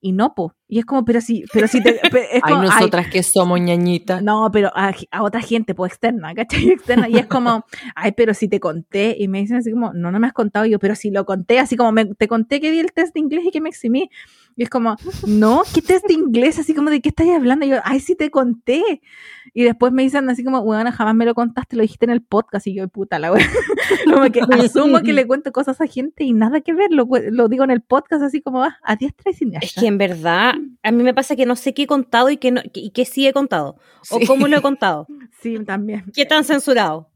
y 0.00 0.12
no, 0.12 0.34
po. 0.34 0.54
Y 0.70 0.78
es 0.78 0.84
como, 0.84 1.04
pero 1.04 1.20
si, 1.20 1.44
pero 1.52 1.66
si 1.66 1.82
te, 1.82 1.94
pe- 1.94 2.36
es 2.36 2.40
Ay, 2.44 2.52
como, 2.52 2.62
ay, 2.62 2.68
nosotras 2.68 3.08
que 3.08 3.22
somos 3.24 3.60
ñañitas. 3.60 4.22
no, 4.22 4.48
pero 4.52 4.70
a, 4.74 4.94
a 5.10 5.22
otra 5.24 5.40
gente, 5.40 5.74
pues 5.74 5.90
externa, 5.92 6.32
¿cachai? 6.32 6.68
Externa. 6.70 7.08
Y 7.08 7.16
es 7.18 7.26
como, 7.26 7.64
ay, 7.96 8.12
pero 8.12 8.32
si 8.34 8.46
te 8.48 8.60
conté. 8.60 9.16
Y 9.18 9.26
me 9.28 9.40
dicen 9.40 9.56
así 9.56 9.72
como, 9.72 9.92
no, 9.92 10.12
no 10.12 10.20
me 10.20 10.28
has 10.28 10.32
contado. 10.32 10.64
Y 10.66 10.70
yo, 10.70 10.78
pero 10.78 10.94
si 10.94 11.10
lo 11.10 11.24
conté, 11.26 11.58
así 11.58 11.76
como, 11.76 11.90
me, 11.92 12.04
te 12.06 12.28
conté 12.28 12.60
que 12.60 12.70
di 12.70 12.78
el 12.78 12.92
test 12.92 13.12
de 13.14 13.20
inglés 13.20 13.44
y 13.46 13.50
que 13.50 13.60
me 13.60 13.68
eximí. 13.68 14.08
Y 14.56 14.62
es 14.64 14.68
como, 14.70 14.96
no, 15.26 15.62
¿qué 15.74 15.80
test 15.82 16.06
de 16.06 16.14
inglés? 16.14 16.58
Así 16.58 16.74
como, 16.74 16.90
¿de 16.90 17.00
qué 17.00 17.08
estás 17.08 17.26
hablando? 17.28 17.64
Y 17.66 17.70
yo, 17.70 17.76
ay, 17.84 17.98
sí 18.00 18.14
te 18.14 18.30
conté. 18.30 19.00
Y 19.54 19.64
después 19.64 19.92
me 19.92 20.02
dicen 20.02 20.28
así 20.30 20.44
como, 20.44 20.62
bueno, 20.62 20.92
jamás 20.92 21.14
me 21.14 21.24
lo 21.24 21.34
contaste, 21.34 21.76
lo 21.76 21.82
dijiste 21.82 22.04
en 22.04 22.10
el 22.10 22.22
podcast. 22.22 22.66
Y 22.66 22.74
yo, 22.74 22.86
puta, 22.88 23.18
la 23.18 23.32
wea. 23.32 23.44
Como 24.04 24.30
que 24.30 24.40
asumo 24.40 25.00
que 25.00 25.12
le 25.12 25.26
cuento 25.26 25.50
cosas 25.52 25.80
a 25.80 25.86
gente 25.86 26.24
y 26.24 26.32
nada 26.32 26.60
que 26.60 26.72
ver. 26.74 26.90
Lo, 26.92 27.08
lo 27.30 27.48
digo 27.48 27.64
en 27.64 27.70
el 27.70 27.80
podcast 27.80 28.22
así 28.22 28.40
como, 28.40 28.62
ah, 28.62 28.76
a 28.82 28.96
diestra 28.96 29.30
y 29.30 29.30
Es 29.32 29.38
siniestra. 29.38 29.80
que 29.80 29.86
en 29.86 29.98
verdad, 29.98 30.54
a 30.82 30.90
mí 30.92 31.02
me 31.02 31.14
pasa 31.14 31.36
que 31.36 31.46
no 31.46 31.56
sé 31.56 31.74
qué 31.74 31.82
he 31.82 31.86
contado 31.86 32.30
y 32.30 32.36
qué, 32.36 32.50
no, 32.50 32.60
y 32.72 32.90
qué 32.90 33.04
sí 33.04 33.26
he 33.26 33.32
contado. 33.32 33.76
O 34.10 34.18
cómo 34.26 34.48
lo 34.48 34.56
he 34.58 34.62
contado. 34.62 35.06
Sí, 35.42 35.58
también. 35.64 36.04
¿Qué 36.14 36.26
tan 36.26 36.44
censurado? 36.44 37.08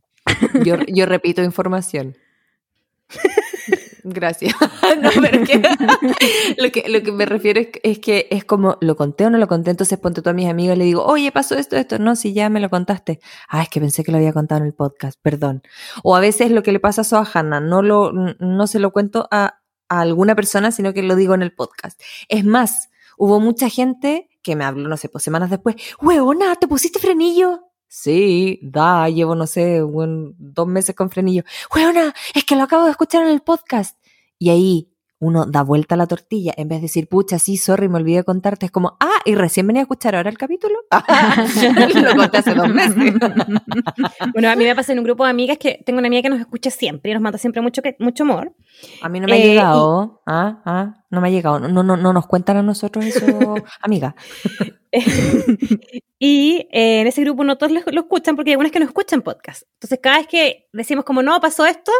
Yo, 0.64 0.76
yo 0.88 1.04
repito 1.04 1.42
información. 1.42 2.16
Gracias. 4.02 4.54
No, 5.00 5.10
pero 5.20 5.40
es 5.42 5.48
que- 5.48 5.62
lo, 6.62 6.70
que, 6.70 6.88
lo 6.88 7.02
que 7.02 7.10
me 7.12 7.26
refiero 7.26 7.60
es, 7.60 7.68
que- 7.68 7.80
es 7.82 7.98
que 7.98 8.28
es 8.30 8.44
como, 8.44 8.76
¿lo 8.80 8.96
conté 8.96 9.26
o 9.26 9.30
no 9.30 9.38
lo 9.38 9.48
conté? 9.48 9.70
Entonces 9.70 9.98
ponte 9.98 10.22
tú 10.22 10.30
a 10.30 10.32
mis 10.32 10.48
amigas 10.48 10.76
y 10.76 10.78
le 10.78 10.84
digo, 10.84 11.04
oye, 11.04 11.32
pasó 11.32 11.56
esto, 11.56 11.76
esto. 11.76 11.98
No, 11.98 12.14
si 12.16 12.32
ya 12.32 12.48
me 12.48 12.60
lo 12.60 12.70
contaste. 12.70 13.18
Ah, 13.48 13.62
es 13.62 13.68
que 13.68 13.80
pensé 13.80 14.04
que 14.04 14.12
lo 14.12 14.18
había 14.18 14.32
contado 14.32 14.60
en 14.60 14.66
el 14.68 14.74
podcast, 14.74 15.18
perdón. 15.20 15.62
O 16.02 16.14
a 16.16 16.20
veces 16.20 16.50
lo 16.50 16.62
que 16.62 16.72
le 16.72 16.80
pasa 16.80 17.00
a 17.00 17.04
Soa 17.04 17.28
Hanna, 17.32 17.60
no, 17.60 17.82
lo, 17.82 18.12
no 18.12 18.66
se 18.66 18.78
lo 18.78 18.92
cuento 18.92 19.26
a, 19.30 19.60
a 19.88 20.00
alguna 20.00 20.34
persona, 20.34 20.70
sino 20.70 20.92
que 20.94 21.02
lo 21.02 21.16
digo 21.16 21.34
en 21.34 21.42
el 21.42 21.52
podcast. 21.52 22.00
Es 22.28 22.44
más, 22.44 22.90
hubo 23.18 23.40
mucha 23.40 23.68
gente 23.68 24.28
que 24.42 24.56
me 24.56 24.64
habló, 24.64 24.88
no 24.88 24.96
sé, 24.96 25.08
pues 25.08 25.24
semanas 25.24 25.50
después, 25.50 25.76
huevona, 26.00 26.54
¿te 26.56 26.68
pusiste 26.68 26.98
frenillo? 26.98 27.60
Sí, 27.88 28.58
da, 28.62 29.08
llevo, 29.08 29.34
no 29.36 29.46
sé, 29.46 29.82
un- 29.82 30.34
dos 30.38 30.66
meses 30.66 30.94
con 30.96 31.10
frenillo. 31.10 31.44
Huevona, 31.74 32.12
es 32.34 32.44
que 32.44 32.56
lo 32.56 32.64
acabo 32.64 32.84
de 32.84 32.90
escuchar 32.90 33.22
en 33.22 33.28
el 33.28 33.40
podcast. 33.40 33.96
Y 34.38 34.50
ahí 34.50 34.93
uno 35.20 35.46
da 35.46 35.62
vuelta 35.62 35.94
a 35.94 35.98
la 35.98 36.06
tortilla, 36.06 36.52
en 36.56 36.68
vez 36.68 36.78
de 36.78 36.82
decir, 36.82 37.08
pucha, 37.08 37.38
sí, 37.38 37.56
sorry, 37.56 37.88
me 37.88 37.96
olvidé 37.96 38.18
de 38.18 38.24
contarte, 38.24 38.66
es 38.66 38.72
como, 38.72 38.96
ah, 39.00 39.20
y 39.24 39.34
recién 39.36 39.66
venía 39.66 39.80
a 39.80 39.84
escuchar 39.84 40.14
ahora 40.16 40.28
el 40.28 40.36
capítulo. 40.36 40.74
lo 41.94 42.16
conté 42.16 42.38
hace 42.38 42.54
dos 42.54 42.68
meses. 42.68 43.14
Bueno, 44.32 44.50
a 44.50 44.56
mí 44.56 44.64
me 44.64 44.74
pasa 44.74 44.92
en 44.92 44.98
un 44.98 45.04
grupo 45.04 45.24
de 45.24 45.30
amigas 45.30 45.58
que 45.58 45.82
tengo 45.86 45.98
una 45.98 46.08
amiga 46.08 46.22
que 46.22 46.28
nos 46.30 46.40
escucha 46.40 46.70
siempre 46.70 47.10
y 47.10 47.14
nos 47.14 47.22
manda 47.22 47.38
siempre 47.38 47.62
mucho, 47.62 47.80
que- 47.82 47.96
mucho 48.00 48.24
amor. 48.24 48.52
A 49.02 49.08
mí 49.08 49.20
no 49.20 49.26
me 49.26 49.34
ha 49.34 49.36
Eh, 49.36 49.46
llegado, 49.46 50.22
ah, 50.26 50.60
ah, 50.64 51.04
no 51.10 51.20
me 51.20 51.28
ha 51.28 51.30
llegado, 51.30 51.60
no, 51.60 51.82
no, 51.82 51.96
no 51.96 52.12
nos 52.12 52.26
cuentan 52.26 52.56
a 52.56 52.62
nosotros 52.62 53.04
eso, 53.04 53.24
amiga. 53.80 54.14
y 56.18 56.68
eh, 56.72 57.00
en 57.00 57.06
ese 57.06 57.20
grupo 57.22 57.44
no 57.44 57.56
todos 57.58 57.72
lo, 57.72 57.80
lo 57.86 58.00
escuchan 58.02 58.36
porque 58.36 58.50
hay 58.50 58.54
algunas 58.54 58.72
que 58.72 58.78
no 58.80 58.86
escuchan 58.86 59.22
podcast. 59.22 59.62
Entonces, 59.74 59.98
cada 60.02 60.18
vez 60.18 60.26
que 60.26 60.66
decimos 60.72 61.04
como, 61.04 61.22
no, 61.22 61.40
pasó 61.40 61.66
esto, 61.66 61.92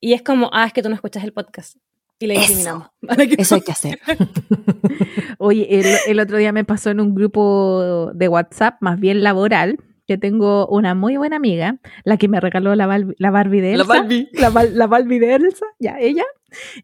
y 0.00 0.12
es 0.12 0.22
como, 0.22 0.50
ah, 0.52 0.66
es 0.66 0.72
que 0.72 0.82
tú 0.82 0.88
no 0.88 0.94
escuchas 0.94 1.24
el 1.24 1.32
podcast. 1.32 1.76
Y 2.20 2.30
Eso. 2.30 2.40
discriminamos. 2.40 2.88
Eso 3.38 3.54
hay 3.56 3.60
que 3.62 3.72
hacer. 3.72 3.98
Oye, 5.38 5.66
el, 5.80 5.86
el 6.06 6.20
otro 6.20 6.36
día 6.38 6.52
me 6.52 6.64
pasó 6.64 6.90
en 6.90 7.00
un 7.00 7.14
grupo 7.14 8.10
de 8.14 8.28
WhatsApp, 8.28 8.76
más 8.80 8.98
bien 9.00 9.22
laboral, 9.22 9.78
que 10.06 10.18
tengo 10.18 10.66
una 10.68 10.94
muy 10.94 11.16
buena 11.16 11.36
amiga, 11.36 11.78
la 12.04 12.16
que 12.16 12.28
me 12.28 12.40
regaló 12.40 12.74
la, 12.74 12.86
Bal- 12.86 13.14
la 13.18 13.30
Barbie 13.30 13.60
de 13.60 13.72
Elsa. 13.74 13.86
Barbie. 13.86 14.28
La, 14.34 14.50
la 14.50 14.86
Barbie 14.86 15.18
de 15.18 15.34
Elsa, 15.34 15.66
ya, 15.78 15.98
ella, 15.98 16.24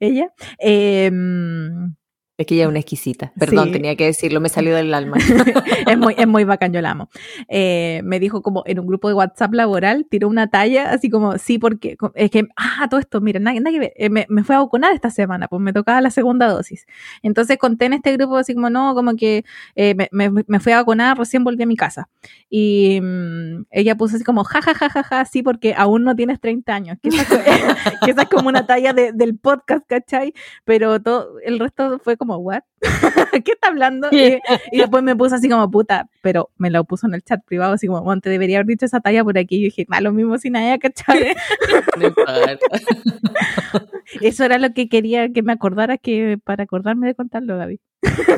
ella. 0.00 0.32
em, 0.58 1.94
Es 2.40 2.46
que 2.46 2.54
ella 2.54 2.62
es 2.64 2.68
una 2.70 2.78
exquisita. 2.78 3.32
Perdón, 3.38 3.66
Sí. 3.66 3.72
tenía 3.72 3.96
que 3.96 4.06
decirlo, 4.06 4.40
me 4.40 4.48
salió 4.48 4.74
del 4.74 4.94
alma. 4.94 5.18
es, 5.86 5.98
muy, 5.98 6.14
es 6.16 6.26
muy 6.26 6.44
bacán, 6.44 6.72
yo 6.72 6.80
la 6.80 6.92
amo. 6.92 7.10
Eh, 7.48 8.00
me 8.02 8.18
dijo 8.18 8.40
como 8.40 8.62
en 8.64 8.78
un 8.80 8.86
grupo 8.86 9.08
de 9.08 9.14
WhatsApp 9.14 9.52
laboral, 9.52 10.06
tiró 10.08 10.26
una 10.26 10.48
talla, 10.48 10.90
así 10.90 11.10
como, 11.10 11.36
sí, 11.36 11.58
porque 11.58 11.98
es 12.14 12.30
que, 12.30 12.48
ah, 12.56 12.86
todo 12.88 12.98
esto, 12.98 13.20
mira, 13.20 13.40
nada, 13.40 13.60
nada 13.60 13.70
que 13.72 13.78
ver, 13.78 13.92
eh, 13.94 14.08
me, 14.08 14.24
me 14.30 14.42
fue 14.42 14.54
a 14.56 14.60
vacunar 14.60 14.94
esta 14.94 15.10
semana, 15.10 15.48
pues 15.48 15.60
me 15.60 15.74
tocaba 15.74 16.00
la 16.00 16.10
segunda 16.10 16.48
dosis. 16.48 16.86
Entonces 17.22 17.58
conté 17.58 17.84
en 17.84 17.92
este 17.92 18.16
grupo 18.16 18.38
así 18.38 18.54
como, 18.54 18.70
no, 18.70 18.94
como 18.94 19.16
que 19.16 19.44
eh, 19.74 19.94
me, 19.94 20.08
me, 20.10 20.42
me 20.46 20.60
fui 20.60 20.72
a 20.72 20.76
vacunar, 20.78 21.18
recién 21.18 21.44
volví 21.44 21.62
a 21.62 21.66
mi 21.66 21.76
casa. 21.76 22.08
Y 22.48 23.00
mm, 23.02 23.64
ella 23.70 23.96
puso 23.96 24.16
así 24.16 24.24
como, 24.24 24.44
ja, 24.44 24.62
ja, 24.62 24.72
ja, 24.74 24.88
ja, 24.88 25.02
ja, 25.02 25.24
sí, 25.26 25.42
porque 25.42 25.74
aún 25.76 26.04
no 26.04 26.16
tienes 26.16 26.40
30 26.40 26.74
años. 26.74 26.96
Que 27.02 27.10
esa, 27.10 27.20
es 27.22 27.28
co- 27.28 27.36
que 28.06 28.10
esa 28.12 28.22
es 28.22 28.28
como 28.30 28.48
una 28.48 28.66
talla 28.66 28.94
de- 28.94 29.12
del 29.12 29.36
podcast, 29.36 29.84
¿cachai? 29.86 30.32
Pero 30.64 31.02
todo, 31.02 31.38
el 31.44 31.58
resto 31.58 31.98
fue 32.02 32.16
como, 32.16 32.29
¿what? 32.38 32.62
¿Qué 33.44 33.52
está 33.52 33.68
hablando? 33.68 34.08
Y, 34.12 34.38
y 34.72 34.78
después 34.78 35.02
me 35.02 35.14
puso 35.16 35.34
así 35.36 35.48
como 35.48 35.70
puta, 35.70 36.08
pero 36.22 36.50
me 36.56 36.70
lo 36.70 36.84
puso 36.84 37.06
en 37.06 37.14
el 37.14 37.22
chat 37.22 37.40
privado, 37.44 37.74
así 37.74 37.86
como, 37.86 38.02
"Bueno, 38.02 38.20
te 38.20 38.30
debería 38.30 38.58
haber 38.58 38.66
dicho 38.66 38.86
esa 38.86 39.00
talla 39.00 39.22
por 39.24 39.36
aquí. 39.38 39.56
Y 39.56 39.60
yo 39.60 39.64
dije, 39.66 39.86
ah, 39.90 40.00
lo 40.00 40.12
mismo 40.12 40.38
sin 40.38 40.52
nadie, 40.54 40.78
¿cachai? 40.78 41.34
No 41.98 42.06
importa. 42.06 42.54
Eso 44.20 44.44
era 44.44 44.58
lo 44.58 44.72
que 44.72 44.88
quería 44.88 45.32
que 45.32 45.42
me 45.42 45.52
acordara 45.52 45.98
que 45.98 46.38
para 46.42 46.64
acordarme 46.64 47.06
de 47.06 47.14
contarlo, 47.14 47.56
Gaby. 47.56 47.80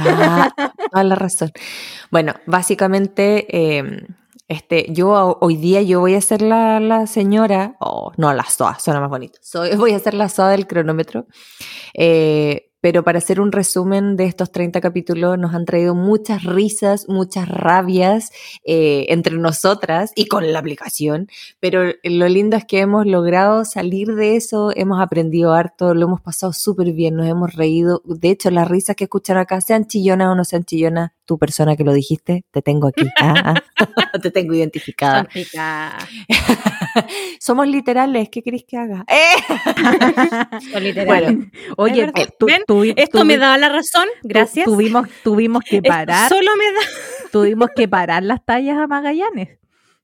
Ah, 0.00 0.52
toda 0.90 1.04
la 1.04 1.14
razón. 1.14 1.50
Bueno, 2.10 2.34
básicamente, 2.46 3.46
eh, 3.78 4.06
este, 4.48 4.86
yo 4.92 5.10
ho- 5.10 5.38
hoy 5.40 5.56
día 5.56 5.80
yo 5.82 6.00
voy 6.00 6.14
a 6.14 6.20
ser 6.20 6.42
la, 6.42 6.78
la 6.80 7.06
señora, 7.06 7.76
oh, 7.80 8.12
no, 8.18 8.34
la 8.34 8.44
SOA, 8.44 8.78
suena 8.80 9.00
más 9.00 9.08
bonito. 9.08 9.38
Soy, 9.40 9.76
voy 9.76 9.92
a 9.92 9.98
ser 9.98 10.14
la 10.14 10.28
SOA 10.28 10.50
del 10.50 10.66
cronómetro. 10.66 11.26
Eh, 11.94 12.70
pero 12.82 13.04
para 13.04 13.18
hacer 13.18 13.40
un 13.40 13.52
resumen 13.52 14.16
de 14.16 14.24
estos 14.24 14.50
30 14.50 14.80
capítulos, 14.80 15.38
nos 15.38 15.54
han 15.54 15.64
traído 15.64 15.94
muchas 15.94 16.42
risas, 16.42 17.08
muchas 17.08 17.48
rabias 17.48 18.32
eh, 18.64 19.06
entre 19.08 19.38
nosotras 19.38 20.10
y 20.16 20.26
con 20.26 20.52
la 20.52 20.58
aplicación. 20.58 21.28
Pero 21.60 21.92
lo 22.02 22.28
lindo 22.28 22.56
es 22.56 22.64
que 22.64 22.80
hemos 22.80 23.06
logrado 23.06 23.64
salir 23.64 24.16
de 24.16 24.34
eso, 24.34 24.72
hemos 24.74 25.00
aprendido 25.00 25.54
harto, 25.54 25.94
lo 25.94 26.06
hemos 26.06 26.20
pasado 26.20 26.52
súper 26.52 26.92
bien, 26.92 27.14
nos 27.14 27.28
hemos 27.28 27.54
reído. 27.54 28.02
De 28.04 28.30
hecho, 28.30 28.50
las 28.50 28.68
risas 28.68 28.96
que 28.96 29.04
escuchan 29.04 29.36
acá, 29.36 29.60
sean 29.60 29.86
chillonas 29.86 30.28
o 30.28 30.34
no 30.34 30.44
sean 30.44 30.64
chillonas, 30.64 31.12
tu 31.24 31.38
persona 31.38 31.76
que 31.76 31.84
lo 31.84 31.92
dijiste, 31.92 32.44
te 32.50 32.62
tengo 32.62 32.88
aquí. 32.88 33.08
ah, 33.20 33.54
ah. 33.54 33.62
te 34.22 34.30
tengo 34.30 34.54
identificada. 34.54 35.28
Somos 37.40 37.66
literales, 37.66 38.28
¿qué 38.30 38.42
queréis 38.42 38.64
que 38.66 38.76
haga? 38.76 39.04
¡Eh! 39.08 39.34
Son 40.72 40.82
literales. 40.82 41.06
Bueno, 41.06 41.50
Oye, 41.76 42.12
Es 42.14 42.94
Esto 42.96 43.24
me 43.24 43.38
da 43.38 43.56
la 43.58 43.68
razón, 43.68 44.06
gracias. 44.22 44.64
Tuvimos, 44.64 45.08
tuvimos 45.22 45.62
que 45.64 45.76
Esto 45.76 45.88
parar, 45.88 46.28
Solo 46.28 46.50
me 46.56 46.72
da. 46.72 47.30
tuvimos 47.30 47.68
que 47.74 47.88
parar 47.88 48.22
las 48.22 48.44
tallas 48.44 48.78
a 48.78 48.86
Magallanes. 48.86 49.61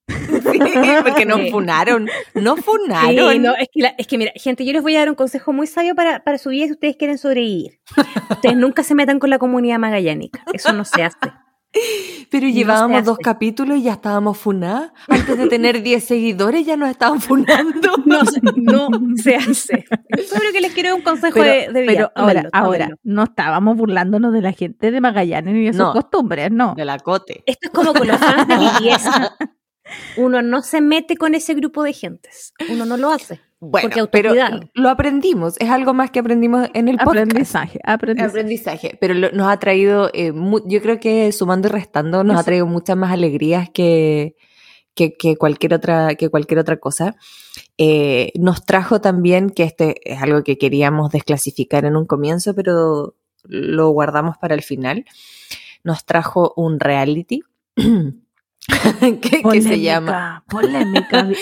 Sí, 0.49 0.59
porque 1.05 1.27
nos 1.27 1.51
funaron, 1.51 2.09
Sí, 2.35 2.41
funaron. 2.63 3.43
no, 3.43 3.55
es, 3.55 3.69
que 3.73 3.81
la- 3.83 3.95
es 3.99 4.07
que 4.07 4.19
mira, 4.19 4.33
gente, 4.37 4.65
yo 4.65 4.73
les 4.73 4.83
voy 4.83 4.97
a 4.97 5.01
dar 5.01 5.09
un 5.11 5.15
consejo 5.15 5.53
muy 5.53 5.67
sabio 5.67 5.95
para, 5.95 6.25
para 6.25 6.39
su 6.39 6.51
vida 6.51 6.67
si 6.67 6.73
ustedes 6.73 6.97
quieren 6.97 7.19
sobrevivir. 7.19 7.81
Ustedes 8.31 8.57
nunca 8.57 8.83
se 8.83 8.95
metan 8.95 9.19
con 9.19 9.31
la 9.31 9.39
comunidad 9.39 9.79
magallánica. 9.79 10.43
Eso 10.53 10.73
no 10.73 10.85
se 10.85 11.03
hace. 11.05 11.17
Pero 12.31 12.47
No 12.47 12.53
llevábamos 12.53 13.05
dos 13.05 13.19
capítulos 13.19 13.77
y 13.79 13.83
ya 13.83 13.93
estábamos 13.93 14.39
funadas. 14.39 14.91
Antes 15.07 15.37
de 15.37 15.49
tener 15.49 15.83
10 15.83 16.03
seguidores 16.03 16.65
ya 16.67 16.77
nos 16.79 16.89
estaban 16.91 17.21
funando. 17.21 17.91
No, 18.07 18.25
se- 18.25 18.41
no 18.57 18.89
se 19.23 19.37
hace. 19.37 19.85
Yo 20.17 20.39
creo 20.39 20.53
que 20.53 20.61
les 20.63 20.73
quiero 20.73 20.97
un 20.97 21.03
consejo 21.03 21.35
Pero, 21.41 21.73
de, 21.73 21.73
de 21.73 21.83
vida. 21.83 21.93
pero 21.93 22.13
ahora, 22.15 22.49
ahora, 22.53 22.89
no 23.03 23.25
estábamos 23.25 23.77
burlándonos 23.77 24.33
de 24.33 24.41
la 24.43 24.53
gente 24.53 24.91
de 24.91 25.01
Magallanes 25.01 25.53
ni 25.55 25.65
de 25.67 25.73
sus 25.73 25.81
No. 25.83 25.93
costumbres, 25.93 26.51
no. 26.51 26.75
De 26.75 26.85
la 26.87 26.99
cote. 26.99 27.43
Esto 27.47 27.69
es 27.69 27.71
como 27.71 27.93
con 27.93 28.07
los 28.09 28.17
fans 28.17 28.49
de 28.49 28.57
BTS. 28.57 29.05
Uno 30.17 30.43
no 30.43 30.63
se 30.63 30.81
mete 30.81 31.17
con 31.17 31.35
ese 31.35 31.55
grupo 31.55 31.83
de 31.83 31.93
gentes. 31.93 32.53
Uno 32.71 32.85
no 32.87 32.97
lo 32.97 33.11
hace. 33.11 33.41
Bueno, 33.61 33.89
Porque 33.89 34.07
pero 34.11 34.33
lo 34.75 34.89
aprendimos. 34.89 35.57
Es 35.59 35.69
algo 35.69 35.93
más 35.93 36.11
que 36.13 36.21
aprendimos 36.21 36.69
en 36.75 36.87
el 36.89 36.97
podcast. 36.97 37.19
Aprendizaje, 37.31 37.81
aprendizaje. 37.83 38.31
Aprendizaje, 38.31 38.99
pero 39.01 39.15
lo- 39.15 39.33
nos 39.33 39.49
ha 39.49 39.59
traído, 39.59 40.11
eh, 40.15 40.31
mu- 40.31 40.61
yo 40.69 40.81
creo 40.81 41.01
que 41.01 41.33
sumando 41.33 41.67
y 41.69 41.73
restando, 41.73 42.23
nos 42.23 42.39
ha 42.39 42.45
traído 42.45 42.67
muchas 42.67 42.97
más 42.97 43.11
alegrías 43.13 43.69
que, 43.71 44.37
que, 44.95 45.17
que 45.17 45.37
cualquier 45.37 45.75
otra, 45.75 46.15
que 46.15 46.29
cualquier 46.29 46.61
otra 46.61 46.77
cosa. 46.79 47.17
Eh, 47.79 48.31
nos 48.39 48.65
trajo 48.65 49.01
también, 49.01 49.51
que 49.51 49.65
este 49.65 49.97
es 50.05 50.23
algo 50.23 50.45
que 50.45 50.57
queríamos 50.57 51.11
desclasificar 51.11 51.85
en 51.85 51.97
un 51.97 52.07
comienzo, 52.07 52.55
pero 52.55 53.17
lo 53.43 53.89
guardamos 53.91 54.37
para 54.39 54.55
el 54.55 54.63
final. 54.63 55.05
Nos 55.83 56.05
trajo 56.05 56.53
un 56.57 56.79
reality 56.79 57.43
que, 59.21 59.43
que 59.43 59.63
se 59.63 59.81
llama. 59.81 60.45
Polémica. 60.49 61.29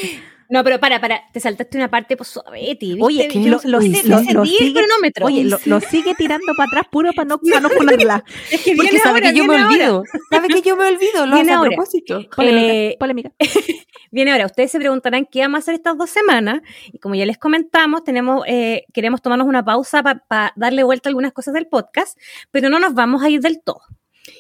No, 0.49 0.63
pero 0.63 0.79
para, 0.79 1.01
para, 1.01 1.23
te 1.33 1.41
saltaste 1.41 1.77
una 1.77 1.91
parte 1.91 2.17
pues, 2.17 2.29
suaveti, 2.29 2.91
¿viste? 2.95 3.03
Oye, 3.03 3.29
Yo 3.35 3.41
lo- 3.41 3.61
lo- 3.65 3.81
lo- 3.81 3.81
sé, 3.81 4.07
lo 4.33 4.43
di 4.45 4.57
el 4.61 4.73
cronómetro. 4.75 5.27
Oye, 5.27 5.43
lo, 5.43 5.59
lo 5.65 5.81
sigue 5.81 6.15
tirando 6.15 6.47
para 6.57 6.69
atrás 6.69 6.85
puro 6.89 7.11
para 7.15 7.27
no, 7.27 7.39
para 7.39 7.59
no 7.59 7.69
ponerla. 7.69 8.23
es 8.53 8.63
que 8.63 8.77
Porque 8.77 8.97
sabe 9.01 9.19
ahora, 9.19 9.33
que 9.33 9.39
yo 9.39 9.45
me 9.45 9.55
ahora. 9.57 9.67
olvido. 9.69 10.05
Sabe 10.31 10.47
que 10.47 10.63
yo 10.63 10.77
me 10.77 10.87
olvido, 10.87 11.27
lo 11.27 11.35
Viene 11.35 11.53
hace 11.53 11.67
a 11.67 11.69
propósito. 11.69 12.21
Polémica, 12.37 12.73
Eh, 12.73 12.97
polémica. 12.97 13.33
Viene 14.13 14.31
ahora, 14.31 14.47
ustedes 14.47 14.71
se 14.71 14.79
preguntarán 14.79 15.27
qué 15.29 15.41
vamos 15.41 15.57
a 15.57 15.59
hacer 15.59 15.75
estas 15.75 15.99
dos 15.99 16.11
semanas. 16.11 16.61
Y 16.93 17.01
como 17.01 17.17
ya 17.17 17.27
les 17.27 17.39
comentamos, 17.39 18.05
tenemos, 18.05 18.45
eh, 18.47 18.85
queremos 18.95 19.23
tomarnos 19.23 19.49
una 19.49 19.65
pausa 19.65 20.05
para 20.05 20.53
darle 20.55 20.85
vuelta 20.85 21.09
a 21.09 21.11
algunas 21.11 21.33
cosas 21.33 21.55
del 21.55 21.67
podcast, 21.67 22.17
pero 22.53 22.69
no 22.71 22.79
nos 22.79 22.95
vamos 22.95 23.21
a 23.25 23.29
ir 23.31 23.41
del 23.41 23.61
todo. 23.65 23.81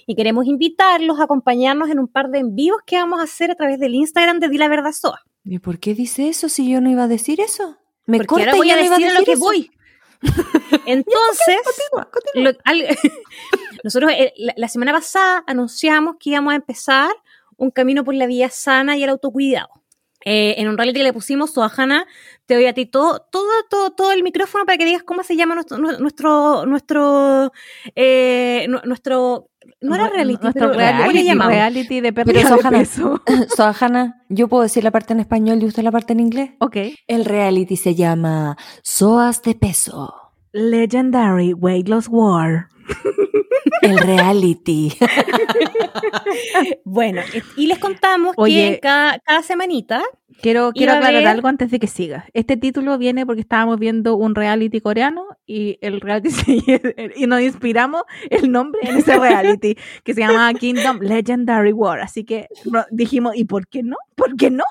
Y 0.06 0.14
queremos 0.14 0.46
invitarlos 0.46 1.20
a 1.20 1.24
acompañarnos 1.24 1.90
en 1.90 1.98
un 1.98 2.08
par 2.08 2.28
de 2.30 2.38
en 2.38 2.54
vivos 2.54 2.80
que 2.86 2.96
vamos 2.96 3.20
a 3.20 3.24
hacer 3.24 3.50
a 3.50 3.54
través 3.54 3.78
del 3.78 3.94
Instagram 3.94 4.38
de 4.40 4.48
Di 4.48 4.58
la 4.58 4.68
Verdad 4.68 4.92
Soa. 4.92 5.20
¿Y 5.44 5.58
por 5.60 5.78
qué 5.78 5.94
dice 5.94 6.28
eso 6.28 6.48
si 6.48 6.68
yo 6.70 6.80
no 6.80 6.90
iba 6.90 7.04
a 7.04 7.08
decir 7.08 7.40
eso? 7.40 7.76
Me 8.06 8.18
Porque 8.18 8.28
corta 8.28 8.44
ahora 8.50 8.56
voy 8.58 8.68
y 8.68 8.70
a 8.72 8.76
no 8.76 8.84
iba 8.84 8.96
decir 8.98 9.10
a 9.16 9.18
lo 9.20 9.24
que 9.24 9.32
eso. 9.32 9.40
voy. 9.40 9.70
Entonces, 10.86 11.56
Continúa, 11.64 12.10
continúa. 12.10 12.52
lo- 12.52 12.58
al- 12.64 12.98
nosotros 13.84 14.10
eh, 14.12 14.32
la, 14.36 14.54
la 14.56 14.68
semana 14.68 14.92
pasada 14.92 15.44
anunciamos 15.46 16.16
que 16.18 16.30
íbamos 16.30 16.52
a 16.52 16.56
empezar 16.56 17.10
un 17.56 17.70
camino 17.70 18.04
por 18.04 18.14
la 18.14 18.26
vía 18.26 18.50
sana 18.50 18.96
y 18.96 19.02
el 19.04 19.10
autocuidado. 19.10 19.68
Eh, 20.26 20.56
en 20.58 20.68
un 20.68 20.76
reality 20.76 21.02
le 21.02 21.12
pusimos, 21.14 21.52
Soajana, 21.52 22.04
te 22.46 22.54
doy 22.54 22.66
a 22.66 22.74
ti 22.74 22.84
todo, 22.84 23.20
todo, 23.30 23.48
todo, 23.70 23.92
todo 23.92 24.12
el 24.12 24.22
micrófono 24.22 24.66
para 24.66 24.76
que 24.76 24.84
digas 24.84 25.02
cómo 25.04 25.22
se 25.22 25.36
llama 25.36 25.54
nuestro, 25.54 25.78
nuestro, 25.78 26.66
nuestro, 26.66 27.52
eh, 27.94 28.66
nu- 28.68 28.80
nuestro, 28.84 29.48
no 29.80 29.94
era 29.94 30.08
reality, 30.08 30.42
Nuestro 30.42 30.52
pero 30.52 30.66
¿cómo 30.72 30.80
le 30.80 30.92
reality, 30.92 31.24
llamamos? 31.24 31.54
reality 31.54 32.00
de 32.00 32.12
Pero 32.12 32.26
pérdida 32.26 32.50
de 32.50 32.56
Sohana, 32.56 32.78
peso. 32.78 33.22
Sohana, 33.56 34.22
yo 34.28 34.48
puedo 34.48 34.62
decir 34.64 34.84
la 34.84 34.90
parte 34.90 35.12
en 35.12 35.20
español 35.20 35.62
y 35.62 35.66
usted 35.66 35.82
la 35.82 35.92
parte 35.92 36.12
en 36.12 36.20
inglés. 36.20 36.50
Ok. 36.58 36.76
El 37.06 37.24
reality 37.24 37.76
se 37.76 37.94
llama 37.94 38.56
Soas 38.82 39.42
de 39.42 39.54
Peso. 39.54 40.12
Legendary 40.52 41.52
Weight 41.52 41.88
Loss 41.88 42.08
War. 42.10 42.68
El 43.82 43.98
reality. 43.98 44.92
Bueno, 46.84 47.22
y 47.56 47.66
les 47.66 47.78
contamos 47.78 48.34
Oye. 48.36 48.72
que 48.74 48.80
cada, 48.80 49.18
cada 49.20 49.42
semanita, 49.42 50.02
Quiero, 50.42 50.72
quiero 50.72 50.92
aclarar 50.92 51.14
ver- 51.22 51.26
algo 51.28 51.48
antes 51.48 51.70
de 51.70 51.78
que 51.78 51.86
sigas. 51.86 52.24
Este 52.34 52.56
título 52.56 52.98
viene 52.98 53.24
porque 53.24 53.40
estábamos 53.40 53.78
viendo 53.78 54.16
un 54.16 54.34
reality 54.34 54.80
coreano 54.80 55.24
y 55.46 55.78
el 55.80 56.00
reality 56.00 56.30
se- 56.30 57.12
y 57.16 57.26
nos 57.26 57.40
inspiramos 57.40 58.02
el 58.30 58.50
nombre 58.52 58.80
en 58.84 58.96
ese 58.98 59.18
reality 59.18 59.76
que 60.04 60.14
se 60.14 60.20
llama 60.20 60.52
Kingdom 60.54 60.98
Legendary 61.00 61.72
War. 61.72 62.00
Así 62.00 62.24
que 62.24 62.48
dijimos, 62.90 63.34
¿y 63.36 63.44
por 63.44 63.66
qué 63.68 63.82
no? 63.82 63.96
¿Por 64.14 64.36
qué 64.36 64.50
no? 64.50 64.64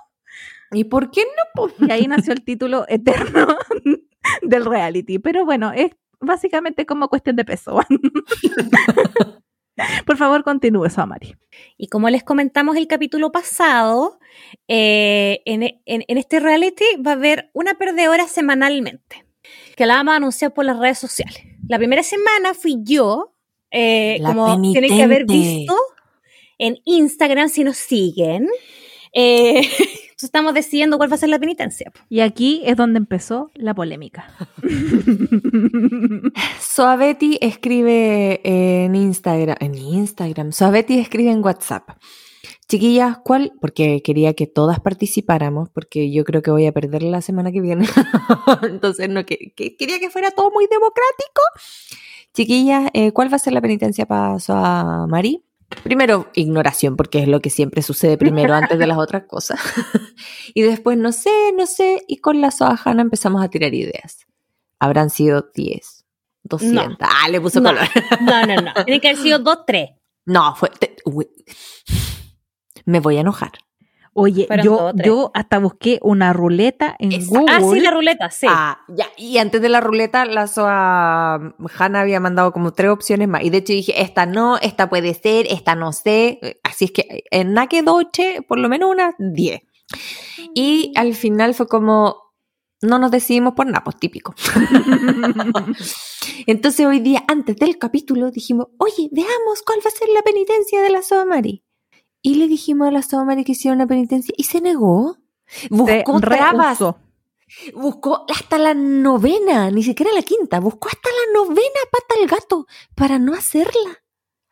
¿Y 0.72 0.86
por 0.86 1.10
qué 1.12 1.24
no? 1.58 1.88
Y 1.88 1.92
ahí 1.92 2.08
nació 2.08 2.34
el 2.34 2.44
título 2.44 2.86
eterno 2.88 3.48
del 4.42 4.66
reality. 4.66 5.20
Pero 5.20 5.46
bueno, 5.46 5.72
es 5.74 5.92
básicamente 6.26 6.86
como 6.86 7.08
cuestión 7.10 7.36
de 7.36 7.46
peso. 7.46 7.80
Por 10.06 10.16
favor, 10.16 10.44
continúe, 10.46 10.90
Samari. 10.90 11.36
y 11.78 11.88
como 11.90 12.10
les 12.10 12.24
comentamos 12.24 12.78
el 12.78 12.88
capítulo 12.88 13.32
pasado, 13.34 14.20
eh, 14.70 15.42
en, 15.46 15.64
en- 15.64 16.06
en 16.08 16.18
este 16.18 16.40
reality 16.40 16.86
va 17.06 17.12
a 17.12 17.16
haber 17.16 17.50
una 17.54 17.74
perdedora 17.74 18.26
semanalmente, 18.28 19.26
que 19.76 19.86
la 19.86 19.96
vamos 19.96 20.14
a 20.14 20.18
anunciar 20.18 20.54
por 20.54 20.64
las 20.64 20.80
redes 20.80 20.98
sociales. 20.98 21.44
La 21.68 21.78
primera 21.78 22.04
semana 22.04 22.54
fui 22.54 22.78
yo, 22.84 23.34
eh, 23.70 24.22
como 24.26 24.62
tienen 24.62 24.96
que 24.96 25.04
haber 25.04 25.26
visto 25.26 25.76
en 26.58 26.78
Instagram 26.86 27.50
si 27.50 27.66
nos 27.66 27.76
siguen. 27.76 28.48
Eh, 29.12 29.62
entonces 30.16 30.30
estamos 30.30 30.54
decidiendo 30.54 30.96
cuál 30.98 31.12
va 31.12 31.16
a 31.16 31.18
ser 31.18 31.28
la 31.28 31.40
penitencia. 31.40 31.92
Y 32.08 32.22
aquí 32.22 32.62
es 32.66 32.78
donde 32.78 33.00
empezó 33.00 33.52
la 33.54 33.74
polémica. 33.74 34.30
Soavetti 36.62 37.38
escribe 37.42 38.40
en 38.46 38.96
Instagram. 38.96 39.58
En 39.60 39.76
Instagram. 39.76 40.54
Soavetti 40.54 41.00
escribe 41.00 41.32
en 41.32 41.44
WhatsApp. 41.44 41.90
Chiquillas, 42.70 43.18
¿cuál? 43.26 43.52
Porque 43.60 44.02
quería 44.04 44.34
que 44.34 44.48
todas 44.48 44.80
participáramos, 44.80 45.70
porque 45.70 46.12
yo 46.12 46.24
creo 46.24 46.42
que 46.42 46.50
voy 46.52 46.66
a 46.66 46.72
perder 46.72 47.04
la 47.04 47.22
semana 47.22 47.52
que 47.52 47.62
viene. 47.62 47.86
Entonces, 48.64 49.10
no 49.10 49.26
que, 49.26 49.52
que- 49.56 49.76
quería 49.76 50.00
que 50.00 50.10
fuera 50.10 50.32
todo 50.32 50.50
muy 50.52 50.66
democrático. 50.68 51.42
Chiquillas, 52.34 52.90
eh, 52.94 53.12
¿cuál 53.12 53.32
va 53.32 53.36
a 53.36 53.40
ser 53.40 53.54
la 53.54 53.62
penitencia 53.62 54.06
para 54.06 54.40
Soamari? 54.40 55.44
Primero, 55.84 56.30
ignoración, 56.34 56.96
porque 56.96 57.20
es 57.20 57.28
lo 57.28 57.42
que 57.42 57.50
siempre 57.50 57.82
sucede 57.82 58.18
primero 58.18 58.54
antes 58.54 58.78
de 58.78 58.88
las 58.88 58.98
otras 58.98 59.24
cosas. 59.28 59.60
y 60.54 60.62
después, 60.62 60.98
no 60.98 61.12
sé, 61.12 61.52
no 61.58 61.66
sé, 61.66 62.04
y 62.08 62.18
con 62.18 62.40
la 62.42 62.52
Soahana 62.52 63.02
empezamos 63.02 63.44
a 63.44 63.50
tirar 63.50 63.74
ideas. 63.74 64.26
Habrán 64.80 65.10
sido 65.10 65.50
10, 65.54 66.06
200. 66.44 66.98
Ah, 67.02 67.30
le 67.30 67.42
puso 67.42 67.60
No. 67.62 67.70
color. 67.72 67.88
No, 68.22 68.46
no, 68.46 68.56
no. 68.62 68.74
Tienen 68.86 69.02
que 69.02 69.10
haber 69.10 69.22
sido 69.22 69.40
dos, 69.40 69.60
tres. 69.66 69.90
No, 70.26 70.56
fue. 70.56 70.70
te- 70.70 70.96
me 72.86 73.00
voy 73.00 73.18
a 73.18 73.22
enojar. 73.22 73.52
Oye, 74.18 74.46
Fueron 74.48 74.66
yo, 74.66 74.92
yo 75.04 75.32
hasta 75.34 75.60
busqué 75.60 76.00
una 76.02 76.32
ruleta 76.32 76.96
en 77.00 77.12
Esa- 77.12 77.38
Google. 77.38 77.54
Ah, 77.54 77.60
sí, 77.62 77.80
la 77.82 77.92
ruleta, 77.92 78.32
sí. 78.32 78.48
Ah, 78.50 78.80
ya. 78.88 79.08
Y 79.18 79.40
antes 79.40 79.62
de 79.62 79.68
la 79.68 79.82
ruleta, 79.82 80.24
la 80.26 80.48
Soa 80.48 81.54
Hanna 81.78 82.00
había 82.00 82.22
mandado 82.22 82.54
como 82.54 82.72
tres 82.72 82.92
opciones 82.92 83.28
más. 83.28 83.44
Y 83.44 83.50
de 83.50 83.58
hecho 83.58 83.74
dije, 83.74 84.02
esta 84.02 84.26
no, 84.26 84.58
esta 84.58 84.90
puede 84.90 85.14
ser, 85.16 85.48
esta 85.50 85.76
no 85.76 85.92
sé. 85.92 86.40
Así 86.64 86.86
es 86.86 86.92
que 86.92 87.26
en 87.30 87.52
Nake 87.54 87.84
Doche, 87.84 88.42
por 88.48 88.58
lo 88.58 88.70
menos 88.70 88.90
unas 88.90 89.16
10. 89.20 89.60
Y 90.54 90.94
al 90.96 91.14
final 91.14 91.54
fue 91.54 91.68
como, 91.68 92.16
no 92.82 93.00
nos 93.00 93.12
decidimos 93.12 93.54
por 93.54 93.66
nada, 93.66 93.84
pues 93.84 93.98
típico. 93.98 94.34
Entonces 96.48 96.86
hoy 96.86 97.00
día, 97.00 97.24
antes 97.28 97.56
del 97.58 97.78
capítulo, 97.78 98.32
dijimos, 98.32 98.68
oye, 98.78 99.10
veamos 99.12 99.62
cuál 99.66 99.80
va 99.86 99.90
a 99.90 99.92
ser 99.92 100.10
la 100.14 100.22
penitencia 100.22 100.82
de 100.82 100.90
la 100.90 101.02
Soa 101.02 101.26
Mari. 101.26 101.64
Y 102.26 102.34
le 102.34 102.48
dijimos 102.48 102.88
a 102.88 102.92
la 102.92 103.04
Soa 103.04 103.24
Mari 103.24 103.44
que 103.44 103.52
hiciera 103.52 103.76
una 103.76 103.86
penitencia 103.86 104.34
y 104.36 104.46
se 104.46 104.60
negó. 104.60 105.20
Buscó 105.70 106.20
trabas. 106.20 106.80
Buscó 107.76 108.26
hasta 108.28 108.58
la 108.58 108.74
novena, 108.74 109.70
ni 109.70 109.84
siquiera 109.84 110.12
la 110.12 110.24
quinta, 110.24 110.60
buscó 110.60 110.88
hasta 110.88 111.08
la 111.08 111.40
novena 111.40 111.80
pata 111.92 112.16
al 112.20 112.28
gato 112.28 112.66
para 112.96 113.20
no 113.20 113.36
hacerla. 113.36 114.02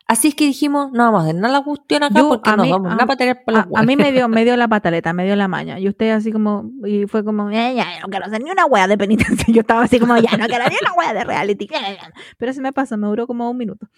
Así 0.06 0.28
es 0.28 0.34
que 0.34 0.44
dijimos, 0.44 0.92
no 0.92 1.04
vamos 1.04 1.20
a 1.22 1.24
hacer 1.24 1.34
nada 1.36 1.60
la 1.60 1.64
cuestión 1.64 2.02
acá 2.02 2.18
Yo, 2.20 2.28
porque 2.28 2.50
a 2.50 2.56
nos 2.56 2.66
mí- 2.66 2.72
vamos 2.72 2.92
a- 2.92 3.06
por 3.06 3.54
los 3.54 3.64
A, 3.74 3.80
a 3.80 3.82
mí 3.84 3.96
me 3.96 4.12
dio, 4.12 4.28
me 4.28 4.44
dio 4.44 4.54
la 4.56 4.68
pataleta, 4.68 5.14
me 5.14 5.24
dio 5.24 5.34
la 5.34 5.48
maña. 5.48 5.80
Y 5.80 5.88
usted 5.88 6.10
así 6.10 6.30
como, 6.30 6.70
y 6.84 7.06
fue 7.06 7.24
como, 7.24 7.48
"Eh, 7.50 7.74
ya, 7.74 8.00
no 8.02 8.08
quiero 8.08 8.26
hacer 8.26 8.42
ni 8.42 8.50
una 8.50 8.66
wea 8.66 8.86
de 8.86 8.98
penitencia. 8.98 9.46
Yo 9.54 9.60
estaba 9.62 9.84
así 9.84 9.98
como, 9.98 10.16
ya, 10.18 10.36
no 10.36 10.46
quiero 10.46 10.64
ni 10.68 10.76
una 10.82 10.92
wea 10.94 11.14
de 11.14 11.24
reality. 11.24 11.68
Pero 12.38 12.52
se 12.52 12.60
me 12.60 12.72
pasó, 12.72 12.98
me 12.98 13.06
duró 13.06 13.26
como 13.26 13.50
un 13.50 13.56
minuto. 13.56 13.88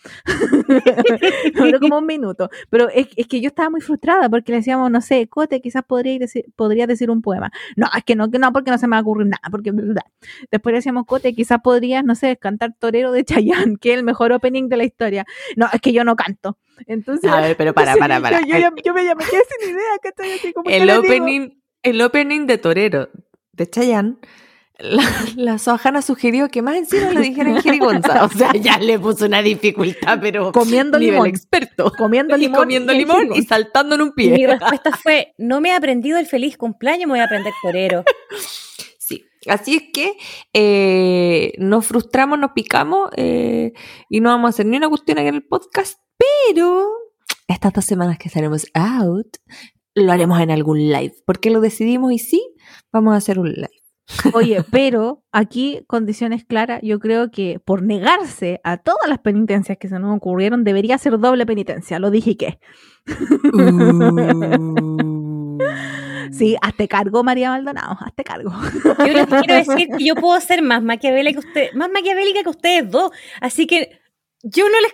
me 1.54 1.66
duró 1.66 1.80
como 1.80 1.98
un 1.98 2.06
minuto. 2.06 2.50
Pero 2.70 2.88
es, 2.88 3.08
es 3.16 3.26
que 3.26 3.40
yo 3.40 3.48
estaba 3.48 3.70
muy 3.70 3.80
frustrada 3.80 4.28
porque 4.28 4.52
le 4.52 4.58
decíamos, 4.58 4.90
no 4.90 5.00
sé, 5.00 5.28
Cote, 5.28 5.60
quizás 5.60 5.82
podría 5.84 6.18
decir, 6.18 6.44
podría 6.56 6.86
decir 6.86 7.10
un 7.10 7.22
poema. 7.22 7.50
No, 7.76 7.88
es 7.96 8.04
que 8.04 8.14
no, 8.14 8.30
que 8.30 8.38
no, 8.38 8.52
porque 8.52 8.70
no 8.70 8.78
se 8.78 8.86
me 8.86 8.92
va 8.92 8.98
a 8.98 9.02
ocurrir 9.02 9.26
nada. 9.26 9.42
Porque. 9.50 9.72
Después 10.50 10.72
le 10.72 10.78
decíamos, 10.78 11.04
Cote, 11.06 11.34
quizás 11.34 11.60
podrías, 11.62 12.04
no 12.04 12.14
sé, 12.14 12.36
cantar 12.36 12.74
Torero 12.78 13.12
de 13.12 13.24
Chayanne, 13.24 13.76
que 13.80 13.92
es 13.92 13.98
el 13.98 14.04
mejor 14.04 14.32
opening 14.32 14.68
de 14.68 14.76
la 14.76 14.84
historia. 14.84 15.24
No, 15.56 15.66
es 15.72 15.80
que 15.80 15.92
yo 15.97 16.05
no 16.05 16.14
canto. 16.16 16.59
Entonces, 16.86 17.31
A 17.31 17.40
ver, 17.40 17.56
pero 17.56 17.73
para, 17.74 17.97
para, 17.98 18.20
para. 18.20 18.40
Yo, 18.43 18.56
yo, 18.85 18.94
me, 18.94 19.02
me 19.14 19.24
quedé 19.24 19.43
sin 19.60 19.70
idea, 19.70 19.98
¿cachai? 20.02 20.32
Así 20.32 20.52
como, 20.52 20.64
¿qué 20.68 20.77
El 20.77 20.90
opening, 20.90 21.51
el 21.82 22.01
opening 22.02 22.47
de 22.47 22.59
Torero 22.59 23.09
de 23.52 23.68
Chayanne, 23.70 24.16
la, 24.78 25.02
la 25.36 25.56
Soajana 25.59 26.02
sugirió 26.02 26.48
que 26.51 26.60
más 26.60 26.77
encima 26.77 27.10
lo 27.10 27.20
dijera 27.20 27.48
en 27.48 27.62
jerigonza. 27.62 28.24
O 28.27 28.28
sea, 28.28 28.52
ya 28.52 28.77
le 28.78 28.98
puso 28.98 29.24
una 29.24 29.40
dificultad, 29.40 30.18
pero 30.20 30.52
Comiendo 30.52 30.98
nivel 30.98 31.14
limón. 31.14 31.28
experto. 31.28 31.90
Comiendo 31.97 32.36
Y 32.36 32.40
limón. 32.40 32.60
comiendo 32.60 32.93
y 32.93 32.98
limón 32.98 33.28
y 33.35 33.43
saltando 33.43 33.94
en 33.94 34.02
un 34.02 34.12
Y 34.18 34.28
mi 34.31 34.36
pie. 34.36 34.47
respuesta 34.48 34.90
fue, 35.02 35.32
no 35.39 35.62
me 35.62 35.70
he 35.70 35.73
aprendido 35.74 36.18
el 36.18 36.27
feliz 36.27 36.59
cumpleaños, 36.59 37.06
me 37.06 37.12
voy 37.14 37.20
a 37.20 37.24
aprender 37.24 37.55
torero. 37.62 38.05
Sí, 39.47 39.51
así 39.51 39.77
es 39.77 39.82
que 39.93 40.16
eh, 40.52 41.52
nos 41.59 41.86
frustramos, 41.86 42.39
nos 42.39 42.52
picamos 42.52 43.10
eh, 43.16 43.73
y 44.09 44.20
no 44.20 44.31
vamos 44.31 44.48
a 44.48 44.51
hacer 44.51 44.66
ni 44.66 44.77
una 44.77 44.89
cuestión 44.89 45.18
aquí 45.18 45.28
en 45.28 45.36
el 45.36 45.47
podcast, 45.47 45.98
pero 46.18 46.89
estas 47.48 47.73
dos 47.73 47.85
semanas 47.85 48.18
que 48.18 48.28
estaremos 48.28 48.66
out, 48.74 49.36
lo 49.94 50.12
haremos 50.12 50.40
en 50.40 50.51
algún 50.51 50.78
live, 50.78 51.14
porque 51.27 51.51
lo 51.51 51.60
decidimos 51.60 52.12
y 52.12 52.18
sí, 52.18 52.55
vamos 52.93 53.14
a 53.14 53.18
hacer 53.18 53.39
un 53.39 53.52
live. 53.52 53.70
Oye, 54.35 54.62
pero 54.70 55.23
aquí, 55.32 55.85
condiciones 55.86 56.44
claras, 56.44 56.81
yo 56.82 56.98
creo 56.98 57.31
que 57.31 57.60
por 57.64 57.82
negarse 57.82 58.60
a 58.64 58.78
todas 58.78 59.09
las 59.09 59.18
penitencias 59.20 59.78
que 59.78 59.89
se 59.89 59.98
nos 59.98 60.16
ocurrieron, 60.16 60.64
debería 60.64 60.98
ser 60.98 61.18
doble 61.18 61.47
penitencia. 61.47 61.98
Lo 61.98 62.10
dije 62.10 62.31
y 62.31 62.36
qué. 62.36 62.59
Sí, 66.32 66.57
hazte 66.61 66.89
cargo, 66.89 67.23
María 67.23 67.51
Maldonado, 67.51 67.97
hazte 68.01 68.24
cargo. 68.24 68.53
Yo 68.98 69.12
les 69.12 69.27
quiero 69.27 69.55
decir 69.55 69.89
que 69.97 70.05
yo 70.05 70.15
puedo 70.15 70.40
ser 70.40 70.62
más 70.62 70.82
maquiavélica 70.82 71.40
que 71.40 71.47
usted, 71.47 71.73
más 71.74 71.90
maquiavélica 71.90 72.43
que 72.43 72.48
ustedes 72.48 72.90
dos. 72.90 73.11
Así 73.40 73.66
que 73.66 74.01
yo 74.43 74.65
no 74.69 74.81
les 74.81 74.93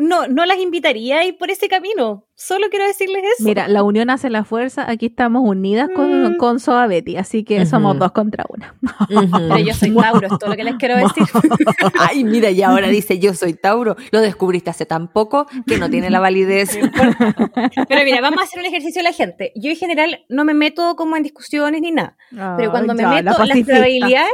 no, 0.00 0.26
no 0.26 0.46
las 0.46 0.58
invitaría 0.58 1.18
a 1.18 1.24
ir 1.24 1.36
por 1.38 1.50
ese 1.50 1.68
camino. 1.68 2.26
Solo 2.34 2.68
quiero 2.70 2.86
decirles 2.86 3.22
eso. 3.38 3.44
Mira, 3.46 3.68
la 3.68 3.82
unión 3.82 4.08
hace 4.08 4.30
la 4.30 4.44
fuerza. 4.44 4.90
Aquí 4.90 5.06
estamos 5.06 5.42
unidas 5.44 5.90
con, 5.94 6.32
Mm. 6.32 6.36
con 6.38 6.58
Soa 6.58 6.86
Betty, 6.86 7.16
así 7.18 7.44
que 7.44 7.66
somos 7.66 7.98
dos 7.98 8.12
contra 8.12 8.44
una. 8.48 8.74
Pero 9.08 9.58
yo 9.58 9.74
soy 9.74 9.94
Tauro, 9.94 10.26
es 10.26 10.38
todo 10.38 10.48
lo 10.50 10.56
que 10.56 10.64
les 10.64 10.76
quiero 10.76 10.96
decir. 10.96 11.24
Ay, 12.00 12.24
mira, 12.24 12.50
y 12.50 12.62
ahora 12.62 12.88
dice 12.88 13.18
yo 13.18 13.34
soy 13.34 13.52
Tauro. 13.54 13.96
Lo 14.10 14.20
descubriste 14.22 14.70
hace 14.70 14.86
tan 14.86 15.08
poco 15.08 15.46
que 15.66 15.76
no 15.76 15.90
tiene 15.90 16.08
la 16.08 16.18
validez. 16.20 16.78
Pero 17.88 18.04
mira, 18.04 18.20
vamos 18.20 18.40
a 18.40 18.44
hacer 18.44 18.60
un 18.60 18.66
ejercicio 18.66 19.00
de 19.00 19.04
la 19.04 19.12
gente. 19.12 19.52
Yo 19.54 19.70
en 19.70 19.76
general 19.76 20.24
no 20.28 20.44
me 20.44 20.54
meto 20.54 20.96
como 20.96 21.16
en 21.16 21.22
discusiones 21.22 21.80
ni 21.82 21.90
nada. 21.90 22.16
Pero 22.56 22.70
cuando 22.70 22.94
me 22.94 23.02
Ya, 23.02 23.08
la 23.22 23.32
meto, 23.32 23.44
las 23.44 23.58
probabilidades, 23.60 24.32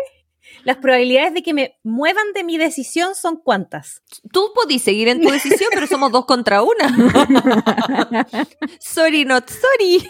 las 0.64 0.76
probabilidades 0.78 1.34
de 1.34 1.42
que 1.42 1.54
me 1.54 1.78
muevan 1.84 2.32
de 2.34 2.44
mi 2.44 2.58
decisión 2.58 3.14
son 3.14 3.36
cuántas. 3.36 4.02
Tú 4.32 4.50
podís 4.54 4.82
seguir 4.82 5.08
en 5.08 5.22
tu 5.22 5.30
decisión, 5.30 5.70
pero 5.72 5.86
somos 5.86 6.10
dos 6.12 6.24
contra 6.26 6.62
una. 6.62 6.88
sorry, 8.80 9.24
not 9.24 9.48
sorry. 9.48 10.06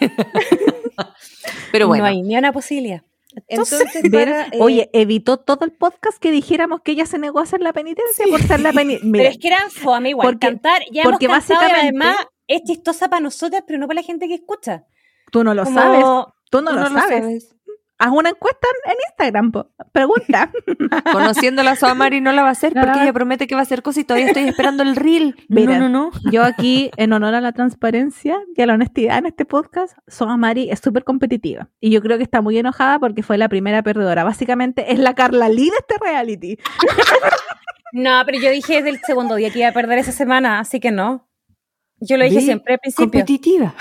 pero 1.72 1.88
bueno. 1.88 2.04
No 2.04 2.08
hay 2.10 2.22
ni 2.22 2.36
una 2.36 2.52
posibilidad. 2.52 3.02
Entonces, 3.48 3.82
para, 4.10 4.46
eh, 4.46 4.50
Oye, 4.60 4.88
evitó 4.94 5.36
todo 5.36 5.66
el 5.66 5.72
podcast 5.72 6.18
que 6.18 6.30
dijéramos 6.30 6.80
que 6.80 6.92
ella 6.92 7.04
se 7.04 7.18
negó 7.18 7.40
a 7.40 7.42
hacer 7.42 7.60
la 7.60 7.74
penitencia 7.74 8.24
por 8.30 8.40
ser 8.42 8.60
la 8.60 8.72
penitencia. 8.72 9.10
pero 9.12 9.28
es 9.28 9.38
que 9.38 9.48
eran 9.48 9.70
fome 9.70 10.10
igual. 10.10 10.28
porque- 10.28 10.46
cantar, 10.46 10.80
ya 10.90 11.02
porque 11.02 11.26
hemos 11.26 11.38
cantado 11.44 11.60
y 11.60 11.66
básicamente- 11.66 12.06
además 12.06 12.26
es 12.48 12.62
chistosa 12.62 13.08
para 13.08 13.20
nosotras, 13.20 13.62
pero 13.66 13.78
no 13.78 13.86
para 13.88 14.00
la 14.00 14.06
gente 14.06 14.26
que 14.28 14.34
escucha. 14.34 14.84
tú 15.30 15.44
no 15.44 15.52
lo 15.52 15.64
Como- 15.64 15.78
sabes. 15.80 16.04
Tú 16.50 16.62
no, 16.62 16.70
Tú 16.70 16.76
lo, 16.76 17.00
sabes. 17.00 17.55
Haz 17.98 18.10
una 18.12 18.28
encuesta 18.28 18.66
en 18.84 18.94
Instagram, 19.10 19.52
po. 19.52 19.70
pregunta. 19.92 20.50
Conociendo 21.12 21.62
a 21.62 21.64
la 21.64 21.76
Soamari 21.76 22.20
no 22.20 22.32
la 22.32 22.42
va 22.42 22.48
a 22.48 22.52
hacer 22.52 22.74
porque 22.74 22.88
No. 22.90 23.02
ella 23.02 23.12
promete 23.12 23.46
que 23.46 23.54
va 23.54 23.60
a 23.60 23.62
hacer 23.62 23.82
cosas 23.82 24.02
y 24.02 24.04
todavía 24.04 24.26
estoy 24.28 24.44
esperando 24.44 24.82
el 24.82 24.96
reel. 24.96 25.34
Mira. 25.48 25.78
No, 25.78 25.88
no, 25.88 26.10
no. 26.12 26.30
Yo 26.30 26.42
aquí, 26.44 26.90
en 26.98 27.12
honor 27.14 27.34
a 27.34 27.40
la 27.40 27.52
transparencia 27.52 28.36
y 28.54 28.60
a 28.60 28.66
la 28.66 28.74
honestidad 28.74 29.16
en 29.18 29.26
este 29.26 29.46
podcast, 29.46 29.96
Soa 30.06 30.36
Mari 30.36 30.70
es 30.70 30.80
súper 30.80 31.04
competitiva. 31.04 31.70
Y 31.80 31.90
yo 31.90 32.02
creo 32.02 32.18
que 32.18 32.24
está 32.24 32.42
muy 32.42 32.58
enojada 32.58 32.98
porque 32.98 33.22
fue 33.22 33.38
la 33.38 33.48
primera 33.48 33.82
perdedora. 33.82 34.24
Básicamente 34.24 34.92
es 34.92 34.98
la 34.98 35.14
Carla 35.14 35.48
Lee 35.48 35.70
de 35.70 35.76
este 35.78 35.94
reality. 36.00 36.58
No, 37.92 38.20
pero 38.26 38.38
yo 38.38 38.50
dije 38.50 38.74
desde 38.82 38.90
el 38.90 39.00
segundo 39.06 39.36
día 39.36 39.48
que 39.50 39.60
iba 39.60 39.68
a 39.68 39.72
perder 39.72 39.98
esa 39.98 40.12
semana, 40.12 40.58
así 40.58 40.80
que 40.80 40.90
no. 40.90 41.30
Yo 41.98 42.18
lo 42.18 42.24
dije 42.24 42.42
siempre 42.42 42.74
al 42.74 42.80
principio. 42.80 43.04
Competitiva. 43.06 43.74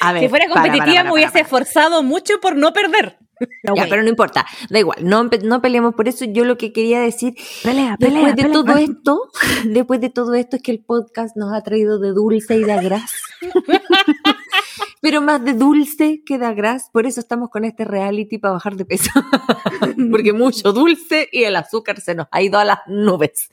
A 0.00 0.12
ver, 0.12 0.22
Si 0.22 0.28
fuera 0.28 0.46
para, 0.46 0.54
para, 0.54 0.72
competitiva 0.72 0.96
para, 0.96 1.04
me 1.04 1.12
hubiese 1.12 1.40
esforzado 1.40 2.02
mucho 2.02 2.40
por 2.40 2.56
no 2.56 2.72
perder. 2.72 3.18
No, 3.64 3.74
Ya, 3.74 3.86
pero 3.88 4.02
no 4.02 4.08
importa, 4.08 4.46
da 4.70 4.78
igual, 4.78 4.98
no, 5.02 5.24
no 5.24 5.62
peleemos 5.62 5.94
por 5.94 6.08
eso. 6.08 6.24
Yo 6.26 6.44
lo 6.44 6.56
que 6.56 6.72
quería 6.72 7.00
decir, 7.00 7.34
pelea, 7.62 7.96
pelea, 7.96 8.32
después 8.32 8.36
de 8.36 8.42
pelea. 8.42 8.52
todo 8.52 8.76
esto, 8.76 9.30
después 9.64 10.00
de 10.00 10.10
todo 10.10 10.34
esto 10.34 10.56
es 10.56 10.62
que 10.62 10.72
el 10.72 10.80
podcast 10.80 11.36
nos 11.36 11.52
ha 11.52 11.62
traído 11.62 11.98
de 11.98 12.12
dulce 12.12 12.56
y 12.56 12.64
de 12.64 12.76
gras. 12.82 13.10
pero 15.00 15.20
más 15.20 15.44
de 15.44 15.54
dulce 15.54 16.22
que 16.24 16.38
de 16.38 16.54
gras, 16.54 16.88
por 16.92 17.06
eso 17.06 17.20
estamos 17.20 17.50
con 17.50 17.64
este 17.64 17.84
reality 17.84 18.38
para 18.38 18.54
bajar 18.54 18.76
de 18.76 18.84
peso. 18.84 19.10
Porque 20.10 20.32
mucho 20.32 20.72
dulce 20.72 21.28
y 21.32 21.42
el 21.44 21.56
azúcar 21.56 22.00
se 22.00 22.14
nos 22.14 22.28
ha 22.30 22.40
ido 22.40 22.58
a 22.58 22.64
las 22.64 22.78
nubes. 22.86 23.48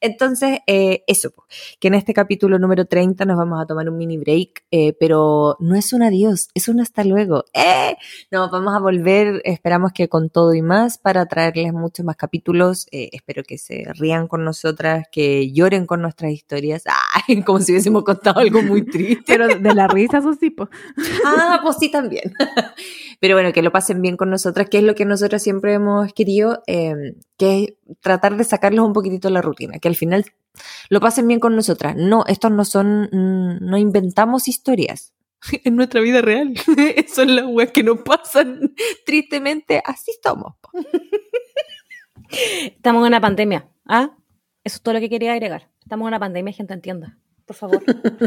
Entonces, 0.00 0.60
eh, 0.66 1.04
eso, 1.06 1.32
que 1.80 1.88
en 1.88 1.94
este 1.94 2.12
capítulo 2.12 2.58
número 2.58 2.84
30 2.84 3.24
nos 3.24 3.36
vamos 3.36 3.60
a 3.60 3.66
tomar 3.66 3.88
un 3.88 3.96
mini 3.96 4.18
break, 4.18 4.64
eh, 4.70 4.94
pero 4.98 5.56
no 5.58 5.74
es 5.74 5.92
un 5.92 6.02
adiós, 6.02 6.48
es 6.54 6.68
un 6.68 6.80
hasta 6.80 7.04
luego. 7.04 7.44
¡Eh! 7.54 7.96
No, 8.30 8.50
vamos 8.50 8.74
a 8.74 8.78
volver, 8.78 9.40
esperamos 9.44 9.92
que 9.92 10.08
con 10.08 10.28
todo 10.28 10.54
y 10.54 10.62
más, 10.62 10.98
para 10.98 11.26
traerles 11.26 11.72
muchos 11.72 12.04
más 12.04 12.16
capítulos. 12.16 12.86
Eh, 12.92 13.08
espero 13.12 13.42
que 13.42 13.58
se 13.58 13.84
rían 13.94 14.28
con 14.28 14.44
nosotras, 14.44 15.06
que 15.10 15.50
lloren 15.52 15.86
con 15.86 16.02
nuestras 16.02 16.32
historias. 16.32 16.84
¡Ay! 17.28 17.42
Como 17.42 17.60
si 17.60 17.72
hubiésemos 17.72 18.04
contado 18.04 18.40
algo 18.40 18.62
muy 18.62 18.84
triste. 18.84 19.24
Pero 19.26 19.48
de 19.48 19.74
la 19.74 19.88
risa, 19.88 20.20
sí, 20.38 20.50
po. 20.50 20.68
Ah, 21.24 21.60
pues 21.62 21.76
sí, 21.78 21.90
también. 21.90 22.34
Pero 23.20 23.34
bueno, 23.34 23.52
que 23.52 23.62
lo 23.62 23.72
pasen 23.72 24.02
bien 24.02 24.16
con 24.16 24.30
nosotras, 24.30 24.68
que 24.68 24.78
es 24.78 24.84
lo 24.84 24.94
que 24.94 25.04
nosotras 25.04 25.42
siempre 25.42 25.72
hemos 25.72 26.12
querido, 26.12 26.62
que 26.66 27.64
es 27.64 27.74
tratar 28.00 28.36
de 28.36 28.44
sacarlos 28.44 28.86
un 28.86 28.92
poquitito 28.92 29.28
de 29.28 29.34
la 29.34 29.42
rutina, 29.42 29.78
que 29.86 29.88
al 29.88 29.96
final 29.96 30.24
lo 30.90 31.00
pasen 31.00 31.28
bien 31.28 31.38
con 31.38 31.54
nosotras. 31.54 31.94
No, 31.96 32.24
estos 32.26 32.50
no 32.50 32.64
son, 32.64 33.08
mm, 33.12 33.58
no 33.60 33.78
inventamos 33.78 34.48
historias. 34.48 35.14
En 35.64 35.76
nuestra 35.76 36.00
vida 36.00 36.22
real. 36.22 36.54
Son 37.14 37.36
las 37.36 37.44
weas 37.46 37.70
que 37.70 37.84
nos 37.84 38.00
pasan. 38.00 38.74
Tristemente, 39.06 39.80
así 39.84 40.12
somos. 40.24 40.54
po. 40.60 40.70
Estamos 42.30 43.02
en 43.02 43.06
una 43.06 43.20
pandemia. 43.20 43.68
¿Ah? 43.86 44.10
Eso 44.64 44.76
es 44.76 44.82
todo 44.82 44.94
lo 44.94 45.00
que 45.00 45.08
quería 45.08 45.34
agregar. 45.34 45.70
Estamos 45.82 46.04
en 46.04 46.08
una 46.08 46.18
pandemia, 46.18 46.52
gente, 46.52 46.74
entienda. 46.74 47.16
Por 47.44 47.54
favor. 47.54 47.84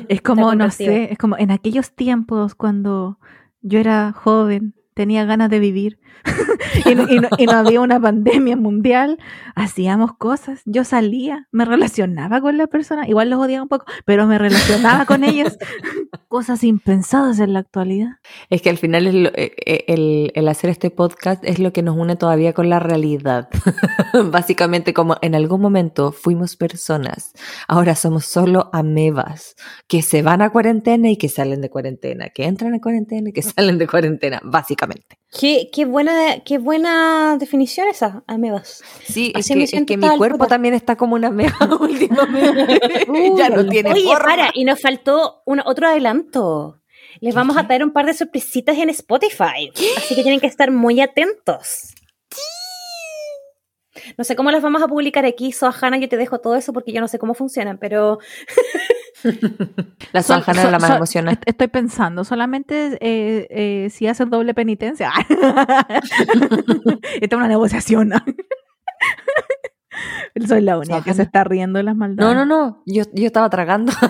Es 0.07 0.22
como, 0.22 0.56
no 0.56 0.72
sé, 0.72 1.11
es 1.11 1.18
como 1.18 1.38
en 1.38 1.52
aquellos 1.52 1.91
tiempos 1.91 2.56
cuando 2.56 3.19
yo 3.61 3.80
era 3.80 4.14
joven, 4.14 4.76
tenía 5.00 5.24
ganas 5.24 5.50
de 5.50 5.60
vivir 5.60 5.98
y, 6.86 6.94
no, 6.94 7.08
y 7.10 7.20
no- 7.20 7.30
y 7.38 7.46
no 7.46 7.54
había 7.54 7.80
una 7.80 8.02
pandemia 8.02 8.58
mundial, 8.58 9.18
hacíamos 9.56 10.18
cosas. 10.18 10.62
Yo 10.66 10.84
salía, 10.84 11.48
me 11.54 11.64
relacionaba 11.64 12.42
con 12.42 12.58
la 12.58 12.68
persona, 12.68 13.08
igual 13.08 13.30
los 13.30 13.40
odiaba 13.40 13.64
un 13.64 13.70
poco, 13.70 13.86
pero 14.04 14.28
me 14.28 14.38
relacionaba 14.38 15.06
con 15.06 15.24
ellos. 15.24 15.58
Cosas 16.28 16.64
impensadas 16.64 17.40
en 17.40 17.54
la 17.54 17.60
actualidad. 17.60 18.10
Es 18.52 18.62
que 18.62 18.70
al 18.70 18.78
final 18.78 19.08
es 19.08 19.14
lo- 19.16 19.30
eh, 19.30 19.54
eh, 19.66 19.86
el, 19.88 20.32
el 20.36 20.48
hacer 20.50 20.70
este 20.70 20.92
podcast 20.92 21.44
es 21.46 21.58
lo 21.60 21.72
que 21.72 21.82
nos 21.82 21.96
une 21.98 22.18
todavía 22.18 22.52
con 22.54 22.70
la 22.70 22.80
realidad. 22.80 23.50
Básicamente 24.32 24.94
como 24.94 25.16
en 25.22 25.34
algún 25.36 25.62
momento 25.62 26.12
fuimos 26.12 26.56
personas, 26.58 27.32
ahora 27.68 27.96
somos 27.96 28.26
solo 28.26 28.70
amebas 28.74 29.56
que 29.88 30.02
se 30.02 30.22
van 30.22 30.42
a 30.42 30.50
cuarentena 30.52 31.10
y 31.10 31.18
que 31.18 31.30
salen 31.30 31.62
de 31.62 31.70
cuarentena, 31.70 32.30
que 32.30 32.46
entran 32.46 32.74
a 32.76 32.82
cuarentena 32.82 33.30
y 33.30 33.34
que 33.34 33.42
salen 33.42 33.78
de 33.78 33.88
cuarentena, 33.88 34.40
básicamente. 34.44 34.89
Qué, 35.40 35.70
qué 35.74 35.86
buena, 35.86 36.40
qué 36.44 36.57
buena 36.57 37.38
definición 37.38 37.88
esa, 37.88 38.24
amebas. 38.28 38.84
Sí, 39.03 39.32
es 39.36 39.48
que, 39.48 39.56
me 39.56 39.64
es 39.64 39.70
siento 39.70 39.88
que 39.88 39.98
mi 39.98 40.07
cuerpo 40.18 40.48
también 40.48 40.74
está 40.74 40.95
como 40.95 41.16
una 41.16 41.28
ameba 41.28 41.57
últimamente. 41.80 42.80
ya 43.38 43.49
no 43.49 43.66
tiene 43.68 43.91
Oye, 43.91 44.03
forma. 44.03 44.26
para, 44.26 44.52
y 44.53 44.66
nos 44.66 44.82
faltó 44.82 45.41
un, 45.45 45.61
otro 45.66 45.88
adelanto. 45.88 46.82
Les 47.22 47.36
vamos 47.36 47.57
a 47.57 47.66
traer 47.66 47.84
un 47.84 47.91
par 47.91 48.06
de 48.06 48.14
sorpresitas 48.14 48.78
en 48.78 48.90
Spotify. 48.90 49.72
Así 49.98 50.16
que 50.16 50.22
tienen 50.22 50.40
que 50.40 50.48
estar 50.48 50.72
muy 50.72 51.02
atentos. 51.02 51.94
No 54.18 54.24
sé 54.24 54.36
cómo 54.36 54.52
las 54.52 54.61
vamos 54.61 54.82
a 54.82 54.88
publicar 54.88 55.26
aquí, 55.26 55.52
Sohana, 55.52 55.98
yo 55.98 56.07
te 56.07 56.18
dejo 56.18 56.40
todo 56.40 56.56
eso 56.56 56.74
porque 56.74 56.94
yo 56.94 57.02
no 57.02 57.07
sé 57.07 57.20
cómo 57.20 57.34
funcionan, 57.34 57.78
pero 57.78 58.20
La 60.14 60.24
Sol- 60.24 60.38
Sanjana 60.44 60.62
sol- 60.64 60.72
la 60.72 60.80
más 60.80 60.91
emocionante. 60.96 61.41
est- 61.41 61.50
Estoy 61.50 61.68
pensando, 61.68 62.24
solamente 62.24 62.98
eh, 63.02 63.48
eh, 63.50 63.90
si 63.90 64.08
haces 64.08 64.30
doble 64.30 64.54
penitencia. 64.54 65.12
Esta 65.30 66.00
es 67.20 67.34
una 67.34 67.48
negociación. 67.48 68.12
Soy 70.48 70.62
la 70.62 70.78
única 70.78 71.04
que 71.04 71.14
se 71.14 71.24
está 71.24 71.44
riendo 71.44 71.78
de 71.78 71.84
las 71.84 71.96
maldades. 71.96 72.34
No, 72.34 72.34
no, 72.34 72.46
no, 72.46 72.84
yo, 72.86 73.04
yo 73.14 73.26
estaba 73.26 73.50
tragando. 73.50 73.91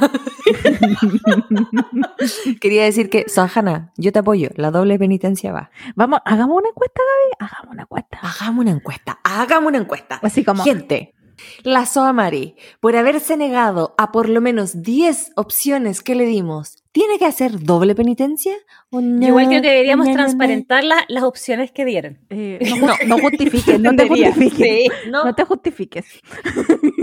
Quería 2.62 2.84
decir 2.84 3.10
que, 3.10 3.26
Sanjana, 3.28 3.92
yo 3.98 4.12
te 4.12 4.20
apoyo, 4.20 4.50
la 4.56 4.72
doble 4.72 5.00
penitencia 5.00 5.52
va. 5.52 5.72
Vamos, 5.96 6.20
hagamos 6.26 6.58
una 6.58 6.70
encuesta, 6.70 7.02
Gaby. 7.02 7.50
Hagamos 7.50 7.74
una 7.74 7.82
encuesta. 7.84 8.20
Hagamos 8.22 8.62
una 8.62 8.72
encuesta, 8.72 9.20
hagamos 9.24 9.68
una 9.70 9.78
encuesta. 9.80 10.20
Así 10.22 10.44
como. 10.44 10.64
Gente, 10.64 11.16
la 11.64 11.86
Soamari, 11.86 12.56
por 12.80 12.96
haberse 12.96 13.38
negado 13.38 13.96
a 13.98 14.12
por 14.12 14.30
lo 14.30 14.42
menos 14.42 14.82
10 14.82 15.34
opciones 15.36 16.02
que 16.02 16.16
le 16.16 16.26
dimos, 16.26 16.84
¿tiene 16.92 17.20
que 17.20 17.26
hacer 17.26 17.60
doble 17.60 17.94
penitencia? 17.96 18.54
¿O 18.90 19.02
no? 19.02 19.26
igual 19.28 19.48
creo 19.48 19.62
que 19.62 19.70
deberíamos 19.70 20.08
No, 20.08 20.12
no, 20.14 20.18
no. 20.18 20.24
transparentar 20.24 20.84
la- 20.84 21.06
las 21.08 21.24
opciones 21.24 21.72
que 21.72 21.86
dieron. 21.86 22.20
eh, 22.30 22.60
no, 22.82 22.88
ju- 22.88 23.06
no 23.08 23.18
justifiques, 23.20 23.80
no 23.80 23.96
te 23.96 24.08
justifiques. 24.08 24.58
sí. 24.58 24.88
No, 25.10 25.26
No 25.26 25.36
te 25.36 25.46
justifiques. 25.46 26.06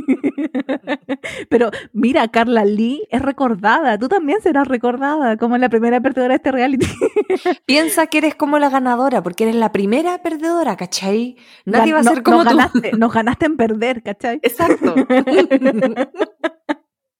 Pero 1.49 1.71
mira, 1.93 2.29
Carla 2.29 2.65
Lee 2.65 3.07
es 3.11 3.23
recordada. 3.23 3.99
Tú 3.99 4.09
también 4.09 4.41
serás 4.43 4.67
recordada 4.69 5.37
como 5.37 5.57
la 5.59 5.69
primera 5.69 6.01
perdedora 6.01 6.33
de 6.33 6.37
este 6.37 6.53
reality. 6.53 6.87
piensa 7.67 8.07
que 8.07 8.19
eres 8.19 8.35
como 8.35 8.59
la 8.59 8.71
ganadora, 8.71 9.23
porque 9.23 9.45
eres 9.45 9.57
la 9.57 9.73
primera 9.73 10.23
perdedora, 10.23 10.77
¿cachai? 10.77 11.37
Nadie 11.65 11.93
va 11.93 12.01
a 12.01 12.03
No- 12.03 12.15
ser 12.15 12.23
como 12.23 12.45
nos 12.45 12.53
tú. 12.53 12.57
Ganaste, 12.59 12.93
nos 12.97 13.13
ganaste 13.13 13.47
en 13.47 13.57
perder, 13.57 14.03
¿cachai? 14.03 14.39
Exacto. 14.43 14.95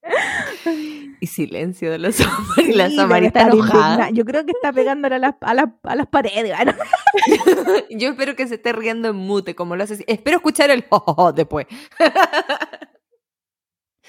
y 1.21 1.27
silencio 1.27 1.91
de 1.91 1.99
la 1.99 2.13
Soamari. 2.13 2.73
La 2.75 2.89
Sí, 2.89 2.97
debe 2.97 3.27
está 3.27 3.41
estar 3.41 3.55
enojada. 3.55 4.11
Yo 4.11 4.25
creo 4.25 4.45
que 4.45 4.53
está 4.53 4.73
pegándole 4.73 5.17
a 5.17 5.19
las, 5.19 5.35
a 5.41 5.55
las, 5.55 5.67
a 5.83 5.97
las 5.97 6.07
paredes. 6.07 6.55
¿no? 6.65 6.73
Yo 7.91 8.11
espero 8.11 8.37
que 8.37 8.47
se 8.47 8.57
esté 8.57 8.73
riendo 8.73 9.09
en 9.09 9.17
mute, 9.17 9.55
como 9.55 9.77
lo 9.77 9.85
hace. 9.85 10.05
Espero 10.07 10.37
escuchar 10.37 10.71
el 10.71 10.85
jojojo 10.89 11.33
después. 11.33 11.67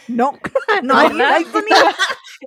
No, 0.10 0.32
no, 0.84 0.94
No, 0.94 0.98
hay- 0.98 1.22
hay. 1.22 1.45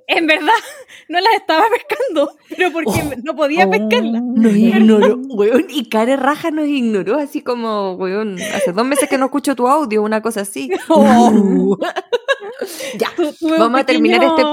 En 0.07 0.25
verdad, 0.27 0.47
no 1.09 1.19
las 1.19 1.33
estaba 1.35 1.63
pescando, 1.69 2.35
pero 2.49 2.71
porque 2.71 3.17
no 3.23 3.35
podía 3.35 3.69
pescarlas. 3.69 4.21
Nos 4.21 4.55
ignoró, 4.55 5.17
weón. 5.29 5.65
Y 5.69 5.89
Care 5.89 6.15
Raja 6.17 6.51
nos 6.51 6.67
ignoró, 6.67 7.17
así 7.17 7.41
como, 7.41 7.93
weón, 7.93 8.37
hace 8.55 8.71
dos 8.71 8.85
meses 8.85 9.09
que 9.09 9.17
no 9.17 9.25
escucho 9.25 9.55
tu 9.55 9.67
audio, 9.67 10.01
una 10.01 10.21
cosa 10.21 10.41
así. 10.41 10.71
Uh. 10.89 11.75
ya, 12.97 13.09
Tu- 13.15 13.49
vamos 13.57 13.81
a 13.81 13.85
terminar 13.85 14.23
este, 14.23 14.43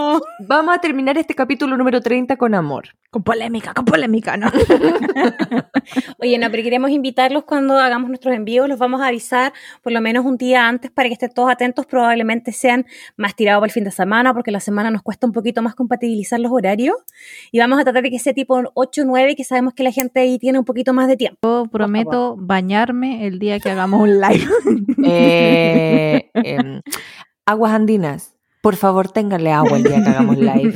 vamos 0.41 0.75
a 0.75 0.81
terminar 0.81 1.19
este 1.19 1.35
capítulo 1.35 1.77
número 1.77 2.01
30 2.01 2.37
con 2.37 2.55
amor. 2.55 2.89
Con 3.11 3.23
polémica, 3.23 3.73
con 3.73 3.85
polémica, 3.87 4.37
¿no? 4.37 4.51
Oye, 6.19 6.37
no, 6.39 6.51
pero 6.51 6.63
queremos 6.63 6.91
invitarlos 6.91 7.45
cuando 7.45 7.79
hagamos 7.79 8.09
nuestros 8.09 8.35
envíos, 8.35 8.69
los 8.69 8.79
vamos 8.79 9.01
a 9.01 9.07
avisar 9.07 9.53
por 9.83 9.93
lo 9.93 10.01
menos 10.01 10.27
un 10.27 10.37
día 10.37 10.69
antes 10.69 10.91
para 10.91 11.09
que 11.09 11.15
estén 11.15 11.33
todos 11.33 11.51
atentos, 11.51 11.87
probablemente 11.87 12.53
sean 12.53 12.87
más 13.17 13.35
tirados 13.35 13.61
para 13.61 13.69
el 13.69 13.73
fin 13.73 13.85
de 13.85 13.91
semana, 13.93 14.35
porque 14.35 14.51
la 14.51 14.61
semana 14.61 14.91
nos 14.91 15.03
cuesta 15.03 15.27
un 15.29 15.33
poquito 15.33 15.63
más 15.63 15.75
compatibilizar 15.75 16.41
los 16.41 16.53
horarios, 16.53 16.97
y 17.53 17.59
vamos 17.59 17.81
a 17.81 17.85
tratar 17.85 18.03
de 18.03 18.11
que 18.11 18.19
sea 18.19 18.35
tipo 18.35 18.61
8 18.75 19.03
o 19.03 19.05
9, 19.05 19.37
que 19.37 19.45
sabemos 19.45 19.75
que 19.75 19.83
la 19.83 19.93
gente 19.93 20.21
ahí 20.21 20.39
tiene 20.39 20.59
un 20.59 20.65
poquito 20.65 20.93
más 20.93 21.09
de 21.09 21.17
tiempo. 21.17 21.65
Yo 21.65 21.71
prometo 21.71 22.37
bañarme 22.39 23.27
el 23.27 23.39
día 23.39 23.61
que 23.61 23.71
hagamos 23.71 24.01
un 24.01 24.21
live. 24.21 24.49
Eh, 25.05 26.31
em, 26.35 26.81
aguas 27.47 27.73
andinas. 27.73 28.35
Por 28.61 28.77
favor, 28.77 29.11
ténganle 29.11 29.53
agua 29.53 29.77
el 29.77 29.85
día 29.85 30.03
que 30.03 30.11
hagamos 30.11 30.37
live. 30.37 30.75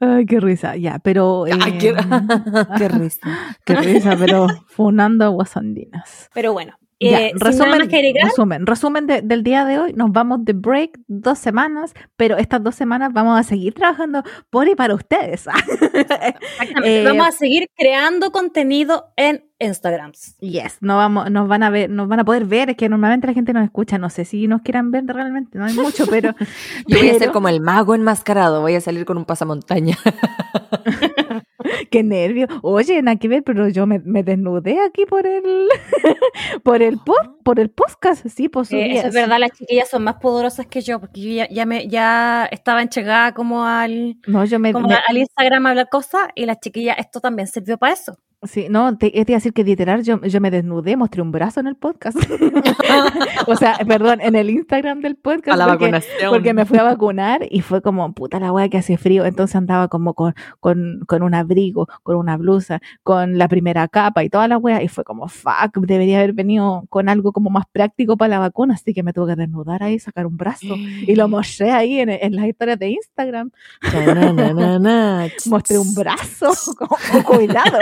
Ay, 0.00 0.24
qué 0.24 0.40
risa. 0.40 0.76
Ya, 0.76 1.00
pero. 1.00 1.44
Ay, 1.44 1.72
eh, 1.72 1.78
qué, 1.78 1.94
qué 2.78 2.88
risa. 2.88 3.56
qué 3.64 3.74
risa, 3.74 4.16
pero 4.16 4.46
funando 4.66 5.24
aguas 5.24 5.56
andinas. 5.56 6.30
Pero 6.32 6.52
bueno, 6.52 6.78
Ya, 7.02 7.28
Eh, 7.28 7.32
resumen, 7.34 7.88
resumen, 8.22 8.66
resumen 8.66 9.06
de- 9.06 9.22
del 9.22 9.42
día 9.42 9.64
de 9.64 9.78
hoy, 9.78 9.94
nos 9.94 10.12
vamos 10.12 10.44
de 10.44 10.52
break 10.52 10.98
dos 11.08 11.38
semanas, 11.38 11.94
pero 12.16 12.36
estas 12.36 12.62
dos 12.62 12.74
semanas 12.74 13.14
vamos 13.14 13.40
a 13.40 13.42
seguir 13.42 13.72
trabajando 13.72 14.22
por 14.50 14.68
y 14.68 14.74
para 14.74 14.94
ustedes. 14.94 15.46
exactamente, 15.94 17.00
eh, 17.00 17.04
vamos 17.04 17.26
a 17.26 17.32
seguir 17.32 17.68
creando 17.74 18.30
contenido 18.32 19.12
en 19.16 19.44
Instagrams. 19.58 20.36
yes, 20.40 20.76
no 20.82 20.96
vamos, 20.98 21.30
nos 21.30 21.48
van 21.48 21.62
a 21.62 21.70
ver, 21.70 21.88
nos 21.88 22.06
van 22.06 22.20
a 22.20 22.24
poder 22.26 22.44
ver, 22.44 22.68
es 22.70 22.76
que 22.76 22.88
normalmente 22.90 23.26
la 23.26 23.32
gente 23.32 23.54
nos 23.54 23.64
escucha, 23.64 23.96
no 23.96 24.10
sé 24.10 24.26
si 24.26 24.46
nos 24.46 24.60
quieran 24.60 24.90
ver 24.90 25.04
realmente, 25.06 25.58
no 25.58 25.64
hay 25.64 25.74
mucho, 25.74 26.06
pero 26.06 26.34
Yo 26.86 26.98
voy 26.98 27.08
a 27.08 27.14
ser 27.14 27.30
como 27.32 27.48
el 27.48 27.60
mago 27.62 27.94
enmascarado, 27.94 28.60
voy 28.60 28.74
a 28.74 28.80
salir 28.82 29.06
con 29.06 29.16
un 29.16 29.24
pasamontaña. 29.24 29.96
qué 31.90 32.02
nervio. 32.02 32.46
Oye, 32.62 33.02
nada 33.02 33.18
que 33.18 33.28
ver, 33.28 33.42
pero 33.42 33.68
yo 33.68 33.86
me, 33.86 33.98
me 34.00 34.22
desnudé 34.22 34.80
aquí 34.80 35.04
por 35.06 35.26
el 35.26 35.68
por 36.62 36.82
el 36.82 36.98
pod- 36.98 37.36
por 37.44 37.60
el 37.60 37.70
podcast, 37.70 38.26
sí, 38.28 38.48
pues 38.48 38.72
Eh, 38.72 38.92
eso 38.98 39.08
es 39.08 39.14
verdad, 39.14 39.38
las 39.38 39.50
chiquillas 39.52 39.88
son 39.88 40.04
más 40.04 40.14
poderosas 40.16 40.66
que 40.66 40.80
yo, 40.80 41.00
porque 41.00 41.20
yo 41.20 41.30
ya, 41.30 41.48
ya 41.50 41.66
me, 41.66 41.88
ya 41.88 42.46
estaba 42.50 42.82
enchegada 42.82 43.34
como 43.34 43.64
al, 43.64 44.16
No, 44.26 44.44
yo 44.44 44.58
me, 44.58 44.72
como 44.72 44.88
me- 44.88 44.94
al 45.06 45.18
Instagram 45.18 45.66
a 45.66 45.70
hablar 45.70 45.88
cosas, 45.90 46.28
y 46.34 46.46
las 46.46 46.60
chiquillas, 46.60 46.96
esto 46.98 47.20
también 47.20 47.48
sirvió 47.48 47.76
para 47.78 47.92
eso. 47.94 48.16
Sí, 48.42 48.68
no, 48.70 48.96
te, 48.96 49.10
te 49.10 49.18
iba 49.18 49.34
a 49.34 49.36
decir 49.36 49.52
que 49.52 49.64
literal 49.64 50.02
yo, 50.02 50.18
yo 50.22 50.40
me 50.40 50.50
desnudé, 50.50 50.96
mostré 50.96 51.20
un 51.20 51.30
brazo 51.30 51.60
en 51.60 51.66
el 51.66 51.76
podcast. 51.76 52.16
o 53.46 53.54
sea, 53.54 53.76
perdón, 53.86 54.22
en 54.22 54.34
el 54.34 54.48
Instagram 54.48 55.00
del 55.00 55.16
podcast. 55.16 55.54
A 55.54 55.56
la 55.58 55.66
porque, 55.66 55.84
vacunación. 55.84 56.30
porque 56.30 56.54
me 56.54 56.64
fui 56.64 56.78
a 56.78 56.84
vacunar 56.84 57.46
y 57.50 57.60
fue 57.60 57.82
como, 57.82 58.14
puta 58.14 58.40
la 58.40 58.50
wea 58.50 58.70
que 58.70 58.78
hace 58.78 58.96
frío. 58.96 59.26
Entonces 59.26 59.56
andaba 59.56 59.88
como 59.88 60.14
con, 60.14 60.34
con, 60.58 61.00
con 61.06 61.22
un 61.22 61.34
abrigo, 61.34 61.86
con 62.02 62.16
una 62.16 62.38
blusa, 62.38 62.80
con 63.02 63.36
la 63.36 63.46
primera 63.46 63.88
capa 63.88 64.24
y 64.24 64.30
toda 64.30 64.48
la 64.48 64.56
wea. 64.56 64.82
Y 64.82 64.88
fue 64.88 65.04
como, 65.04 65.28
fuck, 65.28 65.76
debería 65.80 66.16
haber 66.16 66.32
venido 66.32 66.84
con 66.88 67.10
algo 67.10 67.32
como 67.32 67.50
más 67.50 67.66
práctico 67.70 68.16
para 68.16 68.30
la 68.30 68.38
vacuna. 68.38 68.72
Así 68.72 68.94
que 68.94 69.02
me 69.02 69.12
tuve 69.12 69.34
que 69.34 69.36
desnudar 69.36 69.82
ahí, 69.82 69.98
sacar 69.98 70.26
un 70.26 70.38
brazo. 70.38 70.76
Y 70.76 71.14
lo 71.14 71.28
mostré 71.28 71.72
ahí 71.72 72.00
en, 72.00 72.08
en 72.08 72.36
las 72.36 72.46
historias 72.46 72.78
de 72.78 72.88
Instagram. 72.88 73.50
Mostré 75.46 75.78
un 75.78 75.94
brazo. 75.94 76.52
Como, 76.78 76.96
cuidado, 77.24 77.78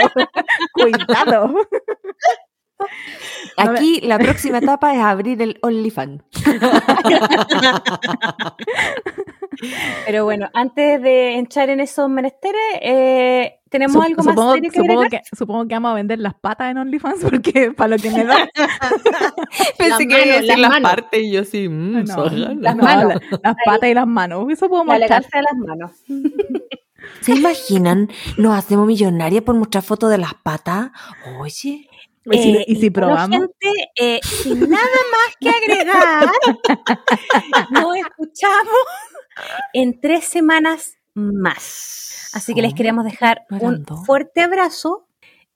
cuidado. 0.73 1.55
Aquí 3.57 3.99
la 4.01 4.17
próxima 4.17 4.59
etapa 4.59 4.93
es 4.95 5.01
abrir 5.01 5.41
el 5.41 5.59
OnlyFans. 5.61 6.23
Pero 10.05 10.23
bueno, 10.23 10.49
antes 10.53 11.01
de 11.01 11.35
entrar 11.37 11.69
en 11.69 11.81
esos 11.81 12.09
menesteres, 12.09 12.61
eh, 12.81 13.59
tenemos 13.69 13.97
Sup- 13.97 14.05
algo 14.05 14.23
más 14.23 14.33
supongo, 14.33 14.53
serio 14.53 14.71
que 14.71 14.79
supongo 14.79 15.01
que, 15.09 15.21
supongo 15.37 15.67
que 15.67 15.75
vamos 15.75 15.91
a 15.91 15.95
vender 15.95 16.19
las 16.19 16.33
patas 16.35 16.71
en 16.71 16.77
OnlyFans 16.77 17.21
porque 17.25 17.71
para 17.75 17.89
lo 17.89 17.97
que 18.01 18.09
me 18.11 18.23
da. 18.23 18.47
Pensé 19.77 20.07
que 20.07 20.25
iba 20.25 20.35
a 20.37 20.39
decir 20.41 20.57
las 20.59 20.79
partes 20.79 21.21
y 21.21 21.31
yo 21.31 21.43
sí, 21.43 21.67
mmm, 21.67 22.03
No, 22.05 22.25
las 22.25 22.75
no, 22.77 22.83
manos. 22.83 23.13
la- 23.15 23.39
las 23.43 23.55
patas 23.65 23.89
y 23.89 23.93
las 23.93 24.07
manos. 24.07 24.45
Eso 24.49 24.69
puedo 24.69 24.85
La 24.85 24.95
elegancia 24.95 25.29
de 25.33 25.43
las 25.43 25.55
manos. 25.57 25.91
¿Se 27.21 27.33
imaginan? 27.33 28.09
Nos 28.37 28.57
hacemos 28.57 28.87
millonarias 28.87 29.43
por 29.43 29.55
mostrar 29.55 29.83
fotos 29.83 30.09
de 30.09 30.17
las 30.17 30.33
patas. 30.35 30.91
Oye. 31.39 31.89
Y 32.31 32.37
si, 32.37 32.49
Eh, 32.57 32.65
y 32.67 32.75
si 32.75 32.89
bueno, 32.89 33.07
probamos. 33.07 33.39
gente, 33.39 33.91
eh, 33.95 34.19
sin 34.23 34.69
nada 34.69 34.83
más 35.11 35.35
que 35.39 35.49
agregar, 35.49 36.29
nos 37.71 37.95
escuchamos 37.95 38.77
en 39.73 39.99
tres 39.99 40.25
semanas 40.25 40.97
más. 41.13 42.29
Así 42.33 42.53
que 42.53 42.61
les 42.61 42.73
Oh, 42.73 42.75
queremos 42.75 43.05
dejar 43.05 43.43
un 43.49 43.85
fuerte 44.05 44.41
abrazo 44.41 45.07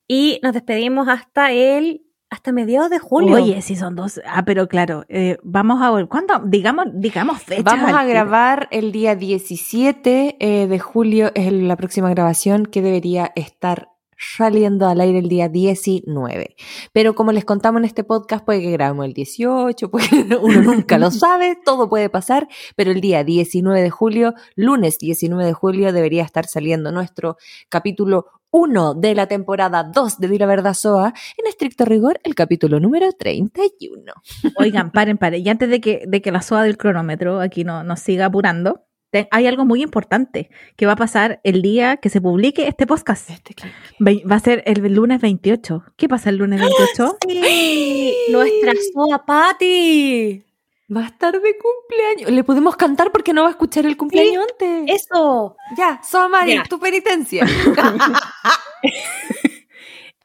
y 0.08 0.40
nos 0.42 0.54
despedimos 0.54 1.08
hasta 1.08 1.52
el 1.52 2.03
hasta 2.34 2.52
mediados 2.52 2.90
de 2.90 2.98
julio. 2.98 3.36
Oye, 3.36 3.62
si 3.62 3.76
son 3.76 3.96
dos. 3.96 4.20
Ah, 4.26 4.44
pero 4.44 4.68
claro, 4.68 5.06
eh, 5.08 5.38
vamos 5.44 5.82
a 5.82 5.92
ver. 5.92 6.08
¿Cuándo? 6.08 6.42
Digamos, 6.44 6.88
digamos 6.94 7.42
fechas. 7.44 7.64
Vamos 7.64 7.92
a 7.94 8.00
tiro. 8.00 8.10
grabar 8.10 8.68
el 8.72 8.92
día 8.92 9.16
17 9.16 10.38
eh, 10.40 10.68
de 10.68 10.80
julio, 10.80 11.32
es 11.36 11.54
la 11.54 11.76
próxima 11.76 12.10
grabación 12.10 12.66
que 12.66 12.82
debería 12.82 13.32
estar 13.36 13.90
saliendo 14.18 14.88
al 14.88 15.00
aire 15.02 15.20
el 15.20 15.30
día 15.30 15.48
19. 15.48 16.56
Pero 16.92 17.14
como 17.14 17.32
les 17.32 17.46
contamos 17.46 17.82
en 17.82 17.86
este 17.86 18.04
podcast, 18.04 18.44
puede 18.44 18.62
que 18.62 18.72
grabemos 18.72 19.06
el 19.06 19.14
18, 19.14 19.92
puede 19.92 20.08
que 20.08 20.36
uno 20.42 20.62
nunca 20.64 20.98
lo 20.98 21.12
sabe, 21.12 21.56
todo 21.64 21.88
puede 21.88 22.10
pasar, 22.10 22.48
pero 22.76 22.92
el 22.92 23.00
día 23.00 23.24
19 23.24 23.80
de 23.82 23.90
julio, 23.92 24.34
lunes 24.56 24.98
19 24.98 25.46
de 25.46 25.54
julio, 25.54 25.94
debería 25.94 26.24
estar 26.24 26.48
saliendo 26.48 26.92
nuestro 26.92 27.38
capítulo 27.70 28.26
1 28.54 28.94
de 28.94 29.16
la 29.16 29.26
temporada 29.26 29.84
2 29.84 30.20
de 30.20 30.28
Di 30.28 30.38
la 30.38 30.46
Verdad 30.46 30.76
Soa, 30.76 31.12
en 31.38 31.48
estricto 31.48 31.86
rigor, 31.86 32.20
el 32.24 32.36
capítulo 32.36 32.80
número 32.80 33.12
31. 33.12 34.14
Oigan, 34.58 34.92
paren, 34.92 35.18
paren. 35.18 35.46
Y 35.46 35.50
antes 35.50 35.70
de 35.70 35.82
que, 35.82 36.04
de 36.08 36.22
que 36.22 36.32
la 36.32 36.44
soa 36.44 36.64
del 36.64 36.78
cronómetro 36.78 37.42
aquí 37.42 37.64
no, 37.64 37.84
nos 37.84 38.00
siga 38.00 38.28
apurando, 38.28 38.86
hay 39.32 39.48
algo 39.48 39.66
muy 39.66 39.82
importante 39.82 40.50
que 40.76 40.86
va 40.86 40.94
a 40.94 40.96
pasar 40.96 41.40
el 41.44 41.62
día 41.64 41.98
que 41.98 42.10
se 42.10 42.22
publique 42.22 42.68
este 42.68 42.86
podcast. 42.86 43.30
Este 43.32 43.56
Va 44.00 44.36
a 44.36 44.40
ser 44.40 44.64
el 44.66 44.82
lunes 44.94 45.20
28. 45.20 45.84
¿Qué 45.96 46.08
pasa 46.08 46.30
el 46.30 46.38
lunes 46.38 46.60
28? 46.60 47.18
Sí, 47.28 48.14
nuestra 48.32 48.74
soa 48.94 49.26
Patty. 49.26 50.53
Va 50.96 51.02
a 51.02 51.08
estar 51.08 51.34
de 51.40 51.56
cumpleaños. 51.58 52.32
Le 52.32 52.44
podemos 52.44 52.76
cantar 52.76 53.12
porque 53.12 53.34
no 53.34 53.42
va 53.44 53.48
a 53.48 53.52
escuchar 53.52 53.86
el 53.86 53.96
cumpleaños 53.98 54.46
antes. 54.52 55.02
Eso. 55.02 55.56
Ya, 55.78 56.02
Soamari, 56.04 56.54
Ya. 56.54 56.64
tu 56.64 56.80
penitencia. 56.80 57.46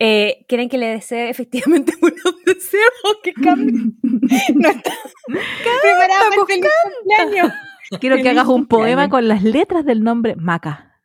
Eh, 0.00 0.44
¿Quieren 0.48 0.68
que 0.68 0.78
le 0.78 0.86
desee 0.86 1.28
efectivamente 1.28 1.92
unos 2.00 2.44
deseos 2.46 2.92
o 3.04 3.20
que 3.20 3.32
cambie? 3.32 3.72
No 4.54 4.68
está 4.68 4.92
pues, 5.26 6.46
feliz 6.46 6.66
cumpleaños. 6.84 7.52
Quiero 8.00 8.16
que 8.18 8.28
hagas 8.28 8.46
un 8.46 8.66
poema 8.66 9.08
con 9.08 9.26
las 9.26 9.42
letras 9.42 9.84
del 9.84 10.04
nombre 10.04 10.36
Maca. 10.36 11.00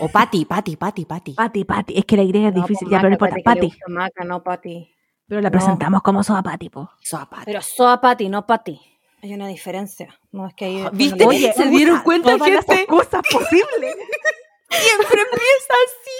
O 0.00 0.08
Pati, 0.08 0.44
Pati, 0.44 0.76
Pati, 0.76 1.06
Pati. 1.06 1.32
Pati, 1.32 1.64
Pati. 1.64 1.98
Es 1.98 2.04
que 2.04 2.16
la 2.16 2.22
Y 2.22 2.30
es 2.30 2.54
difícil. 2.54 2.88
pues, 2.88 2.90
ya, 2.90 2.98
pero 2.98 3.08
no 3.08 3.14
importa. 3.14 3.36
Pati. 3.42 3.72
Maca, 3.88 4.24
no 4.24 4.42
Pati. 4.42 4.94
Pero 5.28 5.40
la 5.40 5.50
No. 5.50 5.52
presentamos 5.52 6.02
como 6.02 6.22
Soa 6.24 6.42
Pati, 6.42 6.70
po. 6.70 6.90
Soa 7.00 7.28
Pati. 7.28 7.44
Pero 7.44 7.60
soa 7.62 8.00
Pati, 8.00 8.28
no 8.28 8.46
Pati. 8.46 8.80
Hay 9.22 9.34
una 9.34 9.48
diferencia. 9.48 10.16
No 10.32 10.46
es 10.46 10.54
que 10.54 10.64
ahí. 10.64 10.80
Ah, 10.84 10.90
¿Viste? 10.92 11.24
Oye, 11.26 11.52
¿se 11.54 11.66
dieron 11.68 11.94
usa 11.96 12.04
cuenta, 12.04 12.32
todas 12.36 12.50
las 12.52 12.64
gente? 12.64 12.82
excusas 12.82 13.22
posibles. 13.30 13.94
Siempre 14.70 15.20
empieza 15.22 15.74
así. 15.86 16.10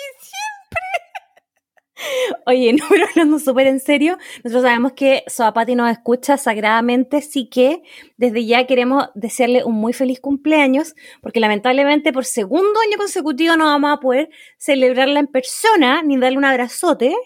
Oye, 2.47 2.73
no, 2.75 2.85
pero 2.89 3.07
hablando 3.11 3.41
súper 3.41 3.67
en 3.67 3.81
serio, 3.81 4.19
nosotros 4.45 4.63
sabemos 4.63 4.93
que 4.93 5.25
Soapati 5.27 5.75
nos 5.75 5.91
escucha 5.91 6.37
sagradamente, 6.37 7.17
así 7.17 7.49
que 7.49 7.83
desde 8.17 8.47
ya 8.47 8.67
queremos 8.69 9.09
desearle 9.17 9.65
un 9.65 9.75
muy 9.75 9.93
feliz 9.93 10.21
cumpleaños, 10.21 10.95
porque 11.21 11.41
lamentablemente 11.41 12.13
por 12.13 12.25
segundo 12.25 12.79
año 12.87 12.97
consecutivo 12.99 13.57
no 13.57 13.65
vamos 13.65 13.93
a 13.93 13.97
poder 14.01 14.31
celebrarla 14.59 15.19
en 15.19 15.27
persona 15.27 16.03
ni 16.03 16.17
darle 16.17 16.39
un 16.39 16.45
abrazote, 16.45 17.17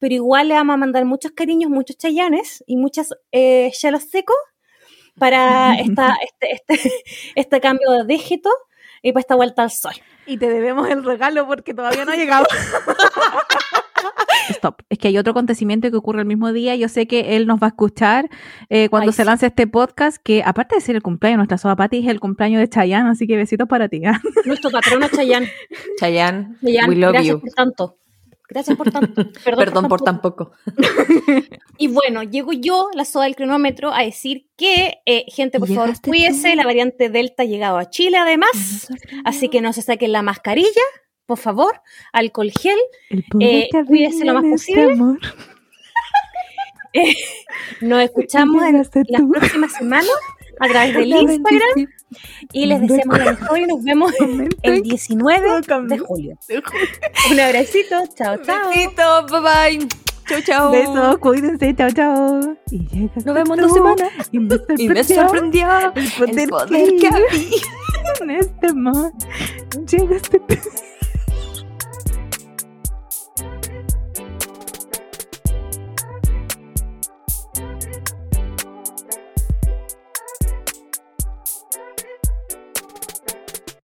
pero 0.00 0.14
igual 0.14 0.48
le 0.48 0.54
vamos 0.54 0.74
a 0.74 0.78
mandar 0.78 1.04
muchos 1.04 1.30
cariños, 1.32 1.70
muchos 1.70 1.96
chayanes 1.96 2.64
y 2.66 2.76
muchas 2.76 3.10
eh, 3.30 3.70
chelos 3.72 4.02
secos 4.04 4.36
para 5.18 5.74
esta, 5.78 6.16
este, 6.24 6.52
este, 6.52 6.90
este 7.36 7.60
cambio 7.60 7.92
de 7.92 8.04
dígito 8.04 8.50
y 9.02 9.12
para 9.12 9.20
esta 9.20 9.36
vuelta 9.36 9.62
al 9.62 9.70
sol. 9.70 9.94
Y 10.26 10.38
te 10.38 10.48
debemos 10.48 10.88
el 10.88 11.04
regalo 11.04 11.46
porque 11.46 11.74
todavía 11.74 12.04
no 12.04 12.12
ha 12.12 12.16
llegado. 12.16 12.46
Stop. 14.50 14.82
Es 14.88 14.98
que 14.98 15.08
hay 15.08 15.18
otro 15.18 15.30
acontecimiento 15.32 15.90
que 15.90 15.96
ocurre 15.96 16.20
el 16.20 16.26
mismo 16.26 16.52
día. 16.52 16.74
Yo 16.74 16.88
sé 16.88 17.06
que 17.06 17.36
él 17.36 17.46
nos 17.46 17.60
va 17.60 17.68
a 17.68 17.70
escuchar 17.70 18.28
eh, 18.68 18.88
cuando 18.88 19.10
Ay, 19.10 19.12
se 19.12 19.22
sí. 19.22 19.26
lance 19.26 19.46
este 19.46 19.66
podcast, 19.66 20.20
que 20.22 20.42
aparte 20.44 20.74
de 20.74 20.80
ser 20.80 20.96
el 20.96 21.02
cumpleaños 21.02 21.36
de 21.36 21.38
nuestra 21.38 21.58
soa 21.58 21.76
Pati, 21.76 21.98
es 21.98 22.08
el 22.08 22.20
cumpleaños 22.20 22.60
de 22.60 22.68
Chayanne, 22.68 23.10
así 23.10 23.26
que 23.26 23.36
besitos 23.36 23.68
para 23.68 23.88
ti. 23.88 24.04
¿ah? 24.04 24.20
Nuestro 24.44 24.70
patrono 24.70 25.08
Chayán. 25.08 25.44
Chayanne, 25.98 26.56
Chayán, 26.62 26.88
we 26.88 26.96
love 26.96 27.12
gracias 27.12 27.34
you. 27.34 27.40
por 27.40 27.50
tanto. 27.50 27.96
Gracias 28.50 28.76
por 28.76 28.90
tanto. 28.90 29.30
Perdón, 29.44 29.64
Perdón 29.64 29.88
por 29.88 30.00
tan 30.00 30.16
tan 30.16 30.22
poco. 30.22 30.52
Y 31.78 31.88
bueno, 31.88 32.22
llego 32.22 32.52
yo, 32.52 32.88
la 32.94 33.04
soda 33.04 33.24
del 33.24 33.36
cronómetro, 33.36 33.92
a 33.92 34.02
decir 34.02 34.48
que, 34.56 34.98
eh, 35.06 35.24
gente, 35.28 35.58
por 35.58 35.68
favor, 35.68 36.00
cuídese. 36.00 36.56
La 36.56 36.64
variante 36.64 37.08
Delta 37.08 37.44
ha 37.44 37.46
llegado 37.46 37.78
a 37.78 37.88
Chile, 37.88 38.18
además. 38.18 38.88
Así 39.24 39.48
que 39.48 39.60
no 39.60 39.72
se 39.72 39.82
saquen 39.82 40.12
la 40.12 40.22
mascarilla, 40.22 40.82
por 41.26 41.38
favor. 41.38 41.80
Alcohol 42.12 42.50
gel. 42.50 42.78
Eh, 43.40 43.68
cuídese 43.86 44.24
lo 44.24 44.34
más 44.34 44.44
este 44.44 44.52
posible. 44.52 44.92
amor. 44.92 45.18
Nos 47.80 48.02
escuchamos 48.02 48.62
en 48.64 48.78
las 48.78 48.88
próximas 48.88 49.72
semanas 49.72 50.10
a 50.60 50.68
través 50.68 50.94
del 50.94 51.08
Instagram. 51.08 51.88
Y 52.52 52.66
les 52.66 52.80
deseamos 52.80 53.18
lo 53.18 53.24
mejor 53.24 53.58
y 53.58 53.66
nos 53.66 53.84
vemos 53.84 54.12
el 54.62 54.82
19 54.82 55.60
de 55.88 55.98
julio. 55.98 56.38
Un 57.30 57.40
abracito. 57.40 57.96
Chao, 58.14 58.36
chao. 58.44 58.68
Besito, 58.70 59.26
bye 59.26 59.40
bye. 59.40 59.88
Chau, 60.28 60.40
chau. 60.42 60.70
Besos, 60.70 61.18
cuídense, 61.18 61.74
chao, 61.74 61.90
chao. 61.90 62.56
Y 62.70 62.86
llegaste 62.86 63.24
Nos 63.24 63.34
vemos 63.34 63.58
en 63.58 63.62
dos 63.64 63.72
semanas. 63.72 64.12
Y 64.30 64.38
me 64.38 64.54
Y 64.78 64.88
me 64.88 65.02
sorprendió 65.04 65.66
sorprendió 65.66 65.68
el 65.96 66.10
poder, 66.12 66.38
el 66.38 66.48
poder 66.48 66.88
que 66.88 66.96
que 66.98 67.06
había. 67.08 67.26
en 68.20 68.30
este 68.30 68.66
amor. 68.68 69.12
Llegaste 69.90 70.40
tú. 70.40 70.54